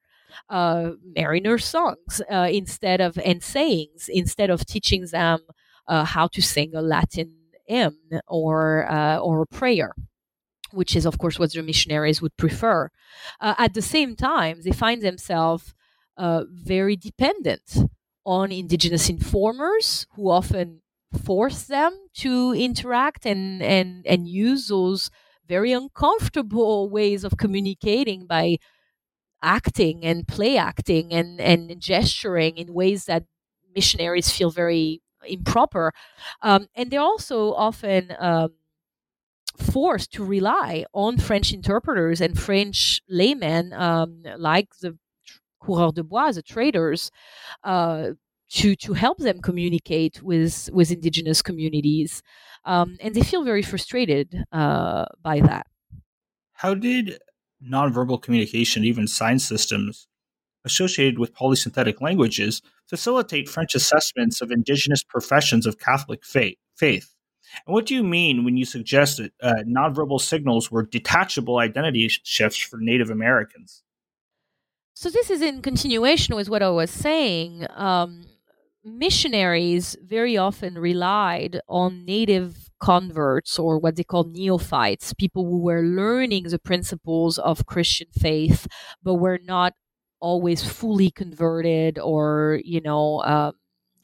uh, 0.48 0.92
mariner 1.16 1.58
songs 1.58 2.22
uh, 2.30 2.48
instead 2.50 3.00
of 3.00 3.18
and 3.18 3.42
sayings 3.42 4.08
instead 4.08 4.48
of 4.48 4.64
teaching 4.64 5.06
them 5.10 5.40
uh, 5.88 6.04
how 6.04 6.26
to 6.28 6.42
sing 6.42 6.74
a 6.74 6.82
Latin 6.82 7.34
hymn 7.66 7.98
or 8.28 8.90
uh, 8.90 9.18
or 9.18 9.42
a 9.42 9.46
prayer 9.46 9.94
which 10.72 10.96
is 10.96 11.04
of 11.06 11.18
course 11.18 11.38
what 11.38 11.52
the 11.52 11.62
missionaries 11.62 12.22
would 12.22 12.36
prefer. 12.36 12.90
Uh, 13.40 13.54
at 13.58 13.74
the 13.74 13.82
same 13.82 14.16
time 14.16 14.62
they 14.62 14.72
find 14.72 15.02
themselves 15.02 15.74
uh, 16.16 16.44
very 16.50 16.96
dependent 16.96 17.76
on 18.24 18.52
indigenous 18.52 19.08
informers 19.08 20.06
who 20.14 20.30
often 20.30 20.80
force 21.24 21.64
them 21.64 21.92
to 22.14 22.52
interact 22.54 23.26
and 23.26 23.62
and 23.62 24.06
and 24.06 24.28
use 24.28 24.68
those 24.68 25.10
very 25.46 25.72
uncomfortable 25.72 26.88
ways 26.88 27.24
of 27.24 27.36
communicating 27.36 28.26
by 28.26 28.56
acting 29.42 30.04
and 30.04 30.28
play 30.28 30.56
acting 30.56 31.12
and 31.12 31.40
and 31.40 31.80
gesturing 31.80 32.56
in 32.56 32.72
ways 32.72 33.06
that 33.06 33.24
missionaries 33.74 34.30
feel 34.30 34.50
very 34.50 35.01
improper. 35.26 35.92
Um, 36.42 36.68
and 36.74 36.90
they're 36.90 37.00
also 37.00 37.52
often 37.54 38.14
um, 38.18 38.52
forced 39.56 40.12
to 40.12 40.24
rely 40.24 40.84
on 40.92 41.18
French 41.18 41.52
interpreters 41.52 42.20
and 42.20 42.38
French 42.38 43.00
laymen, 43.08 43.72
um, 43.72 44.22
like 44.36 44.68
the 44.80 44.98
coureurs 45.60 45.92
de 45.92 46.02
bois, 46.02 46.32
the 46.32 46.42
traders, 46.42 47.10
uh, 47.64 48.10
to 48.50 48.76
to 48.76 48.92
help 48.92 49.18
them 49.18 49.40
communicate 49.40 50.22
with 50.22 50.68
with 50.72 50.90
indigenous 50.90 51.40
communities, 51.40 52.22
um, 52.64 52.96
and 53.00 53.14
they 53.14 53.22
feel 53.22 53.44
very 53.44 53.62
frustrated 53.62 54.44
uh, 54.52 55.06
by 55.22 55.40
that. 55.40 55.66
How 56.52 56.74
did 56.74 57.18
nonverbal 57.64 58.20
communication, 58.20 58.84
even 58.84 59.06
sign 59.06 59.38
systems, 59.38 60.06
associated 60.64 61.18
with 61.18 61.34
polysynthetic 61.34 62.00
languages 62.00 62.62
facilitate 62.88 63.48
French 63.48 63.74
assessments 63.74 64.40
of 64.40 64.50
indigenous 64.50 65.02
professions 65.02 65.66
of 65.66 65.78
Catholic 65.78 66.24
faith. 66.24 66.58
faith. 66.76 67.14
And 67.66 67.74
what 67.74 67.86
do 67.86 67.94
you 67.94 68.02
mean 68.02 68.44
when 68.44 68.56
you 68.56 68.64
suggest 68.64 69.18
that 69.18 69.32
uh, 69.42 69.62
nonverbal 69.66 70.20
signals 70.20 70.70
were 70.70 70.82
detachable 70.82 71.58
identity 71.58 72.08
shifts 72.08 72.58
for 72.58 72.78
Native 72.78 73.10
Americans? 73.10 73.82
So, 74.94 75.10
this 75.10 75.30
is 75.30 75.42
in 75.42 75.62
continuation 75.62 76.36
with 76.36 76.48
what 76.48 76.62
I 76.62 76.70
was 76.70 76.90
saying. 76.90 77.66
Um, 77.74 78.26
missionaries 78.84 79.96
very 80.02 80.36
often 80.36 80.78
relied 80.78 81.60
on 81.68 82.04
native 82.04 82.70
converts 82.80 83.58
or 83.58 83.78
what 83.78 83.96
they 83.96 84.04
call 84.04 84.24
neophytes, 84.24 85.14
people 85.14 85.44
who 85.44 85.58
were 85.58 85.82
learning 85.82 86.44
the 86.44 86.58
principles 86.58 87.38
of 87.38 87.66
Christian 87.66 88.08
faith 88.12 88.66
but 89.02 89.14
were 89.14 89.40
not 89.44 89.74
always 90.22 90.64
fully 90.64 91.10
converted 91.10 91.98
or 91.98 92.60
you 92.64 92.80
know 92.80 93.18
uh, 93.20 93.52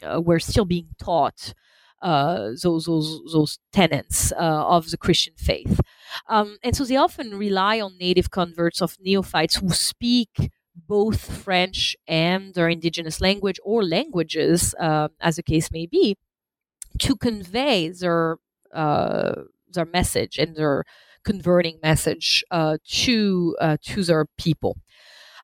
uh, 0.04 0.20
we're 0.20 0.38
still 0.40 0.64
being 0.64 0.88
taught 0.98 1.54
uh, 2.02 2.50
those 2.62 2.84
those 2.86 3.20
those 3.32 3.58
tenets 3.72 4.32
uh, 4.32 4.36
of 4.76 4.90
the 4.90 4.96
Christian 4.98 5.34
faith, 5.36 5.80
um, 6.28 6.58
and 6.62 6.76
so 6.76 6.84
they 6.84 6.96
often 6.96 7.36
rely 7.36 7.80
on 7.80 7.98
native 7.98 8.30
converts 8.30 8.80
of 8.80 8.96
neophytes 9.00 9.56
who 9.56 9.70
speak 9.70 10.50
both 10.76 11.20
French 11.42 11.96
and 12.06 12.54
their 12.54 12.68
indigenous 12.68 13.20
language 13.20 13.58
or 13.64 13.82
languages, 13.84 14.74
uh, 14.78 15.08
as 15.20 15.36
the 15.36 15.42
case 15.42 15.72
may 15.72 15.86
be, 15.86 16.16
to 17.00 17.16
convey 17.16 17.88
their 17.88 18.38
uh, 18.74 19.34
their 19.72 19.86
message 19.86 20.38
and 20.38 20.56
their 20.56 20.84
converting 21.24 21.78
message 21.82 22.44
to 22.86 23.56
to 23.82 24.04
their 24.04 24.26
people. 24.38 24.76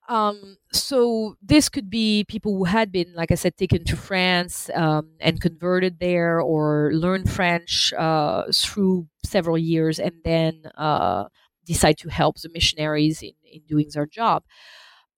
Um, 0.07 0.57
so 0.71 1.35
this 1.41 1.67
could 1.69 1.89
be 1.89 2.25
people 2.27 2.55
who 2.55 2.65
had 2.65 2.91
been, 2.91 3.13
like 3.15 3.31
I 3.31 3.35
said, 3.35 3.57
taken 3.57 3.83
to 3.85 3.97
France 3.97 4.69
um, 4.75 5.11
and 5.19 5.41
converted 5.41 5.99
there, 5.99 6.39
or 6.39 6.91
learned 6.93 7.31
French 7.31 7.91
uh, 7.93 8.43
through 8.53 9.07
several 9.23 9.57
years, 9.57 9.99
and 9.99 10.13
then 10.23 10.61
uh, 10.77 11.25
decide 11.65 11.97
to 11.99 12.09
help 12.09 12.39
the 12.39 12.49
missionaries 12.49 13.23
in, 13.23 13.31
in 13.51 13.61
doing 13.67 13.89
their 13.93 14.05
job. 14.05 14.43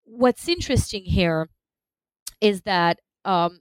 What's 0.06 0.48
interesting 0.48 1.06
here 1.06 1.50
is 2.42 2.62
that 2.62 3.00
um, 3.26 3.60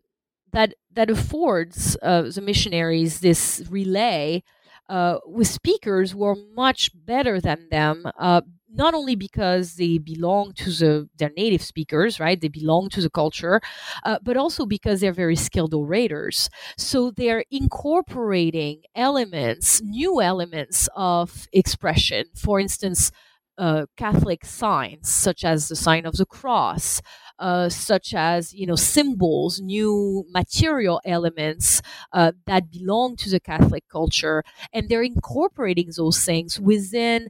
that 0.53 0.74
that 0.93 1.11
affords 1.11 1.97
uh, 2.03 2.23
the 2.23 2.40
missionaries 2.40 3.20
this 3.20 3.62
relay 3.69 4.43
uh, 4.89 5.19
with 5.27 5.48
speakers 5.48 6.12
who 6.12 6.24
are 6.24 6.36
much 6.55 6.90
better 6.94 7.40
than 7.40 7.69
them 7.70 8.05
uh, 8.19 8.43
not 8.77 8.94
only 8.94 9.16
because 9.16 9.74
they 9.77 9.98
belong 9.98 10.53
to 10.55 10.70
the 10.70 11.09
their 11.19 11.31
native 11.36 11.62
speakers, 11.62 12.20
right? 12.20 12.40
They 12.40 12.48
belong 12.48 12.89
to 12.90 13.01
the 13.01 13.11
culture, 13.11 13.61
uh, 14.05 14.19
but 14.23 14.36
also 14.36 14.66
because 14.66 15.01
they're 15.01 15.12
very 15.12 15.36
skilled 15.36 15.74
orators. 15.74 16.48
So 16.77 17.11
they're 17.11 17.44
incorporating 17.51 18.82
elements, 18.94 19.82
new 19.82 20.20
elements 20.20 20.89
of 20.94 21.47
expression. 21.53 22.27
For 22.36 22.61
instance, 22.61 23.11
uh, 23.59 23.86
Catholic 23.97 24.44
signs 24.44 25.09
such 25.09 25.44
as 25.44 25.69
the 25.69 25.77
sign 25.77 26.05
of 26.05 26.16
the 26.16 26.27
cross, 26.27 27.01
uh, 27.39 27.69
such 27.70 28.12
as 28.15 28.53
you 28.53 28.66
know 28.66 28.77
symbols, 28.77 29.61
new 29.61 30.24
material 30.31 31.01
elements 31.07 31.81
uh, 32.12 32.32
that 32.47 32.70
belong 32.70 33.16
to 33.16 33.31
the 33.31 33.40
Catholic 33.40 33.85
culture, 33.89 34.43
and 34.73 34.89
they're 34.89 35.03
incorporating 35.03 35.90
those 35.97 36.23
things 36.24 36.61
within 36.61 37.28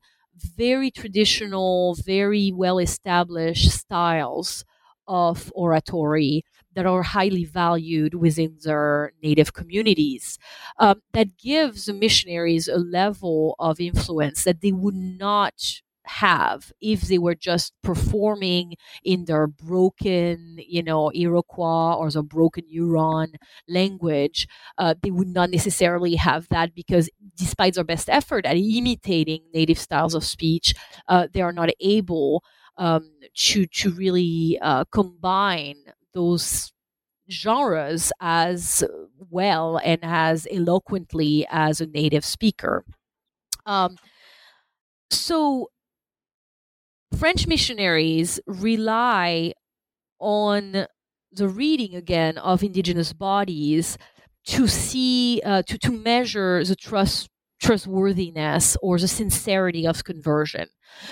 very 0.56 0.90
traditional, 0.90 1.96
very 2.04 2.52
well 2.54 2.78
established 2.78 3.70
styles 3.70 4.64
of 5.08 5.52
oratory 5.54 6.44
that 6.74 6.84
are 6.86 7.02
highly 7.02 7.44
valued 7.44 8.14
within 8.14 8.56
their 8.62 9.12
native 9.22 9.52
communities. 9.54 10.38
Um, 10.78 11.00
that 11.12 11.38
gives 11.38 11.88
missionaries 11.88 12.68
a 12.68 12.76
level 12.78 13.54
of 13.58 13.80
influence 13.80 14.44
that 14.44 14.60
they 14.60 14.72
would 14.72 14.94
not 14.96 15.80
have 16.06 16.72
if 16.80 17.02
they 17.02 17.18
were 17.18 17.34
just 17.34 17.72
performing 17.82 18.74
in 19.04 19.24
their 19.26 19.46
broken, 19.46 20.58
you 20.66 20.82
know, 20.82 21.10
Iroquois 21.14 21.94
or 21.94 22.10
the 22.10 22.22
broken 22.22 22.64
Huron 22.68 23.32
language. 23.68 24.46
Uh, 24.78 24.94
they 25.02 25.10
would 25.10 25.28
not 25.28 25.50
necessarily 25.50 26.14
have 26.16 26.48
that 26.48 26.74
because, 26.74 27.08
despite 27.36 27.74
their 27.74 27.84
best 27.84 28.08
effort 28.08 28.46
at 28.46 28.56
imitating 28.56 29.42
native 29.52 29.78
styles 29.78 30.14
of 30.14 30.24
speech, 30.24 30.74
uh, 31.08 31.26
they 31.32 31.40
are 31.42 31.52
not 31.52 31.70
able 31.80 32.42
um, 32.78 33.10
to 33.34 33.66
to 33.66 33.90
really 33.92 34.58
uh, 34.62 34.84
combine 34.92 35.76
those 36.14 36.72
genres 37.30 38.12
as 38.20 38.84
well 39.30 39.78
and 39.84 40.00
as 40.02 40.46
eloquently 40.50 41.46
as 41.50 41.80
a 41.80 41.86
native 41.86 42.24
speaker. 42.24 42.84
Um, 43.66 43.96
so 45.10 45.70
French 47.18 47.46
missionaries 47.46 48.40
rely 48.46 49.52
on 50.18 50.86
the 51.32 51.48
reading 51.48 51.94
again 51.94 52.38
of 52.38 52.62
indigenous 52.62 53.12
bodies 53.12 53.98
to 54.46 54.66
see 54.66 55.40
uh, 55.44 55.62
to 55.62 55.78
to 55.78 55.90
measure 55.92 56.64
the 56.64 56.76
trust 56.76 57.28
trustworthiness 57.60 58.76
or 58.82 58.98
the 58.98 59.08
sincerity 59.08 59.86
of 59.86 60.04
conversion. 60.04 60.68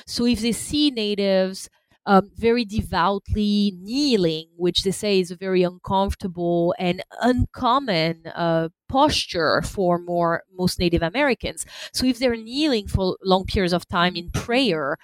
So 0.06 0.26
if 0.26 0.40
they 0.40 0.52
see 0.52 0.90
natives 0.90 1.68
um, 2.06 2.31
very 2.36 2.64
devoutly 2.66 3.72
kneeling, 3.81 4.48
which 4.56 4.82
they 4.82 4.90
say 4.90 5.20
is 5.20 5.31
a 5.31 5.36
very 5.36 5.62
uncomfortable 5.62 6.74
and 6.78 7.02
uncommon 7.22 8.26
uh, 8.35 8.68
posture 8.89 9.62
for 9.62 9.98
more 9.98 10.43
most 10.52 10.78
Native 10.78 11.02
Americans. 11.02 11.64
So 11.93 12.05
if 12.05 12.18
they're 12.18 12.36
kneeling 12.36 12.89
for 12.89 13.16
long 13.24 13.47
periods 13.47 13.72
of 13.72 13.89
time 13.89 14.16
in 14.16 14.31
prayer, 14.31 14.98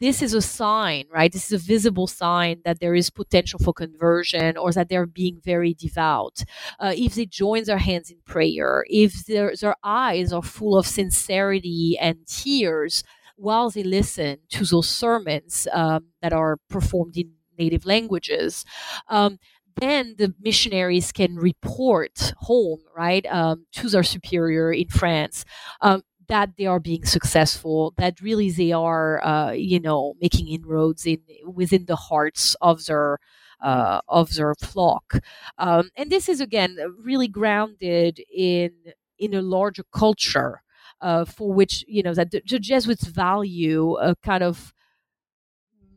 this 0.00 0.22
is 0.22 0.34
a 0.34 0.42
sign, 0.42 1.04
right? 1.10 1.32
This 1.32 1.52
is 1.52 1.62
a 1.62 1.66
visible 1.66 2.06
sign 2.06 2.60
that 2.64 2.80
there 2.80 2.94
is 2.94 3.10
potential 3.10 3.58
for 3.58 3.72
conversion 3.72 4.56
or 4.56 4.72
that 4.72 4.88
they're 4.88 5.06
being 5.06 5.40
very 5.42 5.74
devout. 5.74 6.42
Uh, 6.78 6.92
if 6.96 7.14
they 7.14 7.26
join 7.26 7.64
their 7.64 7.78
hands 7.78 8.10
in 8.10 8.18
prayer, 8.24 8.84
if 8.88 9.26
their, 9.26 9.52
their 9.60 9.76
eyes 9.84 10.32
are 10.32 10.42
full 10.42 10.76
of 10.76 10.86
sincerity 10.86 11.96
and 12.00 12.26
tears 12.26 13.04
while 13.36 13.70
they 13.70 13.82
listen 13.82 14.38
to 14.48 14.64
those 14.64 14.88
sermons 14.88 15.66
um, 15.72 16.06
that 16.22 16.32
are 16.32 16.58
performed 16.68 17.16
in 17.16 17.32
native 17.58 17.86
languages, 17.86 18.64
um, 19.08 19.38
then 19.80 20.14
the 20.18 20.34
missionaries 20.40 21.10
can 21.12 21.36
report 21.36 22.32
home, 22.38 22.80
right, 22.96 23.26
um, 23.26 23.66
to 23.72 23.88
their 23.88 24.02
superior 24.02 24.72
in 24.72 24.88
France. 24.88 25.44
Um, 25.80 26.02
that 26.28 26.50
they 26.58 26.66
are 26.66 26.80
being 26.80 27.04
successful, 27.04 27.94
that 27.98 28.20
really 28.20 28.50
they 28.50 28.72
are, 28.72 29.24
uh, 29.24 29.52
you 29.52 29.80
know, 29.80 30.14
making 30.20 30.48
inroads 30.48 31.06
in 31.06 31.18
within 31.46 31.86
the 31.86 31.96
hearts 31.96 32.56
of 32.60 32.84
their 32.86 33.18
uh, 33.60 34.00
of 34.08 34.34
their 34.34 34.54
flock, 34.60 35.14
um, 35.58 35.88
and 35.96 36.10
this 36.10 36.28
is 36.28 36.40
again 36.40 36.76
really 37.02 37.28
grounded 37.28 38.20
in 38.34 38.70
in 39.18 39.32
a 39.34 39.40
larger 39.42 39.84
culture 39.94 40.62
uh, 41.00 41.24
for 41.24 41.52
which 41.52 41.84
you 41.88 42.02
know 42.02 42.14
that 42.14 42.30
the, 42.30 42.42
the 42.48 42.58
Jesuits 42.58 43.06
value 43.06 43.96
a 43.96 44.14
kind 44.16 44.42
of 44.42 44.72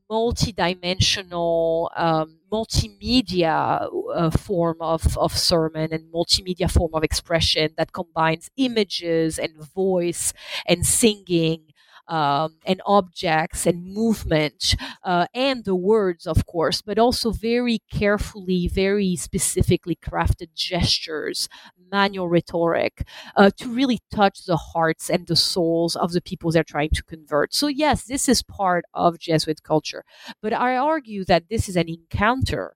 multi-dimensional 0.10 1.92
um, 1.96 2.40
multimedia 2.52 3.90
uh, 4.16 4.30
form 4.30 4.78
of, 4.80 5.18
of 5.18 5.38
sermon 5.38 5.92
and 5.92 6.12
multimedia 6.14 6.72
form 6.72 6.92
of 6.94 7.04
expression 7.04 7.72
that 7.78 7.92
combines 7.92 8.50
images 8.58 9.38
and 9.38 9.54
voice 9.76 10.34
and 10.66 10.86
singing 10.86 11.62
um, 12.08 12.56
and 12.66 12.82
objects 12.86 13.66
and 13.66 13.84
movement 13.94 14.76
uh, 15.04 15.28
and 15.34 15.66
the 15.66 15.76
words, 15.76 16.26
of 16.26 16.46
course, 16.46 16.82
but 16.82 16.98
also 16.98 17.32
very 17.32 17.80
carefully, 17.92 18.70
very 18.70 19.18
specifically 19.18 19.98
crafted 19.98 20.48
gestures, 20.56 21.50
manual 21.92 22.30
rhetoric 22.30 23.08
uh, 23.36 23.50
to 23.58 23.70
really 23.70 24.00
touch 24.14 24.46
the 24.46 24.58
hearts 24.58 25.10
and 25.10 25.28
the 25.28 25.36
souls 25.36 25.96
of 25.96 26.12
the 26.12 26.22
people 26.22 26.52
they're 26.52 26.64
trying 26.64 26.90
to 26.92 27.04
convert. 27.04 27.54
So, 27.54 27.68
yes, 27.68 28.04
this 28.06 28.28
is 28.30 28.44
part 28.44 28.86
of 28.94 29.20
Jesuit 29.20 29.64
culture, 29.64 30.04
but 30.42 30.54
I 30.54 30.76
argue 30.78 31.24
that 31.26 31.50
this 31.50 31.70
is 31.70 31.76
an 31.76 31.90
encounter. 31.90 32.76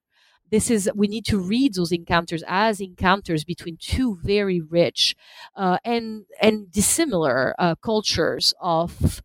This 0.50 0.70
is 0.70 0.90
we 0.94 1.08
need 1.08 1.26
to 1.28 1.40
read 1.40 1.76
those 1.76 1.94
encounters 1.94 2.44
as 2.46 2.82
encounters 2.82 3.46
between 3.46 3.78
two 3.80 4.18
very 4.22 4.60
rich 4.60 5.16
uh, 5.56 5.78
and 5.86 6.26
and 6.42 6.70
dissimilar 6.72 7.56
uh, 7.58 7.76
cultures 7.76 8.54
of 8.60 9.22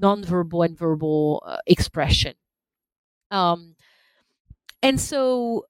nonverbal 0.00 0.64
and 0.64 0.78
verbal 0.78 1.42
uh, 1.44 1.58
expression. 1.66 2.34
Um, 3.30 3.76
and 4.82 5.00
so 5.00 5.66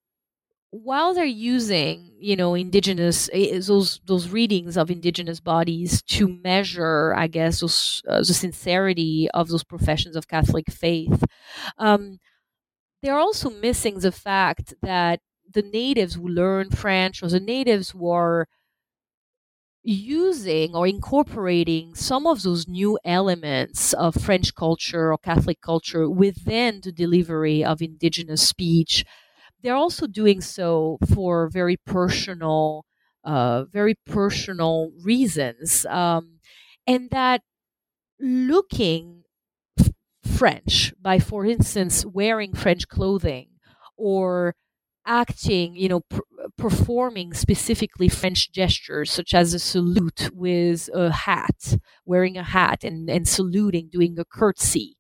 while 0.71 1.15
they're 1.15 1.25
using 1.25 2.13
you 2.19 2.37
know 2.37 2.55
indigenous 2.55 3.31
eh, 3.33 3.59
those 3.67 4.01
those 4.07 4.29
readings 4.29 4.77
of 4.77 4.91
indigenous 4.91 5.41
bodies 5.41 6.03
to 6.03 6.29
measure 6.29 7.15
i 7.17 7.27
guess 7.27 7.61
those, 7.61 8.03
uh, 8.09 8.19
the 8.19 8.35
sincerity 8.35 9.29
of 9.33 9.49
those 9.49 9.65
professions 9.65 10.15
of 10.17 10.29
catholic 10.29 10.71
faith 10.71 11.25
um, 11.79 12.19
they're 13.03 13.19
also 13.19 13.51
missing 13.51 14.01
the 14.01 14.13
fact 14.13 14.75
that 14.83 15.21
the 15.53 15.63
natives 15.63 16.15
who 16.15 16.29
learn 16.29 16.71
French 16.71 17.23
or 17.23 17.29
the 17.29 17.41
natives 17.41 17.91
who 17.91 18.09
are 18.11 18.47
using 19.83 20.75
or 20.75 20.87
incorporating 20.87 21.95
some 21.95 22.27
of 22.27 22.43
those 22.43 22.69
new 22.69 22.99
elements 23.05 23.93
of 23.95 24.15
French 24.15 24.55
culture 24.55 25.13
or 25.13 25.19
Catholic 25.19 25.61
culture 25.61 26.09
within 26.11 26.81
the 26.83 26.93
delivery 26.93 27.65
of 27.65 27.81
indigenous 27.81 28.47
speech, 28.47 29.05
they're 29.63 29.77
also 29.77 30.07
doing 30.07 30.41
so 30.41 30.99
for 31.15 31.49
very 31.49 31.77
personal, 31.87 32.85
uh, 33.25 33.65
very 33.65 33.97
personal 34.07 34.93
reasons, 35.03 35.87
um, 35.87 36.41
and 36.87 37.11
that 37.11 37.43
looking 38.21 39.25
French 40.25 40.93
by, 41.01 41.19
for 41.19 41.45
instance, 41.47 42.05
wearing 42.05 42.55
French 42.55 42.89
clothing 42.89 43.49
or 43.97 44.55
acting, 45.07 45.75
you 45.75 45.89
know, 45.89 46.01
pr- 46.01 46.21
performing 46.57 47.33
specifically 47.35 48.09
French 48.09 48.53
gestures, 48.53 49.11
such 49.11 49.33
as 49.35 49.55
a 49.55 49.59
salute 49.59 50.31
with 50.33 50.89
a 50.95 51.11
hat, 51.11 51.77
wearing 52.05 52.37
a 52.37 52.43
hat 52.43 52.85
and, 52.85 53.09
and 53.09 53.27
saluting, 53.27 53.89
doing 53.91 54.19
a 54.19 54.25
curtsy. 54.25 54.98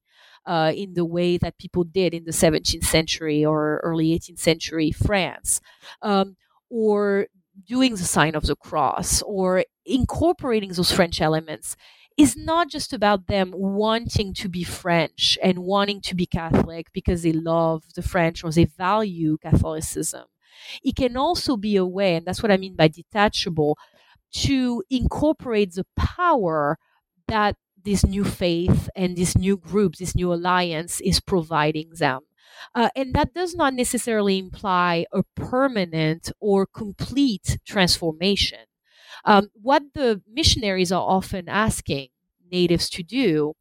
Uh, 0.48 0.72
in 0.74 0.94
the 0.94 1.04
way 1.04 1.36
that 1.36 1.58
people 1.58 1.84
did 1.84 2.14
in 2.14 2.24
the 2.24 2.32
17th 2.32 2.84
century 2.84 3.44
or 3.44 3.80
early 3.84 4.08
18th 4.18 4.38
century 4.38 4.90
France, 4.90 5.60
um, 6.00 6.36
or 6.70 7.26
doing 7.66 7.92
the 7.92 8.10
sign 8.16 8.34
of 8.34 8.46
the 8.46 8.56
cross, 8.56 9.22
or 9.22 9.64
incorporating 9.84 10.72
those 10.72 10.90
French 10.90 11.20
elements 11.20 11.76
is 12.16 12.36
not 12.36 12.68
just 12.68 12.92
about 12.92 13.28
them 13.28 13.52
wanting 13.54 14.34
to 14.34 14.48
be 14.48 14.64
French 14.64 15.38
and 15.40 15.60
wanting 15.60 16.00
to 16.00 16.14
be 16.16 16.26
Catholic 16.26 16.86
because 16.92 17.22
they 17.22 17.32
love 17.32 17.84
the 17.94 18.02
French 18.02 18.42
or 18.42 18.50
they 18.50 18.64
value 18.64 19.38
Catholicism. 19.38 20.24
It 20.82 20.96
can 20.96 21.16
also 21.16 21.56
be 21.56 21.76
a 21.76 21.86
way, 21.86 22.16
and 22.16 22.26
that's 22.26 22.42
what 22.42 22.50
I 22.50 22.56
mean 22.56 22.74
by 22.74 22.88
detachable, 22.88 23.78
to 24.32 24.82
incorporate 24.90 25.74
the 25.74 25.86
power 25.96 26.78
that 27.28 27.56
this 27.88 28.04
new 28.04 28.24
faith 28.24 28.90
and 28.94 29.16
this 29.16 29.36
new 29.36 29.56
group, 29.56 29.96
this 29.96 30.14
new 30.14 30.32
alliance 30.32 31.00
is 31.00 31.20
providing 31.20 31.90
them. 31.98 32.20
Uh, 32.74 32.90
and 32.96 33.14
that 33.14 33.34
does 33.34 33.54
not 33.54 33.74
necessarily 33.74 34.38
imply 34.38 35.06
a 35.12 35.22
permanent 35.36 36.30
or 36.40 36.66
complete 36.66 37.58
transformation. 37.66 38.64
Um, 39.24 39.48
what 39.54 39.82
the 39.94 40.22
missionaries 40.30 40.92
are 40.92 41.02
often 41.02 41.48
asking 41.48 42.08
natives 42.50 42.88
to 42.90 43.02
do, 43.02 43.54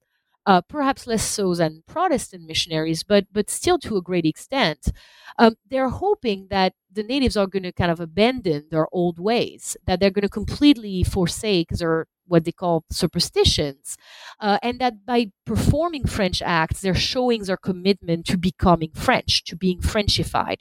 uh, 0.47 0.61
perhaps 0.61 1.07
less 1.07 1.23
so 1.25 1.53
than 1.55 1.83
Protestant 1.87 2.45
missionaries, 2.47 3.03
but 3.03 3.25
but 3.31 3.49
still 3.51 3.77
to 3.79 3.97
a 3.97 4.01
great 4.01 4.25
extent, 4.25 4.91
um, 5.39 5.55
they're 5.69 5.89
hoping 5.89 6.47
that 6.49 6.73
the 6.91 7.03
natives 7.03 7.37
are 7.37 7.47
going 7.47 7.63
to 7.63 7.71
kind 7.73 7.91
of 7.91 7.99
abandon 7.99 8.67
their 8.71 8.87
old 8.93 9.19
ways, 9.19 9.77
that 9.85 9.99
they're 9.99 10.11
going 10.11 10.23
to 10.23 10.29
completely 10.29 11.03
forsake 11.03 11.69
their 11.71 12.07
what 12.27 12.45
they 12.45 12.51
call 12.53 12.83
superstitions, 12.91 13.97
uh, 14.41 14.57
and 14.63 14.79
that 14.79 15.05
by 15.05 15.31
performing 15.45 16.05
French 16.07 16.41
acts, 16.41 16.81
they're 16.81 16.95
showing 16.95 17.43
their 17.43 17.57
commitment 17.57 18.25
to 18.27 18.37
becoming 18.37 18.91
French, 18.95 19.43
to 19.45 19.55
being 19.55 19.79
Frenchified. 19.81 20.59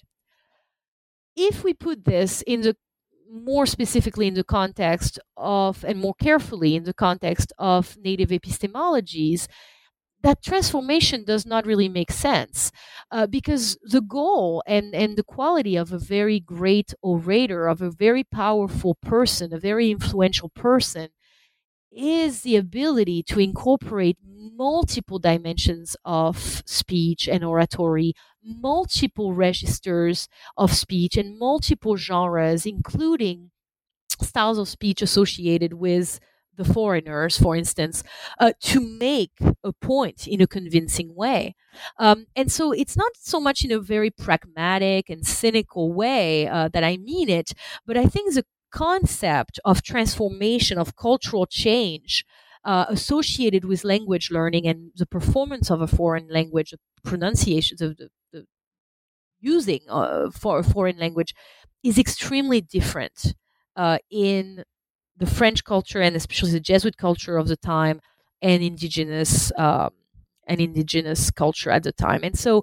If 1.37 1.65
we 1.65 1.75
put 1.75 2.05
this 2.05 2.43
in 2.43 2.63
the 2.63 2.77
more 3.31 3.67
specifically 3.67 4.27
in 4.29 4.35
the 4.35 4.45
context 4.45 5.19
of, 5.37 5.85
and 5.85 5.99
more 6.01 6.15
carefully 6.15 6.77
in 6.77 6.85
the 6.85 6.95
context 6.95 7.53
of 7.59 7.97
native 7.99 8.31
epistemologies, 8.31 9.49
that 10.27 10.43
transformation 10.43 11.25
does 11.25 11.47
not 11.47 11.65
really 11.65 11.89
make 11.89 12.11
sense 12.11 12.73
uh, 13.13 13.29
because 13.29 13.79
the 13.83 14.01
goal 14.01 14.61
and, 14.67 14.93
and 14.93 15.17
the 15.17 15.23
quality 15.23 15.77
of 15.77 15.93
a 15.93 15.99
very 16.01 16.41
great 16.41 16.93
orator, 17.01 17.69
of 17.69 17.81
a 17.81 17.93
very 17.93 18.25
powerful 18.25 18.97
person, 18.97 19.55
a 19.55 19.59
very 19.61 19.89
influential 19.93 20.49
person, 20.49 21.11
is 21.93 22.43
the 22.43 22.57
ability 22.57 23.23
to 23.23 23.39
incorporate 23.41 24.19
multiple 24.25 25.19
dimensions 25.19 25.97
of 26.05 26.63
speech 26.67 27.29
and 27.29 27.45
oratory, 27.45 28.13
multiple 28.43 29.33
registers 29.33 30.29
of 30.57 30.73
speech, 30.75 31.17
and 31.17 31.39
multiple 31.39 31.97
genres, 31.97 32.67
including 32.67 33.51
styles 34.23 34.59
of 34.59 34.69
speech 34.69 35.03
associated 35.03 35.75
with 35.75 36.21
the 36.57 36.65
foreigners, 36.65 37.39
for 37.39 37.57
instance, 37.57 38.03
uh, 38.39 38.53
to 38.63 38.81
make 38.81 39.33
a 39.65 39.73
point 39.73 40.27
in 40.27 40.41
a 40.41 40.47
convincing 40.47 41.15
way. 41.15 41.55
Um, 41.99 42.27
and 42.35 42.51
so 42.51 42.73
it's 42.73 42.97
not 42.97 43.13
so 43.19 43.41
much 43.41 43.65
in 43.65 43.71
a 43.73 43.79
very 43.81 44.11
pragmatic 44.11 45.11
and 45.11 45.27
cynical 45.27 45.93
way 45.93 46.49
uh, 46.49 46.69
that 46.69 46.85
I 46.85 46.97
mean 46.97 47.29
it, 47.29 47.53
but 47.87 47.97
I 47.97 48.07
think 48.07 48.35
the 48.35 48.45
concept 48.71 49.59
of 49.65 49.83
transformation, 49.83 50.79
of 50.79 50.97
cultural 50.97 51.47
change, 51.47 52.25
uh, 52.65 52.87
associated 52.89 53.65
with 53.65 53.85
language 53.85 54.31
learning 54.31 54.67
and 54.67 54.91
the 54.97 55.07
performance 55.07 55.71
of 55.71 55.81
a 55.81 55.87
foreign 55.87 56.29
language, 56.29 56.71
the 56.71 56.79
pronunciations 57.05 57.81
of 57.81 57.97
the, 57.97 58.09
the 58.33 58.45
using 59.41 59.81
uh, 59.89 60.31
for 60.31 60.59
a 60.59 60.65
foreign 60.65 60.99
language, 60.99 61.35
is 61.85 61.99
extremely 61.99 62.61
different 62.61 63.35
uh, 63.77 63.99
in 64.11 64.65
the 65.17 65.27
French 65.27 65.65
culture 65.65 66.01
and 66.01 66.17
especially 66.17 66.51
the 66.53 66.61
Jesuit 66.61 66.97
culture 66.97 67.37
of 67.37 67.49
the 67.49 67.57
time 67.57 68.01
and 68.43 68.63
indigenous 68.63 69.53
um, 69.59 69.91
and 70.47 70.61
indigenous 70.61 71.31
culture 71.31 71.71
at 71.71 71.83
the 71.83 71.93
time. 71.93 72.21
And 72.23 72.39
so 72.39 72.63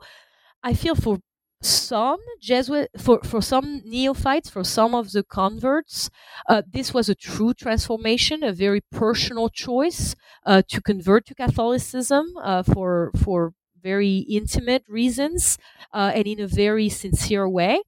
I 0.63 0.73
feel 0.73 0.95
for 0.95 1.19
some 1.61 2.19
Jesuit, 2.41 2.89
for, 2.97 3.21
for 3.23 3.41
some 3.41 3.81
neophytes, 3.85 4.49
for 4.49 4.63
some 4.63 4.93
of 4.93 5.11
the 5.11 5.23
converts, 5.23 6.09
uh, 6.49 6.61
this 6.69 6.93
was 6.93 7.07
a 7.09 7.15
true 7.15 7.53
transformation, 7.53 8.43
a 8.43 8.51
very 8.51 8.81
personal 8.91 9.49
choice 9.49 10.15
uh, 10.45 10.61
to 10.69 10.81
convert 10.81 11.25
to 11.27 11.35
Catholicism 11.35 12.34
uh, 12.41 12.63
for 12.63 13.11
for 13.15 13.53
very 13.81 14.19
intimate 14.30 14.84
reasons 14.88 15.57
uh, 15.93 16.11
and 16.15 16.25
in 16.27 16.39
a 16.41 16.47
very 16.47 16.89
sincere 16.89 17.47
way. 17.47 17.81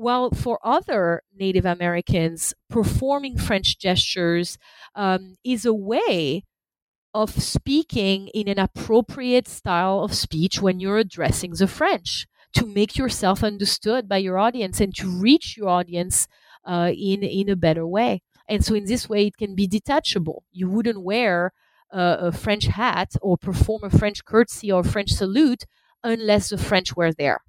While 0.00 0.30
for 0.30 0.58
other 0.64 1.24
Native 1.38 1.66
Americans, 1.66 2.54
performing 2.70 3.36
French 3.36 3.78
gestures 3.78 4.56
um, 4.94 5.36
is 5.44 5.66
a 5.66 5.74
way 5.74 6.44
of 7.12 7.30
speaking 7.42 8.28
in 8.28 8.48
an 8.48 8.58
appropriate 8.58 9.46
style 9.46 10.00
of 10.00 10.14
speech 10.14 10.62
when 10.62 10.80
you're 10.80 10.96
addressing 10.96 11.50
the 11.52 11.66
French 11.66 12.26
to 12.54 12.64
make 12.64 12.96
yourself 12.96 13.44
understood 13.44 14.08
by 14.08 14.16
your 14.16 14.38
audience 14.38 14.80
and 14.80 14.94
to 14.96 15.06
reach 15.06 15.58
your 15.58 15.68
audience 15.68 16.26
uh, 16.64 16.90
in 16.96 17.22
in 17.22 17.50
a 17.50 17.54
better 17.66 17.86
way. 17.86 18.22
And 18.48 18.64
so, 18.64 18.74
in 18.74 18.86
this 18.86 19.06
way, 19.06 19.26
it 19.26 19.36
can 19.36 19.54
be 19.54 19.66
detachable. 19.66 20.44
You 20.50 20.70
wouldn't 20.70 21.04
wear 21.04 21.52
a 21.90 22.32
French 22.32 22.68
hat 22.68 23.16
or 23.20 23.36
perform 23.36 23.84
a 23.84 23.90
French 23.90 24.24
curtsy 24.24 24.72
or 24.72 24.82
French 24.82 25.10
salute 25.10 25.64
unless 26.02 26.48
the 26.48 26.56
French 26.56 26.96
were 26.96 27.12
there. 27.12 27.40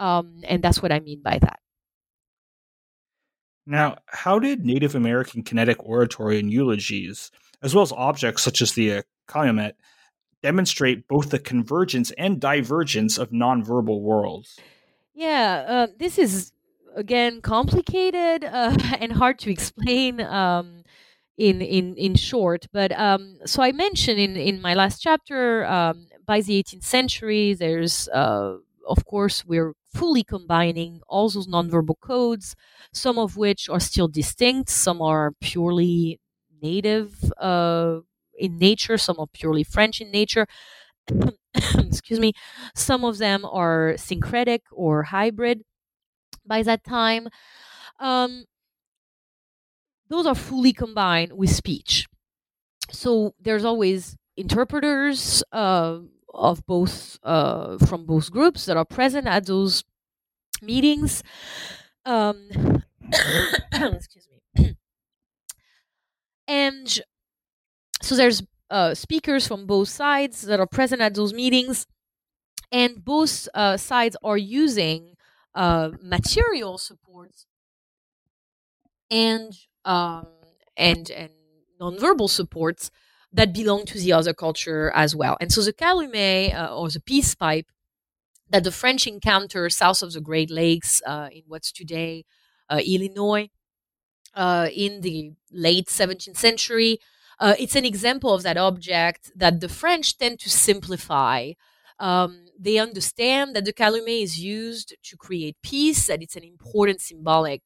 Um, 0.00 0.40
and 0.48 0.64
that's 0.64 0.82
what 0.82 0.90
I 0.90 0.98
mean 0.98 1.22
by 1.22 1.38
that. 1.38 1.61
Now, 3.66 3.96
how 4.06 4.38
did 4.38 4.64
Native 4.64 4.94
American 4.94 5.42
kinetic 5.42 5.82
oratory 5.84 6.38
and 6.38 6.52
eulogies, 6.52 7.30
as 7.62 7.74
well 7.74 7.82
as 7.82 7.92
objects 7.92 8.42
such 8.42 8.60
as 8.60 8.72
the 8.72 8.98
uh, 8.98 9.02
calumet, 9.28 9.76
demonstrate 10.42 11.06
both 11.06 11.30
the 11.30 11.38
convergence 11.38 12.10
and 12.18 12.40
divergence 12.40 13.18
of 13.18 13.30
nonverbal 13.30 14.00
worlds? 14.00 14.58
Yeah, 15.14 15.64
uh, 15.66 15.86
this 15.98 16.18
is 16.18 16.52
again 16.96 17.40
complicated 17.40 18.44
uh, 18.52 18.76
and 18.98 19.12
hard 19.12 19.38
to 19.40 19.50
explain 19.50 20.20
um, 20.20 20.82
in 21.38 21.62
in 21.62 21.94
in 21.96 22.14
short. 22.14 22.66
But 22.72 22.92
um, 22.98 23.38
so 23.46 23.62
I 23.62 23.72
mentioned 23.72 24.18
in 24.18 24.36
in 24.36 24.60
my 24.60 24.74
last 24.74 25.00
chapter, 25.00 25.64
um, 25.66 26.08
by 26.26 26.40
the 26.40 26.62
18th 26.62 26.84
century, 26.84 27.54
there's 27.54 28.08
uh, 28.08 28.56
of 28.88 29.04
course 29.04 29.44
we're 29.46 29.74
fully 29.94 30.24
combining 30.24 31.00
all 31.08 31.28
those 31.28 31.46
nonverbal 31.48 31.96
codes, 32.00 32.54
some 32.92 33.18
of 33.18 33.36
which 33.36 33.68
are 33.68 33.80
still 33.80 34.08
distinct, 34.08 34.70
some 34.70 35.02
are 35.02 35.32
purely 35.40 36.20
native 36.62 37.32
uh, 37.38 37.98
in 38.38 38.58
nature, 38.58 38.98
some 38.98 39.16
are 39.18 39.26
purely 39.32 39.64
French 39.64 40.00
in 40.00 40.10
nature. 40.10 40.46
Excuse 41.54 42.20
me. 42.20 42.32
Some 42.74 43.04
of 43.04 43.18
them 43.18 43.44
are 43.44 43.96
syncretic 43.98 44.62
or 44.72 45.04
hybrid 45.04 45.62
by 46.46 46.62
that 46.62 46.84
time. 46.84 47.28
Um, 48.00 48.46
those 50.08 50.26
are 50.26 50.34
fully 50.34 50.72
combined 50.72 51.32
with 51.32 51.50
speech. 51.50 52.06
So 52.90 53.34
there's 53.40 53.64
always 53.64 54.16
interpreters 54.36 55.42
uh, 55.52 56.00
of 56.32 56.64
both 56.66 57.18
uh, 57.22 57.78
from 57.78 58.06
both 58.06 58.30
groups 58.30 58.66
that 58.66 58.76
are 58.76 58.84
present 58.84 59.26
at 59.26 59.46
those 59.46 59.84
meetings. 60.60 61.22
Um, 62.04 62.82
excuse 63.72 64.28
me. 64.56 64.76
and 66.48 67.00
so 68.00 68.16
there's 68.16 68.42
uh, 68.70 68.94
speakers 68.94 69.46
from 69.46 69.66
both 69.66 69.88
sides 69.88 70.42
that 70.42 70.58
are 70.58 70.66
present 70.66 71.02
at 71.02 71.14
those 71.14 71.32
meetings, 71.32 71.86
and 72.70 73.04
both 73.04 73.48
uh, 73.54 73.76
sides 73.76 74.16
are 74.24 74.38
using 74.38 75.14
uh, 75.54 75.90
material 76.02 76.78
supports 76.78 77.46
and 79.10 79.52
um, 79.84 80.26
and 80.76 81.10
and 81.10 81.30
nonverbal 81.80 82.30
supports 82.30 82.90
that 83.32 83.54
belong 83.54 83.84
to 83.86 83.98
the 83.98 84.12
other 84.12 84.34
culture 84.34 84.90
as 84.94 85.16
well. 85.16 85.36
And 85.40 85.52
so 85.52 85.62
the 85.62 85.72
calumet 85.72 86.54
uh, 86.54 86.74
or 86.76 86.88
the 86.90 87.00
peace 87.00 87.34
pipe 87.34 87.66
that 88.50 88.64
the 88.64 88.72
French 88.72 89.06
encounter 89.06 89.68
south 89.70 90.02
of 90.02 90.12
the 90.12 90.20
Great 90.20 90.50
Lakes 90.50 91.02
uh, 91.06 91.28
in 91.32 91.42
what's 91.46 91.72
today 91.72 92.24
uh, 92.68 92.80
Illinois 92.84 93.48
uh, 94.34 94.68
in 94.74 95.00
the 95.02 95.32
late 95.52 95.88
17th 95.88 96.36
century 96.36 96.98
uh, 97.38 97.54
it's 97.58 97.74
an 97.74 97.84
example 97.84 98.32
of 98.32 98.44
that 98.44 98.56
object 98.56 99.32
that 99.34 99.60
the 99.60 99.68
French 99.68 100.16
tend 100.16 100.38
to 100.38 100.48
simplify. 100.48 101.52
Um, 101.98 102.46
they 102.58 102.78
understand 102.78 103.56
that 103.56 103.64
the 103.64 103.72
calumet 103.72 104.22
is 104.22 104.38
used 104.38 104.94
to 105.02 105.16
create 105.16 105.56
peace, 105.60 106.06
that 106.06 106.22
it's 106.22 106.36
an 106.36 106.44
important 106.44 107.00
symbolic 107.00 107.62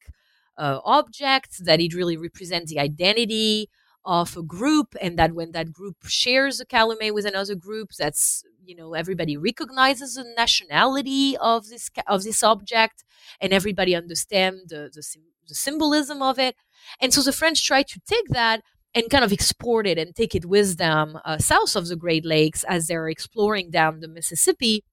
uh, 0.57 0.79
object, 0.83 1.63
that 1.63 1.79
it 1.79 1.93
really 1.93 2.17
represents 2.17 2.71
the 2.71 2.79
identity 2.79 3.69
of 4.07 4.37
a 4.37 4.41
group, 4.41 4.95
and 5.01 5.19
that 5.19 5.33
when 5.33 5.51
that 5.51 5.71
group 5.71 5.97
shares 6.07 6.59
a 6.59 6.65
calumet 6.65 7.13
with 7.13 7.25
another 7.25 7.55
group, 7.55 7.91
that's 7.99 8.43
you 8.65 8.75
know 8.75 8.93
everybody 8.93 9.37
recognizes 9.37 10.15
the 10.15 10.23
nationality 10.35 11.37
of 11.37 11.67
this 11.67 11.91
of 12.07 12.23
this 12.23 12.41
object, 12.41 13.03
and 13.41 13.53
everybody 13.53 13.93
understands 13.93 14.63
the, 14.69 14.89
the, 14.93 15.03
the 15.47 15.55
symbolism 15.55 16.21
of 16.21 16.39
it. 16.39 16.55
And 17.01 17.13
so 17.13 17.21
the 17.21 17.33
French 17.33 17.63
try 17.65 17.83
to 17.83 17.99
take 18.07 18.29
that 18.29 18.61
and 18.95 19.09
kind 19.09 19.25
of 19.25 19.33
export 19.33 19.85
it 19.85 19.97
and 19.97 20.15
take 20.15 20.33
it 20.33 20.45
with 20.45 20.77
them 20.77 21.19
uh, 21.25 21.37
south 21.37 21.75
of 21.75 21.87
the 21.87 21.97
Great 21.97 22.25
Lakes 22.25 22.63
as 22.63 22.87
they're 22.87 23.09
exploring 23.09 23.69
down 23.69 23.99
the 23.99 24.07
Mississippi 24.07 24.83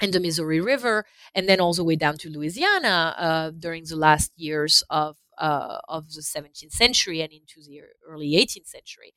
and 0.00 0.12
the 0.12 0.20
Missouri 0.20 0.60
River, 0.60 1.04
and 1.34 1.48
then 1.48 1.60
all 1.60 1.74
the 1.74 1.84
way 1.84 1.96
down 1.96 2.16
to 2.18 2.30
Louisiana 2.30 3.14
uh, 3.18 3.50
during 3.50 3.84
the 3.84 3.96
last 3.96 4.32
years 4.36 4.82
of 4.90 5.16
uh, 5.38 5.78
of 5.88 6.12
the 6.12 6.22
17th 6.22 6.72
century 6.72 7.20
and 7.20 7.32
into 7.32 7.60
the 7.66 7.82
early 8.08 8.32
18th 8.32 8.66
century. 8.68 9.14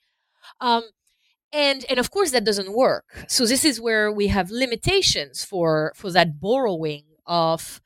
Um, 0.60 0.84
and 1.54 1.86
and 1.90 2.00
of 2.00 2.12
course 2.12 2.32
that 2.32 2.44
doesn't 2.44 2.74
work. 2.76 3.26
So 3.28 3.46
this 3.46 3.64
is 3.64 3.80
where 3.80 4.12
we 4.12 4.28
have 4.28 4.52
limitations 4.52 5.44
for 5.44 5.94
for 5.96 6.12
that 6.12 6.40
borrowing 6.40 7.06
of 7.26 7.82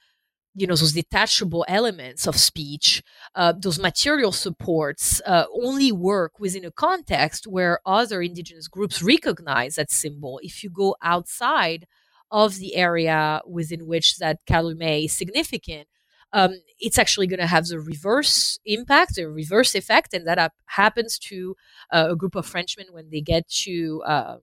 you 0.55 0.67
know 0.67 0.75
those 0.75 0.93
detachable 0.93 1.65
elements 1.67 2.27
of 2.27 2.37
speech 2.37 3.01
uh, 3.35 3.53
those 3.57 3.79
material 3.79 4.31
supports 4.31 5.21
uh, 5.25 5.45
only 5.53 5.91
work 5.91 6.39
within 6.39 6.65
a 6.65 6.71
context 6.71 7.47
where 7.47 7.79
other 7.85 8.21
indigenous 8.21 8.67
groups 8.67 9.01
recognize 9.01 9.75
that 9.75 9.91
symbol 9.91 10.39
if 10.43 10.63
you 10.63 10.69
go 10.69 10.95
outside 11.01 11.87
of 12.31 12.57
the 12.59 12.75
area 12.75 13.41
within 13.47 13.87
which 13.87 14.17
that 14.17 14.39
calumet 14.45 15.05
is 15.05 15.13
significant 15.13 15.87
um, 16.33 16.55
it's 16.79 16.97
actually 16.97 17.27
going 17.27 17.39
to 17.39 17.47
have 17.47 17.67
the 17.67 17.79
reverse 17.79 18.59
impact, 18.65 19.15
the 19.15 19.25
reverse 19.29 19.75
effect, 19.75 20.13
and 20.13 20.27
that 20.27 20.53
happens 20.67 21.19
to 21.19 21.55
uh, 21.91 22.07
a 22.11 22.15
group 22.15 22.35
of 22.35 22.45
Frenchmen 22.45 22.87
when 22.91 23.09
they 23.09 23.21
get 23.21 23.47
to 23.49 24.01
uh, 24.05 24.37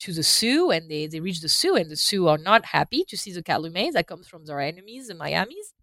to 0.00 0.12
the 0.12 0.22
Sioux 0.22 0.70
and 0.70 0.90
they, 0.90 1.06
they 1.06 1.20
reach 1.20 1.40
the 1.40 1.48
Sioux 1.48 1.76
and 1.76 1.90
the 1.90 1.96
Sioux 1.96 2.26
are 2.26 2.38
not 2.38 2.66
happy 2.66 3.04
to 3.04 3.16
see 3.16 3.32
the 3.32 3.42
Calumet 3.42 3.92
that 3.94 4.06
comes 4.06 4.26
from 4.26 4.46
their 4.46 4.60
enemies, 4.60 5.08
the 5.08 5.14
Miamis. 5.14 5.74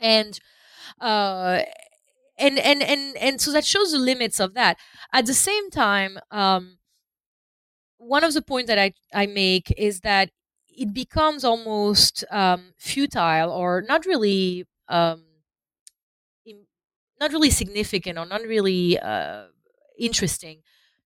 And 0.00 0.38
uh 1.00 1.62
and 2.38 2.58
and 2.58 2.82
and 2.82 3.16
and 3.16 3.40
so 3.40 3.52
that 3.52 3.64
shows 3.64 3.92
the 3.92 3.98
limits 3.98 4.40
of 4.40 4.54
that. 4.54 4.78
At 5.12 5.26
the 5.26 5.34
same 5.34 5.70
time, 5.70 6.18
um 6.30 6.78
one 7.98 8.24
of 8.24 8.34
the 8.34 8.42
points 8.42 8.68
that 8.68 8.78
I, 8.78 8.92
I 9.14 9.26
make 9.26 9.72
is 9.76 10.00
that 10.00 10.30
it 10.76 10.92
becomes 10.94 11.44
almost 11.44 12.24
um, 12.30 12.72
futile 12.76 13.50
or 13.50 13.82
not 13.82 14.06
really 14.06 14.66
um, 14.88 15.24
not 17.20 17.32
really 17.32 17.50
significant 17.50 18.18
or 18.18 18.26
not 18.26 18.42
really 18.42 18.98
uh, 18.98 19.44
interesting 19.98 20.60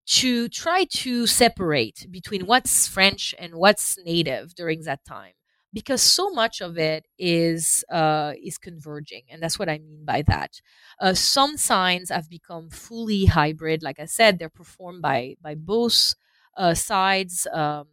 to 0.06 0.48
try 0.48 0.84
to 0.84 1.26
separate 1.26 2.06
between 2.10 2.47
what's 2.47 2.88
French 2.88 3.34
and 3.38 3.55
what's 3.55 3.97
native 4.05 4.55
during 4.55 4.82
that 4.82 5.05
time 5.05 5.32
because 5.72 6.02
so 6.02 6.30
much 6.30 6.60
of 6.60 6.76
it 6.78 7.06
is 7.16 7.84
uh, 7.92 8.32
is 8.42 8.59
converging, 8.59 9.22
and 9.30 9.40
that's 9.40 9.56
what 9.56 9.68
I 9.68 9.78
mean 9.78 10.05
by 10.05 10.22
that. 10.22 10.60
Uh, 10.98 11.14
some 11.14 11.56
signs 11.56 12.09
have 12.10 12.28
become 12.28 12.70
fully 12.70 13.26
hybrid. 13.26 13.80
Like 13.80 14.01
I 14.01 14.06
said, 14.06 14.38
they're 14.40 14.48
performed 14.48 15.01
by 15.02 15.36
by 15.40 15.55
both 15.55 16.14
uh, 16.56 16.74
sides 16.74 17.47
um, 17.52 17.86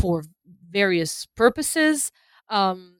for 0.00 0.24
various 0.70 1.26
purposes. 1.36 2.12
Um, 2.48 2.98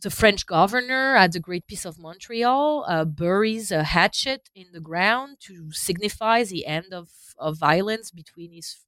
the 0.00 0.10
French 0.10 0.46
governor 0.46 1.16
at 1.16 1.32
the 1.32 1.40
Great 1.40 1.66
Peace 1.66 1.84
of 1.84 1.98
Montreal 1.98 2.84
uh, 2.86 3.04
buries 3.04 3.72
a 3.72 3.82
hatchet 3.82 4.48
in 4.54 4.66
the 4.72 4.80
ground 4.80 5.38
to 5.40 5.72
signify 5.72 6.44
the 6.44 6.66
end 6.66 6.92
of, 6.92 7.08
of 7.38 7.58
violence 7.58 8.10
between 8.10 8.52
his 8.52 8.84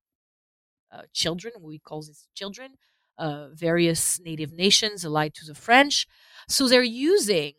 uh, 0.93 1.03
children, 1.13 1.55
we 1.61 1.79
call 1.79 2.03
his 2.03 2.27
children, 2.35 2.73
uh, 3.19 3.49
various 3.53 4.21
native 4.21 4.53
nations 4.53 5.05
allied 5.05 5.35
to 5.35 5.45
the 5.47 5.55
French. 5.55 6.07
So 6.49 6.69
they're 6.69 6.83
using 6.83 7.55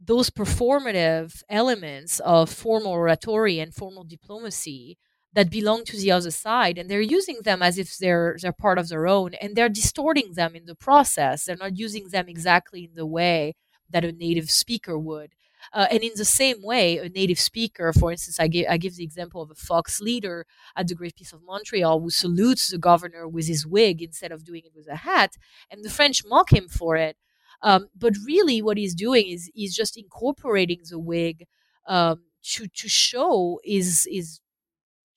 those 0.00 0.30
performative 0.30 1.42
elements 1.48 2.20
of 2.20 2.50
formal 2.50 2.92
oratory 2.92 3.58
and 3.58 3.74
formal 3.74 4.04
diplomacy 4.04 4.98
that 5.34 5.50
belong 5.50 5.84
to 5.84 5.96
the 5.96 6.10
other 6.12 6.30
side 6.30 6.78
and 6.78 6.88
they're 6.88 7.00
using 7.00 7.38
them 7.42 7.62
as 7.62 7.76
if 7.78 7.98
they're 7.98 8.36
they're 8.40 8.52
part 8.52 8.78
of 8.78 8.88
their 8.88 9.06
own 9.06 9.34
and 9.34 9.56
they're 9.56 9.68
distorting 9.68 10.34
them 10.34 10.54
in 10.56 10.66
the 10.66 10.74
process. 10.74 11.44
They're 11.44 11.56
not 11.56 11.76
using 11.78 12.08
them 12.08 12.28
exactly 12.28 12.84
in 12.84 12.94
the 12.94 13.06
way 13.06 13.54
that 13.90 14.04
a 14.04 14.12
native 14.12 14.50
speaker 14.50 14.98
would. 14.98 15.32
Uh, 15.72 15.86
and 15.90 16.02
in 16.02 16.12
the 16.16 16.24
same 16.26 16.62
way 16.62 16.98
a 16.98 17.08
native 17.08 17.40
speaker 17.40 17.92
for 17.92 18.12
instance 18.12 18.38
I 18.38 18.48
give, 18.48 18.66
I 18.68 18.76
give 18.76 18.96
the 18.96 19.04
example 19.04 19.40
of 19.42 19.50
a 19.50 19.54
fox 19.54 20.00
leader 20.00 20.46
at 20.76 20.88
the 20.88 20.94
great 20.94 21.16
peace 21.16 21.32
of 21.32 21.42
montreal 21.42 22.00
who 22.00 22.10
salutes 22.10 22.68
the 22.68 22.78
governor 22.78 23.26
with 23.26 23.48
his 23.48 23.66
wig 23.66 24.02
instead 24.02 24.30
of 24.30 24.44
doing 24.44 24.62
it 24.64 24.72
with 24.74 24.88
a 24.88 24.96
hat 24.96 25.36
and 25.70 25.82
the 25.84 25.90
french 25.90 26.22
mock 26.26 26.52
him 26.52 26.68
for 26.68 26.96
it. 26.96 27.16
Um, 27.62 27.88
but 27.96 28.12
really 28.26 28.60
what 28.60 28.76
he's 28.76 28.94
doing 28.94 29.26
is 29.26 29.50
he's 29.54 29.74
just 29.74 29.96
incorporating 29.96 30.82
the 30.88 30.98
wig 30.98 31.46
um, 31.86 32.24
to, 32.42 32.66
to 32.66 32.88
show 32.88 33.58
is 33.64 34.06
is 34.10 34.40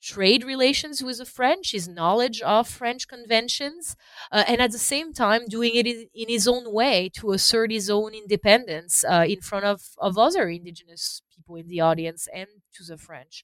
trade 0.08 0.44
relations 0.44 1.04
with 1.04 1.18
the 1.18 1.26
French, 1.26 1.74
his 1.74 1.88
knowledge 1.88 2.42
of 2.42 2.68
French 2.68 3.08
conventions, 3.10 3.98
uh, 4.32 4.44
and 4.48 4.62
at 4.62 4.72
the 4.72 4.78
same 4.78 5.12
time 5.12 5.46
doing 5.48 5.76
it 5.76 5.86
in, 5.86 6.08
in, 6.16 6.30
his 6.30 6.48
own 6.48 6.72
way 6.72 7.10
to 7.14 7.34
assert 7.34 7.72
his 7.72 7.90
own 7.90 8.14
independence 8.14 9.04
uh, 9.04 9.26
in 9.28 9.42
front 9.42 9.66
of, 9.66 9.82
of 9.98 10.18
other 10.18 10.48
indigenous 10.48 11.22
people 11.36 11.56
in 11.58 11.68
the 11.68 11.82
audience 11.82 12.28
and 12.34 12.48
to 12.74 12.84
the 12.86 12.98
French. 12.98 13.44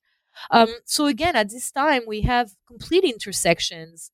Um, 0.50 0.70
so 0.86 1.06
again, 1.06 1.36
at 1.36 1.50
this 1.50 1.70
time, 1.70 2.04
we 2.08 2.22
have 2.22 2.52
complete 2.66 3.04
intersections, 3.04 4.12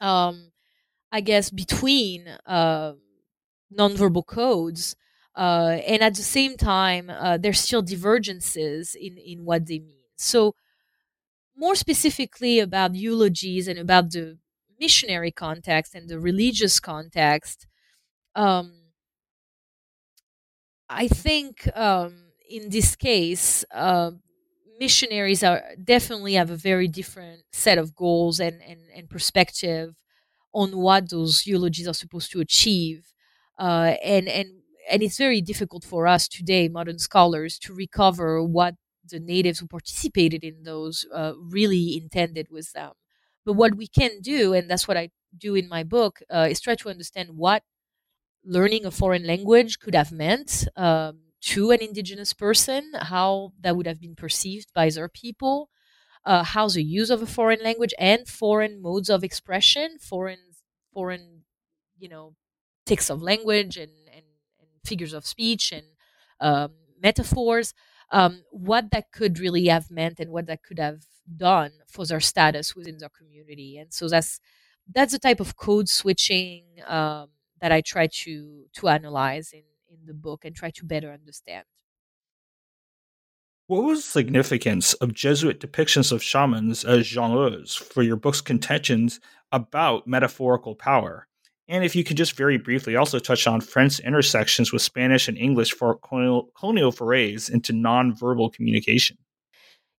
um, 0.00 0.52
I 1.12 1.20
guess, 1.20 1.50
between 1.50 2.26
uh, 2.46 2.94
nonverbal 3.76 4.26
codes. 4.26 4.96
Uh, 5.36 5.78
and 5.86 6.02
at 6.02 6.14
the 6.14 6.22
same 6.22 6.56
time, 6.56 7.10
uh, 7.10 7.36
there's 7.36 7.60
still 7.60 7.82
divergences 7.82 8.94
in, 8.94 9.18
in 9.18 9.44
what 9.44 9.66
they 9.66 9.78
mean. 9.78 10.04
So 10.16 10.54
more 11.56 11.74
specifically 11.74 12.58
about 12.58 12.94
eulogies 12.94 13.68
and 13.68 13.78
about 13.78 14.12
the 14.12 14.38
missionary 14.78 15.30
context 15.30 15.94
and 15.94 16.08
the 16.08 16.18
religious 16.18 16.80
context, 16.80 17.66
um, 18.36 18.72
I 20.88 21.08
think 21.08 21.68
um, 21.76 22.32
in 22.48 22.70
this 22.70 22.96
case, 22.96 23.64
uh, 23.72 24.12
missionaries 24.78 25.42
are 25.44 25.62
definitely 25.82 26.34
have 26.34 26.50
a 26.50 26.56
very 26.56 26.88
different 26.88 27.42
set 27.52 27.78
of 27.78 27.94
goals 27.94 28.40
and, 28.40 28.60
and, 28.62 28.80
and 28.94 29.08
perspective 29.08 29.94
on 30.54 30.76
what 30.78 31.10
those 31.10 31.46
eulogies 31.46 31.88
are 31.88 31.94
supposed 31.94 32.32
to 32.32 32.40
achieve. 32.40 33.12
Uh, 33.58 33.94
and, 34.04 34.28
and, 34.28 34.48
and 34.90 35.02
it's 35.02 35.18
very 35.18 35.40
difficult 35.40 35.84
for 35.84 36.06
us 36.06 36.28
today, 36.28 36.68
modern 36.68 36.98
scholars, 36.98 37.58
to 37.60 37.74
recover 37.74 38.42
what 38.44 38.74
the 39.10 39.20
natives 39.20 39.58
who 39.60 39.66
participated 39.66 40.44
in 40.44 40.62
those 40.64 41.06
uh, 41.14 41.32
really 41.38 41.96
intended 41.96 42.48
with 42.50 42.72
them. 42.72 42.92
But 43.44 43.54
what 43.54 43.76
we 43.76 43.86
can 43.86 44.20
do, 44.20 44.52
and 44.54 44.70
that's 44.70 44.88
what 44.88 44.96
I 44.96 45.10
do 45.36 45.54
in 45.54 45.68
my 45.68 45.82
book, 45.84 46.20
uh, 46.30 46.48
is 46.50 46.60
try 46.60 46.74
to 46.76 46.90
understand 46.90 47.30
what 47.36 47.62
learning 48.44 48.84
a 48.86 48.90
foreign 48.90 49.26
language 49.26 49.78
could 49.78 49.94
have 49.94 50.12
meant 50.12 50.66
um, 50.76 51.20
to 51.42 51.70
an 51.70 51.80
indigenous 51.80 52.32
person, 52.32 52.92
how 52.94 53.52
that 53.60 53.76
would 53.76 53.86
have 53.86 54.00
been 54.00 54.14
perceived 54.14 54.72
by 54.74 54.90
their 54.90 55.08
people, 55.08 55.68
uh, 56.26 56.44
how 56.44 56.68
the 56.68 56.82
use 56.84 57.10
of 57.10 57.22
a 57.22 57.26
foreign 57.26 57.62
language 57.62 57.94
and 57.98 58.28
foreign 58.28 58.80
modes 58.82 59.10
of 59.10 59.24
expression, 59.24 59.98
foreign 60.00 60.38
foreign, 60.94 61.42
you 61.98 62.08
know, 62.08 62.34
texts 62.86 63.10
of 63.10 63.22
language 63.22 63.76
and, 63.76 63.92
and, 64.12 64.24
and 64.60 64.68
figures 64.86 65.12
of 65.12 65.26
speech 65.26 65.72
and 65.72 65.84
um, 66.40 66.72
metaphors 67.02 67.74
um, 68.10 68.42
what 68.50 68.90
that 68.90 69.12
could 69.12 69.38
really 69.38 69.66
have 69.66 69.90
meant 69.90 70.20
and 70.20 70.30
what 70.30 70.46
that 70.46 70.62
could 70.62 70.78
have 70.78 71.04
done 71.36 71.72
for 71.88 72.04
their 72.04 72.20
status 72.20 72.74
within 72.74 72.98
their 72.98 73.10
community. 73.10 73.78
And 73.78 73.92
so 73.92 74.08
that's 74.08 74.40
that's 74.92 75.12
the 75.12 75.18
type 75.18 75.40
of 75.40 75.56
code 75.56 75.88
switching 75.88 76.64
um, 76.86 77.28
that 77.60 77.72
I 77.72 77.80
try 77.80 78.08
to 78.08 78.64
to 78.74 78.88
analyze 78.88 79.52
in 79.52 79.62
in 79.88 80.06
the 80.06 80.14
book 80.14 80.44
and 80.44 80.54
try 80.54 80.70
to 80.70 80.84
better 80.84 81.12
understand. 81.12 81.64
What 83.66 83.84
was 83.84 84.00
the 84.00 84.10
significance 84.10 84.94
of 84.94 85.14
Jesuit 85.14 85.60
depictions 85.60 86.10
of 86.10 86.24
shamans 86.24 86.84
as 86.84 87.06
jongleurs 87.06 87.78
for 87.78 88.02
your 88.02 88.16
book's 88.16 88.40
contentions 88.40 89.20
about 89.52 90.08
metaphorical 90.08 90.74
power? 90.74 91.28
And 91.70 91.84
if 91.84 91.94
you 91.94 92.02
could 92.02 92.16
just 92.16 92.36
very 92.36 92.58
briefly 92.58 92.96
also 92.96 93.20
touch 93.20 93.46
on 93.46 93.60
French 93.60 94.00
intersections 94.00 94.72
with 94.72 94.82
Spanish 94.82 95.28
and 95.28 95.38
English 95.38 95.72
for 95.72 95.94
colonial, 95.94 96.50
colonial 96.58 96.90
forays 96.90 97.48
into 97.48 97.72
nonverbal 97.72 98.52
communication. 98.52 99.16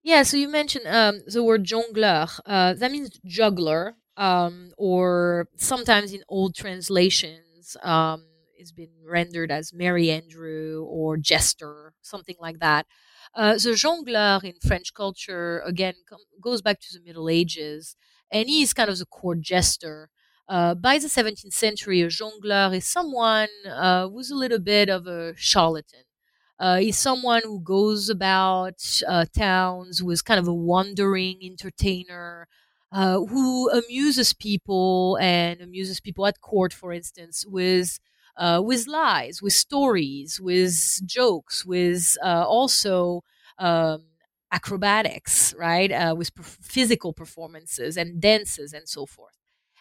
Yeah, 0.02 0.24
so 0.24 0.36
you 0.36 0.48
mentioned 0.48 0.88
um, 0.88 1.20
the 1.28 1.44
word 1.44 1.64
jongleur. 1.64 2.40
Uh, 2.44 2.74
that 2.74 2.90
means 2.90 3.20
juggler, 3.24 3.94
um, 4.16 4.72
or 4.78 5.46
sometimes 5.58 6.12
in 6.12 6.24
old 6.28 6.56
translations, 6.56 7.76
um, 7.84 8.24
it's 8.56 8.72
been 8.72 8.90
rendered 9.06 9.52
as 9.52 9.72
Merry 9.72 10.10
Andrew 10.10 10.84
or 10.88 11.16
jester, 11.16 11.94
something 12.02 12.36
like 12.40 12.58
that. 12.58 12.86
Uh, 13.32 13.52
the 13.52 13.76
jongleur 13.76 14.42
in 14.42 14.54
French 14.66 14.92
culture, 14.92 15.62
again, 15.64 15.94
com- 16.08 16.18
goes 16.42 16.62
back 16.62 16.80
to 16.80 16.88
the 16.92 17.04
Middle 17.04 17.28
Ages, 17.28 17.94
and 18.32 18.48
he's 18.48 18.72
kind 18.72 18.90
of 18.90 18.98
the 18.98 19.06
court 19.06 19.40
jester. 19.40 20.10
Uh, 20.50 20.74
by 20.74 20.98
the 20.98 21.08
17th 21.08 21.54
century, 21.54 22.02
a 22.02 22.08
jongleur 22.08 22.74
is 22.76 22.86
someone 22.86 23.48
uh, 23.68 24.08
who's 24.08 24.30
a 24.32 24.36
little 24.36 24.58
bit 24.58 24.88
of 24.90 25.06
a 25.06 25.34
charlatan. 25.36 26.02
Uh, 26.60 26.78
he's 26.78 26.98
someone 26.98 27.42
who 27.44 27.60
goes 27.60 28.08
about 28.10 28.80
uh, 29.08 29.26
towns, 29.36 30.00
who 30.00 30.10
is 30.12 30.22
kind 30.22 30.40
of 30.40 30.48
a 30.48 30.54
wandering 30.54 31.38
entertainer, 31.42 32.48
uh, 32.92 33.20
who 33.26 33.70
amuses 33.70 34.32
people 34.34 35.18
and 35.20 35.60
amuses 35.60 36.00
people 36.00 36.26
at 36.26 36.40
court, 36.40 36.72
for 36.72 36.92
instance, 36.92 37.46
with 37.46 38.00
uh, 38.38 38.62
with 38.64 38.86
lies, 38.88 39.42
with 39.42 39.52
stories, 39.54 40.40
with 40.40 41.00
jokes, 41.06 41.66
with 41.66 42.16
also 42.24 43.22
um, 43.58 44.04
acrobatics, 44.52 45.54
right? 45.58 46.16
with 46.16 46.30
physical 46.62 47.12
performances 47.12 47.96
and 47.98 48.20
dances 48.22 48.72
and 48.72 48.88
so 48.88 49.06
forth. 49.06 49.39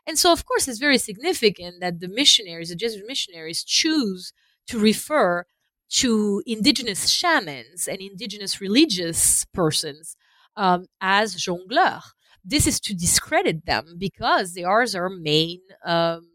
And 0.09 0.17
so, 0.17 0.31
of 0.31 0.43
course, 0.43 0.67
it's 0.67 0.79
very 0.79 0.97
significant 0.97 1.81
that 1.81 1.99
the 1.99 2.07
missionaries, 2.07 2.69
the 2.69 2.75
Jesuit 2.75 3.05
missionaries, 3.07 3.63
choose 3.63 4.33
to 4.65 4.79
refer 4.79 5.45
to 6.01 6.41
indigenous 6.47 7.09
shamans 7.11 7.87
and 7.87 7.99
indigenous 8.01 8.59
religious 8.59 9.45
persons 9.53 10.17
um, 10.57 10.87
as 10.99 11.35
jongleurs. 11.35 12.01
This 12.43 12.65
is 12.65 12.79
to 12.79 12.95
discredit 12.95 13.67
them 13.67 13.97
because 13.99 14.55
they 14.55 14.63
are 14.63 14.87
their 14.87 15.09
main 15.09 15.59
um, 15.85 16.27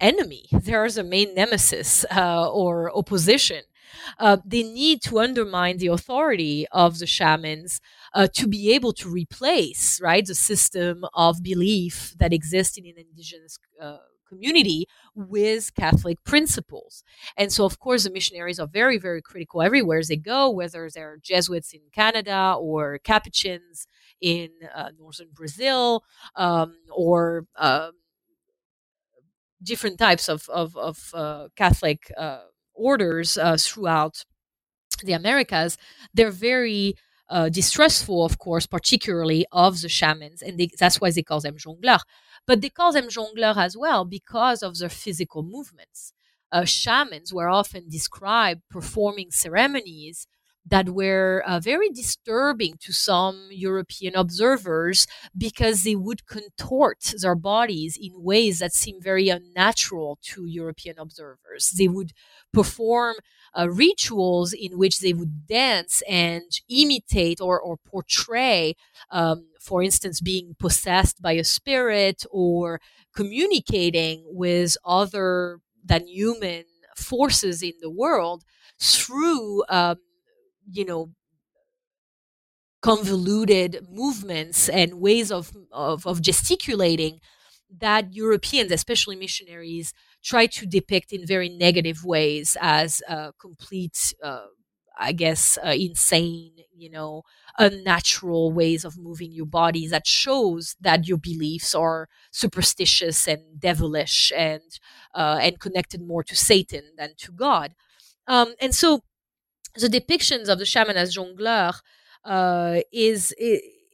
enemy. 0.00 0.46
They 0.50 0.74
are 0.74 0.90
their 0.90 1.04
main 1.04 1.36
nemesis 1.36 2.04
uh, 2.10 2.50
or 2.50 2.90
opposition. 2.98 3.62
Uh, 4.18 4.38
they 4.44 4.64
need 4.64 5.02
to 5.02 5.20
undermine 5.20 5.76
the 5.78 5.86
authority 5.86 6.66
of 6.72 6.98
the 6.98 7.06
shamans 7.06 7.80
uh, 8.14 8.28
to 8.34 8.46
be 8.46 8.72
able 8.72 8.92
to 8.92 9.08
replace 9.08 10.00
right 10.00 10.26
the 10.26 10.34
system 10.34 11.04
of 11.14 11.42
belief 11.42 12.14
that 12.18 12.32
exists 12.32 12.76
in 12.78 12.86
an 12.86 12.94
indigenous 12.96 13.58
uh, 13.80 13.98
community 14.28 14.86
with 15.14 15.74
Catholic 15.74 16.22
principles. 16.24 17.04
And 17.36 17.52
so, 17.52 17.64
of 17.64 17.78
course, 17.78 18.04
the 18.04 18.10
missionaries 18.10 18.58
are 18.58 18.66
very, 18.66 18.98
very 18.98 19.20
critical 19.20 19.60
everywhere 19.60 20.02
they 20.02 20.16
go, 20.16 20.50
whether 20.50 20.88
they're 20.88 21.18
Jesuits 21.22 21.72
in 21.74 21.80
Canada 21.92 22.56
or 22.58 22.98
Capuchins 22.98 23.86
in 24.20 24.50
uh, 24.74 24.90
northern 24.98 25.28
Brazil 25.34 26.04
um, 26.36 26.76
or 26.90 27.46
um, 27.56 27.92
different 29.62 29.98
types 29.98 30.28
of, 30.28 30.48
of, 30.48 30.76
of 30.76 31.10
uh, 31.14 31.48
Catholic 31.56 32.12
uh, 32.16 32.40
orders 32.74 33.36
uh, 33.36 33.56
throughout 33.58 34.24
the 35.04 35.12
Americas. 35.12 35.76
They're 36.14 36.30
very 36.30 36.94
uh, 37.28 37.48
distressful, 37.48 38.24
of 38.24 38.38
course, 38.38 38.66
particularly 38.66 39.46
of 39.52 39.80
the 39.80 39.88
shamans, 39.88 40.42
and 40.42 40.58
they, 40.58 40.68
that's 40.78 41.00
why 41.00 41.10
they 41.10 41.22
call 41.22 41.40
them 41.40 41.56
jongleurs. 41.56 42.00
But 42.46 42.60
they 42.60 42.68
call 42.70 42.92
them 42.92 43.08
jongleurs 43.08 43.56
as 43.56 43.76
well 43.76 44.04
because 44.04 44.62
of 44.62 44.78
their 44.78 44.88
physical 44.88 45.42
movements. 45.42 46.12
Uh, 46.50 46.64
shamans 46.64 47.32
were 47.32 47.48
often 47.48 47.88
described 47.88 48.62
performing 48.70 49.30
ceremonies 49.30 50.26
that 50.64 50.90
were 50.90 51.42
uh, 51.46 51.60
very 51.60 51.90
disturbing 51.90 52.74
to 52.80 52.92
some 52.92 53.48
European 53.50 54.14
observers 54.14 55.06
because 55.36 55.82
they 55.82 55.96
would 55.96 56.26
contort 56.26 57.14
their 57.20 57.34
bodies 57.34 57.98
in 58.00 58.12
ways 58.22 58.60
that 58.60 58.72
seem 58.72 59.00
very 59.02 59.28
unnatural 59.28 60.18
to 60.22 60.46
European 60.46 60.98
observers. 60.98 61.70
They 61.76 61.88
would 61.88 62.12
perform 62.52 63.16
uh, 63.58 63.68
rituals 63.70 64.52
in 64.52 64.78
which 64.78 65.00
they 65.00 65.12
would 65.12 65.46
dance 65.46 66.02
and 66.08 66.42
imitate 66.68 67.40
or, 67.40 67.60
or 67.60 67.76
portray, 67.76 68.74
um, 69.10 69.46
for 69.60 69.82
instance, 69.82 70.20
being 70.20 70.54
possessed 70.58 71.20
by 71.20 71.32
a 71.32 71.44
spirit 71.44 72.24
or 72.30 72.80
communicating 73.14 74.24
with 74.26 74.76
other 74.84 75.58
than 75.84 76.06
human 76.06 76.64
forces 76.96 77.62
in 77.62 77.72
the 77.80 77.90
world 77.90 78.44
through, 78.80 79.64
um, 79.68 79.96
you 80.70 80.84
know, 80.84 81.10
convoluted 82.80 83.86
movements 83.90 84.68
and 84.68 84.94
ways 85.00 85.30
of, 85.30 85.52
of, 85.70 86.06
of 86.06 86.20
gesticulating 86.20 87.20
that 87.78 88.12
Europeans, 88.12 88.72
especially 88.72 89.16
missionaries, 89.16 89.94
try 90.22 90.46
to 90.46 90.66
depict 90.66 91.12
in 91.12 91.26
very 91.26 91.48
negative 91.48 92.04
ways 92.04 92.56
as 92.60 93.00
complete, 93.40 94.12
uh, 94.22 94.46
I 94.98 95.12
guess, 95.12 95.58
uh, 95.64 95.70
insane, 95.70 96.52
you 96.76 96.90
know, 96.90 97.22
unnatural 97.58 98.52
ways 98.52 98.84
of 98.84 98.98
moving 98.98 99.32
your 99.32 99.46
body 99.46 99.86
that 99.88 100.06
shows 100.06 100.76
that 100.80 101.08
your 101.08 101.16
beliefs 101.18 101.74
are 101.74 102.08
superstitious 102.30 103.26
and 103.26 103.58
devilish 103.58 104.32
and 104.36 104.62
uh, 105.14 105.38
and 105.40 105.58
connected 105.60 106.02
more 106.02 106.22
to 106.24 106.36
Satan 106.36 106.82
than 106.98 107.10
to 107.18 107.32
God. 107.32 107.74
Um, 108.26 108.54
and 108.60 108.74
so 108.74 109.02
the 109.76 109.88
depictions 109.88 110.48
of 110.48 110.58
the 110.58 110.66
shaman 110.66 110.96
as 110.96 111.16
jongleur 111.16 111.74
uh, 112.24 112.80
is, 112.92 113.34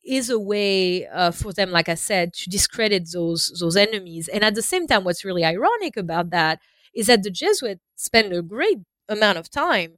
is 0.05 0.31
a 0.31 0.39
way 0.39 1.07
uh, 1.07 1.31
for 1.31 1.53
them, 1.53 1.71
like 1.71 1.89
I 1.89 1.95
said, 1.95 2.33
to 2.35 2.51
discredit 2.51 3.11
those 3.13 3.53
those 3.61 3.77
enemies. 3.77 4.29
And 4.29 4.43
at 4.45 4.55
the 4.55 4.63
same 4.63 4.87
time, 4.87 5.05
what's 5.05 5.25
really 5.25 5.45
ironic 5.45 5.97
about 5.97 6.31
that 6.31 6.61
is 6.95 7.07
that 7.07 7.23
the 7.23 7.31
Jesuits 7.31 7.81
spend 7.97 8.33
a 8.33 8.43
great 8.43 8.79
amount 9.09 9.39
of 9.39 9.51
time 9.51 9.97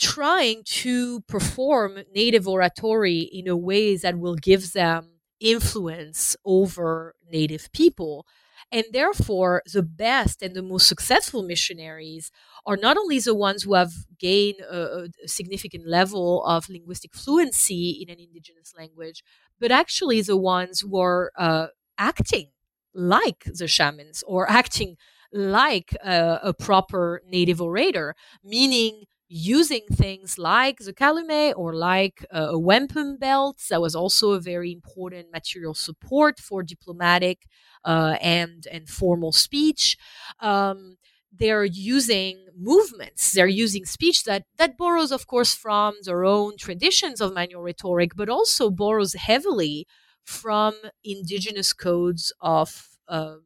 trying 0.00 0.62
to 0.64 1.20
perform 1.22 1.98
native 2.14 2.48
oratory 2.48 3.20
in 3.20 3.48
a 3.48 3.56
way 3.56 3.96
that 3.96 4.18
will 4.18 4.36
give 4.36 4.72
them 4.72 5.10
influence 5.40 6.36
over 6.44 7.14
native 7.30 7.70
people. 7.72 8.26
And 8.72 8.84
therefore, 8.92 9.62
the 9.72 9.82
best 9.82 10.42
and 10.42 10.54
the 10.54 10.62
most 10.62 10.86
successful 10.86 11.42
missionaries 11.42 12.30
are 12.64 12.76
not 12.76 12.96
only 12.96 13.18
the 13.18 13.34
ones 13.34 13.64
who 13.64 13.74
have 13.74 13.92
gained 14.18 14.60
a, 14.60 15.08
a, 15.24 15.28
significant 15.28 15.88
level 15.88 16.44
of 16.44 16.68
linguistic 16.68 17.14
fluency 17.14 17.98
in 18.00 18.12
an 18.12 18.20
indigenous 18.20 18.72
language, 18.78 19.24
but 19.58 19.72
actually 19.72 20.20
the 20.22 20.36
ones 20.36 20.80
who 20.80 20.98
are 21.00 21.32
uh, 21.36 21.68
acting 21.98 22.50
like 22.94 23.44
the 23.44 23.66
shamans 23.66 24.22
or 24.26 24.48
acting 24.48 24.96
like 25.32 25.96
a, 26.04 26.38
a 26.44 26.54
proper 26.54 27.22
native 27.26 27.60
orator, 27.60 28.14
meaning 28.44 29.04
using 29.32 29.82
things 29.92 30.38
like 30.38 30.78
the 30.78 30.92
calumet 30.92 31.54
or 31.56 31.72
like 31.74 32.26
uh, 32.34 32.48
a 32.50 32.58
wampum 32.58 33.16
belt 33.16 33.62
that 33.70 33.80
was 33.80 33.94
also 33.94 34.32
a 34.32 34.40
very 34.40 34.72
important 34.72 35.28
material 35.32 35.72
support 35.74 36.40
for 36.40 36.62
diplomatic 36.64 37.46
uh, 37.84 38.16
and 38.20 38.66
and 38.72 38.88
formal 38.88 39.32
speech. 39.32 39.96
Um, 40.40 40.96
they're 41.32 41.64
using 41.64 42.44
movements 42.58 43.30
they're 43.32 43.46
using 43.46 43.84
speech 43.84 44.24
that 44.24 44.42
that 44.58 44.76
borrows 44.76 45.12
of 45.12 45.28
course 45.28 45.54
from 45.54 45.94
their 46.02 46.24
own 46.24 46.56
traditions 46.58 47.20
of 47.20 47.32
manual 47.32 47.62
rhetoric 47.62 48.10
but 48.16 48.28
also 48.28 48.68
borrows 48.68 49.14
heavily 49.14 49.86
from 50.24 50.74
indigenous 51.04 51.72
codes 51.72 52.32
of 52.40 52.88
uh, 53.08 53.36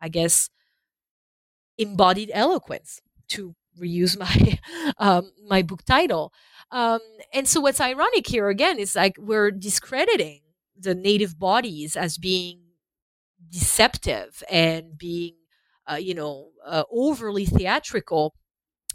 i 0.00 0.08
guess 0.08 0.48
embodied 1.78 2.30
eloquence 2.32 3.00
to 3.28 3.54
reuse 3.80 4.18
my 4.18 4.58
um, 4.98 5.30
my 5.46 5.62
book 5.62 5.84
title 5.84 6.32
um, 6.70 7.00
and 7.32 7.48
so 7.48 7.60
what's 7.60 7.80
ironic 7.80 8.26
here 8.26 8.48
again 8.48 8.78
is 8.78 8.96
like 8.96 9.16
we're 9.18 9.50
discrediting 9.50 10.40
the 10.76 10.94
native 10.94 11.38
bodies 11.38 11.96
as 11.96 12.18
being 12.18 12.60
deceptive 13.50 14.42
and 14.50 14.98
being, 14.98 15.34
uh, 15.90 15.96
you 15.96 16.14
know, 16.14 16.48
uh, 16.66 16.84
overly 16.90 17.44
theatrical. 17.44 18.34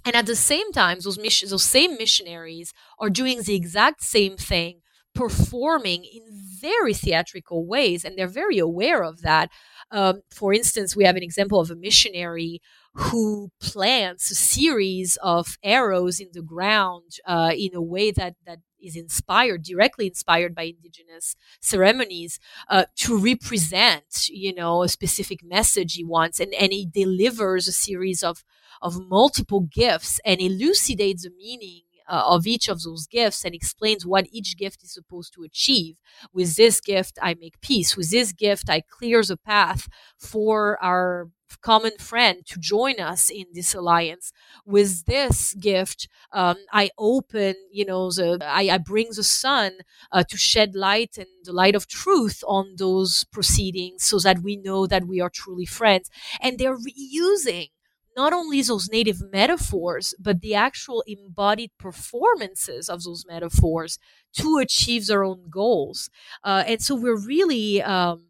And 0.05 0.15
at 0.15 0.25
the 0.25 0.35
same 0.35 0.71
time, 0.71 0.99
those 1.03 1.19
mission, 1.19 1.49
those 1.49 1.63
same 1.63 1.97
missionaries 1.97 2.73
are 2.99 3.09
doing 3.09 3.43
the 3.43 3.55
exact 3.55 4.03
same 4.03 4.37
thing, 4.37 4.81
performing 5.15 6.05
in 6.05 6.23
very 6.31 6.93
theatrical 6.93 7.65
ways, 7.67 8.05
and 8.05 8.17
they're 8.17 8.27
very 8.27 8.59
aware 8.59 9.03
of 9.03 9.21
that. 9.21 9.49
Um, 9.91 10.21
for 10.31 10.53
instance, 10.53 10.95
we 10.95 11.05
have 11.05 11.15
an 11.17 11.23
example 11.23 11.59
of 11.59 11.71
a 11.71 11.75
missionary 11.75 12.61
who 12.93 13.51
plants 13.61 14.31
a 14.31 14.35
series 14.35 15.17
of 15.21 15.57
arrows 15.63 16.19
in 16.19 16.29
the 16.33 16.41
ground 16.41 17.17
uh, 17.25 17.51
in 17.55 17.73
a 17.75 17.81
way 17.81 18.11
that 18.11 18.35
that 18.45 18.59
is 18.81 18.95
inspired 18.95 19.61
directly 19.63 20.07
inspired 20.07 20.55
by 20.55 20.63
indigenous 20.63 21.35
ceremonies 21.59 22.39
uh, 22.69 22.85
to 22.95 23.17
represent 23.17 24.27
you 24.29 24.53
know 24.53 24.83
a 24.83 24.89
specific 24.89 25.43
message 25.43 25.93
he 25.95 26.03
wants 26.03 26.39
and 26.39 26.53
and 26.53 26.71
he 26.71 26.85
delivers 26.85 27.67
a 27.67 27.71
series 27.73 28.23
of 28.23 28.43
of 28.81 28.99
multiple 29.07 29.61
gifts 29.61 30.19
and 30.25 30.41
elucidates 30.41 31.23
the 31.23 31.31
meaning 31.31 31.81
uh, 32.07 32.23
of 32.25 32.47
each 32.47 32.67
of 32.67 32.81
those 32.81 33.05
gifts 33.05 33.45
and 33.45 33.53
explains 33.53 34.05
what 34.05 34.25
each 34.31 34.57
gift 34.57 34.81
is 34.83 34.91
supposed 34.93 35.31
to 35.33 35.43
achieve. 35.43 35.95
With 36.33 36.55
this 36.55 36.81
gift, 36.81 37.19
I 37.21 37.35
make 37.35 37.61
peace. 37.61 37.95
With 37.95 38.09
this 38.09 38.31
gift, 38.31 38.69
I 38.69 38.81
clear 38.81 39.21
the 39.21 39.37
path 39.37 39.87
for 40.17 40.81
our 40.83 41.29
common 41.61 41.97
friend 41.99 42.45
to 42.47 42.59
join 42.59 42.99
us 42.99 43.29
in 43.29 43.45
this 43.53 43.73
alliance. 43.73 44.31
With 44.65 45.05
this 45.05 45.53
gift, 45.55 46.07
um, 46.31 46.57
I 46.71 46.89
open, 46.97 47.55
you 47.71 47.85
know, 47.85 48.11
the 48.11 48.39
I, 48.41 48.69
I 48.75 48.77
bring 48.77 49.07
the 49.15 49.23
sun 49.23 49.71
uh, 50.11 50.23
to 50.23 50.37
shed 50.37 50.75
light 50.75 51.17
and 51.17 51.27
the 51.43 51.53
light 51.53 51.75
of 51.75 51.87
truth 51.87 52.43
on 52.47 52.75
those 52.77 53.25
proceedings, 53.31 54.03
so 54.03 54.19
that 54.19 54.39
we 54.43 54.55
know 54.57 54.87
that 54.87 55.05
we 55.07 55.19
are 55.21 55.29
truly 55.29 55.65
friends. 55.65 56.09
And 56.41 56.57
they're 56.57 56.77
reusing 56.77 57.69
not 58.17 58.33
only 58.33 58.61
those 58.61 58.89
native 58.89 59.21
metaphors, 59.31 60.13
but 60.19 60.41
the 60.41 60.53
actual 60.55 61.03
embodied 61.07 61.71
performances 61.77 62.89
of 62.89 63.03
those 63.03 63.23
metaphors 63.27 63.97
to 64.33 64.57
achieve 64.57 65.07
their 65.07 65.23
own 65.23 65.49
goals. 65.49 66.09
Uh, 66.43 66.63
and 66.67 66.81
so 66.81 66.95
we're 66.95 67.15
really, 67.19 67.81
um, 67.81 68.28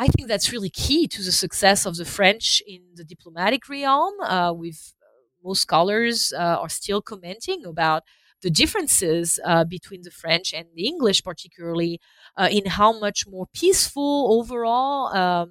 I 0.00 0.06
think 0.08 0.28
that's 0.28 0.50
really 0.54 0.70
key 0.70 1.02
to 1.08 1.22
the 1.22 1.32
success 1.44 1.80
of 1.84 1.94
the 1.96 2.06
French 2.06 2.62
in 2.66 2.80
the 2.98 3.04
diplomatic 3.04 3.68
realm. 3.68 4.14
Uh, 4.20 4.52
we've 4.62 4.82
most 5.44 5.60
scholars 5.62 6.32
uh, 6.34 6.56
are 6.62 6.68
still 6.80 7.02
commenting 7.02 7.60
about 7.66 8.02
the 8.42 8.50
differences 8.50 9.38
uh, 9.44 9.64
between 9.64 10.02
the 10.02 10.10
French 10.10 10.48
and 10.54 10.66
the 10.74 10.86
English, 10.86 11.22
particularly 11.22 12.00
uh, 12.36 12.48
in 12.50 12.64
how 12.78 12.90
much 12.98 13.26
more 13.26 13.46
peaceful 13.62 14.12
overall 14.38 14.98
um, 15.22 15.48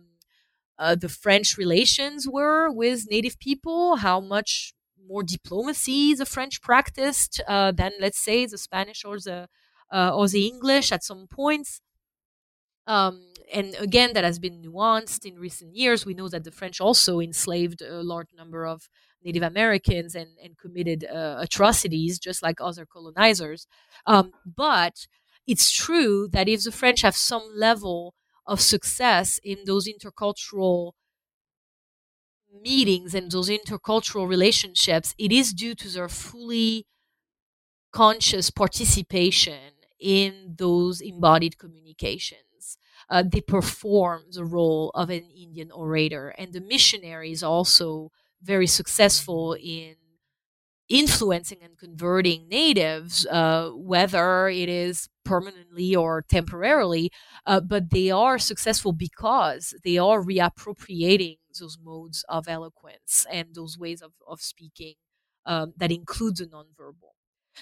uh, 0.80 0.96
the 0.96 1.10
French 1.10 1.58
relations 1.58 2.28
were 2.28 2.72
with 2.72 3.08
native 3.10 3.38
people, 3.40 3.98
how 3.98 4.20
much 4.20 4.74
more 5.12 5.24
diplomacy 5.24 6.16
the 6.16 6.26
French 6.26 6.62
practiced 6.62 7.42
uh, 7.48 7.72
than, 7.72 7.92
let's 8.00 8.20
say, 8.20 8.46
the 8.48 8.58
Spanish 8.58 9.06
or 9.06 9.20
the 9.20 9.48
uh, 9.92 10.12
or 10.16 10.28
the 10.28 10.48
English 10.48 10.92
at 10.92 11.04
some 11.04 11.28
points. 11.30 11.82
Um, 12.88 13.29
and 13.54 13.76
again, 13.80 14.14
that 14.14 14.24
has 14.24 14.40
been 14.40 14.62
nuanced 14.62 15.26
in 15.26 15.40
recent 15.40 15.76
years. 15.76 16.06
We 16.06 16.14
know 16.14 16.30
that 16.30 16.44
the 16.44 16.52
French 16.52 16.80
also 16.80 17.20
enslaved 17.20 17.82
a 17.82 18.02
large 18.04 18.30
number 18.36 18.66
of 18.66 18.90
Native 19.24 19.44
Americans 19.44 20.16
and, 20.16 20.30
and 20.44 20.58
committed 20.58 21.06
uh, 21.06 21.38
atrocities, 21.40 22.20
just 22.20 22.42
like 22.44 22.62
other 22.62 22.86
colonizers. 22.86 23.68
Um, 24.06 24.32
but 24.46 25.08
it's 25.48 25.72
true 25.72 26.28
that 26.32 26.48
if 26.48 26.64
the 26.64 26.72
French 26.72 27.02
have 27.02 27.16
some 27.16 27.44
level 27.56 28.14
of 28.46 28.62
success 28.62 29.40
in 29.44 29.60
those 29.66 29.88
intercultural 29.88 30.94
meetings 32.62 33.14
and 33.14 33.32
those 33.32 33.50
intercultural 33.50 34.28
relationships, 34.28 35.14
it 35.18 35.32
is 35.32 35.54
due 35.54 35.76
to 35.76 35.88
their 35.90 36.10
fully 36.10 36.86
conscious 37.92 38.50
participation 38.50 39.74
in 40.00 40.56
those 40.58 41.02
embodied 41.02 41.58
communications. 41.58 42.49
Uh, 43.10 43.24
they 43.24 43.42
perform 43.42 44.24
the 44.32 44.46
role 44.46 44.92
of 44.96 45.10
an 45.10 45.26
Indian 45.32 45.72
orator, 45.72 46.30
and 46.38 46.54
the 46.54 46.62
missionary 46.62 47.32
is 47.32 47.44
also 47.44 48.12
very 48.42 48.68
successful 48.68 49.54
in 49.54 49.96
influencing 50.90 51.60
and 51.62 51.78
converting 51.78 52.48
natives, 52.50 53.26
uh, 53.28 53.70
whether 53.76 54.50
it 54.50 54.68
is 54.70 55.08
permanently 55.24 55.96
or 55.96 56.24
temporarily, 56.28 57.12
uh, 57.46 57.60
but 57.60 57.92
they 57.92 58.10
are 58.10 58.40
successful 58.40 58.92
because 58.92 59.76
they 59.84 59.98
are 60.00 60.24
reappropriating 60.24 61.38
those 61.60 61.78
modes 61.84 62.26
of 62.28 62.48
eloquence 62.48 63.26
and 63.32 63.50
those 63.54 63.78
ways 63.78 64.02
of, 64.02 64.12
of 64.28 64.42
speaking 64.42 64.96
um, 65.46 65.74
that 65.78 65.92
include 65.92 66.38
the 66.38 66.46
nonverbal. 66.46 67.14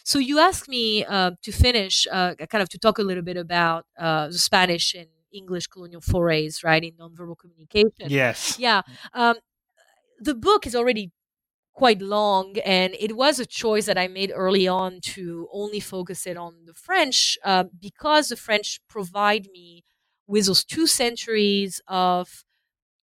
So 0.04 0.20
you 0.20 0.40
asked 0.40 0.70
me 0.70 1.04
uh, 1.04 1.32
to 1.42 1.52
finish, 1.52 2.08
uh, 2.10 2.36
kind 2.36 2.62
of 2.62 2.70
to 2.70 2.80
talk 2.80 2.98
a 2.98 3.04
little 3.04 3.24
bit 3.24 3.36
about 3.38 3.86
uh, 3.98 4.28
the 4.28 4.38
Spanish 4.38 4.94
and 4.94 5.08
English 5.38 5.68
colonial 5.68 6.02
forays, 6.02 6.64
right, 6.64 6.84
in 6.84 6.94
nonverbal 6.94 7.38
communication. 7.38 8.10
Yes. 8.10 8.58
Yeah. 8.60 8.82
Um, 9.14 9.36
the 10.20 10.36
book 10.36 10.66
is 10.68 10.76
already 10.76 11.12
quite 11.74 12.02
long 12.02 12.58
and 12.66 12.96
it 13.00 13.16
was 13.16 13.40
a 13.40 13.46
choice 13.46 13.86
that 13.86 13.98
i 13.98 14.08
made 14.08 14.32
early 14.36 14.68
on 14.68 15.00
to 15.02 15.48
only 15.54 15.80
focus 15.80 16.28
it 16.28 16.38
on 16.38 16.66
the 16.66 16.74
french 16.74 17.38
uh, 17.46 17.66
because 17.80 18.30
the 18.30 18.36
french 18.36 18.80
provide 18.90 19.48
me 19.54 19.84
with 20.28 20.48
those 20.48 20.64
two 20.66 20.88
centuries 20.88 21.82
of 21.88 22.44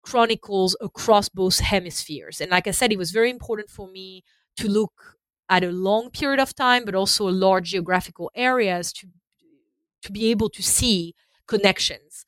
chronicles 0.03 0.75
across 0.81 1.29
both 1.29 1.59
hemispheres 1.59 2.41
and 2.41 2.51
like 2.51 2.67
i 2.67 2.71
said 2.71 2.91
it 2.91 2.97
was 2.97 3.11
very 3.11 3.29
important 3.29 3.69
for 3.69 3.87
me 3.89 4.23
to 4.57 4.67
look 4.69 5.17
at 5.49 5.63
a 5.63 5.71
long 5.71 6.09
period 6.11 6.39
of 6.39 6.55
time 6.55 6.85
but 6.85 6.95
also 6.95 7.29
a 7.29 7.31
large 7.31 7.69
geographical 7.71 8.31
areas 8.35 8.93
to 8.93 9.07
to 10.01 10.11
be 10.11 10.29
able 10.31 10.49
to 10.49 10.61
see 10.63 11.15
connections. 11.47 12.25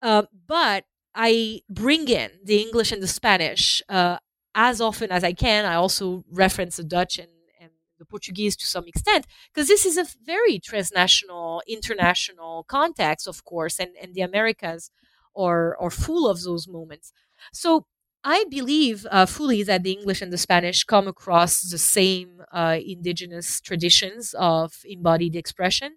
Uh, 0.00 0.24
but 0.46 0.84
I 1.14 1.62
bring 1.68 2.08
in 2.08 2.30
the 2.44 2.60
English 2.60 2.92
and 2.92 3.02
the 3.02 3.08
Spanish 3.08 3.82
uh, 3.88 4.18
as 4.54 4.80
often 4.80 5.10
as 5.10 5.24
I 5.24 5.32
can. 5.32 5.64
I 5.64 5.74
also 5.74 6.24
reference 6.30 6.76
the 6.76 6.84
Dutch 6.84 7.18
and, 7.18 7.28
and 7.60 7.70
the 7.98 8.04
Portuguese 8.04 8.56
to 8.56 8.66
some 8.66 8.86
extent, 8.86 9.26
because 9.52 9.68
this 9.68 9.86
is 9.86 9.96
a 9.96 10.06
very 10.24 10.58
transnational, 10.58 11.62
international 11.68 12.64
context, 12.64 13.28
of 13.28 13.44
course, 13.44 13.78
and, 13.78 13.90
and 14.00 14.14
the 14.14 14.22
Americas 14.22 14.90
are, 15.36 15.76
are 15.78 15.90
full 15.90 16.28
of 16.28 16.42
those 16.42 16.66
moments. 16.68 17.12
So 17.52 17.86
I 18.24 18.44
believe 18.50 19.06
uh, 19.10 19.26
fully 19.26 19.62
that 19.64 19.82
the 19.82 19.92
English 19.92 20.22
and 20.22 20.32
the 20.32 20.38
Spanish 20.38 20.84
come 20.84 21.08
across 21.08 21.60
the 21.60 21.78
same 21.78 22.42
uh, 22.52 22.78
indigenous 22.84 23.60
traditions 23.60 24.34
of 24.38 24.80
embodied 24.84 25.34
expression, 25.36 25.96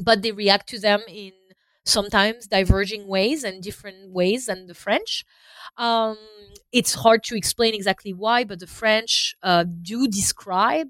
but 0.00 0.22
they 0.22 0.32
react 0.32 0.68
to 0.70 0.78
them 0.78 1.00
in 1.08 1.32
sometimes 1.88 2.46
diverging 2.46 3.06
ways 3.08 3.44
and 3.44 3.62
different 3.62 4.10
ways 4.12 4.46
than 4.46 4.66
the 4.66 4.74
French. 4.74 5.24
Um, 5.76 6.18
it's 6.72 6.94
hard 6.94 7.22
to 7.24 7.36
explain 7.36 7.74
exactly 7.74 8.12
why, 8.12 8.44
but 8.44 8.60
the 8.60 8.66
French 8.66 9.34
uh, 9.42 9.64
do 9.82 10.06
describe 10.08 10.88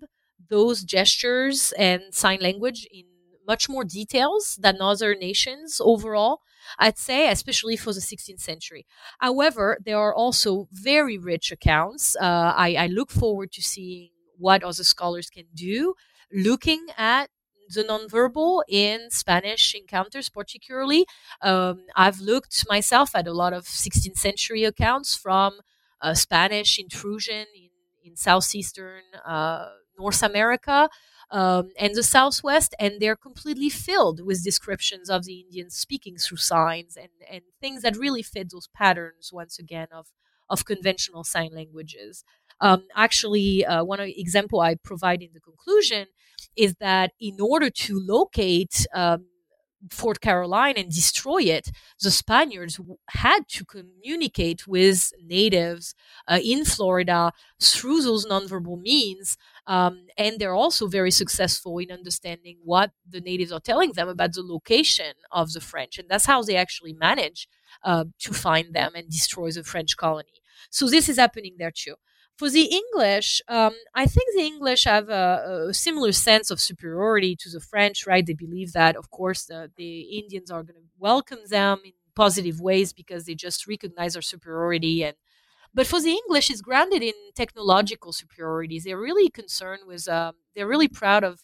those 0.51 0.83
gestures 0.83 1.73
and 1.79 2.03
sign 2.13 2.41
language 2.41 2.87
in 2.93 3.05
much 3.47 3.69
more 3.69 3.85
details 3.85 4.59
than 4.61 4.81
other 4.81 5.15
nations 5.15 5.81
overall. 5.83 6.41
I'd 6.79 6.99
say, 6.99 7.29
especially 7.31 7.77
for 7.77 7.93
the 7.95 8.01
16th 8.01 8.41
century. 8.41 8.85
However, 9.21 9.79
there 9.85 9.99
are 9.99 10.15
also 10.15 10.69
very 10.73 11.17
rich 11.17 11.51
accounts. 11.51 12.15
Uh, 12.17 12.53
I, 12.57 12.75
I 12.75 12.87
look 12.89 13.11
forward 13.11 13.53
to 13.53 13.63
seeing 13.63 14.11
what 14.37 14.63
other 14.63 14.85
scholars 14.85 15.31
can 15.31 15.47
do, 15.55 15.95
looking 16.33 16.87
at 16.97 17.31
the 17.69 17.85
nonverbal 17.85 18.63
in 18.69 19.11
Spanish 19.11 19.75
encounters, 19.75 20.29
particularly. 20.29 21.07
Um, 21.43 21.85
I've 21.97 22.21
looked 22.21 22.65
myself 22.69 23.15
at 23.15 23.27
a 23.27 23.33
lot 23.33 23.53
of 23.53 23.67
16th 23.67 24.19
century 24.19 24.65
accounts 24.65 25.15
from 25.15 25.61
uh, 26.01 26.15
Spanish 26.15 26.79
intrusion 26.79 27.47
in, 27.55 27.71
in 28.11 28.17
southeastern 28.17 29.03
uh, 29.27 29.67
North 29.99 30.23
America 30.23 30.89
um, 31.31 31.71
and 31.79 31.95
the 31.95 32.03
Southwest, 32.03 32.75
and 32.79 33.01
they're 33.01 33.17
completely 33.17 33.69
filled 33.69 34.25
with 34.25 34.45
descriptions 34.45 35.11
of 35.11 35.25
the 35.25 35.41
Indians 35.41 35.75
speaking 35.75 36.17
through 36.17 36.39
signs 36.39 36.97
and, 36.97 37.11
and 37.31 37.43
things 37.61 37.83
that 37.83 37.97
really 37.97 38.23
fit 38.23 38.51
those 38.51 38.69
patterns, 38.69 39.31
once 39.33 39.59
again, 39.59 39.89
of, 39.93 40.07
of 40.49 40.65
conventional 40.65 41.25
sign 41.25 41.51
languages. 41.53 42.25
Um, 42.61 42.85
actually, 42.95 43.65
uh, 43.65 43.85
one 43.85 44.01
example 44.01 44.61
I 44.61 44.75
provide 44.77 45.23
in 45.23 45.31
the 45.35 45.41
conclusion 45.41 46.07
is 46.57 46.75
that 46.81 47.13
in 47.21 47.37
order 47.41 47.71
to 47.71 48.01
locate 48.01 48.87
um, 48.95 49.27
Fort 49.91 50.21
Caroline 50.21 50.75
and 50.77 50.91
destroy 50.93 51.43
it, 51.43 51.71
the 52.03 52.11
Spaniards 52.11 52.81
had 53.11 53.47
to 53.51 53.65
communicate 53.65 54.67
with 54.67 55.13
natives 55.25 55.95
uh, 56.27 56.41
in 56.43 56.65
Florida 56.65 57.33
through 57.63 58.03
those 58.03 58.27
nonverbal 58.27 58.81
means. 58.81 59.37
Um, 59.69 60.07
and 60.17 60.41
they're 60.41 60.55
also 60.55 60.89
very 60.89 61.13
successful 61.13 61.79
in 61.79 61.93
understanding 61.93 62.59
what 62.65 62.91
the 63.09 63.21
natives 63.21 63.53
are 63.53 63.61
telling 63.61 63.93
them 63.93 64.09
about 64.09 64.33
the 64.33 64.43
location 64.43 65.13
of 65.31 65.53
the 65.53 65.61
French. 65.61 65.97
And 65.97 66.09
that's 66.09 66.27
how 66.27 66.43
they 66.43 66.57
actually 66.57 66.93
manage 66.93 67.47
uh, 67.85 68.07
to 68.21 68.35
find 68.35 68.75
them 68.75 68.93
and 68.97 69.09
destroy 69.09 69.53
the 69.53 69.63
French 69.63 69.97
colony. 69.97 70.43
So 70.71 70.89
this 70.89 71.09
is 71.09 71.19
happening 71.19 71.55
there 71.57 71.73
too. 71.73 71.95
For 72.39 72.49
the 72.49 72.67
English, 72.67 73.43
um, 73.49 73.75
I 73.97 74.07
think 74.07 74.29
the 74.33 74.45
English 74.45 74.85
have 74.85 75.09
a, 75.09 75.67
a, 75.71 75.75
similar 75.75 76.13
sense 76.13 76.53
of 76.53 76.61
superiority 76.61 77.35
to 77.35 77.51
the 77.51 77.59
French, 77.59 78.07
right? 78.07 78.25
They 78.25 78.33
believe 78.33 78.73
that, 78.75 78.95
of 78.95 79.11
course, 79.11 79.45
the, 79.45 79.69
Indians 79.77 80.49
are 80.49 80.63
going 80.63 80.77
to 80.77 80.89
welcome 81.01 81.41
them 81.51 81.81
in 81.85 81.95
positive 82.15 82.61
ways 82.61 82.93
because 82.93 83.25
they 83.25 83.35
just 83.35 83.67
recognize 83.67 84.15
our 84.15 84.23
superiority. 84.23 85.03
And 85.03 85.17
but 85.75 85.89
for 85.89 86.01
the 86.01 86.13
English, 86.13 86.49
it's 86.49 86.61
grounded 86.61 87.03
in 87.03 87.13
technological 87.35 88.13
superiorities. 88.13 88.85
They're 88.85 89.07
really 89.09 89.31
concerned 89.31 89.83
with. 89.85 90.07
Um, 90.09 90.35
they're 90.55 90.69
really 90.69 90.89
proud 90.89 91.25
of 91.25 91.43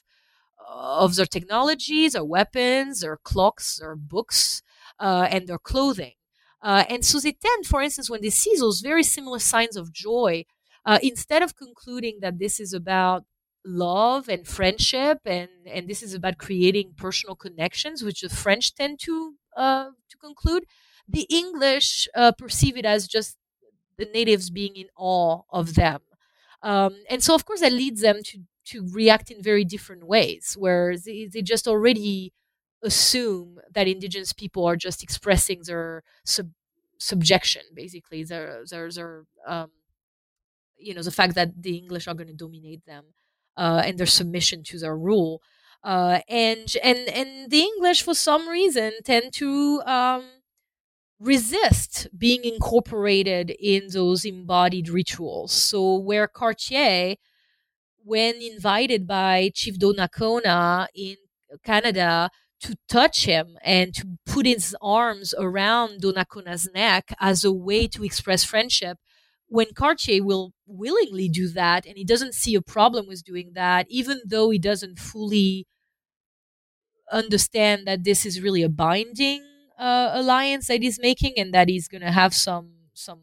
of 0.67 1.17
their 1.17 1.27
technologies, 1.27 2.13
their 2.13 2.25
weapons, 2.25 3.01
their 3.01 3.17
clocks, 3.17 3.79
their 3.81 3.97
books, 3.97 4.63
uh, 5.01 5.27
and 5.29 5.49
their 5.49 5.59
clothing. 5.59 6.15
Uh, 6.63 6.85
and 6.89 7.05
so 7.05 7.21
they 7.21 7.33
tend, 7.33 7.67
for 7.67 7.83
instance, 7.83 8.09
when 8.09 8.23
they 8.23 8.31
see 8.31 8.55
those 8.57 8.81
very 8.81 9.03
similar 9.03 9.39
signs 9.39 9.77
of 9.77 9.93
joy, 9.93 10.45
uh, 10.87 10.99
instead 11.03 11.43
of 11.43 11.57
concluding 11.57 12.19
that 12.21 12.39
this 12.39 12.61
is 12.61 12.73
about 12.73 13.25
love 13.65 14.29
and 14.29 14.47
friendship 14.47 15.19
and 15.25 15.49
and 15.67 15.89
this 15.89 16.03
is 16.03 16.13
about 16.13 16.37
creating 16.37 16.93
personal 16.97 17.35
connections 17.35 18.03
which 18.03 18.21
the 18.21 18.29
french 18.29 18.75
tend 18.75 18.99
to 19.01 19.35
uh, 19.57 19.89
to 20.11 20.17
conclude 20.19 20.65
the 21.09 21.27
english 21.31 22.07
uh, 22.15 22.33
perceive 22.33 22.77
it 22.77 22.85
as 22.85 23.09
just 23.09 23.39
the 23.97 24.07
natives 24.07 24.51
being 24.51 24.77
in 24.77 24.89
awe 24.97 25.43
of 25.51 25.75
them. 25.75 26.01
Um, 26.63 26.97
and 27.11 27.23
so 27.23 27.35
of 27.35 27.45
course 27.45 27.61
that 27.61 27.73
leads 27.73 28.01
them 28.01 28.23
to 28.25 28.39
to 28.67 28.89
react 28.93 29.31
in 29.31 29.43
very 29.43 29.63
different 29.65 30.07
ways 30.07 30.57
where 30.59 30.97
they, 30.97 31.29
they 31.31 31.43
just 31.43 31.69
already 31.69 32.33
assume 32.83 33.59
that 33.75 33.87
indigenous 33.87 34.33
people 34.33 34.65
are 34.65 34.77
just 34.77 35.03
expressing 35.03 35.61
their 35.67 36.03
sub- 36.25 36.53
subjection 36.99 37.63
basically 37.75 38.25
their 38.25 38.63
their, 38.71 38.91
their 38.91 39.25
um, 39.47 39.71
you 40.85 40.95
know 40.95 41.03
the 41.03 41.11
fact 41.11 41.35
that 41.37 41.63
the 41.63 41.77
English 41.77 42.07
are 42.09 42.15
going 42.15 42.29
to 42.29 42.35
dominate 42.35 42.85
them 42.87 43.05
uh, 43.57 43.83
and 43.85 43.99
their 43.99 44.07
submission 44.07 44.63
to 44.65 44.79
their 44.79 44.97
rule. 44.97 45.43
Uh, 45.83 46.21
and 46.29 46.77
and 46.83 47.09
and 47.09 47.51
the 47.51 47.61
English, 47.61 48.03
for 48.03 48.15
some 48.15 48.49
reason, 48.49 48.93
tend 49.05 49.33
to 49.35 49.83
um, 49.87 50.25
resist 51.21 52.09
being 52.17 52.45
incorporated 52.45 53.51
in 53.61 53.89
those 53.91 54.25
embodied 54.25 54.89
rituals. 54.89 55.53
So 55.53 55.97
where 55.97 56.27
Cartier, 56.29 57.17
when 58.05 58.37
invited 58.43 59.07
by 59.07 59.51
Chief 59.55 59.79
Donnacona 59.79 60.89
in 60.95 61.17
Canada 61.65 62.31
to 62.61 62.77
touch 62.89 63.27
him 63.27 63.59
and 63.63 63.95
to 63.95 64.07
put 64.27 64.47
his 64.47 64.77
arms 64.81 65.35
around 65.39 66.03
Donnacona's 66.03 66.69
neck 66.75 67.13
as 67.21 67.45
a 67.45 67.53
way 67.53 67.87
to 67.89 68.05
express 68.05 68.45
friendship, 68.45 68.99
when 69.55 69.73
Cartier 69.73 70.25
will 70.25 70.53
willingly 70.67 71.29
do 71.29 71.49
that 71.49 71.87
and 71.87 71.97
he 71.97 72.05
doesn't 72.05 72.35
see 72.35 72.57
a 72.57 72.61
problem 72.63 73.07
with 73.07 73.23
doing 73.25 73.53
that, 73.55 73.87
even 73.89 74.21
though 74.27 74.51
he 74.51 74.59
doesn't 74.59 74.99
fully 74.99 75.67
understand 77.13 77.87
that 77.87 78.05
this 78.05 78.25
is 78.27 78.41
really 78.41 78.63
a 78.63 78.69
binding 78.69 79.43
uh, 79.79 80.11
alliance 80.15 80.69
that 80.69 80.83
he's 80.83 80.99
making 81.01 81.35
and 81.37 81.53
that 81.53 81.69
he's 81.69 81.89
going 81.89 82.01
to 82.03 82.11
have 82.11 82.33
some 82.35 82.71
some 82.95 83.21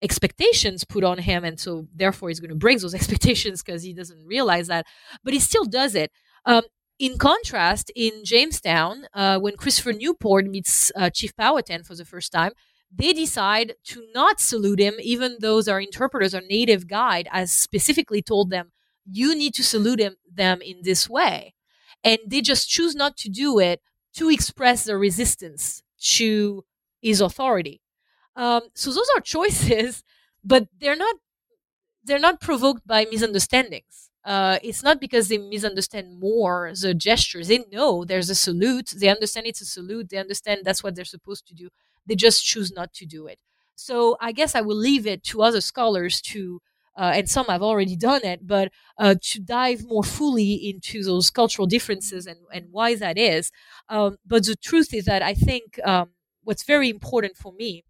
expectations 0.00 0.84
put 0.84 1.02
on 1.02 1.18
him 1.18 1.44
and 1.44 1.58
so 1.58 1.86
therefore 1.94 2.28
he's 2.28 2.38
going 2.38 2.50
to 2.50 2.54
break 2.56 2.80
those 2.80 2.94
expectations 3.00 3.62
because 3.62 3.82
he 3.82 3.92
doesn't 3.92 4.24
realize 4.24 4.68
that 4.68 4.86
but 5.24 5.32
he 5.34 5.40
still 5.40 5.64
does 5.64 5.94
it. 5.94 6.10
Um, 6.44 6.62
in 7.00 7.16
contrast 7.16 7.92
in 7.94 8.24
jamestown 8.24 9.06
uh, 9.14 9.38
when 9.38 9.56
christopher 9.56 9.92
newport 9.92 10.46
meets 10.46 10.90
uh, 10.96 11.08
chief 11.10 11.36
powhatan 11.36 11.84
for 11.84 11.94
the 11.94 12.04
first 12.04 12.32
time 12.32 12.50
they 12.90 13.12
decide 13.12 13.74
to 13.84 14.06
not 14.14 14.40
salute 14.40 14.80
him, 14.80 14.94
even 15.00 15.36
though 15.40 15.60
their 15.62 15.78
interpreters 15.78 16.34
or 16.34 16.40
native 16.40 16.86
guide 16.88 17.28
has 17.30 17.52
specifically 17.52 18.22
told 18.22 18.50
them, 18.50 18.72
you 19.10 19.34
need 19.34 19.54
to 19.54 19.64
salute 19.64 20.00
him, 20.00 20.16
them 20.30 20.60
in 20.62 20.78
this 20.82 21.08
way. 21.08 21.54
And 22.04 22.18
they 22.26 22.40
just 22.40 22.68
choose 22.68 22.94
not 22.94 23.16
to 23.18 23.28
do 23.28 23.58
it 23.58 23.80
to 24.14 24.30
express 24.30 24.84
their 24.84 24.98
resistance 24.98 25.82
to 26.00 26.64
his 27.02 27.20
authority. 27.20 27.80
Um, 28.36 28.62
so 28.74 28.92
those 28.92 29.08
are 29.16 29.20
choices, 29.22 30.04
but 30.44 30.68
they're 30.80 30.96
not 30.96 31.16
they're 32.04 32.18
not 32.18 32.40
provoked 32.40 32.86
by 32.86 33.06
misunderstandings. 33.10 34.10
Uh, 34.24 34.58
it's 34.62 34.82
not 34.82 35.00
because 35.00 35.28
they 35.28 35.38
misunderstand 35.38 36.18
more 36.20 36.72
the 36.80 36.92
gestures. 36.94 37.48
They 37.48 37.64
know 37.72 38.04
there's 38.04 38.30
a 38.30 38.34
salute. 38.34 38.92
They 38.96 39.08
understand 39.08 39.46
it's 39.46 39.60
a 39.60 39.64
salute. 39.66 40.10
They 40.10 40.18
understand 40.18 40.60
that's 40.64 40.82
what 40.82 40.94
they're 40.94 41.04
supposed 41.04 41.46
to 41.48 41.54
do. 41.54 41.68
They 42.08 42.16
just 42.16 42.44
choose 42.44 42.72
not 42.72 42.92
to 42.94 43.06
do 43.06 43.26
it. 43.26 43.38
So 43.76 44.16
I 44.20 44.32
guess 44.32 44.54
I 44.54 44.60
will 44.62 44.76
leave 44.76 45.06
it 45.06 45.22
to 45.24 45.42
other 45.42 45.60
scholars 45.60 46.20
to, 46.22 46.60
uh, 46.96 47.12
and 47.14 47.30
some 47.30 47.46
have 47.46 47.62
already 47.62 47.96
done 47.96 48.24
it, 48.24 48.46
but 48.46 48.72
uh, 48.98 49.14
to 49.22 49.40
dive 49.40 49.84
more 49.84 50.02
fully 50.02 50.54
into 50.54 51.04
those 51.04 51.30
cultural 51.30 51.66
differences 51.66 52.26
and, 52.26 52.40
and 52.52 52.66
why 52.72 52.96
that 52.96 53.16
is. 53.18 53.52
Um, 53.88 54.16
but 54.26 54.46
the 54.46 54.56
truth 54.56 54.92
is 54.92 55.04
that 55.04 55.22
I 55.22 55.34
think 55.34 55.78
um, 55.84 56.10
what's 56.42 56.64
very 56.64 56.88
important 56.88 57.36
for 57.36 57.52
me 57.52 57.84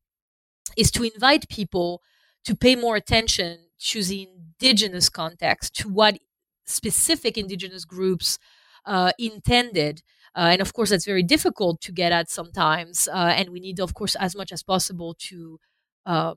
is 0.76 0.90
to 0.92 1.02
invite 1.04 1.48
people 1.48 2.02
to 2.44 2.54
pay 2.56 2.76
more 2.76 2.96
attention 2.96 3.58
to 3.80 4.02
the 4.02 4.28
indigenous 4.30 5.08
context, 5.08 5.74
to 5.76 5.88
what 5.88 6.18
specific 6.66 7.36
indigenous 7.38 7.84
groups 7.84 8.38
uh, 8.86 9.12
intended 9.18 10.02
uh, 10.36 10.50
and 10.52 10.60
of 10.60 10.72
course, 10.72 10.90
that's 10.90 11.04
very 11.06 11.22
difficult 11.22 11.80
to 11.82 11.92
get 11.92 12.12
at 12.12 12.30
sometimes. 12.30 13.08
Uh, 13.08 13.34
and 13.36 13.50
we 13.50 13.60
need, 13.60 13.80
of 13.80 13.94
course, 13.94 14.14
as 14.16 14.36
much 14.36 14.52
as 14.52 14.62
possible 14.62 15.14
to 15.28 15.58
uh, 16.06 16.34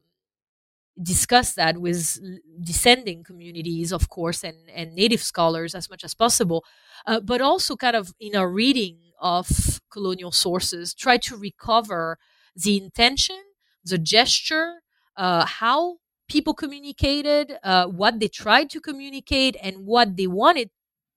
discuss 1.01 1.53
that 1.53 1.77
with 1.77 2.19
descending 2.61 3.23
communities, 3.23 3.91
of 3.91 4.09
course, 4.09 4.43
and, 4.43 4.57
and 4.73 4.93
native 4.93 5.21
scholars 5.21 5.73
as 5.73 5.89
much 5.89 6.03
as 6.03 6.13
possible. 6.13 6.63
Uh, 7.07 7.19
but 7.19 7.41
also, 7.41 7.75
kind 7.75 7.95
of 7.95 8.13
in 8.19 8.35
our 8.35 8.49
reading 8.49 8.97
of 9.19 9.81
colonial 9.91 10.31
sources, 10.31 10.93
try 10.93 11.17
to 11.17 11.35
recover 11.37 12.17
the 12.55 12.77
intention, 12.77 13.39
the 13.85 13.97
gesture, 13.97 14.81
uh, 15.15 15.45
how 15.45 15.97
people 16.27 16.53
communicated, 16.53 17.57
uh, 17.63 17.85
what 17.85 18.19
they 18.19 18.27
tried 18.27 18.69
to 18.69 18.79
communicate, 18.79 19.55
and 19.61 19.85
what 19.85 20.17
they 20.17 20.27
wanted 20.27 20.69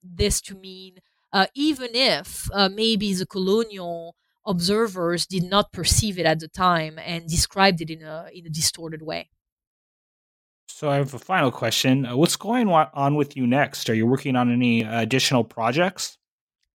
this 0.03 0.41
to 0.41 0.55
mean, 0.55 0.97
uh, 1.33 1.47
even 1.55 1.89
if 1.93 2.49
uh, 2.53 2.69
maybe 2.69 3.13
the 3.13 3.25
colonial 3.25 4.15
observers 4.45 5.25
did 5.25 5.43
not 5.43 5.71
perceive 5.71 6.19
it 6.19 6.25
at 6.25 6.39
the 6.39 6.47
time 6.47 6.99
and 6.99 7.27
described 7.27 7.81
it 7.81 7.89
in 7.89 8.03
a 8.03 8.27
in 8.33 8.45
a 8.45 8.49
distorted 8.49 9.01
way. 9.01 9.29
So 10.67 10.89
I 10.89 10.95
have 10.95 11.13
a 11.13 11.19
final 11.19 11.51
question. 11.51 12.05
Uh, 12.05 12.17
what's 12.17 12.35
going 12.35 12.69
on 12.69 13.15
with 13.15 13.37
you 13.37 13.47
next? 13.47 13.89
Are 13.89 13.93
you 13.93 14.05
working 14.05 14.35
on 14.35 14.51
any 14.51 14.81
additional 14.81 15.43
projects? 15.43 16.17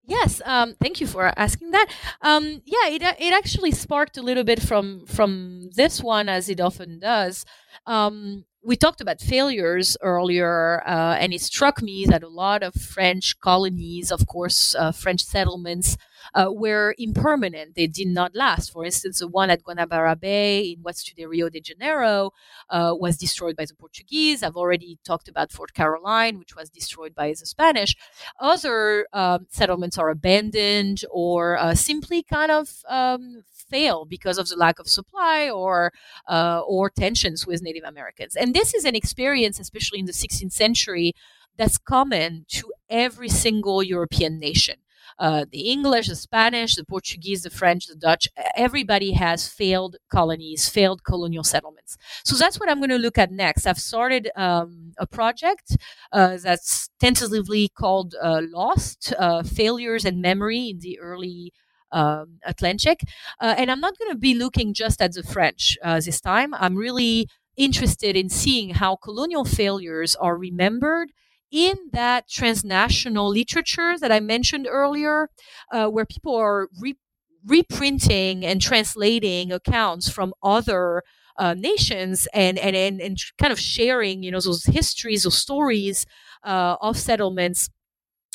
Yes, 0.08 0.40
um, 0.44 0.74
thank 0.80 1.00
you 1.00 1.06
for 1.06 1.32
asking 1.36 1.72
that. 1.72 1.88
Um, 2.22 2.62
yeah, 2.64 2.88
it, 2.88 3.02
it 3.02 3.34
actually 3.34 3.72
sparked 3.72 4.16
a 4.16 4.22
little 4.22 4.44
bit 4.44 4.62
from 4.62 5.04
from 5.06 5.70
this 5.74 6.00
one, 6.00 6.28
as 6.28 6.48
it 6.48 6.60
often 6.60 7.00
does. 7.00 7.44
Um, 7.86 8.44
we 8.66 8.74
talked 8.74 9.00
about 9.00 9.20
failures 9.20 9.96
earlier, 10.02 10.82
uh, 10.86 11.16
and 11.20 11.32
it 11.32 11.40
struck 11.40 11.80
me 11.80 12.04
that 12.04 12.24
a 12.24 12.28
lot 12.28 12.64
of 12.64 12.74
French 12.74 13.38
colonies, 13.38 14.10
of 14.10 14.26
course, 14.26 14.74
uh, 14.74 14.90
French 14.90 15.22
settlements, 15.22 15.96
uh, 16.34 16.48
were 16.50 16.92
impermanent. 16.98 17.76
They 17.76 17.86
did 17.86 18.08
not 18.08 18.34
last. 18.34 18.72
For 18.72 18.84
instance, 18.84 19.20
the 19.20 19.28
one 19.28 19.50
at 19.50 19.62
Guanabara 19.62 20.18
Bay 20.18 20.70
in 20.72 20.80
what's 20.82 21.04
today 21.04 21.26
Rio 21.26 21.48
de 21.48 21.60
Janeiro 21.60 22.32
uh, 22.68 22.92
was 22.98 23.16
destroyed 23.16 23.54
by 23.54 23.66
the 23.66 23.74
Portuguese. 23.74 24.42
I've 24.42 24.56
already 24.56 24.98
talked 25.04 25.28
about 25.28 25.52
Fort 25.52 25.72
Caroline, 25.72 26.36
which 26.40 26.56
was 26.56 26.68
destroyed 26.68 27.14
by 27.14 27.28
the 27.28 27.46
Spanish. 27.46 27.94
Other 28.40 29.06
um, 29.12 29.46
settlements 29.48 29.96
are 29.96 30.10
abandoned 30.10 31.04
or 31.10 31.56
uh, 31.56 31.74
simply 31.76 32.24
kind 32.24 32.50
of 32.50 32.82
um, 32.88 33.44
fail 33.68 34.04
because 34.04 34.38
of 34.38 34.48
the 34.48 34.56
lack 34.56 34.78
of 34.78 34.88
supply 34.88 35.50
or 35.50 35.92
uh, 36.28 36.60
or 36.66 36.90
tensions 36.90 37.46
with 37.46 37.62
Native 37.62 37.84
Americans. 37.84 38.36
And 38.36 38.54
this 38.54 38.74
is 38.74 38.84
an 38.84 38.94
experience, 38.94 39.58
especially 39.60 39.98
in 39.98 40.06
the 40.06 40.12
16th 40.12 40.52
century, 40.52 41.12
that's 41.56 41.78
common 41.78 42.44
to 42.48 42.72
every 42.90 43.28
single 43.28 43.82
European 43.82 44.38
nation 44.38 44.76
uh, 45.18 45.44
the 45.50 45.70
English, 45.70 46.08
the 46.08 46.16
Spanish, 46.16 46.74
the 46.74 46.84
Portuguese, 46.84 47.42
the 47.42 47.50
French, 47.50 47.86
the 47.86 47.94
Dutch. 47.94 48.28
Everybody 48.56 49.12
has 49.12 49.48
failed 49.48 49.96
colonies, 50.10 50.68
failed 50.68 51.04
colonial 51.04 51.44
settlements. 51.44 51.96
So 52.24 52.36
that's 52.36 52.60
what 52.60 52.68
I'm 52.68 52.78
going 52.78 52.90
to 52.90 52.98
look 52.98 53.18
at 53.18 53.30
next. 53.30 53.66
I've 53.66 53.78
started 53.78 54.30
um, 54.36 54.92
a 54.98 55.06
project 55.06 55.76
uh, 56.12 56.36
that's 56.42 56.90
tentatively 57.00 57.68
called 57.68 58.14
uh, 58.20 58.42
Lost 58.50 59.14
uh, 59.18 59.42
Failures 59.42 60.04
and 60.04 60.20
Memory 60.20 60.70
in 60.70 60.80
the 60.80 60.98
Early 60.98 61.52
um, 62.00 62.38
Atlantic. 62.52 62.98
Uh, 63.40 63.54
and 63.58 63.70
I'm 63.70 63.80
not 63.80 63.98
going 63.98 64.12
to 64.12 64.18
be 64.18 64.34
looking 64.34 64.68
just 64.74 64.98
at 65.00 65.12
the 65.14 65.22
French 65.22 65.62
uh, 65.82 66.00
this 66.06 66.20
time. 66.20 66.50
I'm 66.54 66.76
really 66.76 67.28
interested 67.56 68.14
in 68.16 68.28
seeing 68.28 68.68
how 68.82 68.96
colonial 68.96 69.44
failures 69.44 70.14
are 70.16 70.36
remembered 70.36 71.08
in 71.50 71.76
that 71.92 72.28
transnational 72.28 73.28
literature 73.40 73.92
that 73.98 74.12
I 74.12 74.20
mentioned 74.20 74.66
earlier, 74.68 75.30
uh, 75.72 75.86
where 75.94 76.04
people 76.04 76.34
are 76.36 76.68
re- 76.80 76.98
reprinting 77.46 78.44
and 78.44 78.60
translating 78.60 79.52
accounts 79.52 80.10
from 80.10 80.34
other 80.42 81.02
uh, 81.38 81.54
nations 81.54 82.26
and, 82.34 82.58
and, 82.58 82.74
and, 82.74 83.00
and 83.00 83.18
kind 83.38 83.52
of 83.52 83.60
sharing, 83.60 84.22
you 84.22 84.30
know, 84.30 84.40
those 84.40 84.64
histories, 84.64 85.22
those 85.22 85.38
stories 85.38 86.06
uh, 86.44 86.76
of 86.80 86.96
settlements 86.98 87.70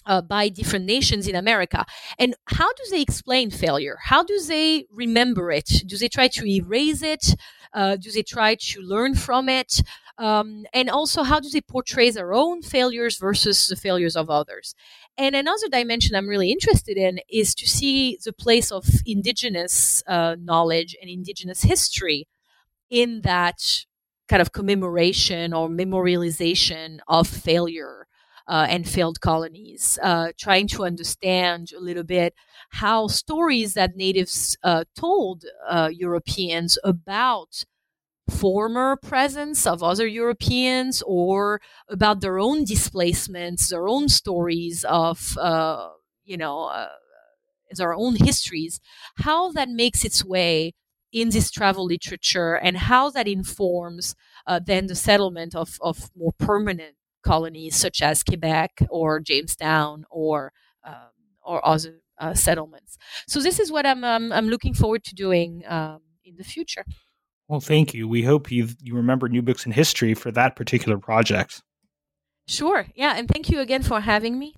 uh, 0.05 0.21
by 0.21 0.49
different 0.49 0.85
nations 0.85 1.27
in 1.27 1.35
America. 1.35 1.85
And 2.17 2.35
how 2.45 2.71
do 2.73 2.83
they 2.89 3.01
explain 3.01 3.51
failure? 3.51 3.97
How 4.03 4.23
do 4.23 4.39
they 4.47 4.85
remember 4.91 5.51
it? 5.51 5.69
Do 5.85 5.97
they 5.97 6.09
try 6.09 6.27
to 6.29 6.45
erase 6.45 7.01
it? 7.01 7.35
Uh, 7.73 7.95
do 7.95 8.11
they 8.11 8.23
try 8.23 8.55
to 8.55 8.81
learn 8.81 9.15
from 9.15 9.47
it? 9.47 9.81
Um, 10.17 10.65
and 10.73 10.89
also, 10.89 11.23
how 11.23 11.39
do 11.39 11.49
they 11.49 11.61
portray 11.61 12.11
their 12.11 12.33
own 12.33 12.61
failures 12.61 13.17
versus 13.17 13.67
the 13.67 13.75
failures 13.75 14.15
of 14.15 14.29
others? 14.29 14.75
And 15.17 15.35
another 15.35 15.67
dimension 15.69 16.15
I'm 16.15 16.27
really 16.27 16.51
interested 16.51 16.97
in 16.97 17.19
is 17.29 17.55
to 17.55 17.67
see 17.67 18.17
the 18.23 18.33
place 18.33 18.71
of 18.71 18.85
indigenous 19.05 20.03
uh, 20.07 20.35
knowledge 20.39 20.95
and 21.01 21.09
indigenous 21.09 21.63
history 21.63 22.27
in 22.89 23.21
that 23.21 23.85
kind 24.27 24.41
of 24.41 24.51
commemoration 24.51 25.53
or 25.53 25.69
memorialization 25.69 26.99
of 27.07 27.27
failure 27.27 28.07
uh, 28.47 28.67
and 28.69 28.87
failed 28.87 29.21
colonies, 29.21 29.97
uh, 30.03 30.31
trying 30.37 30.67
to 30.67 30.83
understand 30.83 31.71
a 31.75 31.79
little 31.79 32.03
bit 32.03 32.33
how 32.71 33.07
stories 33.07 33.73
that 33.73 33.95
natives 33.95 34.57
uh, 34.63 34.83
told 34.95 35.45
uh, 35.69 35.89
Europeans 35.91 36.77
about 36.83 37.65
former 38.29 38.95
presence 38.97 39.67
of 39.67 39.83
other 39.83 40.07
Europeans 40.07 41.03
or 41.05 41.61
about 41.89 42.21
their 42.21 42.39
own 42.39 42.63
displacements, 42.63 43.69
their 43.69 43.87
own 43.87 44.09
stories 44.09 44.85
of, 44.85 45.37
uh, 45.37 45.89
you 46.23 46.37
know, 46.37 46.65
uh, 46.65 46.89
their 47.75 47.93
own 47.93 48.15
histories, 48.15 48.79
how 49.17 49.51
that 49.51 49.69
makes 49.69 50.03
its 50.03 50.23
way 50.25 50.73
in 51.11 51.29
this 51.29 51.51
travel 51.51 51.85
literature 51.85 52.55
and 52.55 52.77
how 52.77 53.09
that 53.09 53.27
informs 53.27 54.15
uh, 54.47 54.59
then 54.63 54.87
the 54.87 54.95
settlement 54.95 55.55
of, 55.55 55.77
of 55.81 56.09
more 56.15 56.33
permanent 56.37 56.95
colonies 57.21 57.75
such 57.75 58.01
as 58.01 58.23
Quebec 58.23 58.83
or 58.89 59.19
Jamestown 59.19 60.05
or 60.09 60.53
um, 60.83 61.11
or 61.43 61.65
other 61.65 62.01
uh, 62.19 62.33
settlements. 62.33 62.97
So 63.27 63.41
this 63.41 63.59
is 63.59 63.71
what 63.71 63.85
I'm 63.85 64.03
um, 64.03 64.31
I'm 64.31 64.47
looking 64.47 64.73
forward 64.73 65.03
to 65.05 65.15
doing 65.15 65.63
um, 65.67 66.01
in 66.23 66.37
the 66.37 66.43
future. 66.43 66.85
Well, 67.47 67.59
thank 67.59 67.93
you. 67.93 68.07
We 68.07 68.23
hope 68.23 68.51
you 68.51 68.69
you 68.81 68.95
remember 68.95 69.27
New 69.27 69.41
Books 69.41 69.65
in 69.65 69.71
History 69.71 70.13
for 70.13 70.31
that 70.31 70.55
particular 70.55 70.97
project. 70.97 71.61
Sure. 72.47 72.85
Yeah, 72.95 73.15
and 73.17 73.27
thank 73.27 73.49
you 73.49 73.59
again 73.59 73.83
for 73.83 73.99
having 73.99 74.39
me. 74.39 74.55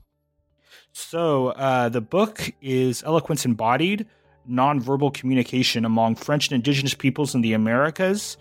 So 0.92 1.50
uh, 1.50 1.90
the 1.90 2.02
book 2.02 2.52
is 2.62 3.04
Eloquence 3.04 3.46
Embodied: 3.46 4.06
Nonverbal 4.50 5.14
Communication 5.14 5.86
Among 5.86 6.16
French 6.16 6.48
and 6.50 6.56
Indigenous 6.56 6.94
Peoples 6.94 7.34
in 7.34 7.42
the 7.42 7.54
Americas. 7.54 8.38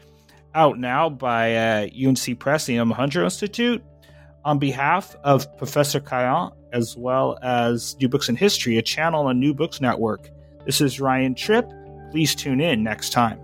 Out 0.55 0.79
now 0.79 1.09
by 1.09 1.57
uh, 1.57 1.89
UNC 2.09 2.39
Press, 2.39 2.67
the 2.67 2.77
Omohundro 2.77 3.25
Institute. 3.25 3.83
On 4.45 4.59
behalf 4.59 5.15
of 5.23 5.57
Professor 5.57 6.01
Carayon, 6.01 6.53
as 6.73 6.97
well 6.97 7.39
as 7.43 7.97
New 8.01 8.09
Books 8.09 8.29
in 8.29 8.35
History, 8.35 8.77
a 8.77 8.83
channel 8.83 9.27
on 9.27 9.39
New 9.39 9.55
Books 9.55 9.81
Network, 9.81 10.31
this 10.67 10.81
is 10.81 11.01
Ryan 11.01 11.37
Tripp. 11.37 11.71
Please 12.11 12.35
tune 12.35 12.61
in 12.61 12.83
next 12.83 13.11
time. 13.11 13.39